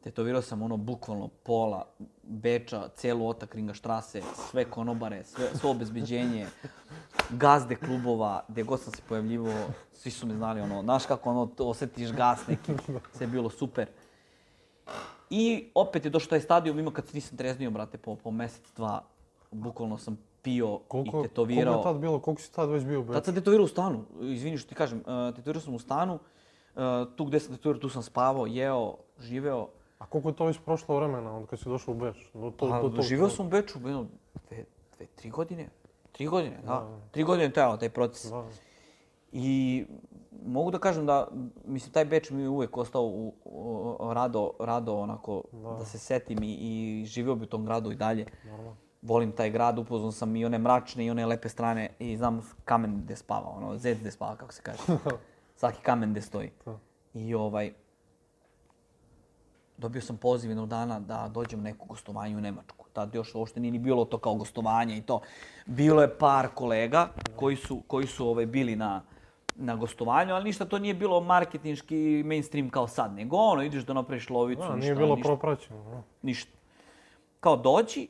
tetovirao 0.01 0.41
sam 0.41 0.61
ono 0.61 0.77
bukvalno 0.77 1.27
pola 1.27 1.85
Beča, 2.23 2.87
celu 2.95 3.27
otak 3.27 3.55
Ringa 3.55 3.73
štrase, 3.73 4.21
sve 4.49 4.65
konobare, 4.65 5.23
sve, 5.23 5.49
svo 5.55 5.71
obezbeđenje, 5.71 6.47
gazde 7.29 7.75
klubova, 7.75 8.43
gde 8.47 8.63
god 8.63 8.81
sam 8.81 8.93
se 8.93 9.01
pojavljivao, 9.09 9.67
svi 9.93 10.11
su 10.11 10.27
me 10.27 10.35
znali, 10.35 10.61
ono, 10.61 10.81
znaš 10.81 11.05
kako 11.05 11.29
ono, 11.29 11.45
to 11.45 11.67
osetiš 11.67 12.11
gas 12.11 12.47
neki, 12.47 12.73
sve 13.13 13.23
je 13.23 13.27
bilo 13.27 13.49
super. 13.49 13.87
I 15.29 15.69
opet 15.75 16.05
je 16.05 16.11
došao 16.11 16.29
taj 16.29 16.41
stadijum, 16.41 16.79
ima 16.79 16.91
kad 16.91 17.07
se 17.07 17.15
nisam 17.15 17.37
treznio, 17.37 17.71
brate, 17.71 17.97
po, 17.97 18.15
po 18.15 18.31
mesec, 18.31 18.73
dva, 18.75 19.03
bukvalno 19.51 19.97
sam 19.97 20.17
pio 20.41 20.77
Koliko, 20.77 21.19
i 21.19 21.27
tetovirao. 21.27 21.73
koliko 21.73 21.89
je 21.89 21.93
tad 21.93 22.01
bilo, 22.01 22.19
koliko 22.19 22.41
si 22.41 22.53
tad 22.53 22.69
već 22.69 22.83
bio 22.83 23.01
u 23.01 23.05
Tad 23.05 23.25
sam 23.25 23.35
tetovirao 23.35 23.65
u 23.65 23.67
stanu, 23.67 24.03
izvini 24.21 24.57
što 24.57 24.69
ti 24.69 24.75
kažem, 24.75 24.99
uh, 24.99 25.35
tetovirao 25.35 25.61
sam 25.61 25.75
u 25.75 25.79
stanu, 25.79 26.13
uh, 26.13 26.81
tu 27.15 27.25
gde 27.25 27.39
sam 27.39 27.55
tetovirao, 27.55 27.81
tu 27.81 27.89
sam 27.89 28.03
spavao, 28.03 28.47
jeo, 28.47 28.95
živeo. 29.19 29.67
A 29.99 30.05
koliko 30.05 30.29
je 30.29 30.35
to 30.35 30.45
već 30.45 30.57
prošlo 30.65 30.95
vremena 30.95 31.37
od 31.37 31.47
kad 31.47 31.59
si 31.59 31.69
došao 31.69 31.93
u 31.93 31.97
Beč? 31.97 32.15
Do, 32.33 32.51
to, 32.51 32.69
Pa, 32.69 32.81
do, 32.81 32.89
to, 32.89 33.01
živeo 33.01 33.29
sam 33.29 33.45
u 33.45 33.49
Beču, 33.49 33.79
jedno, 33.79 34.05
dve, 34.49 34.65
dve, 34.97 35.05
tri 35.15 35.29
godine. 35.29 35.69
Tri 36.17 36.27
godine, 36.27 36.57
da. 36.65 36.87
Tri 37.11 37.23
godine 37.23 37.45
je 37.45 37.53
trajao 37.53 37.77
taj 37.77 37.89
proces. 37.89 38.31
Da. 38.31 38.45
I 39.31 39.85
mogu 40.45 40.71
da 40.71 40.79
kažem 40.79 41.05
da, 41.05 41.27
mislim, 41.65 41.93
taj 41.93 42.05
Beč 42.05 42.29
mi 42.29 42.41
je 42.41 42.49
uvek 42.49 42.77
ostao 42.77 43.03
u, 43.03 43.33
u- 43.45 44.13
rado, 44.13 44.51
rado 44.59 44.95
onako, 44.95 45.43
da. 45.51 45.85
se 45.85 45.97
setim 45.97 46.43
i, 46.43 46.53
i 46.53 47.05
živeo 47.05 47.35
bi 47.35 47.43
u 47.43 47.47
tom 47.47 47.65
gradu 47.65 47.91
i 47.91 47.95
dalje. 47.95 48.25
Normalno. 48.45 48.75
Volim 49.01 49.31
taj 49.31 49.49
grad, 49.49 49.79
upoznao 49.79 50.11
sam 50.11 50.35
i 50.35 50.45
one 50.45 50.57
mračne 50.57 51.05
i 51.05 51.11
one 51.11 51.25
lepe 51.25 51.49
strane 51.49 51.89
i 51.99 52.17
znam 52.17 52.41
kamen 52.65 53.01
gde 53.03 53.15
spava, 53.15 53.49
ono, 53.49 53.77
zec 53.77 53.99
gde 53.99 54.11
spava, 54.11 54.35
kako 54.35 54.53
se 54.53 54.61
kaže. 54.61 54.79
Svaki 55.59 55.81
kamen 55.81 56.11
gde 56.11 56.21
stoji. 56.21 56.51
Da. 56.65 56.77
I 57.13 57.33
ovaj, 57.35 57.73
dobio 59.77 60.01
sam 60.01 60.17
poziv 60.17 60.51
jednog 60.51 60.69
dana 60.69 60.99
da 60.99 61.29
dođem 61.33 61.59
na 61.59 61.69
neko 61.69 61.85
gostovanje 61.85 62.37
u 62.37 62.41
Nemačku. 62.41 62.76
Tad 62.97 63.15
još 63.15 63.35
uopšte 63.35 63.59
nije 63.59 63.71
ni 63.71 63.79
bilo 63.79 64.05
to 64.05 64.17
kao 64.17 64.33
gostovanje 64.33 64.97
i 64.97 65.01
to. 65.01 65.19
Bilo 65.65 66.01
je 66.01 66.17
par 66.17 66.47
kolega 66.53 67.09
koji 67.35 67.55
su, 67.55 67.81
koji 67.87 68.07
su 68.07 68.27
ovaj, 68.27 68.45
bili 68.45 68.75
na, 68.75 69.01
na 69.55 69.75
gostovanju, 69.75 70.33
ali 70.33 70.43
ništa 70.43 70.65
to 70.65 70.79
nije 70.79 70.93
bilo 70.93 71.19
marketinški 71.21 72.23
mainstream 72.25 72.69
kao 72.69 72.87
sad, 72.87 73.13
nego 73.13 73.37
ono, 73.37 73.63
ideš 73.63 73.83
da 73.83 73.93
napraviš 73.93 74.29
lovicu, 74.29 74.61
Da, 74.61 74.75
ništa, 74.75 74.79
nije 74.79 74.95
bilo 74.95 75.15
ništa, 75.15 75.27
propraćeno. 75.27 75.83
Da. 75.83 76.01
ništa. 76.21 76.51
Kao 77.39 77.55
dođi, 77.57 78.07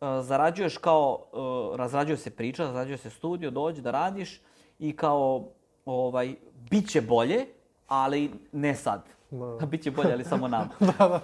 uh, 0.00 0.08
zarađuješ 0.22 0.78
kao, 0.78 1.18
uh, 1.32 1.76
razrađuje 1.76 2.16
se 2.16 2.30
priča, 2.30 2.62
razrađuje 2.62 2.98
se 2.98 3.10
studio, 3.10 3.50
dođi 3.50 3.82
da 3.82 3.90
radiš 3.90 4.40
i 4.78 4.96
kao, 4.96 5.44
ovaj, 5.84 6.34
bit 6.70 6.90
će 6.90 7.00
bolje, 7.00 7.46
ali 7.88 8.30
ne 8.52 8.74
sad. 8.74 9.04
Da. 9.30 9.66
Bit 9.70 9.82
će 9.82 9.90
bolje, 9.90 10.12
ali 10.12 10.24
samo 10.24 10.48
nam. 10.56 10.68
da, 10.80 10.94
da. 10.98 11.20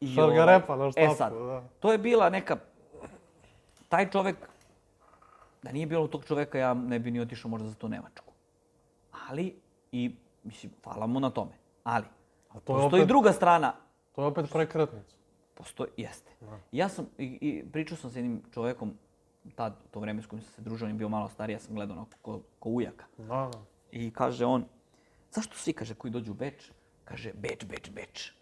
I, 0.00 0.14
Šargarepa 0.14 0.76
na 0.76 0.86
E 0.86 0.90
štapu, 0.90 1.14
sad, 1.16 1.32
da. 1.32 1.62
to 1.80 1.92
je 1.92 1.98
bila 1.98 2.30
neka... 2.30 2.56
Taj 3.88 4.10
čovek, 4.10 4.36
da 5.62 5.72
nije 5.72 5.86
bilo 5.86 6.06
tog 6.06 6.24
čoveka, 6.24 6.58
ja 6.58 6.74
ne 6.74 6.98
bi 6.98 7.10
ni 7.10 7.20
otišao 7.20 7.50
možda 7.50 7.68
za 7.68 7.74
tu 7.74 7.88
Nemačku. 7.88 8.32
Ali, 9.28 9.54
i, 9.92 10.14
mislim, 10.44 10.72
hvala 10.84 11.06
mu 11.06 11.20
na 11.20 11.30
tome. 11.30 11.52
Ali, 11.84 12.04
A 12.48 12.60
to 12.60 12.76
je 12.76 12.82
postoji 12.82 13.02
opet, 13.02 13.08
druga 13.08 13.32
strana. 13.32 13.72
to 14.14 14.22
je 14.22 14.26
opet 14.26 14.50
prekretnica. 14.52 15.16
Postoji, 15.54 15.90
jeste. 15.96 16.30
Ja 16.72 16.88
sam, 16.88 17.06
i, 17.18 17.38
i 17.40 17.64
pričao 17.72 17.96
sam 17.96 18.10
sa 18.10 18.18
jednim 18.18 18.42
čovekom, 18.54 18.94
tad, 19.54 19.76
to 19.90 20.00
vreme 20.00 20.22
s 20.22 20.26
kojim 20.26 20.42
sam 20.42 20.52
se 20.52 20.62
družio, 20.62 20.84
on 20.84 20.90
je 20.92 20.98
bio 20.98 21.08
malo 21.08 21.28
stariji, 21.28 21.54
ja 21.54 21.58
sam 21.60 21.74
gledao 21.74 21.96
onako 21.96 22.16
ko, 22.22 22.40
ko 22.58 22.68
ujaka. 22.68 23.04
Da, 23.18 23.50
da. 23.52 23.58
I 23.90 24.10
kaže 24.10 24.44
on, 24.44 24.64
zašto 25.30 25.56
svi, 25.56 25.72
kaže, 25.72 25.94
koji 25.94 26.10
dođu 26.10 26.32
u 26.32 26.34
Beč, 26.34 26.70
kaže, 27.04 27.32
Beč, 27.32 27.64
Beč, 27.64 27.90
Beč. 27.90 28.32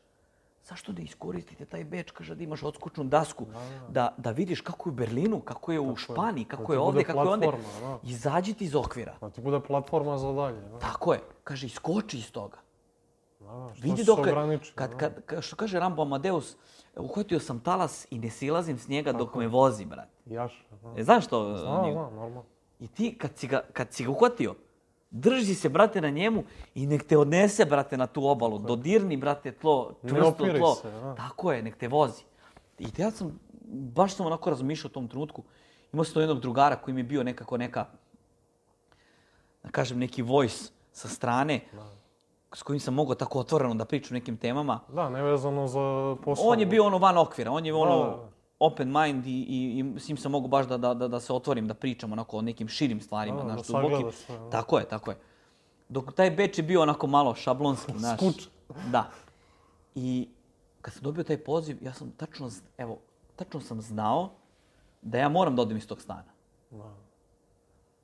Zašto 0.69 0.93
ne 0.93 1.03
iskoristite 1.03 1.65
taj 1.65 1.85
Beč, 1.85 2.11
kaže, 2.11 2.35
da 2.35 2.43
imaš 2.43 2.63
odskučnu 2.63 3.05
dasku, 3.05 3.47
da, 3.89 4.15
da 4.17 4.31
vidiš 4.31 4.61
kako 4.61 4.89
je 4.89 4.93
u 4.93 4.97
Berlinu, 4.97 5.41
kako 5.41 5.73
je 5.73 5.81
u 5.81 5.97
Španiji, 5.97 6.45
kako 6.45 6.67
Da 6.67 6.73
je 6.73 6.77
ti 6.77 6.83
ovde, 6.83 7.05
kako 7.05 7.19
je 7.19 7.25
platforma, 7.25 7.65
da. 7.81 7.99
Izađite 8.03 8.65
iz 8.65 8.75
okvira. 8.75 9.15
Da 9.21 9.31
ti 9.31 9.41
bude 9.41 9.61
platforma 9.61 10.19
za 10.19 10.33
dalje. 10.33 10.61
Da, 10.61 10.79
Tako 10.79 11.13
je. 11.13 11.21
Kaže, 11.45 11.67
iskoči 11.67 12.19
iz 12.19 12.33
toga. 12.33 12.57
da, 13.41 13.47
da. 13.47 13.73
Vidi 13.83 14.05
dok, 14.05 14.19
kad, 14.75 14.91
da. 14.91 14.97
kad, 14.97 15.25
kad, 15.27 15.43
što 15.43 15.57
kaže 15.57 15.79
Rambo 15.81 16.03
Amadeus, 16.03 16.57
uhvatio 16.97 17.41
sam 17.41 17.61
talas 17.61 18.07
i 18.11 18.19
ne 18.19 18.31
silazim 18.31 18.79
s 18.79 18.89
njega 18.89 19.13
dok 19.13 19.35
me 19.35 19.47
vozi, 19.49 19.85
brat. 19.85 20.09
Jaš. 20.27 20.67
Da, 20.83 21.01
E, 21.01 21.03
znaš 21.03 21.27
to? 21.27 21.49
da, 21.49 21.83
njega? 21.83 22.01
da, 22.01 22.11
normalno. 22.11 22.45
I 22.81 22.89
ti, 22.89 23.19
kad 23.19 23.37
si, 23.37 23.47
ga, 23.47 23.61
kad 23.73 23.93
si 23.93 24.05
ga 24.05 24.11
uhvatio, 24.11 24.55
drži 25.21 25.55
se, 25.55 25.69
brate, 25.69 26.01
na 26.01 26.11
njemu 26.11 26.45
i 26.75 26.87
nek 26.87 27.05
te 27.05 27.19
odnese, 27.19 27.65
brate, 27.65 27.97
na 27.97 28.07
tu 28.07 28.27
obalu. 28.27 28.59
Dodirni, 28.59 29.17
brate, 29.17 29.53
tlo, 29.53 29.95
čvrsto 30.09 30.47
tlo. 30.59 30.75
se, 30.75 30.91
da. 30.91 31.15
Tako 31.15 31.53
je, 31.53 31.63
nek 31.63 31.77
te 31.77 31.89
vozi. 31.89 32.23
I 32.79 32.87
ja 32.99 33.11
sam, 33.11 33.39
baš 33.71 34.15
sam 34.15 34.27
onako 34.27 34.51
razmišljao 34.51 34.89
u 34.89 34.93
tom 34.93 35.09
trenutku. 35.09 35.43
Imao 35.93 36.05
sam 36.05 36.15
to 36.15 36.21
jednog 36.21 36.41
drugara 36.41 36.77
koji 36.77 36.95
mi 36.95 37.01
je 37.01 37.05
bio 37.05 37.23
nekako 37.23 37.57
neka, 37.57 37.87
da 39.63 39.71
kažem, 39.71 39.99
neki 39.99 40.23
voice 40.23 40.71
sa 40.93 41.09
strane, 41.09 41.61
s 42.53 42.63
kojim 42.63 42.81
sam 42.81 42.95
mogao 42.95 43.15
tako 43.15 43.39
otvoreno 43.39 43.75
da 43.75 43.85
pričam 43.85 44.15
nekim 44.15 44.37
temama. 44.37 44.81
Da, 44.89 45.11
nevezano 45.11 45.67
za 45.67 46.17
posao. 46.25 46.47
On 46.47 46.61
je 46.61 46.67
bio 46.67 46.85
ono 46.85 46.99
van 46.99 47.19
okvira, 47.19 47.51
on 47.51 47.67
je 47.67 47.75
ono 47.75 48.05
Da, 48.05 48.11
da. 48.11 48.36
Open 48.59 48.93
mind 48.93 49.27
i, 49.27 49.31
i, 49.31 49.79
i 49.79 50.01
s 50.01 50.09
njim 50.09 50.17
sam 50.17 50.33
mogu 50.33 50.49
baš 50.49 50.67
da, 50.67 50.77
da, 50.77 50.95
da, 50.95 51.09
da 51.09 51.21
se 51.21 51.33
otvorim, 51.33 51.69
da 51.69 51.75
pričam 51.75 52.13
onako 52.13 52.39
o 52.39 52.43
nekim 52.43 52.69
širim 52.69 53.01
stvarima, 53.01 53.37
Da, 53.37 53.43
da 53.43 53.53
znaš, 53.53 53.67
dubokim. 53.67 53.91
sagledaš 53.91 54.15
da. 54.29 54.51
Tako 54.51 54.79
je, 54.79 54.89
tako 54.89 55.11
je. 55.11 55.17
Dok 55.89 56.13
taj 56.15 56.31
beč 56.31 56.59
je 56.59 56.63
bio 56.65 56.83
onako 56.83 57.07
malo 57.07 57.35
šablonski, 57.35 57.93
znaš. 57.99 58.21
Skuč. 58.21 58.49
Da. 58.93 59.11
I 59.95 60.29
kad 60.81 60.95
sam 60.95 61.03
dobio 61.03 61.25
taj 61.25 61.39
poziv, 61.39 61.79
ja 61.83 61.93
sam 61.93 62.11
tačno, 62.11 62.51
evo, 62.79 62.99
tačno 63.37 63.61
sam 63.61 63.81
znao 63.81 64.31
da 65.03 65.19
ja 65.19 65.29
moram 65.29 65.57
da 65.57 65.63
odem 65.63 65.77
iz 65.77 65.87
tog 65.87 66.01
stana. 66.01 66.33
Da. 66.71 66.95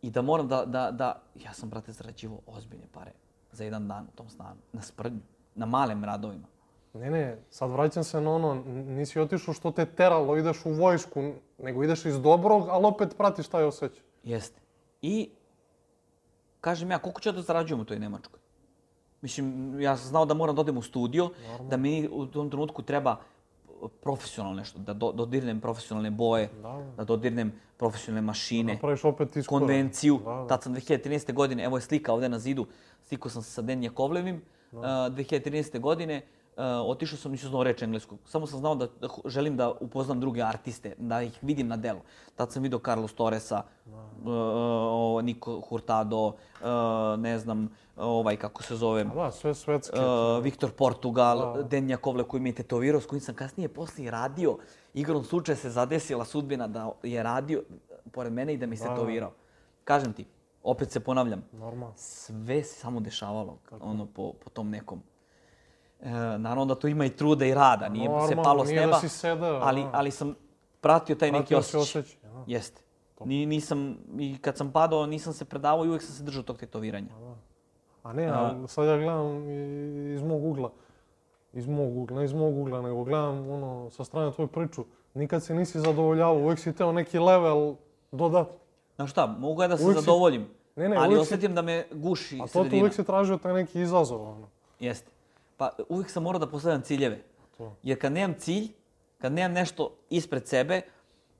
I 0.02 0.10
da 0.10 0.22
moram 0.22 0.48
da, 0.48 0.64
da, 0.64 0.90
da, 0.90 1.22
ja 1.44 1.52
sam, 1.52 1.68
brate, 1.70 1.92
zarađivao 1.92 2.38
ozbiljne 2.46 2.86
pare 2.92 3.12
za 3.52 3.64
jedan 3.64 3.88
dan 3.88 4.04
u 4.04 4.16
tom 4.16 4.28
stanu, 4.28 4.60
na 4.72 4.82
sprdnju, 4.82 5.20
na 5.54 5.66
malim 5.66 6.04
radovima. 6.04 6.46
Ne, 6.94 7.10
ne, 7.10 7.38
sad 7.50 7.70
vraćam 7.70 8.04
se 8.04 8.20
na 8.20 8.34
ono, 8.34 8.54
nisi 8.66 9.20
otišao 9.20 9.54
što 9.54 9.70
te 9.70 9.86
teralo, 9.86 10.36
ideš 10.36 10.66
u 10.66 10.72
vojsku, 10.72 11.32
nego 11.58 11.84
ideš 11.84 12.04
iz 12.04 12.20
dobrog, 12.20 12.66
ali 12.68 12.86
opet 12.86 13.14
pratiš 13.18 13.48
taj 13.48 13.64
osjećaj. 13.64 14.02
Jeste. 14.24 14.60
I 15.02 15.30
kažem 16.60 16.90
ja, 16.90 16.98
koliko 16.98 17.20
ću 17.20 17.28
ja 17.28 17.32
da 17.32 17.42
zarađujem 17.42 17.80
u 17.80 17.84
toj 17.84 17.98
Nemačkoj? 17.98 18.40
Mislim, 19.20 19.46
ja 19.80 19.96
sam 19.96 20.08
znao 20.08 20.24
da 20.24 20.34
moram 20.34 20.54
da 20.54 20.60
odem 20.60 20.76
u 20.78 20.82
studio, 20.82 21.30
da 21.70 21.76
mi 21.76 22.08
u 22.12 22.26
tom 22.26 22.50
trenutku 22.50 22.82
treba 22.82 23.16
profesionalno 24.02 24.56
nešto, 24.56 24.78
da 24.78 24.92
do, 24.92 25.12
dodirnem 25.12 25.60
profesionalne 25.60 26.10
boje, 26.10 26.50
Da, 26.62 26.92
da 26.96 27.04
dodirnem 27.04 27.52
profesionalne 27.76 28.22
mašine, 28.22 28.72
Napraviš 28.72 29.04
opet 29.04 29.36
iskorak. 29.36 29.60
konvenciju. 29.60 30.20
Da, 30.24 30.30
da. 30.30 30.46
Tad 30.46 30.62
sam 30.62 30.74
2013. 30.74 31.32
godine, 31.32 31.64
evo 31.64 31.76
je 31.76 31.80
slika 31.80 32.12
ovde 32.12 32.28
na 32.28 32.38
zidu, 32.38 32.66
slikao 33.02 33.30
sam 33.30 33.42
se 33.42 33.50
sa 33.50 33.62
Den 33.62 33.82
Jakovlevim, 33.82 34.42
uh, 34.72 34.78
2013. 34.80 35.80
godine, 35.80 36.22
uh, 36.56 36.62
otišao 36.90 37.18
sam, 37.18 37.32
nisam 37.32 37.50
znao 37.50 37.62
reći 37.62 37.84
engleskog, 37.84 38.18
samo 38.24 38.46
sam 38.46 38.58
znao 38.58 38.74
da, 38.74 38.86
da 39.00 39.08
želim 39.24 39.56
da 39.56 39.70
upoznam 39.70 40.20
druge 40.20 40.42
artiste, 40.42 40.94
da 40.98 41.22
ih 41.22 41.38
vidim 41.42 41.68
na 41.68 41.76
delu. 41.76 42.00
Tad 42.36 42.52
sam 42.52 42.62
vidio 42.62 42.80
Carlos 42.84 43.12
Torresa, 43.14 43.62
uh, 44.24 45.22
Niko 45.22 45.60
Hurtado, 45.60 46.26
uh, 46.26 46.34
ne 47.18 47.38
znam, 47.38 47.68
ovaj, 47.96 48.36
kako 48.36 48.62
se 48.62 48.76
zove, 48.76 49.04
da, 49.04 49.30
sve 49.30 49.54
svetske. 49.54 50.00
uh, 50.00 50.42
Viktor 50.44 50.70
Portugal, 50.70 51.62
Den 51.62 51.90
Jakovlev 51.90 52.26
koji 52.26 52.40
mi 52.40 52.48
je 52.48 52.54
tetovirao, 52.54 53.00
s 53.00 53.06
kojim 53.06 53.20
sam 53.20 53.34
kasnije 53.34 53.68
poslije 53.68 54.10
radio. 54.10 54.58
Igrom 54.94 55.24
slučaja 55.24 55.56
se 55.56 55.70
zadesila 55.70 56.24
sudbina 56.24 56.66
da 56.66 56.92
je 57.02 57.22
radio 57.22 57.62
pored 58.12 58.32
mene 58.32 58.54
i 58.54 58.56
da 58.56 58.66
mi 58.66 58.76
se 58.76 58.84
tetovirao. 58.88 59.32
Kažem 59.84 60.12
ti, 60.12 60.26
opet 60.62 60.90
se 60.90 61.00
ponavljam, 61.00 61.44
Normalno. 61.52 61.92
sve 61.96 62.62
se 62.62 62.80
samo 62.80 63.00
dešavalo 63.00 63.58
ono, 63.80 64.06
po, 64.06 64.32
po 64.32 64.50
tom 64.50 64.70
nekom. 64.70 65.02
E, 66.02 66.08
naravno 66.38 66.64
da 66.64 66.74
to 66.74 66.88
ima 66.88 67.04
i 67.04 67.10
truda 67.10 67.44
i 67.44 67.54
rada, 67.54 67.88
nije 67.88 68.06
se 68.06 68.10
Normalno, 68.10 68.42
palo 68.42 68.64
s 68.64 68.68
da 68.68 68.74
neba, 68.76 68.98
si 68.98 69.08
sedeo, 69.08 69.60
ali, 69.62 69.82
da. 69.82 69.90
ali 69.92 70.10
sam 70.10 70.34
pratio 70.80 71.16
taj 71.16 71.30
neki 71.30 71.38
Pratio 71.46 71.62
si 71.62 71.76
osjećaj. 71.76 72.00
osjećaj, 72.02 72.30
da. 72.30 72.44
Jeste. 72.46 72.82
Ni, 73.20 73.46
nisam, 73.46 73.96
I 74.18 74.38
kad 74.38 74.56
sam 74.56 74.72
padao, 74.72 75.06
nisam 75.06 75.32
se 75.32 75.44
predavao 75.44 75.84
i 75.84 75.88
uvijek 75.88 76.02
sam 76.02 76.14
se 76.14 76.22
držao 76.22 76.42
tog 76.42 76.58
tetoviranja. 76.58 77.08
A 78.02 78.12
ne, 78.12 78.26
a 78.26 78.66
sad 78.66 78.86
ja 78.86 78.96
gledam 78.96 79.50
iz 80.10 80.22
mog 80.22 80.44
ugla. 80.44 80.70
Iz 81.52 81.66
mog 81.66 81.96
ugla, 81.98 82.18
ne 82.18 82.24
iz 82.24 82.32
mog 82.32 82.58
ugla, 82.58 82.82
nego 82.82 83.04
gledam 83.04 83.50
ono, 83.50 83.90
sa 83.90 84.04
strane 84.04 84.32
tvoju 84.32 84.48
priču. 84.48 84.84
Nikad 85.14 85.42
se 85.44 85.54
nisi 85.54 85.80
zadovoljavao, 85.80 86.36
uvijek 86.36 86.58
si 86.58 86.72
teo 86.72 86.92
neki 86.92 87.18
level 87.18 87.74
dodatni. 88.12 88.56
Znaš 88.96 89.10
šta, 89.10 89.26
mogu 89.28 89.62
ja 89.62 89.68
da 89.68 89.76
se 89.76 89.84
Uvijek 89.84 89.98
si- 89.98 90.04
zadovoljim, 90.04 90.46
Ne, 90.76 90.88
ne, 90.88 90.96
ali 90.96 91.14
uvijek 91.14 91.28
si- 91.30 91.48
da 91.48 91.62
me 91.62 91.84
guši 91.92 92.36
A 92.36 92.42
to 92.42 92.48
sredina. 92.48 92.76
uvijek 92.76 92.94
si 92.94 93.04
tražio 93.04 93.36
taj 93.36 93.52
neki 93.54 93.80
izazov. 93.80 94.22
Ono. 94.22 94.48
Jeste. 94.80 95.10
Pa 95.62 95.70
uvijek 95.88 96.10
sam 96.10 96.22
morao 96.22 96.38
da 96.38 96.46
postavljam 96.46 96.82
ciljeve. 96.82 97.22
To. 97.58 97.76
Jer 97.82 98.00
kad 98.00 98.12
nemam 98.12 98.34
cilj, 98.38 98.72
kad 99.18 99.32
nemam 99.32 99.52
nešto 99.52 99.90
ispred 100.10 100.48
sebe, 100.48 100.80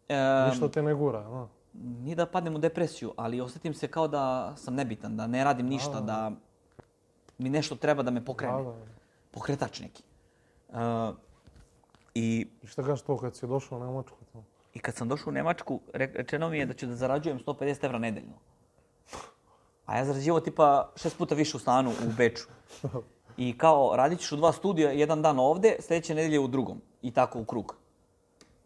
e, 0.09 0.49
Ništa 0.51 0.69
te 0.69 0.83
ne 0.83 0.95
gura. 0.95 1.21
Da. 1.21 1.49
nije 1.73 2.17
da 2.17 2.27
padnem 2.27 2.55
u 2.55 2.59
depresiju, 2.59 3.13
ali 3.17 3.41
osjetim 3.41 3.75
se 3.75 3.89
kao 3.89 4.09
da 4.09 4.55
sam 4.57 4.75
nebitan, 4.75 5.17
da 5.17 5.27
ne 5.27 5.45
radim 5.45 5.67
ništa, 5.67 6.01
da 6.01 6.31
mi 7.39 7.49
nešto 7.51 7.75
treba 7.77 8.03
da 8.03 8.11
me 8.11 8.25
pokrene. 8.25 8.63
Da. 8.63 8.75
Pokretač 9.31 9.81
neki. 9.81 10.03
E, 10.73 10.77
I 12.15 12.47
I 12.63 12.67
šta 12.67 12.83
kažeš 12.83 13.03
to 13.03 13.19
kad 13.19 13.37
si 13.37 13.47
došao 13.47 13.79
u 13.79 13.85
Nemačku? 13.85 14.17
To? 14.33 14.45
I 14.75 14.79
kad 14.79 14.95
sam 14.95 15.09
došao 15.09 15.31
u 15.31 15.33
Nemačku, 15.33 15.81
re- 15.93 16.13
rečeno 16.15 16.49
mi 16.49 16.59
je 16.59 16.67
da 16.67 16.75
ću 16.75 16.87
da 16.87 16.95
zarađujem 16.95 17.39
150 17.39 17.85
evra 17.85 17.99
nedeljno. 17.99 18.39
A 19.87 19.97
ja 19.99 20.05
zarađivao 20.05 20.41
tipa 20.41 20.93
šest 20.97 21.19
puta 21.19 21.35
više 21.35 21.57
u 21.57 21.61
stanu 21.61 21.91
u 21.91 22.13
Beču. 22.17 22.47
I 23.37 23.59
kao, 23.59 23.93
radit 23.97 24.21
ćeš 24.21 24.33
u 24.33 24.37
dva 24.37 24.53
studija, 24.53 24.91
jedan 24.91 25.23
dan 25.23 25.39
ovde, 25.39 25.77
sljedeće 25.81 26.15
nedelje 26.15 26.41
u 26.41 26.49
drugom. 26.49 26.81
I 27.03 27.11
tako 27.11 27.41
u 27.41 27.45
krug. 27.45 27.77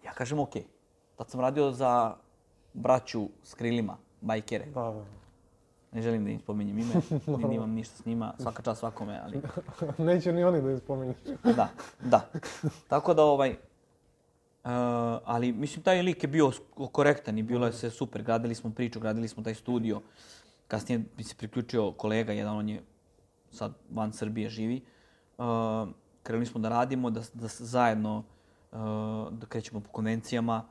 Ja 0.05 0.13
kažem, 0.13 0.39
okej. 0.39 0.65
Tad 1.17 1.31
sam 1.31 1.41
radio 1.41 1.71
za 1.71 2.15
braću 2.73 3.29
s 3.43 3.55
krilima, 3.55 3.97
bajkere. 4.21 4.65
Da, 4.65 4.81
da. 4.81 5.05
Ne 5.93 6.03
želim 6.03 6.25
da 6.25 6.31
im 6.31 6.41
spominjem 6.41 6.79
ime, 6.79 6.95
ni 7.39 7.49
nimam 7.49 7.71
ništa 7.71 7.97
s 7.97 8.05
njima, 8.05 8.35
svaka 8.39 8.63
čast 8.63 8.79
svakome, 8.79 9.21
ali 9.25 9.41
Neće 10.07 10.33
ni 10.33 10.45
oni 10.45 10.63
da 10.63 10.73
ih 10.73 10.79
spominješ. 10.79 11.17
da, 11.57 11.69
da. 12.05 12.29
Tako 12.89 13.15
da 13.15 13.25
ovaj, 13.25 13.51
uh, 13.51 13.57
ali 15.25 15.53
mislim 15.53 15.83
taj 15.83 16.03
lik 16.03 16.23
je 16.23 16.29
bio 16.29 16.53
korektan 16.93 17.39
i 17.39 17.43
bilo 17.43 17.67
je 17.67 17.73
sve 17.73 17.91
super. 17.91 18.23
Gradili 18.23 18.55
smo 18.55 18.71
priču, 18.71 19.01
gradili 19.01 19.29
smo 19.29 19.43
taj 19.43 19.55
studio. 19.55 20.01
Kasnije 20.69 21.03
mi 21.17 21.25
se 21.25 21.35
priključio 21.35 21.93
kolega, 21.93 22.33
jedan 22.33 22.57
on 22.57 22.69
je 22.69 22.83
sad 23.51 23.73
van 23.91 24.13
Srbije 24.13 24.49
živi. 24.49 24.85
Uh, 25.39 25.45
krenuli 26.23 26.47
smo 26.47 26.61
da 26.61 26.69
radimo, 26.69 27.11
da, 27.11 27.21
da 27.35 27.49
zajedno 27.49 28.19
uh, 28.73 28.79
da 29.31 29.47
krećemo 29.49 29.81
po 29.81 29.89
konvencijama, 29.91 30.65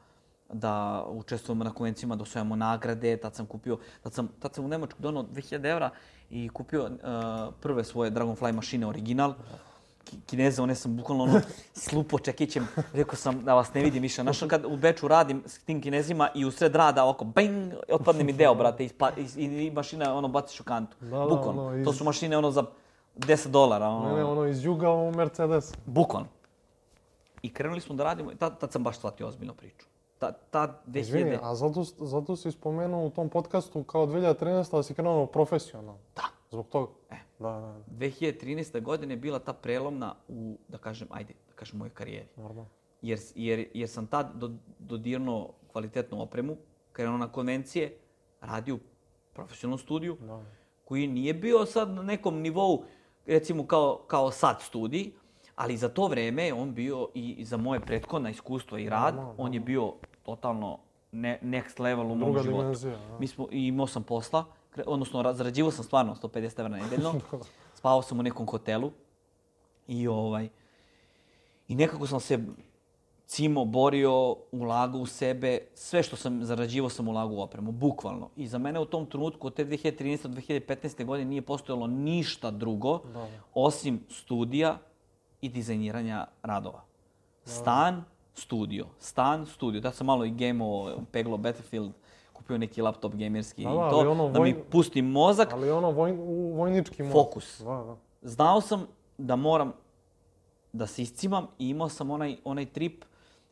da 0.53 1.05
učestvujemo 1.09 1.63
na 1.63 1.73
konvencijama, 1.73 2.15
da 2.15 2.21
osvajamo 2.23 2.55
nagrade. 2.55 3.17
Tad 3.17 3.35
sam 3.35 3.45
kupio, 3.45 3.77
tad 4.03 4.13
sam, 4.13 4.27
tad 4.39 4.53
sam 4.53 4.65
u 4.65 4.67
Nemačku 4.67 5.01
donao 5.01 5.23
2000 5.23 5.71
evra 5.71 5.89
i 6.29 6.49
kupio 6.49 6.83
uh, 6.83 6.89
prve 7.61 7.83
svoje 7.83 8.11
Dragonfly 8.11 8.51
mašine 8.51 8.87
original. 8.87 9.33
ki- 9.33 9.39
kineze, 10.25 10.61
one 10.61 10.75
sam 10.75 10.95
bukvalno 10.95 11.23
ono 11.23 11.41
slupo 11.73 12.19
čekićem, 12.19 12.67
rekao 12.93 13.15
sam 13.15 13.41
da 13.41 13.53
vas 13.53 13.73
ne 13.73 13.81
vidim 13.81 14.01
više. 14.01 14.21
Znaš, 14.21 14.39
kad 14.39 14.65
u 14.65 14.77
Beču 14.77 15.07
radim 15.07 15.43
s 15.45 15.59
tim 15.59 15.81
kinezima 15.81 16.29
i 16.35 16.45
u 16.45 16.51
sred 16.51 16.75
rada 16.75 17.03
ovako, 17.03 17.25
bang, 17.25 17.73
otpadne 17.89 18.23
mi 18.23 18.33
deo, 18.33 18.55
brate, 18.55 18.85
ispa, 18.85 19.09
is, 19.11 19.35
i, 19.35 19.41
i 19.41 19.71
mašina 19.71 20.15
ono 20.15 20.27
baciš 20.27 20.59
u 20.59 20.63
kantu. 20.63 20.97
Da, 21.01 21.07
da, 21.09 21.25
bukvalno. 21.25 21.61
ono, 21.61 21.77
iz- 21.77 21.85
To 21.85 21.93
su 21.93 22.03
mašine 22.03 22.37
ono 22.37 22.51
za 22.51 22.63
10 23.17 23.47
dolara, 23.47 23.87
ono, 23.87 24.09
Ne, 24.09 24.15
ne, 24.15 24.23
ono 24.23 24.45
iz 24.45 24.63
juga 24.63 24.91
u 24.91 25.11
Mercedes. 25.11 25.73
bukvalno. 25.85 26.27
I 27.41 27.49
krenuli 27.49 27.81
smo 27.81 27.95
da 27.95 28.03
radimo, 28.03 28.31
i 28.31 28.35
tad, 28.35 28.59
tad 28.59 28.71
sam 28.71 28.83
baš 28.83 28.97
shvatio 28.97 29.27
ozbiljno 29.27 29.53
priču. 29.53 29.85
Ta, 30.17 30.31
ta 30.31 30.81
2000... 30.87 30.99
Izvini, 30.99 31.37
a 31.41 31.55
zato, 31.55 31.83
zato 31.83 32.35
si 32.35 32.51
spomenuo 32.51 33.05
u 33.05 33.09
tom 33.09 33.29
podcastu 33.29 33.83
kao 33.83 34.05
2013. 34.05 34.71
da 34.71 34.83
si 34.83 34.93
krenuo 34.93 35.25
profesionalno. 35.25 35.97
Da. 36.15 36.23
Zbog 36.51 36.67
toga? 36.67 36.91
E. 37.11 37.15
Da, 37.39 37.49
da, 37.49 37.59
da. 37.59 37.75
2013. 37.97 38.81
godine 38.81 39.13
je 39.13 39.17
bila 39.17 39.39
ta 39.39 39.53
prelomna 39.53 40.15
u, 40.27 40.57
da 40.67 40.77
kažem, 40.77 41.07
ajde, 41.11 41.33
da 41.47 41.53
kažem, 41.53 41.77
mojoj 41.79 41.89
karijeri. 41.89 42.27
Normalno. 42.37 42.65
Jer, 43.01 43.19
jer, 43.35 43.67
jer 43.73 43.89
sam 43.89 44.07
tad 44.07 44.31
do, 44.35 44.51
dodirnuo 44.79 45.53
kvalitetnu 45.67 46.21
opremu, 46.21 46.57
krenuo 46.91 47.17
na 47.17 47.27
konvencije, 47.27 47.97
radio 48.41 48.75
u 48.75 48.79
profesionalnom 49.33 49.79
studiju, 49.79 50.17
Da. 50.19 50.43
koji 50.85 51.07
nije 51.07 51.33
bio 51.33 51.65
sad 51.65 51.89
na 51.89 52.01
nekom 52.03 52.39
nivou, 52.39 52.83
recimo 53.25 53.67
kao, 53.67 54.03
kao 54.07 54.31
sad 54.31 54.61
studij, 54.61 55.11
ali 55.55 55.77
za 55.77 55.89
to 55.89 56.07
vreme 56.07 56.53
on 56.53 56.73
bio 56.73 57.09
i, 57.13 57.45
za 57.45 57.57
moje 57.57 57.79
prethodna 57.79 58.29
iskustva 58.29 58.79
i 58.79 58.89
rad, 58.89 59.15
Normalno, 59.15 59.43
on 59.43 59.53
je 59.53 59.59
bio 59.59 59.93
totalno 60.23 60.79
ne, 61.11 61.39
next 61.43 61.79
level 61.79 62.05
u 62.05 62.15
mom 62.15 62.33
životu. 62.33 62.49
dimenzija. 62.57 62.97
Da. 62.99 63.19
Mi 63.19 63.27
smo, 63.27 63.47
imao 63.51 63.87
sam 63.87 64.03
posla, 64.03 64.45
odnosno 64.85 65.21
ra- 65.21 65.33
zarađivao 65.33 65.71
sam 65.71 65.83
stvarno 65.83 66.15
150 66.15 66.59
evra 66.59 66.77
nedeljno, 66.77 67.13
spavao 67.77 68.01
sam 68.01 68.19
u 68.19 68.23
nekom 68.23 68.47
hotelu 68.47 68.91
i 69.87 70.07
ovaj, 70.07 70.49
i 71.67 71.75
nekako 71.75 72.07
sam 72.07 72.19
se 72.19 72.39
cimo, 73.27 73.65
borio, 73.65 74.11
ulagao 74.51 75.01
u 75.01 75.05
sebe, 75.05 75.59
sve 75.73 76.03
što 76.03 76.15
sam 76.15 76.45
zarađivao 76.45 76.89
sam 76.89 77.07
ulagao 77.07 77.35
u 77.35 77.41
opremu, 77.41 77.71
bukvalno. 77.71 78.29
I 78.35 78.47
za 78.47 78.57
mene 78.57 78.79
u 78.79 78.85
tom 78.85 79.05
trenutku, 79.05 79.47
od 79.47 79.53
te 79.53 79.65
2013. 79.65 80.21
do 80.23 80.41
2015. 80.41 81.05
godine, 81.05 81.29
nije 81.29 81.41
postojalo 81.41 81.87
ništa 81.87 82.51
drugo, 82.51 82.99
Da. 83.05 83.27
osim 83.53 84.03
studija 84.09 84.77
i 85.41 85.49
dizajniranja 85.49 86.27
radova. 86.43 86.81
Stan, 87.45 88.03
studio. 88.33 88.85
Stan, 88.99 89.45
studio. 89.45 89.81
Da 89.81 89.91
sam 89.91 90.07
malo 90.07 90.25
i 90.25 90.31
gameo, 90.31 90.97
peglo 91.11 91.37
Battlefield, 91.37 91.91
kupio 92.45 92.57
neki 92.57 92.81
laptop 92.81 93.15
gamerski 93.15 93.63
Da, 93.63 93.69
i 93.69 93.73
da, 93.73 93.89
to, 93.89 93.95
ali 93.95 94.07
ono 94.07 94.29
da 94.29 94.39
mi 94.39 94.53
vojn- 94.53 94.63
pusti 94.63 95.01
mozak. 95.01 95.53
Ali 95.53 95.71
ono 95.71 95.91
voj, 95.91 96.11
u 96.11 96.53
vojnički 96.53 97.03
mod. 97.03 97.11
Fokus. 97.11 97.61
Da, 97.61 97.65
da. 97.65 97.95
Znao 98.21 98.61
sam 98.61 98.87
da 99.17 99.35
moram 99.35 99.73
da 100.73 100.87
se 100.87 101.01
iscimam 101.01 101.47
i 101.59 101.69
imao 101.69 101.89
sam 101.89 102.11
onaj, 102.11 102.37
onaj 102.43 102.65
trip, 102.65 103.05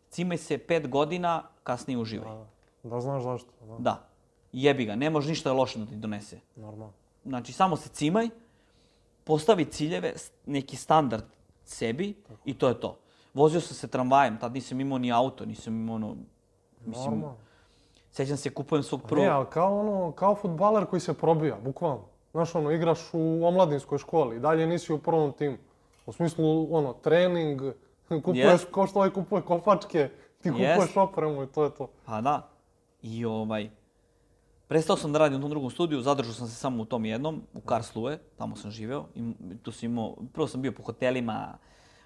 cimaj 0.09 0.37
se 0.37 0.57
pet 0.57 0.87
godina, 0.87 1.43
kasnije 1.63 1.97
uživaj. 1.97 2.29
Da, 2.29 2.45
da 2.85 3.01
znaš 3.01 3.23
zašto. 3.23 3.49
Da, 3.61 3.75
Da. 3.79 4.07
Jebi 4.51 4.85
ga, 4.85 4.95
ne 4.95 5.09
može 5.09 5.29
ništa 5.29 5.53
loše 5.53 5.79
da 5.79 5.85
ti 5.85 5.95
donese. 5.95 6.39
normalno. 6.55 6.93
Znači, 7.25 7.53
samo 7.53 7.75
se 7.75 7.89
cimaj, 7.89 8.29
postavi 9.23 9.65
ciljeve, 9.65 10.13
neki 10.45 10.75
standard 10.75 11.23
sebi 11.65 12.15
i 12.45 12.53
to 12.53 12.67
je 12.67 12.79
to. 12.79 12.97
Vozio 13.33 13.61
sam 13.61 13.75
se 13.75 13.87
tramvajem, 13.87 14.37
tad 14.37 14.53
nisam 14.53 14.81
imao 14.81 14.97
ni 14.97 15.11
auto, 15.11 15.45
nisam 15.45 15.73
imao 15.73 15.95
ono... 15.95 16.15
Mislim, 16.85 17.11
Normalno. 17.11 17.35
Sećam 18.13 18.37
se, 18.37 18.49
kupujem 18.49 18.83
svog 18.83 19.01
Ne, 19.01 19.07
prvog... 19.07 19.27
ali 19.27 19.45
kao 19.49 19.79
ono, 19.79 20.11
kao 20.11 20.35
futbaler 20.35 20.85
koji 20.85 20.99
se 20.99 21.13
probija, 21.13 21.57
bukvalno. 21.63 22.03
Znaš, 22.31 22.55
ono, 22.55 22.71
igraš 22.71 22.99
u 23.13 23.45
omladinskoj 23.45 23.97
školi, 23.97 24.39
dalje 24.39 24.67
nisi 24.67 24.93
u 24.93 24.97
prvom 24.97 25.31
timu. 25.31 25.57
U 26.05 26.11
smislu, 26.11 26.75
ono, 26.75 26.93
trening, 26.93 27.61
kupuješ, 28.23 28.45
Jest. 28.51 28.67
kao 28.73 28.87
što 28.87 28.99
ovaj 28.99 29.09
kupuje 29.09 29.41
kopačke, 29.41 30.09
ti 30.41 30.49
kupuješ 30.49 30.77
Jest. 30.77 30.97
opremu 30.97 31.43
i 31.43 31.47
to 31.47 31.63
je 31.63 31.69
to. 31.69 31.87
Pa 32.05 32.21
da. 32.21 32.49
I 33.01 33.25
ovaj... 33.25 33.69
Prestao 34.67 34.97
sam 34.97 35.13
da 35.13 35.19
radim 35.19 35.37
u 35.37 35.41
tom 35.41 35.49
drugom 35.49 35.69
studiju, 35.69 36.01
zadržao 36.01 36.33
sam 36.33 36.47
se 36.47 36.55
samo 36.55 36.83
u 36.83 36.85
tom 36.85 37.05
jednom, 37.05 37.41
u 37.53 37.61
Karlsruhe, 37.61 38.17
tamo 38.37 38.55
sam 38.55 38.71
živeo. 38.71 39.05
I 39.15 39.33
tu 39.63 39.71
sam 39.71 39.89
imao, 39.89 40.15
prvo 40.33 40.47
sam 40.47 40.61
bio 40.61 40.71
po 40.71 40.83
hotelima, 40.83 41.57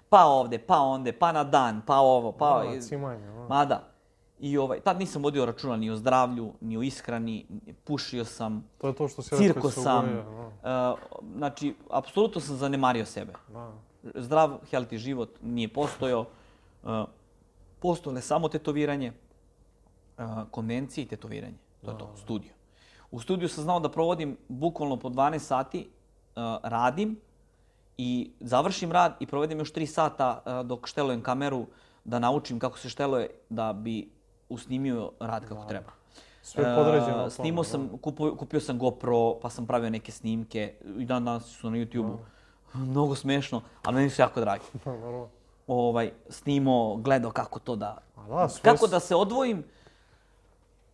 pa 0.08 0.24
ovde, 0.24 0.58
pa 0.58 0.78
onde, 0.78 1.12
pa 1.12 1.32
na 1.32 1.44
dan, 1.44 1.82
pa 1.86 1.96
ovo, 1.96 2.32
pa... 2.32 2.64
Da, 2.64 2.80
cimanje, 2.80 3.26
da. 3.26 3.48
Ma 3.48 3.64
da. 3.64 3.97
I 4.40 4.58
ovaj, 4.58 4.80
tad 4.80 4.98
nisam 4.98 5.22
vodio 5.22 5.46
računa 5.46 5.76
ni 5.76 5.90
o 5.90 5.96
zdravlju, 5.96 6.52
ni 6.60 6.76
o 6.76 6.82
ishrani, 6.82 7.46
pušio 7.84 8.24
sam, 8.24 8.64
To 8.78 8.86
je 8.86 8.94
to 8.94 9.08
što 9.08 9.22
si 9.22 9.36
cirko 9.36 9.70
sam. 9.70 10.04
ugoja, 10.08 10.50
da. 10.62 10.92
Uh, 10.92 11.26
znači, 11.36 11.74
apsolutno 11.90 12.40
sam 12.40 12.56
zanemario 12.56 13.06
sebe. 13.06 13.32
Da. 13.52 13.72
Zdrav, 14.14 14.58
healthy 14.70 14.96
život 14.96 15.30
nije 15.42 15.68
postojao. 15.68 16.24
Uh, 16.82 16.90
postojale 17.78 18.20
samo 18.20 18.48
tetoviranje, 18.48 19.12
uh, 20.18 20.24
konvencije 20.50 21.04
i 21.04 21.08
tetoviranje. 21.08 21.58
To 21.84 21.90
je 21.90 21.98
to, 21.98 22.12
studio. 22.16 22.52
U 23.10 23.20
studiju 23.20 23.48
sam 23.48 23.64
znao 23.64 23.80
da 23.80 23.90
provodim 23.90 24.36
bukvalno 24.48 24.96
po 24.96 25.08
12 25.08 25.38
sati, 25.38 25.88
uh, 26.36 26.42
radim 26.62 27.20
i 27.98 28.30
završim 28.40 28.92
rad 28.92 29.16
i 29.20 29.26
provedem 29.26 29.58
još 29.58 29.72
3 29.72 29.86
sata 29.86 30.42
uh, 30.46 30.66
dok 30.66 30.86
štelujem 30.86 31.22
kameru 31.22 31.66
da 32.04 32.18
naučim 32.18 32.58
kako 32.58 32.78
se 32.78 32.88
šteluje 32.88 33.30
da 33.48 33.72
bi 33.72 34.17
usnimio 34.48 35.10
rad 35.20 35.44
kako 35.44 35.64
treba. 35.64 35.90
Sve 36.42 36.64
je 36.64 36.76
podređeno 36.76 37.12
tome, 37.14 37.30
Snimao 37.30 37.62
da. 37.62 37.68
sam, 37.68 37.98
kupio, 37.98 38.34
kupio 38.34 38.60
sam 38.60 38.78
GoPro, 38.78 39.34
pa 39.34 39.50
sam 39.50 39.66
pravio 39.66 39.90
neke 39.90 40.12
snimke. 40.12 40.74
I 40.98 41.04
dan 41.04 41.24
danas 41.24 41.44
su 41.46 41.70
na 41.70 41.76
YouTube-u. 41.76 42.18
Mnogo 42.80 43.14
smešno, 43.14 43.62
ali 43.84 43.94
meni 43.94 44.10
su 44.10 44.22
jako 44.22 44.40
dragi. 44.40 44.64
Da, 44.84 44.90
normalno. 44.90 45.28
Ovaj, 45.66 46.12
snimao, 46.28 46.96
gledao 46.96 47.30
kako 47.30 47.58
to 47.58 47.76
da... 47.76 47.98
A 48.16 48.28
da, 48.28 48.48
sve 48.48 48.62
kako 48.62 48.86
s- 48.86 48.90
da 48.90 49.00
se 49.00 49.14
odvojim, 49.16 49.64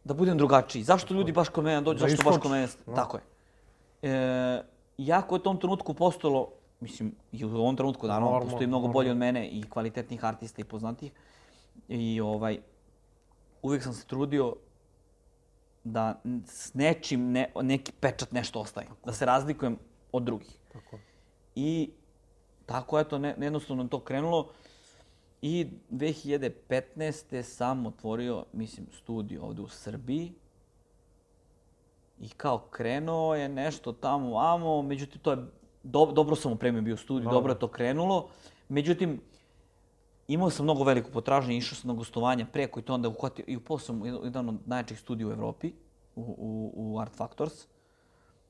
da 0.04 0.14
budem 0.14 0.38
drugačiji. 0.38 0.82
Zašto 0.82 1.14
ljudi 1.14 1.32
baš 1.32 1.48
kod 1.48 1.64
mene 1.64 1.80
dođu, 1.80 2.00
Da 2.00 2.08
zašto 2.08 2.24
baš 2.24 2.38
kod 2.38 2.50
mene... 2.50 2.68
da. 2.86 2.94
Tako 2.94 3.16
je. 3.16 3.22
E, 4.04 4.62
jako 4.98 5.34
je 5.34 5.40
u 5.40 5.42
tom 5.42 5.58
trenutku 5.58 5.94
postojalo, 5.94 6.48
mislim, 6.80 7.14
i 7.32 7.44
u 7.44 7.50
ovom 7.50 7.76
trenutku, 7.76 8.06
naravno, 8.06 8.26
Normalno, 8.26 8.46
postoji 8.46 8.66
mnogo 8.66 8.80
normalno. 8.80 8.92
bolji 8.94 9.10
od 9.10 9.16
mene 9.16 9.48
i 9.48 9.62
kvalitetnih 9.62 10.24
artista 10.24 10.60
i 10.60 10.64
poznatih. 10.64 11.12
I 11.88 12.20
ovaj, 12.20 12.58
uvijek 13.64 13.82
sam 13.82 13.92
se 13.92 14.06
trudio 14.06 14.56
da 15.84 16.20
s 16.46 16.74
nečim, 16.74 17.32
ne, 17.32 17.52
neki 17.62 17.92
pečat 18.00 18.32
nešto 18.32 18.60
ostaje. 18.60 18.86
Da 19.04 19.12
se 19.12 19.24
razlikujem 19.26 19.78
od 20.12 20.22
drugih. 20.22 20.58
Tako. 20.72 20.98
I 21.54 21.90
tako 22.66 23.00
eto, 23.00 23.18
ne, 23.18 23.36
jednostavno 23.40 23.88
to 23.88 24.00
krenulo. 24.00 24.50
I 25.42 25.66
2015. 25.90 27.42
sam 27.42 27.86
otvorio, 27.86 28.44
mislim, 28.52 28.86
studio 28.92 29.42
ovde 29.42 29.62
u 29.62 29.68
Srbiji. 29.68 30.32
I 32.20 32.28
kao 32.28 32.58
krenuo 32.58 33.34
je 33.34 33.48
nešto 33.48 33.92
tamo, 33.92 34.38
amo, 34.38 34.82
međutim 34.82 35.20
to 35.20 35.30
je, 35.30 35.38
do, 35.82 36.06
dobro 36.06 36.36
sam 36.36 36.52
opremio 36.52 36.82
bio 36.82 36.96
studij, 36.96 37.30
dobro 37.30 37.52
je 37.52 37.58
to 37.58 37.68
krenulo. 37.68 38.28
Međutim, 38.68 39.20
imao 40.28 40.50
sam 40.50 40.64
mnogo 40.64 40.84
veliku 40.84 41.10
potražnju, 41.10 41.54
išao 41.54 41.76
sam 41.76 41.88
na 41.88 41.94
gostovanja 41.94 42.46
preko 42.46 42.80
i 42.80 42.82
to 42.82 42.94
onda 42.94 43.08
uhvatio 43.08 43.44
i 43.48 43.56
upao 43.56 43.78
sam 43.78 44.02
u 44.02 44.06
jedan- 44.06 44.48
od 44.48 44.68
najjačih 44.68 45.00
studija 45.00 45.28
u 45.28 45.32
Evropi, 45.32 45.72
u, 46.16 46.22
u, 46.38 46.94
u 46.94 47.00
Art 47.00 47.16
Factors. 47.16 47.52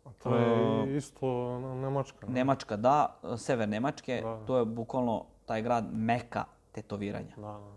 A 0.05 0.11
to 0.13 0.37
je 0.37 0.97
isto 0.97 1.27
na- 1.61 1.75
Nemačka. 1.75 2.27
ne? 2.27 2.33
Nemačka, 2.35 2.77
da, 2.77 3.07
sever 3.37 3.69
Nemačke, 3.69 4.21
Da. 4.23 4.47
to 4.47 4.57
je 4.57 4.65
bukvalno 4.65 5.25
taj 5.47 5.63
grad 5.63 5.85
meka 5.93 6.45
tetoviranja. 6.73 7.35
Da, 7.37 7.43
da. 7.43 7.73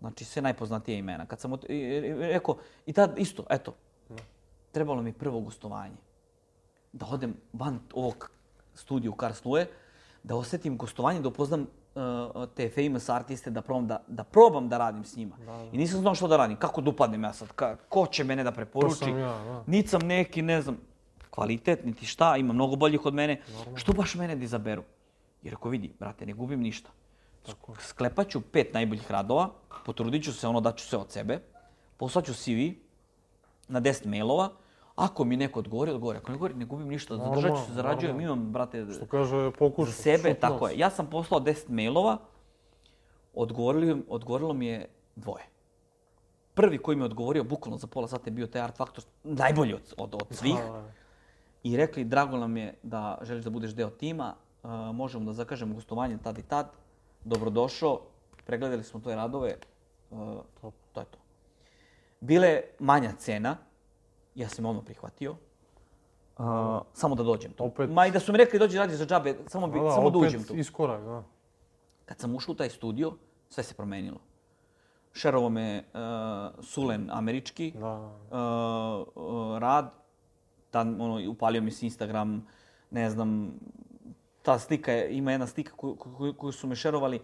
Znači 0.00 0.24
sve 0.24 0.42
najpoznatije 0.42 0.98
imena. 0.98 1.26
Kad 1.26 1.40
sam 1.40 1.52
rekao, 2.18 2.56
i 2.86 2.92
tad 2.92 3.18
isto, 3.18 3.44
eto, 3.50 3.74
trebalo 4.72 5.02
mi 5.02 5.12
prvo 5.12 5.40
gostovanje. 5.40 5.96
Da 6.92 7.06
odem 7.06 7.34
van 7.52 7.80
ovog 7.94 8.30
studija 8.74 9.10
u 9.10 9.14
Karlsruhe, 9.14 9.66
da 10.22 10.36
osetim 10.36 10.76
gostovanje, 10.76 11.20
da 11.20 11.28
upoznam 11.28 11.66
те 12.54 12.70
famous 12.70 13.08
артисти 13.16 13.50
да 13.50 13.62
пробам 13.62 13.86
да 13.86 13.98
да 14.08 14.24
пробам 14.24 14.68
да 14.68 14.78
радим 14.78 15.04
с 15.04 15.16
нима. 15.16 15.36
Да, 15.38 15.52
да. 15.52 15.68
И 15.72 15.78
не 15.78 15.86
сум 15.86 16.00
знам 16.00 16.14
што 16.14 16.28
да 16.28 16.38
радим, 16.38 16.56
како 16.56 16.80
да 16.82 16.92
месот 17.18 17.48
јас 17.50 17.56
сад, 17.56 17.80
ко 17.88 18.06
ќе 18.06 18.24
мене 18.24 18.44
да 18.44 18.52
препоручи. 18.52 19.10
Ни 19.10 19.12
да. 19.12 19.62
Нит 19.66 19.88
сам 19.88 20.06
неки, 20.06 20.42
не 20.42 20.62
знам, 20.62 20.78
квалитет, 21.30 21.82
ти 21.98 22.06
шта, 22.06 22.38
има 22.38 22.52
многу 22.52 22.76
бољи 22.76 22.98
од 22.98 23.14
мене. 23.14 23.40
Нормально. 23.48 23.78
Што 23.78 23.92
баш 23.92 24.14
мене 24.14 24.36
да 24.36 24.46
заберу? 24.46 24.84
И 25.42 25.50
реко 25.50 25.68
види, 25.68 25.92
брате, 25.98 26.26
не 26.26 26.32
губим 26.32 26.60
ништа. 26.60 26.90
Тако. 27.46 27.74
Склепачу 27.80 28.40
пет 28.40 28.74
најбољи 28.74 29.10
радова, 29.10 29.50
потрудичу 29.84 30.32
се, 30.32 30.46
оно 30.46 30.60
дачу 30.60 30.84
се 30.84 30.96
од 30.96 31.12
себе, 31.12 31.40
послаću 31.98 32.32
CV 32.32 32.76
на 33.68 33.80
10 33.80 34.06
мејлова, 34.06 34.50
ako 35.00 35.24
mi 35.24 35.36
neko 35.36 35.58
odgovori, 35.58 35.90
odgovori. 35.90 36.18
Ako 36.18 36.28
ne 36.28 36.34
odgovori, 36.34 36.54
ne 36.54 36.64
gubim 36.64 36.88
ništa, 36.88 37.16
zadržat 37.16 37.56
ću 37.56 37.64
se, 37.66 37.72
zarađujem, 37.72 38.20
imam, 38.20 38.52
brate, 38.52 38.86
Što 38.96 39.06
kaže, 39.06 39.50
pokušaj. 39.58 39.92
za 39.92 40.02
sebe, 40.02 40.30
šut 40.30 40.40
tako 40.40 40.68
je. 40.68 40.78
Ja 40.78 40.90
sam 40.90 41.06
poslao 41.06 41.40
10 41.40 41.68
mailova, 41.68 42.18
odgovorili, 43.34 44.02
odgovorilo 44.08 44.52
mi 44.52 44.66
je 44.66 44.88
dvoje. 45.16 45.44
Prvi 46.54 46.78
koji 46.78 46.96
mi 46.96 47.02
je 47.02 47.04
odgovorio, 47.04 47.44
bukvalno 47.44 47.78
za 47.78 47.86
pola 47.86 48.08
sata 48.08 48.22
je 48.26 48.30
bio 48.30 48.46
taj 48.46 48.62
Art 48.62 48.76
Factor, 48.76 49.04
najbolji 49.24 49.74
od, 49.74 49.94
od, 49.96 50.14
od 50.14 50.26
svih. 50.30 50.54
Da. 50.54 50.84
I 51.62 51.76
rekli, 51.76 52.04
drago 52.04 52.36
nam 52.36 52.56
je 52.56 52.74
da 52.82 53.18
želiš 53.22 53.44
da 53.44 53.50
budeš 53.50 53.70
deo 53.70 53.90
tima, 53.90 54.34
uh, 54.62 54.70
možemo 54.70 55.24
da 55.24 55.32
zakažemo 55.32 55.74
gostovanje 55.74 56.18
tad 56.22 56.38
i 56.38 56.42
tad. 56.42 56.70
Dobrodošao, 57.24 58.00
pregledali 58.46 58.84
smo 58.84 59.00
tvoje 59.00 59.16
radove, 59.16 59.56
uh, 60.10 60.18
to 60.92 61.00
je 61.00 61.06
to. 61.06 61.18
Bile 62.20 62.60
manja 62.78 63.12
cena, 63.18 63.56
ja 64.34 64.48
sam 64.48 64.66
odmah 64.66 64.84
prihvatio, 64.84 65.30
uh, 66.38 66.46
samo 66.92 67.14
da 67.14 67.22
dođem 67.22 67.52
tu. 67.52 67.64
Opet- 67.64 67.90
Ma 67.90 68.06
i 68.06 68.10
da 68.10 68.20
su 68.20 68.32
mi 68.32 68.38
rekli 68.38 68.58
dođi 68.58 68.78
radi 68.78 68.96
za 68.96 69.06
džabe, 69.06 69.36
samo, 69.46 69.66
bi, 69.66 69.80
Da, 69.80 69.90
samo 69.90 70.10
da 70.10 70.18
uđem 70.18 70.44
tu. 70.44 70.54
iskorak, 70.54 71.02
da. 71.02 71.22
Kad 72.04 72.18
sam 72.18 72.34
ušao 72.34 72.52
u 72.52 72.56
taj 72.56 72.70
studio, 72.70 73.12
sve 73.48 73.62
se 73.62 73.74
promenilo. 73.74 74.18
Šerovo 75.12 75.48
me 75.48 75.84
uh, 75.84 76.00
Sulen 76.62 77.08
američki, 77.12 77.72
Da, 77.72 77.94
uh, 77.94 79.16
uh, 79.16 79.58
rad, 79.58 79.90
tad, 80.70 80.86
ono, 80.88 81.30
upalio 81.30 81.62
mi 81.62 81.70
se 81.70 81.86
Instagram, 81.86 82.46
ne 82.90 83.10
znam, 83.10 83.52
ta 84.42 84.58
slika 84.58 84.92
je, 84.92 85.08
ima 85.10 85.30
jedna 85.30 85.46
slika 85.46 85.72
koju, 85.72 85.94
koju, 85.96 86.34
koju 86.34 86.52
su 86.52 86.66
me 86.66 86.76
šerovali, 86.76 87.20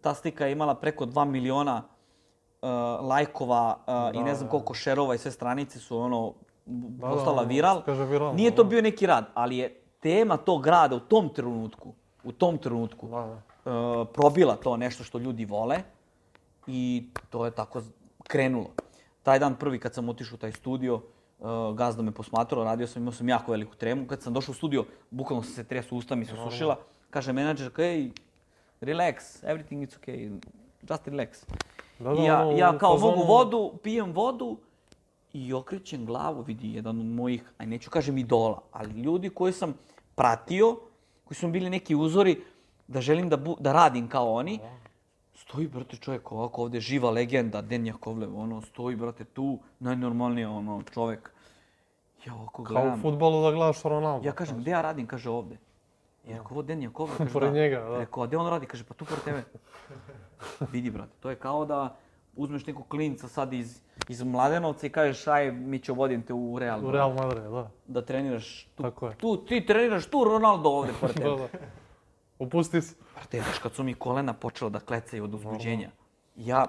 ta 0.00 0.14
slika 0.14 0.46
je 0.46 0.52
imala 0.52 0.74
preko 0.74 1.06
2 1.06 1.24
miliona 1.24 1.82
uh, 2.64 3.08
lajkova 3.08 3.76
uh, 3.86 4.20
i 4.20 4.24
ne 4.24 4.34
znam 4.34 4.46
da. 4.46 4.50
koliko 4.50 4.74
šerova 4.74 5.14
i 5.14 5.18
sve 5.18 5.30
stranice 5.30 5.78
su 5.78 5.98
ono 5.98 6.32
da, 6.66 7.08
postala 7.08 7.42
ono, 7.42 7.48
viral. 7.48 7.82
kaže 7.82 8.04
viral, 8.04 8.34
Nije 8.34 8.54
to 8.54 8.62
da. 8.62 8.68
bio 8.68 8.82
neki 8.82 9.06
rad, 9.06 9.24
ali 9.34 9.56
je 9.56 9.80
tema 10.00 10.36
tog 10.36 10.66
rada 10.66 10.96
u 10.96 11.00
tom 11.00 11.28
trenutku, 11.28 11.92
u 12.24 12.32
tom 12.32 12.58
trenutku, 12.58 13.08
Da, 13.08 13.40
da. 13.64 14.00
uh, 14.00 14.08
probila 14.14 14.56
to 14.56 14.76
nešto 14.76 15.04
što 15.04 15.18
ljudi 15.18 15.44
vole 15.44 15.76
i 16.66 17.08
to 17.30 17.44
je 17.44 17.50
tako 17.50 17.82
krenulo. 18.28 18.70
Taj 19.22 19.38
dan 19.38 19.54
prvi 19.54 19.78
kad 19.78 19.94
sam 19.94 20.08
otišao 20.08 20.34
u 20.34 20.38
taj 20.38 20.52
studio, 20.52 20.94
uh, 20.94 21.74
gazda 21.74 22.02
me 22.02 22.12
posmatrao, 22.12 22.64
radio 22.64 22.86
sam, 22.86 23.02
imao 23.02 23.12
sam 23.12 23.28
jako 23.28 23.52
veliku 23.52 23.74
tremu. 23.74 24.06
Kad 24.06 24.22
sam 24.22 24.32
došao 24.32 24.52
u 24.52 24.54
studio, 24.54 24.84
bukvalno 25.10 25.42
sam 25.42 25.52
se 25.52 25.64
tresu, 25.64 25.96
usta 25.96 26.14
mi 26.14 26.24
se 26.24 26.36
sušila. 26.44 26.76
Kaže 27.10 27.32
menadžer, 27.32 27.70
okay, 27.70 28.10
relax, 28.80 29.44
everything 29.44 29.82
is 29.82 29.98
okay, 29.98 30.40
just 30.90 31.06
relax. 31.06 31.44
Da, 31.98 32.10
da, 32.10 32.22
ja, 32.22 32.42
ja 32.50 32.72
u 32.72 32.78
kao 32.78 32.92
fazonu- 32.92 33.10
mogu 33.10 33.22
vodu, 33.24 33.72
pijem 33.82 34.12
vodu 34.12 34.56
i 35.32 35.52
okrećem 35.52 36.06
glavu, 36.06 36.42
vidi 36.42 36.74
jedan 36.74 37.00
od 37.00 37.06
mojih, 37.06 37.52
aj 37.58 37.66
neću 37.66 37.90
kažem 37.90 38.18
idola, 38.18 38.62
ali 38.72 38.90
ljudi 38.92 39.30
koji 39.30 39.52
sam 39.52 39.74
pratio, 40.14 40.76
koji 41.24 41.36
su 41.36 41.48
bili 41.48 41.70
neki 41.70 41.94
uzori 41.94 42.42
da 42.88 43.00
želim 43.00 43.28
da, 43.28 43.36
bu, 43.36 43.56
da 43.60 43.72
radim 43.72 44.08
kao 44.08 44.32
oni, 44.32 44.60
stoji, 45.34 45.68
brate, 45.68 45.96
čovjek 45.96 46.32
ovako 46.32 46.62
ovde, 46.62 46.80
živa 46.80 47.10
legenda, 47.10 47.60
Den 47.62 47.86
Jakovlev, 47.86 48.38
ono, 48.38 48.60
stoji, 48.60 48.96
brate, 48.96 49.24
tu, 49.24 49.58
najnormalnije, 49.80 50.48
ono, 50.48 50.82
čovjek. 50.84 51.30
Ja 52.26 52.34
ovako 52.34 52.62
Kao 52.64 52.74
u 52.74 52.80
gledam. 52.80 53.02
futbolu 53.02 53.42
da 53.42 53.50
gledaš 53.50 53.82
Ronaldo. 53.82 54.26
Ja 54.26 54.32
kažem, 54.32 54.58
gde 54.58 54.70
ja 54.70 54.82
radim? 54.82 55.06
Kaže, 55.06 55.30
ovde. 55.30 55.56
Ja 56.24 56.32
rekao, 56.32 56.50
ovo 56.50 56.62
Den 56.62 56.82
Jakovlev, 56.82 57.32
Pored 57.32 57.52
njega, 57.52 57.80
da. 57.80 57.98
Rekao, 57.98 58.22
a 58.22 58.26
gde 58.26 58.36
on 58.36 58.50
radi? 58.50 58.66
Kaže, 58.66 58.84
pa 58.84 58.94
tu 58.94 59.04
pored 59.04 59.24
tebe. 59.24 59.44
Vidi, 60.72 60.90
brate, 60.90 61.12
to 61.20 61.30
je 61.30 61.36
kao 61.36 61.64
da 61.64 61.96
uzmeš 62.36 62.66
nekog 62.66 62.88
klinca 62.88 63.28
sad 63.28 63.52
iz, 63.52 63.80
iz 64.08 64.22
Mladenovca 64.22 64.86
i 64.86 64.90
kažeš, 64.90 65.26
aj, 65.26 65.52
mi 65.52 65.78
će 65.78 65.92
vodim 65.92 66.22
te 66.22 66.32
u 66.32 66.58
Real. 66.58 66.86
U 66.86 66.90
Real 66.90 67.12
Madrid, 67.14 67.42
da. 67.44 67.70
Da 67.86 68.02
treniraš 68.02 68.64
tu, 68.74 68.82
Tako 68.82 69.06
je. 69.06 69.16
tu, 69.16 69.36
ti 69.36 69.66
treniraš 69.66 70.06
tu 70.06 70.24
Ronaldo 70.24 70.68
ovde 70.68 70.92
pored 71.00 71.16
tebe. 71.22 71.30
Da, 71.30 71.36
da. 71.36 71.48
Opusti 72.38 72.82
se. 72.82 72.94
Brate, 73.14 73.40
znaš, 73.40 73.58
kad 73.58 73.72
su 73.74 73.82
mi 73.84 73.94
kolena 73.94 74.32
počela 74.32 74.70
da 74.70 74.80
klecaju 74.80 75.24
od 75.24 75.34
uzbuđenja, 75.34 75.90
ja, 76.36 76.66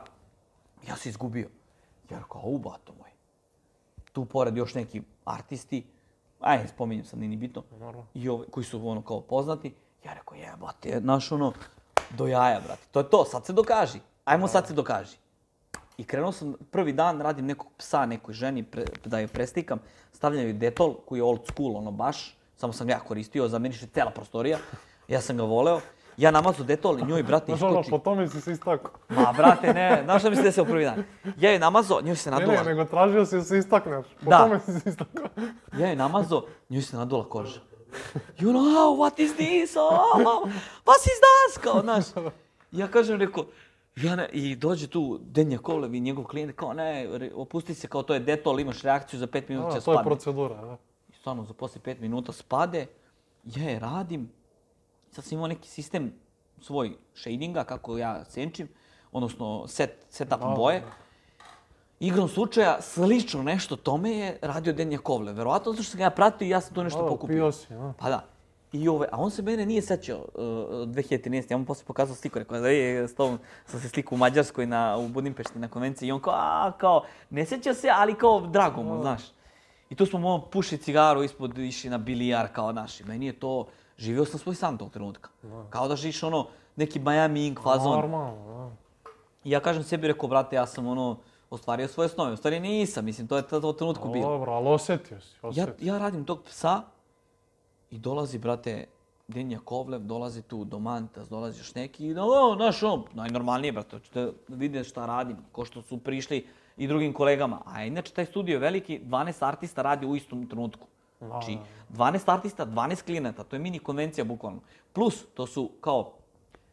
ja 0.88 0.96
se 0.96 1.10
izgubio. 1.10 1.50
Ja 2.10 2.18
rekao, 2.20 2.42
au, 2.42 2.58
bato 2.58 2.94
moj. 2.94 3.10
Tu 4.12 4.26
pored 4.26 4.58
još 4.58 4.74
neki 4.74 5.02
artisti, 5.26 5.86
aj, 6.40 6.68
spominjem 6.68 7.06
sad, 7.06 7.20
nije 7.20 7.30
ni 7.30 7.38
bitno, 7.38 7.64
Normalno. 7.72 8.06
i 8.14 8.30
ove, 8.30 8.46
koji 8.52 8.64
su 8.64 8.88
ono 8.88 9.02
kao 9.02 9.22
poznati. 9.22 9.74
Ja 10.06 10.14
rekao, 10.14 10.36
jebate, 10.38 11.00
znaš 11.00 11.32
ono, 11.32 11.54
do 12.10 12.28
jaja, 12.28 12.60
brate. 12.60 12.82
To 12.92 13.00
je 13.00 13.10
to, 13.10 13.26
sad 13.26 13.46
se 13.46 13.54
dokaži. 13.54 14.00
Ajmo 14.26 14.48
sad 14.48 14.68
se 14.68 14.74
dokaži. 14.74 15.18
I 15.98 16.04
krenuo 16.04 16.32
sam 16.32 16.54
prvi 16.72 16.94
dan, 16.94 17.22
radim 17.22 17.46
nekog 17.46 17.68
psa 17.78 18.06
nekoj 18.06 18.34
ženi 18.34 18.64
pre, 18.64 18.86
da 19.06 19.20
je 19.20 19.28
prestikam. 19.28 19.80
Stavljaju 20.12 20.54
detol 20.54 20.94
koji 20.96 21.20
je 21.20 21.24
old 21.24 21.46
school, 21.46 21.78
ono 21.78 21.92
baš. 21.92 22.38
Samo 22.56 22.74
sam 22.74 22.88
ga 22.88 22.94
ja 22.94 23.00
koristio, 23.00 23.48
zamiriše 23.48 23.88
cela 23.88 24.12
prostorija. 24.12 24.58
Ja 25.08 25.22
sam 25.22 25.38
ga 25.38 25.44
voleo. 25.44 25.80
Ja 26.18 26.32
namazu 26.32 26.64
detol 26.64 27.00
njoj, 27.00 27.24
brate, 27.24 27.46
Znaš 27.48 27.60
iskoči. 27.62 27.90
po 27.90 27.98
tome 28.00 28.28
si 28.28 28.42
se 28.42 28.52
istakao. 28.52 28.92
Ma, 29.10 29.34
brate, 29.34 29.74
ne, 29.74 30.02
znaš 30.04 30.22
šta 30.22 30.30
mi 30.30 30.36
se 30.36 30.42
desilo 30.42 30.66
prvi 30.66 30.84
dan? 30.84 31.04
Ja 31.38 31.52
je 31.52 31.60
namazo, 31.60 32.00
njoj 32.02 32.16
se 32.16 32.32
Ne, 32.32 32.38
nadula. 32.40 32.54
ne, 32.56 32.64
nego 32.66 32.86
tražio 32.86 33.26
si 33.26 33.36
da 33.36 33.44
se 33.44 33.58
istakneš. 33.58 34.06
Po 34.24 34.30
Da. 34.30 34.38
tome 34.38 34.60
si 34.60 34.74
se 34.74 34.90
istakao. 34.90 35.26
Ja 35.78 35.88
je 35.88 35.96
namazo, 35.96 36.42
njoj 36.70 36.82
se 36.82 36.98
nadula 36.98 37.30
koža. 37.30 37.60
You 38.40 38.52
know, 38.52 38.66
oh, 38.78 39.00
what 39.00 39.20
is 39.20 39.34
this? 39.36 39.76
Oh, 39.76 40.50
was 40.86 41.06
is 41.06 41.20
das? 41.26 41.64
Kao, 41.64 41.82
znaš. 41.82 42.06
Ja 42.72 42.88
kažem, 42.88 43.20
rekao, 43.20 43.46
ja 43.96 44.16
ne, 44.16 44.30
i 44.34 44.56
dođe 44.56 44.88
tu 44.88 45.20
Denja 45.22 45.58
Kovlev 45.58 45.96
i 45.96 46.00
njegov 46.00 46.26
klijent, 46.26 46.56
kao 46.56 46.74
ne, 46.74 47.10
opusti 47.36 47.74
se, 47.74 47.88
kao 47.88 48.04
to 48.04 48.14
je 48.14 48.20
detol, 48.20 48.60
imaš 48.60 48.82
reakciju 48.82 49.20
za 49.20 49.28
pet 49.28 49.50
minuta 49.50 49.80
će 49.80 49.86
to 49.86 49.92
je 49.92 49.96
spadne. 49.96 50.04
procedura, 50.04 50.62
da. 50.62 50.78
I 51.10 51.14
stvarno, 51.20 51.46
za 51.46 51.54
poslije 51.54 51.82
pet 51.82 52.00
minuta 52.00 52.32
spade, 52.32 52.86
ja 53.44 53.70
je 53.70 53.80
radim, 53.80 54.32
sad 55.12 55.26
sam 55.26 55.36
imao 55.36 55.48
neki 55.48 55.70
sistem 55.70 56.14
svoj 56.62 56.98
shadinga, 57.14 57.64
kako 57.64 57.98
ja 57.98 58.26
senčim, 58.26 58.68
odnosno 59.12 59.68
set, 59.68 60.06
setup 60.10 60.40
boje. 60.56 60.80
da. 60.80 61.05
Igrom 62.00 62.28
slučaja, 62.30 62.82
slično 62.82 63.44
nešto 63.44 63.76
tome 63.76 64.12
je 64.12 64.38
radio 64.42 64.74
Denja 64.74 64.98
Kovle. 64.98 65.34
Verovatno 65.34 65.72
zato 65.72 65.84
što 65.84 65.92
sam 65.92 65.98
ga 65.98 66.04
ja 66.04 66.10
pratio 66.10 66.46
i 66.46 66.50
ja 66.50 66.62
sam 66.62 66.74
to 66.76 66.84
nešto 66.84 67.02
Da, 67.04 67.08
pokupio. 67.10 67.36
pio 67.36 67.52
si, 67.52 67.74
da. 67.74 67.94
Pa 68.00 68.10
da. 68.10 68.26
I 68.72 68.88
ove, 68.88 69.08
a 69.12 69.18
on 69.18 69.32
se 69.32 69.42
mene 69.42 69.66
nije 69.66 69.82
sećao 69.82 70.18
uh, 70.18 70.44
2013. 70.44 71.52
Ja 71.52 71.58
mu 71.58 71.66
posle 71.66 71.86
pokazao 71.86 72.16
sliku, 72.16 72.40
rekao 72.40 72.60
da 72.60 72.70
je 72.70 73.08
s 73.08 73.16
tom 73.16 73.40
sam 73.66 73.80
se 73.80 73.90
sliku 73.90 74.16
u 74.16 74.18
Mađarskoj 74.18 74.66
na, 74.66 74.98
u 74.98 75.08
Budimpešti 75.08 75.60
na 75.60 75.68
konvenciji 75.68 76.08
i 76.08 76.12
on 76.12 76.20
kao, 76.22 76.34
a, 76.34 76.72
kao, 76.78 77.04
ne 77.30 77.46
seća 77.46 77.74
se, 77.74 77.90
ali 77.96 78.16
kao 78.16 78.42
drago 78.42 78.84
mu, 78.84 79.02
znaš. 79.02 79.22
I 79.90 79.96
tu 79.96 80.06
smo 80.06 80.20
mu 80.20 80.42
puši 80.52 80.78
cigaru 80.78 81.24
ispod, 81.24 81.58
išli 81.58 81.90
na 81.90 81.98
bilijar 81.98 82.48
kao 82.54 82.72
naši. 82.72 83.04
Meni 83.04 83.26
je 83.26 83.34
to, 83.40 83.68
živio 83.98 84.26
sam 84.26 84.40
svoj 84.40 84.56
san 84.56 84.78
tog 84.78 84.92
trenutka. 84.92 85.30
Kao 85.70 85.88
da 85.88 85.96
živiš 85.96 86.24
ono, 86.24 86.48
neki 86.76 87.00
Miami 87.00 87.48
Ink 87.48 87.60
fazon. 87.64 87.92
Normalno, 87.92 88.46
da. 88.46 88.76
I 89.44 89.52
ja 89.52 89.60
kažem 89.60 89.84
sebi, 89.84 90.08
rekao, 90.08 90.30
brate, 90.30 90.56
ja 90.56 90.66
sam 90.66 90.88
ono, 90.88 91.18
ostvario 91.50 91.88
svoje 91.88 92.10
snove. 92.10 92.34
U 92.34 92.38
stvari 92.38 92.60
nisam, 92.60 93.06
mislim, 93.06 93.28
to 93.28 93.38
je 93.38 93.48
to, 93.48 93.74
trenutku 93.74 94.10
bilo. 94.10 94.30
Dobro, 94.30 94.52
ali 94.52 94.68
osjetio 94.68 95.22
si, 95.22 95.36
Ja, 95.44 95.50
osjetio. 95.50 95.88
ja 95.88 95.98
radim 95.98 96.26
tog 96.26 96.44
psa 96.44 96.82
i 97.92 97.98
dolazi, 97.98 98.38
brate, 98.38 98.86
Denja 99.28 99.60
Kovlev, 99.66 100.02
dolazi 100.02 100.42
tu 100.42 100.64
do 100.66 100.80
Mantas, 100.80 101.30
dolazi 101.30 101.60
još 101.60 101.76
neki 101.76 102.06
i 102.06 102.14
no, 102.14 102.54
znaš, 102.56 102.84
ono, 102.84 103.04
najnormalnije, 103.14 103.72
brate, 103.72 103.98
hoćete 103.98 104.32
da 104.48 104.56
vide 104.56 104.84
šta 104.84 105.06
radim, 105.06 105.38
ko 105.52 105.66
što 105.66 105.82
su 105.82 105.98
prišli 105.98 106.48
i 106.78 106.88
drugim 106.88 107.14
kolegama. 107.14 107.62
A 107.66 107.84
inače, 107.84 108.14
taj 108.14 108.26
studio 108.26 108.54
je 108.54 108.60
veliki, 108.60 109.00
12 109.06 109.48
artista 109.48 109.82
radi 109.82 110.06
u 110.06 110.16
istom 110.16 110.48
trenutku. 110.50 110.88
Znači, 111.20 111.58
12 111.90 112.34
artista, 112.34 112.66
12 112.66 113.04
klijenata, 113.06 113.44
to 113.44 113.56
je 113.56 113.60
mini 113.60 113.80
konvencija 113.80 114.26
bukvalno. 114.26 114.60
Plus, 114.94 115.26
to 115.34 115.48
su 115.48 115.70
kao 115.82 116.12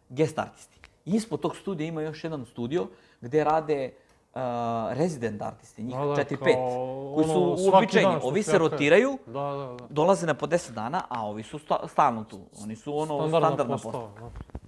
guest 0.09 0.39
artisti. 0.39 0.79
Ispod 1.05 1.41
tog 1.41 1.57
studija 1.57 1.89
ima 1.89 2.03
još 2.03 2.25
jedan 2.25 2.47
studio 2.47 2.87
gde 3.21 3.45
rade 3.45 3.93
uh, 4.35 4.41
resident 4.91 5.43
artisti, 5.43 5.83
njih 5.83 5.97
Da, 5.97 6.05
da, 6.05 6.15
4-5, 6.15 6.39
kao 6.39 7.13
koji 7.15 7.27
su 7.27 7.33
ono, 7.33 7.73
uobičajeni. 7.73 8.21
Ovi 8.23 8.43
se 8.43 8.59
rotiraju, 8.59 9.19
Da, 9.27 9.33
da, 9.33 9.77
da. 9.79 9.87
dolaze 9.91 10.27
na 10.27 10.35
po 10.35 10.47
10 10.47 10.71
dana, 10.71 11.03
a 11.09 11.27
ovi 11.27 11.43
su 11.43 11.59
sta, 11.59 11.89
stalno 11.89 12.25
tu. 12.25 12.41
Oni 12.63 12.77
su 12.77 12.99
ono 12.99 13.07
standardna, 13.19 13.39
Standardna 13.39 13.75
postava. 13.75 14.09
postava, 14.09 14.31
da. 14.31 14.63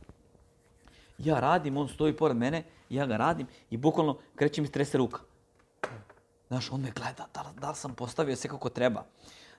Ja 1.19 1.41
radim, 1.41 1.77
on 1.77 1.89
stoji 1.89 2.17
pored 2.17 2.37
mene, 2.37 2.63
ja 2.91 3.07
ga 3.07 3.17
radim 3.17 3.47
i 3.71 3.77
bukvalno 3.77 4.19
kreće 4.35 4.61
mi 4.61 4.67
strese 4.67 4.99
ruka. 4.99 5.21
Znaš, 6.49 6.73
on 6.73 6.81
me 6.81 6.91
gleda, 6.91 7.27
da, 7.35 7.45
da 7.61 7.71
li 7.71 7.77
sam 7.77 7.95
postavio 7.95 8.37
sve 8.37 8.51
kako 8.51 8.69
treba. 8.69 9.05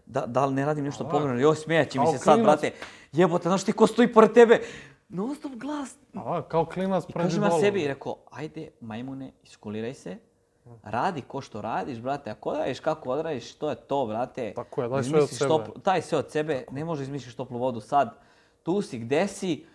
Da, 0.06 0.26
da 0.26 0.45
li 0.45 0.53
ne 0.53 0.65
radim 0.65 0.84
nešto 0.86 1.03
pogrešno, 1.03 1.40
joj 1.40 1.56
smijeće 1.56 1.99
mi 1.99 2.07
se 2.07 2.18
sad, 2.18 2.41
brate. 2.41 2.72
Jebote, 3.11 3.49
znaš 3.49 3.64
ti 3.64 3.72
ko 3.72 3.88
stoji 3.88 4.14
pored 4.14 4.34
tebe? 4.34 4.61
Non 5.10 5.36
stop 5.36 5.52
glas. 5.52 5.98
A, 6.15 6.41
kao 6.41 6.65
klinac 6.65 7.03
I 7.03 7.14
pređi 7.14 7.27
kažem 7.27 7.44
ja 7.44 7.60
sebi 7.60 7.82
i 7.82 7.88
rekao, 7.88 8.15
ajde 8.32 8.69
majmune, 8.82 9.32
iskuliraj 9.44 9.94
se, 9.94 10.18
radi 10.84 11.22
ko 11.22 11.41
što 11.41 11.61
radiš, 11.61 11.99
brate, 11.99 12.30
ako 12.32 12.53
radiš 12.53 12.80
kako 12.80 13.10
odradiš, 13.10 13.56
to 13.56 13.69
je 13.69 13.76
to, 13.76 14.06
brate. 14.06 14.53
Tako 14.56 14.84
je, 14.84 14.90
daj 14.90 15.03
sve 15.03 15.22
od 15.22 15.30
sebe. 15.30 15.49
toplu- 15.49 15.82
daj 15.84 16.02
sve 16.02 16.18
od 16.18 16.32
sebe, 16.32 16.65
ne 16.72 16.86
možeš 16.86 17.03
izmisliš 17.03 17.36
toplu 17.36 17.57
vodu 17.60 17.82
sad. 17.82 18.18
Tu 18.64 18.82
si, 18.82 18.99
gde 18.99 19.27
si, 19.27 19.65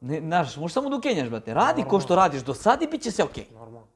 ne, 0.00 0.20
znaš, 0.20 0.56
možeš 0.56 0.74
samo 0.74 0.88
da 0.88 0.96
ukenjaš, 0.96 1.28
brate. 1.28 1.54
Radi 1.54 1.84
ko 1.84 2.00
što 2.00 2.16
radiš 2.16 2.42
do 2.42 2.54
sad 2.54 2.82
i 2.82 2.86
bit 2.86 3.02
će 3.02 3.10
sve 3.10 3.24
okej. 3.24 3.46
Normalno. 3.52 3.86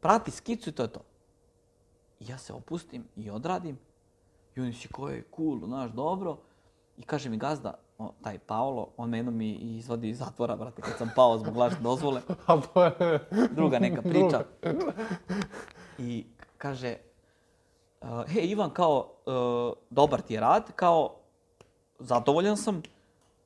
Prati 0.00 0.30
skicu 0.30 0.70
i 0.70 0.72
to 0.72 0.82
je 0.82 0.88
to. 0.88 1.00
I 2.20 2.28
ja 2.28 2.38
se 2.38 2.52
opustim 2.52 3.04
i 3.16 3.30
odradim. 3.30 3.78
I 4.56 4.60
oni 4.60 4.72
si 4.72 4.88
ko 4.88 5.08
je 5.08 5.24
cool, 5.36 5.66
znaš, 5.66 5.90
dobro. 5.90 6.36
I 6.96 7.02
kaže 7.02 7.30
mi 7.30 7.36
gazda, 7.36 7.74
o, 7.98 8.12
taj 8.22 8.38
Paolo, 8.38 8.88
on 8.96 9.10
me 9.10 9.18
jednom 9.18 9.36
mi 9.36 9.52
izvadi 9.52 10.08
iz 10.08 10.18
zatvora, 10.18 10.56
brate, 10.56 10.82
kad 10.82 10.98
sam 10.98 11.10
pao 11.16 11.38
zbog 11.38 11.56
lažne 11.56 11.80
dozvole. 11.80 12.20
A 12.46 12.60
to 12.60 12.84
je... 12.84 13.28
druga 13.50 13.78
neka 13.78 14.02
priča. 14.02 14.44
I 15.98 16.26
kaže, 16.58 16.96
uh, 18.00 18.08
hej 18.26 18.46
Ivan, 18.46 18.70
kao, 18.70 19.08
uh, 19.26 19.72
dobar 19.90 20.20
ti 20.20 20.34
je 20.34 20.40
rad, 20.40 20.72
kao, 20.76 21.14
zadovoljan 21.98 22.56
sam, 22.56 22.82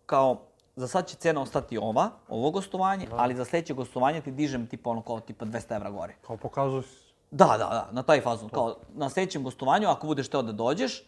kao, 0.07 0.41
za 0.77 0.89
sad 0.89 1.07
će 1.07 1.17
cena 1.17 1.43
ostati 1.43 1.79
ova, 1.79 2.11
ovo 2.29 2.51
gostovanje, 2.51 3.09
ali 3.11 3.35
za 3.35 3.45
sledeće 3.45 3.75
gostovanje 3.75 4.21
ti 4.21 4.31
dižem 4.31 4.67
tipa 4.67 4.91
ono 4.91 5.03
kao 5.03 5.21
tipa 5.21 5.45
200 5.45 5.77
evra 5.77 5.91
gore. 5.91 6.15
Kao 6.27 6.37
pokazao 6.37 6.83
si. 6.83 7.13
Da, 7.31 7.47
da, 7.47 7.57
da, 7.57 7.89
na 7.93 8.03
taj 8.03 8.21
fazon. 8.21 8.49
Kao, 8.49 8.77
na 8.95 9.09
sledećem 9.09 9.45
gostovanju, 9.45 9.89
ako 9.89 10.07
budeš 10.07 10.29
teo 10.29 10.43
da 10.43 10.53
dođeš, 10.53 11.05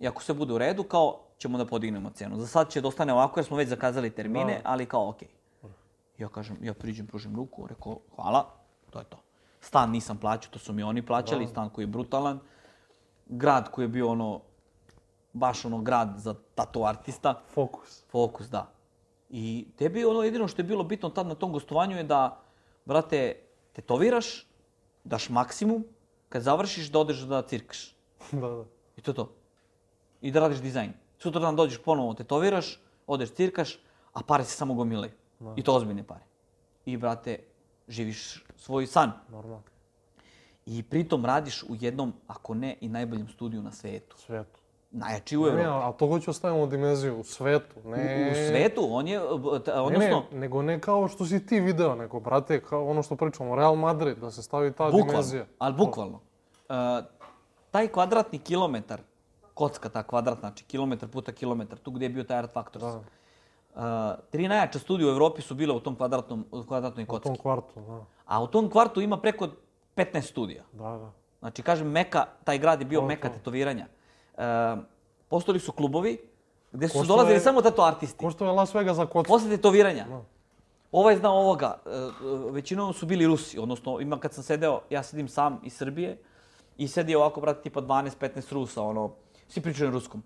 i 0.00 0.08
ako 0.08 0.22
sve 0.22 0.34
bude 0.34 0.52
u 0.52 0.58
redu, 0.58 0.82
kao, 0.82 1.23
ćemo 1.38 1.58
da 1.58 1.66
podignemo 1.66 2.10
cenu. 2.10 2.40
Za 2.40 2.46
sad 2.46 2.70
će 2.70 2.80
da 2.80 2.88
ostane 2.88 3.12
ovako, 3.12 3.40
jer 3.40 3.46
smo 3.46 3.56
već 3.56 3.68
zakazali 3.68 4.10
termine, 4.10 4.54
Da. 4.54 4.70
ali 4.70 4.86
kao, 4.86 5.08
okej. 5.08 5.28
Ja 6.18 6.28
kažem, 6.28 6.58
ja 6.62 6.74
priđem, 6.74 7.06
pružim 7.06 7.36
ruku, 7.36 7.66
rekao, 7.66 7.98
hvala, 8.14 8.46
to 8.90 8.98
je 8.98 9.04
to. 9.04 9.18
Stan 9.60 9.90
nisam 9.90 10.18
plaćao, 10.18 10.52
to 10.52 10.58
su 10.58 10.72
mi 10.72 10.82
oni 10.82 11.06
plaćali, 11.06 11.46
stan 11.46 11.70
koji 11.70 11.82
je 11.82 11.86
brutalan. 11.86 12.40
Grad 13.26 13.70
koji 13.70 13.84
je 13.84 13.88
bio 13.88 14.08
ono, 14.10 14.40
baš 15.32 15.64
ono 15.64 15.78
grad 15.78 16.14
za 16.16 16.34
tatu 16.54 16.84
artista. 16.84 17.40
Fokus. 17.54 18.04
Fokus, 18.10 18.46
da. 18.48 18.70
I 19.30 19.66
tebi 19.76 20.04
ono 20.04 20.22
jedino 20.22 20.48
što 20.48 20.62
je 20.62 20.66
bilo 20.66 20.84
bitno 20.84 21.10
tad 21.10 21.26
na 21.26 21.34
tom 21.34 21.52
gostovanju 21.52 21.96
je 21.96 22.04
da, 22.04 22.40
brate, 22.84 23.36
tetoviraš, 23.72 24.46
daš 25.04 25.28
maksimum, 25.28 25.84
kad 26.28 26.42
završiš 26.42 26.90
da 26.90 26.98
odeš 26.98 27.18
da 27.18 27.42
cirkaš. 27.42 27.96
da, 28.32 28.48
da. 28.48 28.64
I 28.96 29.00
to 29.02 29.10
je 29.10 29.14
to. 29.14 29.32
I 30.20 30.30
da 30.30 30.40
radiš 30.40 30.58
dizajn. 30.58 30.92
Sutra 31.24 31.40
dan 31.40 31.56
dođeš 31.56 31.78
ponovo, 31.78 32.14
tetoviraš, 32.14 32.78
odeš 33.06 33.30
cirkaš, 33.30 33.78
a 34.12 34.20
pare 34.22 34.44
se 34.44 34.56
samo 34.56 34.74
gomilaju. 34.74 35.12
I 35.56 35.62
to 35.62 35.74
ozbiljne 35.74 36.02
pare. 36.02 36.24
I, 36.86 36.96
brate, 36.96 37.38
živiš 37.88 38.44
svoj 38.56 38.86
san. 38.86 39.12
Normalno. 39.28 39.62
I 40.66 40.82
pritom 40.82 41.24
radiš 41.24 41.62
u 41.62 41.74
jednom, 41.74 42.12
ako 42.26 42.54
ne 42.54 42.76
i 42.80 42.88
najboljem 42.88 43.28
studiju 43.28 43.62
na 43.62 43.72
svetu. 43.72 44.16
Svetu. 44.18 44.60
Najjači 44.90 45.36
u 45.36 45.42
Ne, 45.42 45.48
Evropi. 45.48 45.66
a 45.68 45.92
to 45.92 46.06
hoću 46.08 46.30
ostavimo 46.30 46.62
u 46.62 46.66
dimenziju, 46.66 47.20
u 47.20 47.24
svetu. 47.24 47.76
Ne, 47.84 48.26
U, 48.28 48.32
u 48.32 48.48
svetu, 48.48 48.88
on 48.90 49.08
je, 49.08 49.20
t- 49.64 49.72
Ne, 49.72 49.80
odnosno, 49.80 50.24
ne, 50.32 50.38
nego 50.38 50.62
ne 50.62 50.80
kao 50.80 51.08
što 51.08 51.26
si 51.26 51.46
ti 51.46 51.60
video, 51.60 51.94
nego, 51.94 52.20
brate, 52.20 52.60
kao 52.60 52.86
ono 52.86 53.02
što 53.02 53.16
pričamo, 53.16 53.56
Real 53.56 53.74
Madrid, 53.76 54.18
da 54.18 54.30
se 54.30 54.42
stavi 54.42 54.72
ta 54.72 54.84
bukvalno, 54.84 55.06
dimenzija. 55.06 55.46
ali 55.58 55.74
bukvalno. 55.74 56.20
Uh, 56.68 56.74
taj 57.70 57.88
kvadratni 57.88 58.38
kilometar, 58.38 59.00
kocka 59.54 59.88
ta 59.88 60.02
kvadrat, 60.02 60.38
znači 60.40 60.64
kilometar 60.64 61.08
puta 61.08 61.32
kilometar, 61.32 61.78
tu 61.78 61.90
gdje 61.90 62.04
je 62.04 62.10
bio 62.10 62.24
taj 62.24 62.38
Art 62.38 62.52
Factors. 62.52 62.84
Da. 62.84 63.00
Uh, 63.74 63.82
tri 64.30 64.48
najjača 64.48 64.78
studija 64.78 65.08
u 65.08 65.10
Evropi 65.10 65.42
su 65.42 65.54
bile 65.54 65.74
u 65.74 65.80
tom 65.80 65.96
kvadratnom, 65.96 66.44
u 66.50 66.62
kvadratnoj 66.62 67.04
U 67.04 67.06
kocki. 67.06 67.28
tom 67.28 67.36
kvartu, 67.36 67.80
da. 67.80 68.04
A 68.26 68.42
u 68.42 68.46
tom 68.46 68.70
kvartu 68.70 69.00
ima 69.00 69.16
preko 69.16 69.48
15 69.96 70.20
studija. 70.20 70.62
Da, 70.72 70.84
da. 70.84 71.12
Znači, 71.38 71.62
kažem, 71.62 71.90
Meka, 71.90 72.24
taj 72.44 72.58
grad 72.58 72.80
je 72.80 72.86
bio 72.86 73.00
To, 73.00 73.06
Meka 73.06 73.28
to. 73.28 73.34
tetoviranja. 73.34 73.86
Uh, 74.34 74.42
postojali 75.28 75.60
su 75.60 75.72
klubovi 75.72 76.18
gdje 76.72 76.88
su 76.88 76.98
Ko 76.98 77.04
što 77.04 77.16
dolazili 77.16 77.40
samo 77.40 77.62
tato 77.62 77.82
artisti. 77.82 78.18
Ko 78.18 78.30
što 78.30 78.44
je 78.44 78.50
Las 78.52 78.74
Vegas 78.74 78.96
za 78.96 79.06
kocku. 79.06 79.32
Posle 79.32 79.50
tetoviranja. 79.50 80.04
Da. 80.08 80.22
Ovaj 80.92 81.16
zna 81.16 81.32
ovoga. 81.32 81.78
e, 81.86 81.90
e, 81.90 82.10
Većinom 82.50 82.92
su 82.92 83.06
bili 83.06 83.26
Rusi. 83.26 83.58
Odnosno, 83.58 84.00
ima 84.00 84.18
kad 84.20 84.32
sam 84.32 84.44
sedeo, 84.44 84.80
ja 84.90 85.02
sedim 85.02 85.28
sam 85.28 85.60
iz 85.62 85.72
Srbije 85.76 86.18
i 86.76 86.88
sedi 86.88 87.14
ovako, 87.14 87.40
brate, 87.40 87.62
tipa 87.62 87.80
12-15 87.80 88.52
Rusa, 88.52 88.82
ono, 88.82 89.10
svi 89.48 89.62
pričaju 89.62 89.86
na 89.86 89.94
ruskom. 89.94 90.22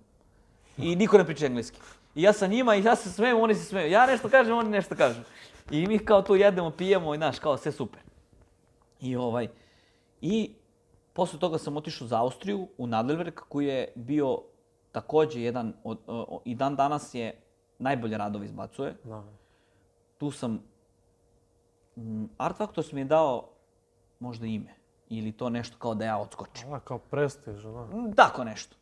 I 0.79 0.97
niko 0.97 1.19
ne 1.19 1.25
priča 1.25 1.47
engleski. 1.47 1.81
I 2.15 2.23
ja 2.23 2.33
sa 2.33 2.47
njima 2.47 2.77
i 2.77 2.85
ja 2.85 2.97
se 2.97 3.11
smejem, 3.11 3.41
oni 3.41 3.55
se 3.55 3.65
smeju. 3.65 3.91
Ja 3.91 4.07
nešto 4.07 4.29
kažem, 4.29 4.59
oni 4.59 4.71
nešto 4.71 4.97
kažu. 4.97 5.21
I 5.71 5.87
mi 5.87 5.99
kao 5.99 6.23
tu 6.23 6.37
jedemo, 6.37 6.71
pijemo 6.71 7.15
i 7.15 7.19
znaš, 7.19 7.39
kao 7.39 7.57
sve 7.57 7.73
super. 7.73 8.01
I 9.01 9.17
ovaj, 9.17 9.49
i 10.21 10.51
posle 11.13 11.39
toga 11.39 11.59
sam 11.59 11.77
otišao 11.77 12.07
za 12.09 12.19
Austriju, 12.19 12.69
u 12.79 12.87
Nadelwerk, 12.87 13.41
koji 13.41 13.67
je 13.67 13.93
bio 13.95 14.39
takođe 14.93 15.43
jedan 15.43 15.73
od, 15.85 15.99
o- 16.07 16.27
o- 16.29 16.41
i 16.45 16.55
dan 16.55 16.77
danas 16.77 17.15
je 17.15 17.35
najbolje 17.79 18.19
radove 18.19 18.47
izbacuje 18.47 18.95
Da. 19.05 19.23
tu 20.19 20.31
sam... 20.31 20.63
mm, 21.97 22.25
Art 22.39 22.57
Factors 22.57 22.93
mi 22.93 23.01
je 23.01 23.05
dao 23.05 23.49
možda 24.21 24.47
ime. 24.47 24.75
Ili 25.09 25.33
to 25.33 25.51
nešto 25.51 25.77
kao 25.79 25.95
da 25.95 26.05
ja 26.05 26.19
odskočim. 26.19 26.71
Da, 26.71 26.81
kao 26.81 26.99
prestiž, 26.99 27.63
da. 27.63 27.87
Tako 28.17 28.45
nešto. 28.45 28.77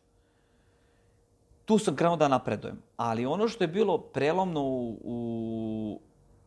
Tu 1.67 1.77
sam 1.77 1.95
krenuo 1.95 2.15
da 2.15 2.27
napredujem. 2.27 2.77
Ali 2.97 3.25
ono 3.25 3.47
što 3.47 3.63
je 3.63 3.67
bilo 3.67 3.97
prelomno 3.97 4.61
u, 4.63 4.97
u, 5.03 5.99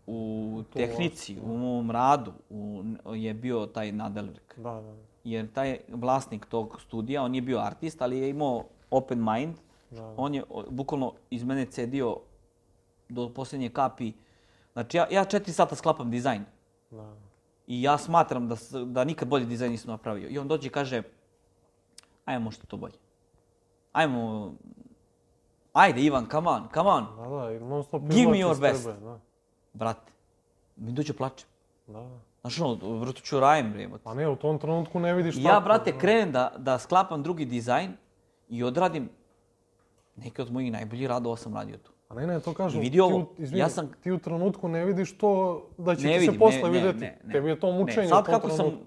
u 0.06 0.62
tehnici, 0.72 1.36
u 1.42 1.58
mom 1.58 1.90
radu, 1.90 2.32
u, 2.50 2.84
je 3.14 3.34
bio 3.34 3.66
taj 3.66 3.92
Nadelwerk. 3.92 4.56
Da, 4.56 4.80
da. 4.80 4.94
Jer 5.24 5.52
taj 5.52 5.78
vlasnik 5.88 6.46
tog 6.46 6.80
studija, 6.80 7.22
on 7.22 7.34
je 7.34 7.42
bio 7.42 7.58
artist, 7.58 8.02
ali 8.02 8.18
je 8.18 8.30
imao 8.30 8.64
open 8.90 9.24
mind. 9.24 9.56
Da. 9.90 10.14
On 10.16 10.34
je 10.34 10.42
bukvalno 10.70 11.12
iz 11.30 11.44
mene 11.44 11.66
cedio 11.66 12.16
do 13.08 13.28
posljednje 13.28 13.68
kapi. 13.68 14.12
Znači, 14.72 14.96
ja, 14.96 15.06
ja 15.10 15.24
četiri 15.24 15.52
sata 15.52 15.76
sklapam 15.76 16.10
dizajn. 16.10 16.44
da. 16.90 17.16
I 17.66 17.82
ja 17.82 17.98
smatram 17.98 18.48
da, 18.48 18.56
da 18.84 19.04
nikad 19.04 19.28
bolji 19.28 19.46
dizajn 19.46 19.72
nisam 19.72 19.90
napravio. 19.90 20.28
I 20.28 20.38
on 20.38 20.48
dođe 20.48 20.66
i 20.66 20.70
kaže, 20.70 21.02
ajmo 22.24 22.44
možda 22.44 22.64
to 22.64 22.76
bolje. 22.76 22.96
Ajmo, 23.92 24.54
ajde 25.74 26.00
Ivan, 26.02 26.26
come 26.26 26.48
on, 26.48 26.68
come 26.68 26.90
on, 26.90 27.06
Da, 27.18 27.22
da, 27.24 27.60
non 27.60 27.82
stop 27.84 28.02
Give 28.04 28.26
me 28.26 28.38
your 28.38 28.60
best. 28.60 28.84
tebe, 28.84 29.00
Da, 29.00 29.18
brate. 29.74 30.12
Mi 30.76 30.92
dođe 30.92 31.12
plačem. 31.12 31.48
da, 31.86 31.92
da. 31.94 32.08
Znaš 32.40 32.60
ono, 32.60 32.74
vrto 32.96 33.20
ću 33.20 33.40
rajem, 33.40 33.72
bre. 33.72 33.88
Pa 34.04 34.14
ne, 34.14 34.28
u 34.28 34.36
tom 34.36 34.58
trenutku 34.58 35.00
ne 35.00 35.14
vidiš 35.14 35.34
tako. 35.36 35.48
ja, 35.48 35.60
brate, 35.60 35.92
da. 35.92 35.98
krenem 35.98 36.32
da, 36.32 36.52
da 36.56 36.78
sklapam 36.78 37.22
drugi 37.22 37.44
dizajn 37.44 37.92
i 38.48 38.62
odradim 38.64 39.08
neke 40.16 40.42
od 40.42 40.52
mojih 40.52 40.72
najboljih 40.72 41.06
radova 41.06 41.36
sam 41.36 41.54
radio 41.54 41.76
tu. 41.76 41.90
A 42.08 42.14
ne, 42.14 42.26
ne, 42.26 42.40
to 42.40 42.54
kažem. 42.54 42.80
I 42.80 42.82
vidi 42.82 43.00
ovo, 43.00 43.18
ti, 43.18 43.26
u- 43.32 43.42
izvini, 43.42 43.60
ja 43.60 43.68
sam- 43.68 43.90
ti 43.94 44.12
u 44.12 44.18
trenutku 44.18 44.68
ne 44.68 44.84
vidiš 44.84 45.12
to 45.12 45.62
da 45.78 45.96
će 45.96 46.02
Ne 46.02 46.12
ti 46.12 46.18
vidim, 46.18 46.32
se 46.32 46.38
posle 46.38 46.62
ne, 46.62 46.70
vidjeti. 46.70 46.98
ne, 46.98 47.18
ne. 47.24 47.32
Tebi 47.32 47.48
je 47.48 47.60
to 47.60 47.72
mučenje 47.72 48.02
Ne, 48.02 48.08
sad 48.08 48.22
u 48.22 48.24
tom 48.24 48.34
kako 48.34 48.48
sam 48.48 48.56
trenutku. 48.58 48.84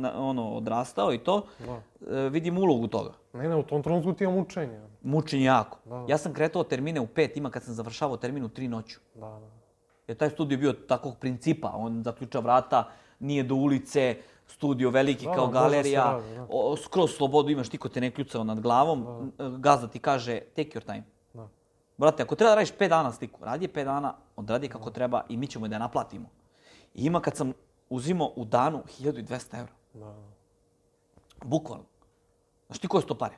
na- 0.00 0.18
ono, 0.18 0.48
odrastao 0.50 1.12
i 1.12 1.18
to, 1.18 1.42
Da. 1.60 1.80
e, 2.16 2.28
vidim 2.28 2.58
ulogu 2.58 2.86
toga. 2.88 3.12
Ne, 3.32 3.48
ne, 3.48 3.56
u 3.56 3.62
tom 3.62 3.82
trenutku 3.82 4.12
ti 4.12 4.24
je 4.24 4.30
mučenje. 4.30 4.80
Mučenje 5.04 5.44
jako. 5.44 5.78
Da. 5.84 6.04
Ja 6.08 6.18
sam 6.18 6.32
kretao 6.32 6.64
termine 6.64 7.00
u 7.00 7.06
pet, 7.06 7.36
ima 7.36 7.50
kad 7.50 7.62
sam 7.62 7.74
završavao 7.74 8.16
termin 8.16 8.44
u 8.44 8.48
tri 8.48 8.68
noću. 8.68 9.00
Da, 9.14 9.20
da. 9.20 9.50
Jer 10.08 10.16
taj 10.16 10.30
studio 10.30 10.58
bio 10.58 10.72
takvog 10.72 11.16
principa. 11.20 11.72
On 11.74 12.02
zaključa 12.02 12.38
vrata, 12.38 12.88
nije 13.18 13.42
do 13.42 13.54
ulice, 13.54 14.16
studio 14.46 14.90
veliki 14.90 15.26
Da, 15.26 15.32
kao 15.32 15.46
može 15.46 15.58
se 15.58 15.62
galerija, 15.62 16.04
radi, 16.04 16.34
da. 16.34 16.46
o, 16.48 16.76
skroz 16.76 17.10
slobodu 17.10 17.50
imaš, 17.50 17.72
niko 17.72 17.88
te 17.88 18.00
ne 18.00 18.10
kljucao 18.10 18.44
nad 18.44 18.60
glavom, 18.60 19.32
gazda 19.58 19.88
ti 19.88 19.98
kaže 19.98 20.40
take 20.40 20.70
your 20.78 20.84
time. 20.84 21.04
Da. 21.34 21.48
Brate, 21.96 22.22
ako 22.22 22.34
treba 22.34 22.50
da 22.50 22.54
radiš 22.54 22.72
5 22.72 22.88
dana 22.88 23.12
sliku, 23.12 23.44
radi 23.44 23.64
je 23.64 23.72
5 23.72 23.84
dana, 23.84 24.14
odradi 24.36 24.68
kako 24.68 24.90
treba 24.90 25.22
i 25.28 25.36
mi 25.36 25.46
ćemo 25.46 25.68
da 25.68 25.74
je 25.74 25.80
naplatimo. 25.80 26.28
I 26.94 27.04
ima 27.04 27.20
kad 27.20 27.36
sam 27.36 27.52
uzimao 27.90 28.32
u 28.36 28.44
danu 28.44 28.82
1200 29.00 29.58
evra. 29.60 29.72
Da. 29.94 30.14
Bukvalno. 31.44 31.84
Znaš 32.66 32.78
ti 32.78 32.88
koje 32.88 33.02
su 33.02 33.08
to 33.08 33.14
pare? 33.14 33.36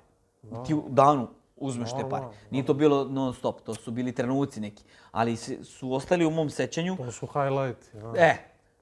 Ti 0.67 0.75
u 0.75 0.85
danu 0.89 1.29
uzmeš 1.57 1.91
te 1.91 1.97
pare. 1.97 2.23
Normalno, 2.23 2.33
Nije 2.51 2.67
to 2.67 2.75
bilo 2.75 3.05
non 3.05 3.35
stop, 3.35 3.61
to 3.61 3.75
su 3.75 3.91
bili 3.91 4.13
trenuci 4.15 4.61
neki. 4.61 4.85
Ali 5.11 5.37
su 5.37 5.93
ostali 5.93 6.27
u 6.27 6.31
mom 6.31 6.51
sećanju. 6.51 6.97
To 6.97 7.13
su 7.13 7.27
highlighti. 7.27 7.97
Da. 7.97 8.13
E, 8.17 8.37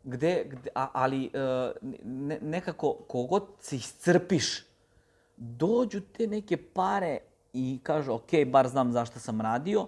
gde, 0.04 0.44
gde 0.44 0.70
a, 0.74 0.88
ali 0.92 1.30
e, 1.34 1.72
ne, 2.04 2.38
nekako 2.42 2.92
kogod 3.08 3.46
se 3.60 3.76
iscrpiš, 3.76 4.64
dođu 5.36 6.00
te 6.00 6.26
neke 6.26 6.56
pare 6.56 7.18
i 7.52 7.80
kažu, 7.82 8.12
ok, 8.12 8.30
bar 8.46 8.68
znam 8.68 8.92
zašto 8.92 9.18
sam 9.20 9.40
radio, 9.40 9.86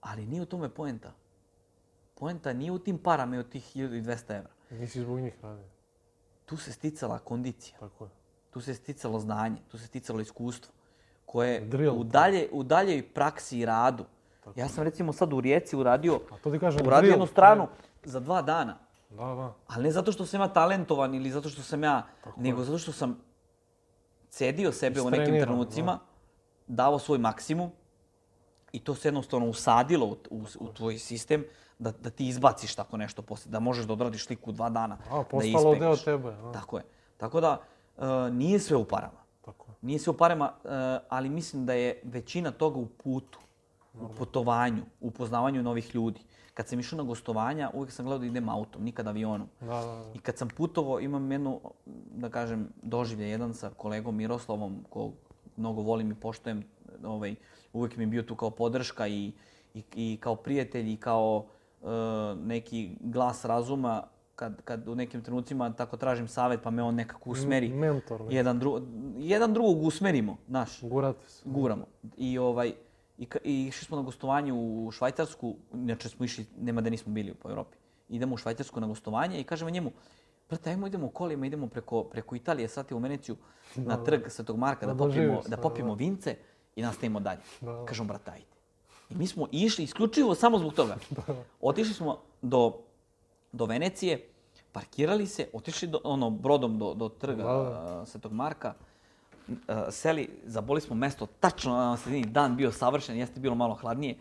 ali 0.00 0.26
nije 0.26 0.42
u 0.42 0.46
tome 0.46 0.68
poenta. 0.68 1.12
Poenta 2.14 2.52
nije 2.52 2.72
u 2.72 2.78
tim 2.78 2.98
parama 2.98 3.36
i 3.36 3.38
u 3.38 3.42
tih 3.44 3.76
1200 3.76 4.36
evra. 4.36 4.50
Nisi 4.70 5.00
zbog 5.00 5.20
njih 5.20 5.34
radio. 5.42 5.64
Tu 6.46 6.56
se 6.56 6.72
sticala 6.72 7.18
kondicija, 7.18 7.78
Tako 7.78 8.04
je. 8.04 8.10
tu 8.50 8.60
se 8.60 8.74
sticalo 8.74 9.20
znanje, 9.20 9.56
tu 9.68 9.78
se 9.78 9.86
sticalo 9.86 10.20
iskustvo, 10.20 10.72
koje 11.30 11.60
Drill, 11.60 12.00
u, 12.00 12.04
dalje, 12.04 12.48
u 12.52 12.62
daljoj 12.62 13.02
praksi 13.02 13.58
i 13.58 13.66
radu. 13.66 14.04
Ja 14.56 14.68
sam 14.68 14.84
recimo 14.84 15.12
sad 15.12 15.32
u 15.32 15.40
Rijeci 15.40 15.76
uradio, 15.76 16.20
A 16.30 16.38
to 16.42 16.50
ti 16.50 16.58
kažem, 16.58 16.86
uradio 16.86 17.00
drill. 17.00 17.12
jednu 17.12 17.26
stranu 17.26 17.68
za 18.04 18.20
dva 18.20 18.42
dana. 18.42 18.78
Da, 19.10 19.16
da. 19.16 19.54
Ali 19.66 19.84
ne 19.84 19.90
zato 19.90 20.12
što 20.12 20.26
sam 20.26 20.40
ja 20.40 20.48
talentovan 20.48 21.14
ili 21.14 21.30
zato 21.30 21.48
što 21.48 21.62
sam 21.62 21.84
ja, 21.84 22.06
nego 22.36 22.64
zato 22.64 22.78
što 22.78 22.92
sam 22.92 23.18
cedio 24.28 24.72
sebe 24.72 25.00
u 25.00 25.10
nekim 25.10 25.40
trenucima, 25.40 25.98
davao 26.66 26.98
svoj 26.98 27.18
maksimum 27.18 27.70
i 28.72 28.84
to 28.84 28.94
se 28.94 29.08
jednostavno 29.08 29.46
usadilo 29.46 30.06
u, 30.06 30.16
u, 30.30 30.44
u 30.60 30.72
tvoj 30.72 30.98
sistem 30.98 31.44
da, 31.78 31.92
da 31.92 32.10
ti 32.10 32.28
izbaciš 32.28 32.74
tako 32.74 32.96
nešto 32.96 33.22
posle, 33.22 33.50
da 33.50 33.60
možeš 33.60 33.86
da 33.86 33.92
odradiš 33.92 34.26
sliku 34.26 34.52
dva 34.52 34.70
dana, 34.70 34.98
A, 35.10 35.16
da 35.16 35.24
postalo 35.24 35.74
deo 35.74 35.96
tebe. 35.96 36.30
Da. 36.30 36.52
Tako 36.52 36.78
je. 36.78 36.84
Tako 37.16 37.40
da, 37.40 37.60
e, 37.98 38.30
nije 38.30 38.58
sve 38.58 38.76
u 38.76 38.84
parama. 38.84 39.19
Tako 39.52 39.66
je. 39.70 39.74
Nije 39.82 39.98
sve 39.98 40.10
u 40.10 40.16
parama, 40.16 40.52
e, 40.64 40.68
ali 41.08 41.28
mislim 41.28 41.66
da 41.66 41.72
je 41.72 42.00
većina 42.04 42.50
toga 42.50 42.78
u 42.78 42.86
putu, 42.86 43.38
u 44.00 44.08
putovanju, 44.18 44.82
u 45.00 45.08
upoznavanju 45.08 45.62
novih 45.62 45.94
ljudi. 45.94 46.20
Kad 46.54 46.68
sam 46.68 46.80
išao 46.80 46.96
na 46.96 47.02
gostovanja, 47.02 47.70
uvijek 47.74 47.92
sam 47.92 48.04
gledao 48.04 48.18
da 48.18 48.26
idem 48.26 48.48
autom, 48.48 48.84
nikad 48.84 49.06
avionom. 49.06 49.48
Da, 49.60 49.66
da, 49.66 49.80
da. 49.80 50.12
I 50.14 50.18
kad 50.18 50.38
sam 50.38 50.48
putovao, 50.48 51.00
imam 51.00 51.32
jednu, 51.32 51.60
da 52.14 52.28
kažem, 52.28 52.68
doživlje 52.82 53.30
jedan 53.30 53.54
sa 53.54 53.70
kolegom 53.70 54.16
Miroslavom, 54.16 54.84
kog 54.90 55.12
mnogo 55.56 55.82
volim 55.82 56.10
i 56.10 56.14
poštojem, 56.14 56.64
ovaj, 57.04 57.34
uvijek 57.72 57.96
mi 57.96 58.02
je 58.02 58.06
bio 58.06 58.22
tu 58.22 58.36
kao 58.36 58.50
podrška 58.50 59.08
i, 59.08 59.32
i, 59.74 59.82
i 59.94 60.18
kao 60.20 60.36
prijatelj 60.36 60.92
i 60.92 60.96
kao 60.96 61.46
e, 61.82 61.86
neki 62.34 62.96
glas 63.00 63.44
razuma 63.44 64.02
kad, 64.40 64.62
kad 64.64 64.88
u 64.88 64.94
nekim 64.94 65.22
trenucima 65.22 65.72
tako 65.72 65.96
tražim 65.96 66.28
savjet 66.28 66.62
pa 66.62 66.70
me 66.70 66.82
on 66.82 66.94
nekako 66.94 67.30
usmeri. 67.30 67.68
Mentor, 67.68 68.20
neki. 68.20 68.34
Jedan, 68.34 68.58
dru, 68.58 68.80
jedan 69.18 69.54
drugog 69.54 69.82
usmerimo, 69.82 70.36
znaš 70.48 70.80
Gurate 70.82 71.28
se. 71.28 71.42
guramo. 71.44 71.86
I 72.16 72.38
ovaj 72.38 72.72
i, 73.18 73.26
i 73.44 73.66
išli 73.66 73.84
smo 73.84 73.96
na 73.96 74.02
gostovanje 74.02 74.52
u 74.52 74.90
Švajcarsku, 74.92 75.56
inače 75.74 76.08
smo 76.08 76.24
išli, 76.24 76.46
nema 76.60 76.80
da 76.80 76.90
nismo 76.90 77.12
bili 77.12 77.34
po 77.34 77.50
Evropi. 77.50 77.76
Idemo 78.08 78.34
u 78.34 78.36
Švajcarsku 78.36 78.80
na 78.80 78.86
gostovanje 78.86 79.40
i 79.40 79.44
kažemo 79.44 79.70
njemu, 79.70 79.92
brate, 80.48 80.70
ajmo 80.70 80.86
idemo 80.86 81.08
kolima, 81.08 81.46
idemo 81.46 81.66
preko, 81.66 82.04
preko 82.04 82.36
Italije, 82.36 82.68
sad 82.68 82.92
u 82.92 82.98
Veneciju, 82.98 83.36
na 83.76 84.04
trg 84.04 84.28
Svetog 84.28 84.56
Marka, 84.56 84.86
da, 84.86 84.94
Da 84.94 84.98
popijemo, 84.98 85.42
da 85.48 85.56
popijemo 85.56 85.94
da. 85.94 85.98
vince 85.98 86.36
i 86.76 86.82
nastavimo 86.82 87.20
dalje. 87.20 87.40
Da, 87.60 87.72
da. 87.72 87.84
Kažemo, 87.84 88.08
brate, 88.08 88.30
ajde. 88.30 88.46
I 89.10 89.14
mi 89.14 89.26
smo 89.26 89.46
išli 89.52 89.84
isključivo 89.84 90.34
samo 90.34 90.58
zbog 90.58 90.74
toga. 90.74 90.96
Otišli 91.60 91.94
smo 91.94 92.18
do, 92.42 92.72
do 93.52 93.66
Venecije, 93.66 94.29
parkirali 94.72 95.26
se, 95.26 95.48
otišli 95.52 95.88
do, 95.88 96.00
ono, 96.04 96.30
brodom 96.30 96.78
do, 96.78 96.94
do 96.94 97.08
trga 97.08 97.42
Da, 97.42 97.50
a, 97.50 98.04
Svetog 98.06 98.32
Marka, 98.32 98.74
uh, 99.48 99.54
seli, 99.90 100.28
zaboli 100.44 100.80
smo 100.80 100.96
mesto, 100.96 101.26
tačno 101.26 101.76
na 101.76 101.96
sredini, 101.96 102.26
dan 102.26 102.56
bio 102.56 102.72
savršen, 102.72 103.16
jeste 103.16 103.40
bilo 103.40 103.54
malo 103.54 103.74
hladnije. 103.74 104.16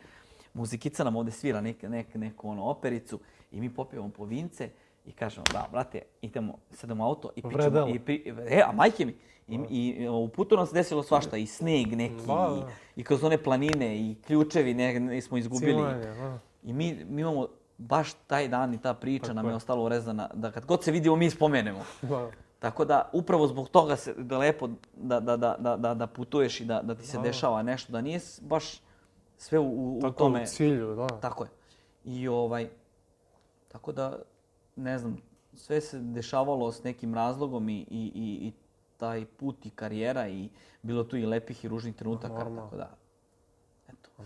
Muzikica 0.54 1.04
nam 1.04 1.16
ovde 1.16 1.32
svira 1.32 1.62
nek, 1.62 1.84
nek, 1.84 2.16
neku 2.16 2.50
ono 2.50 2.64
opericu 2.64 3.20
i 3.52 3.60
mi 3.62 3.74
popijemo 3.74 4.10
po 4.10 4.26
vince 4.26 4.70
i 5.06 5.12
kažemo, 5.12 5.46
da, 5.52 5.68
brate, 5.72 6.02
idemo, 6.22 6.58
sedemo 6.72 7.04
u 7.04 7.08
auto 7.08 7.30
i 7.36 7.42
pričamo. 7.42 7.58
Vredelo. 7.58 7.88
I, 7.88 8.00
pri, 8.00 8.34
e, 8.50 8.62
a 8.68 8.72
majke 8.72 9.06
mi, 9.06 9.16
i, 9.48 9.56
i 9.56 10.08
u 10.10 10.28
putu 10.28 10.56
nam 10.56 10.66
se 10.66 10.74
desilo 10.74 11.04
svašta, 11.04 11.38
i 11.38 11.46
sneg 11.46 11.96
neki, 11.96 12.16
Da, 12.28 12.34
da. 12.34 12.68
i, 12.96 13.02
i 13.02 13.04
kroz 13.04 13.24
one 13.24 13.44
planine, 13.44 13.98
i 13.98 14.16
ključevi 14.28 14.74
ne, 14.74 15.00
ne 15.00 15.22
smo 15.22 15.38
izgubili. 15.38 15.74
Cimanje, 15.74 16.06
da. 16.06 16.40
I 16.64 16.74
mi, 16.74 17.06
mi 17.10 17.22
imamo 17.22 17.48
baš 17.80 18.14
taj 18.14 18.48
dan 18.48 18.74
i 18.74 18.82
ta 18.82 18.94
priča 18.94 19.24
Tako 19.24 19.34
nam 19.34 19.46
je 19.46 19.52
je. 19.52 19.56
ostalo 19.56 19.84
urezana, 19.84 20.30
da 20.34 20.52
kad 20.52 20.66
god 20.66 20.84
se 20.84 20.92
vidimo 20.92 21.16
mi 21.16 21.30
spomenemo. 21.30 21.80
Da. 22.02 22.32
Tako 22.60 22.86
da, 22.86 23.10
upravo 23.14 23.48
zbog 23.48 23.70
toga 23.70 23.96
se 23.96 24.14
da 24.14 24.38
lepo 24.38 24.68
da, 24.94 25.20
da, 25.20 25.38
da, 25.38 25.56
da, 25.60 25.78
da, 25.78 25.94
da 25.94 26.08
putuješ 26.08 26.62
i 26.62 26.66
da, 26.66 26.82
da 26.82 26.96
ti 26.96 27.08
se 27.08 27.18
Da. 27.18 27.24
dešava 27.24 27.62
nešto, 27.64 27.92
da 27.92 28.02
nije 28.02 28.20
baš 28.42 28.82
sve 29.38 29.60
u, 29.60 29.64
u, 29.66 29.98
u 29.98 30.02
Tako 30.02 30.14
tome. 30.14 30.44
u 30.44 30.46
cilju, 30.46 30.96
da. 30.96 31.08
Tako 31.10 31.44
je. 31.44 31.50
I 32.06 32.28
ovaj, 32.28 32.70
tako 33.68 33.92
da, 33.92 34.20
ne 34.76 34.98
znam, 34.98 35.18
sve 35.54 35.82
se 35.82 36.00
dešavalo 36.00 36.72
s 36.72 36.84
nekim 36.84 37.16
razlogom 37.16 37.70
i, 37.70 37.80
i, 37.80 38.12
i, 38.16 38.48
i 38.48 38.54
taj 38.98 39.26
put 39.26 39.66
i 39.66 39.70
karijera 39.70 40.28
i 40.28 40.50
bilo 40.82 41.04
tu 41.04 41.18
i 41.18 41.26
lepih 41.26 41.66
i 41.66 41.68
ružnih 41.68 41.96
trenutaka. 41.96 42.34
Normalno. 42.34 42.62
Tako 42.62 42.76
da, 42.76 42.90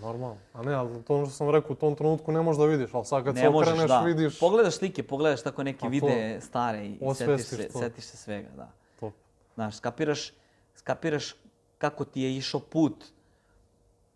Normalno. 0.02 0.38
A 0.54 0.64
ne, 0.64 0.74
ali 0.74 1.04
to 1.04 1.16
ono 1.16 1.26
što 1.26 1.36
sam 1.36 1.50
rekao, 1.50 1.72
u 1.72 1.76
tom 1.76 1.96
trenutku 1.96 2.32
ne 2.32 2.42
možeš 2.42 2.60
da 2.60 2.66
vidiš, 2.66 2.94
ali 2.94 3.06
sad 3.06 3.24
kad 3.24 3.36
se 3.36 3.42
Ne 3.42 3.50
možeš, 3.50 3.70
okreneš, 3.70 3.90
da. 3.90 4.02
vidiš 4.02 4.40
Pogledaš 4.40 4.76
slike, 4.76 5.04
pogledaš 5.04 5.44
tako 5.44 5.64
neke 5.64 5.80
to, 5.80 5.88
videe 5.90 6.42
stare 6.42 6.86
i 6.86 6.98
setiš 7.16 7.46
se, 7.46 7.68
to. 7.68 7.80
setiš 7.80 8.04
se 8.04 8.18
svega, 8.18 8.50
da. 8.58 8.72
to. 9.00 9.12
Znaš, 9.56 9.76
skapiraš, 9.76 10.34
skapiraš 10.76 11.36
kako 11.78 12.06
ti 12.06 12.22
je 12.22 12.38
išao 12.38 12.60
put 12.60 13.06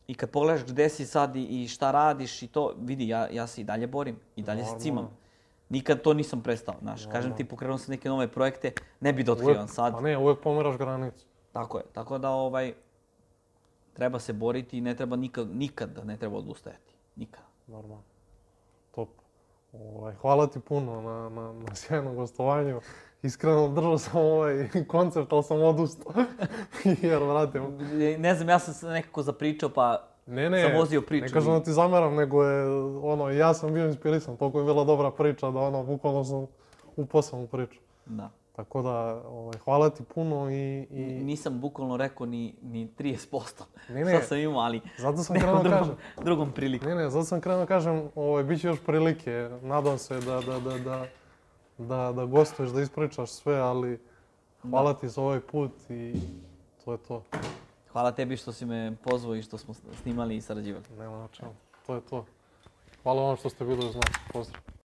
i 0.07 0.15
kad 0.15 0.29
pogledaš 0.29 0.65
gde 0.65 0.89
si 0.89 1.05
sad 1.05 1.35
i, 1.35 1.43
i 1.43 1.67
šta 1.67 1.91
radiš 1.91 2.43
i 2.43 2.47
to, 2.47 2.73
vidi, 2.79 3.07
ja, 3.07 3.27
ja 3.31 3.47
se 3.47 3.61
i 3.61 3.63
dalje 3.63 3.87
borim, 3.87 4.19
i 4.35 4.43
dalje 4.43 4.63
se 4.63 4.65
Normalno. 4.65 4.83
cimam. 4.83 5.17
Nikad 5.69 6.01
to 6.01 6.13
nisam 6.13 6.41
prestao, 6.43 6.75
znaš. 6.81 7.05
Kažem 7.11 7.35
ti, 7.35 7.45
pokrenuo 7.45 7.77
sam 7.77 7.91
neke 7.91 8.09
nove 8.09 8.27
projekte, 8.27 8.71
ne 8.99 9.13
bi 9.13 9.23
da 9.23 9.31
otkrivam 9.31 9.67
sad. 9.67 9.93
Pa 9.93 10.01
ne, 10.01 10.17
uvek 10.17 10.39
pomeraš 10.39 10.77
granicu. 10.77 11.25
Tako 11.51 11.77
je, 11.77 11.83
tako 11.93 12.17
da 12.17 12.29
ovaj, 12.29 12.73
treba 13.97 14.19
se 14.19 14.33
boriti 14.33 14.77
i 14.77 14.81
ne 14.81 14.95
treba 14.95 15.15
nikad, 15.15 15.55
nikad 15.55 16.05
ne 16.05 16.17
treba 16.17 16.37
odustajati. 16.37 16.93
Nikad. 17.15 17.43
Normalno. 17.67 18.03
Top. 18.91 19.09
Ovaj, 19.73 20.15
hvala 20.15 20.47
ti 20.47 20.59
puno 20.59 21.01
na, 21.01 21.29
na, 21.29 21.53
na 21.53 21.75
sjajnom 21.75 22.15
gostovanju. 22.15 22.81
Iskreno 23.23 23.67
držao 23.67 23.97
sam 23.97 24.21
ovaj 24.21 24.69
koncept, 24.87 25.33
ali 25.33 25.43
sam 25.43 25.61
odustao. 25.61 26.13
Jer, 27.01 27.23
vrate, 27.23 27.61
Ne 28.17 28.35
znam, 28.35 28.49
ja 28.49 28.59
sam 28.59 28.73
se 28.73 28.87
nekako 28.87 29.23
zapričao, 29.23 29.69
pa 29.69 30.07
ne, 30.25 30.49
ne, 30.49 30.63
sam 30.63 30.77
vozio 30.77 31.01
priču. 31.01 31.25
ne 31.25 31.31
kažem 31.31 31.53
da 31.53 31.63
ti 31.63 31.71
zameram, 31.71 32.15
nego 32.15 32.43
je, 32.43 32.69
ono, 33.03 33.29
ja 33.29 33.53
sam 33.53 33.73
bio 33.73 33.85
inspirisan. 33.85 34.37
Toliko 34.37 34.59
je 34.59 34.65
bila 34.65 34.83
dobra 34.83 35.11
priča 35.11 35.51
da, 35.51 35.59
ono, 35.59 35.83
bukvalno 35.83 36.23
sam 36.23 36.47
upao 36.95 37.21
sam 37.21 37.39
u 37.39 37.47
priču. 37.47 37.79
Da. 38.05 38.29
Tako 38.57 38.81
da, 38.81 39.21
ovaj, 39.27 39.57
hvala 39.63 39.89
ti 39.89 40.03
puno 40.03 40.51
i, 40.51 40.87
i 40.91 41.03
Nisam 41.23 41.59
bukvalno 41.59 41.97
rekao 41.97 42.25
ni, 42.25 42.53
ni 42.61 42.89
30%. 42.99 43.63
Ne, 43.89 44.05
ne. 44.05 44.17
Šta 44.17 44.21
sam 44.27 44.37
imao, 44.37 44.59
ali 44.59 44.81
zato 44.97 45.17
sam 45.17 45.35
krenuo 45.39 45.55
da 45.55 45.63
drugom, 45.63 45.79
kažem. 45.79 45.95
drugom 46.23 46.51
prilikom. 46.51 46.89
Ne, 46.89 46.95
ne, 46.95 47.09
zato 47.09 47.25
sam 47.25 47.41
krenuo 47.41 47.59
da 47.59 47.65
kažem, 47.65 48.09
ovaj, 48.15 48.43
bit 48.43 48.61
će 48.61 48.67
još 48.67 48.79
prilike. 48.85 49.49
Nadam 49.61 49.97
se 49.97 50.19
da, 50.19 50.41
da, 50.41 50.59
da, 50.59 50.77
da, 50.77 51.05
da, 51.77 52.11
da 52.11 52.25
gostuješ, 52.25 52.71
da 52.71 52.81
ispričaš 52.81 53.29
sve, 53.29 53.55
ali 53.59 53.99
hvala 54.61 54.93
ti 54.93 55.09
za 55.09 55.21
ovaj 55.21 55.39
put 55.39 55.71
i 55.89 56.13
to 56.85 56.91
je 56.91 56.97
to. 56.97 57.23
Hvala 57.91 58.11
tebi 58.11 58.37
što 58.37 58.53
si 58.53 58.65
me 58.65 58.95
pozvao 59.03 59.35
i 59.35 59.41
što 59.41 59.57
smo 59.57 59.73
snimali 60.01 60.35
i 60.35 60.41
sarađivali. 60.41 60.85
Nema 60.99 61.17
na 61.17 61.27
čemu. 61.27 61.51
To 61.87 61.95
je 61.95 62.01
to. 62.01 62.25
Hvala 63.03 63.21
vam 63.21 63.35
što 63.35 63.49
ste 63.49 63.65
bili 63.65 63.85
uz 63.85 63.95
nas. 63.95 64.05
Pozdrav. 64.33 64.67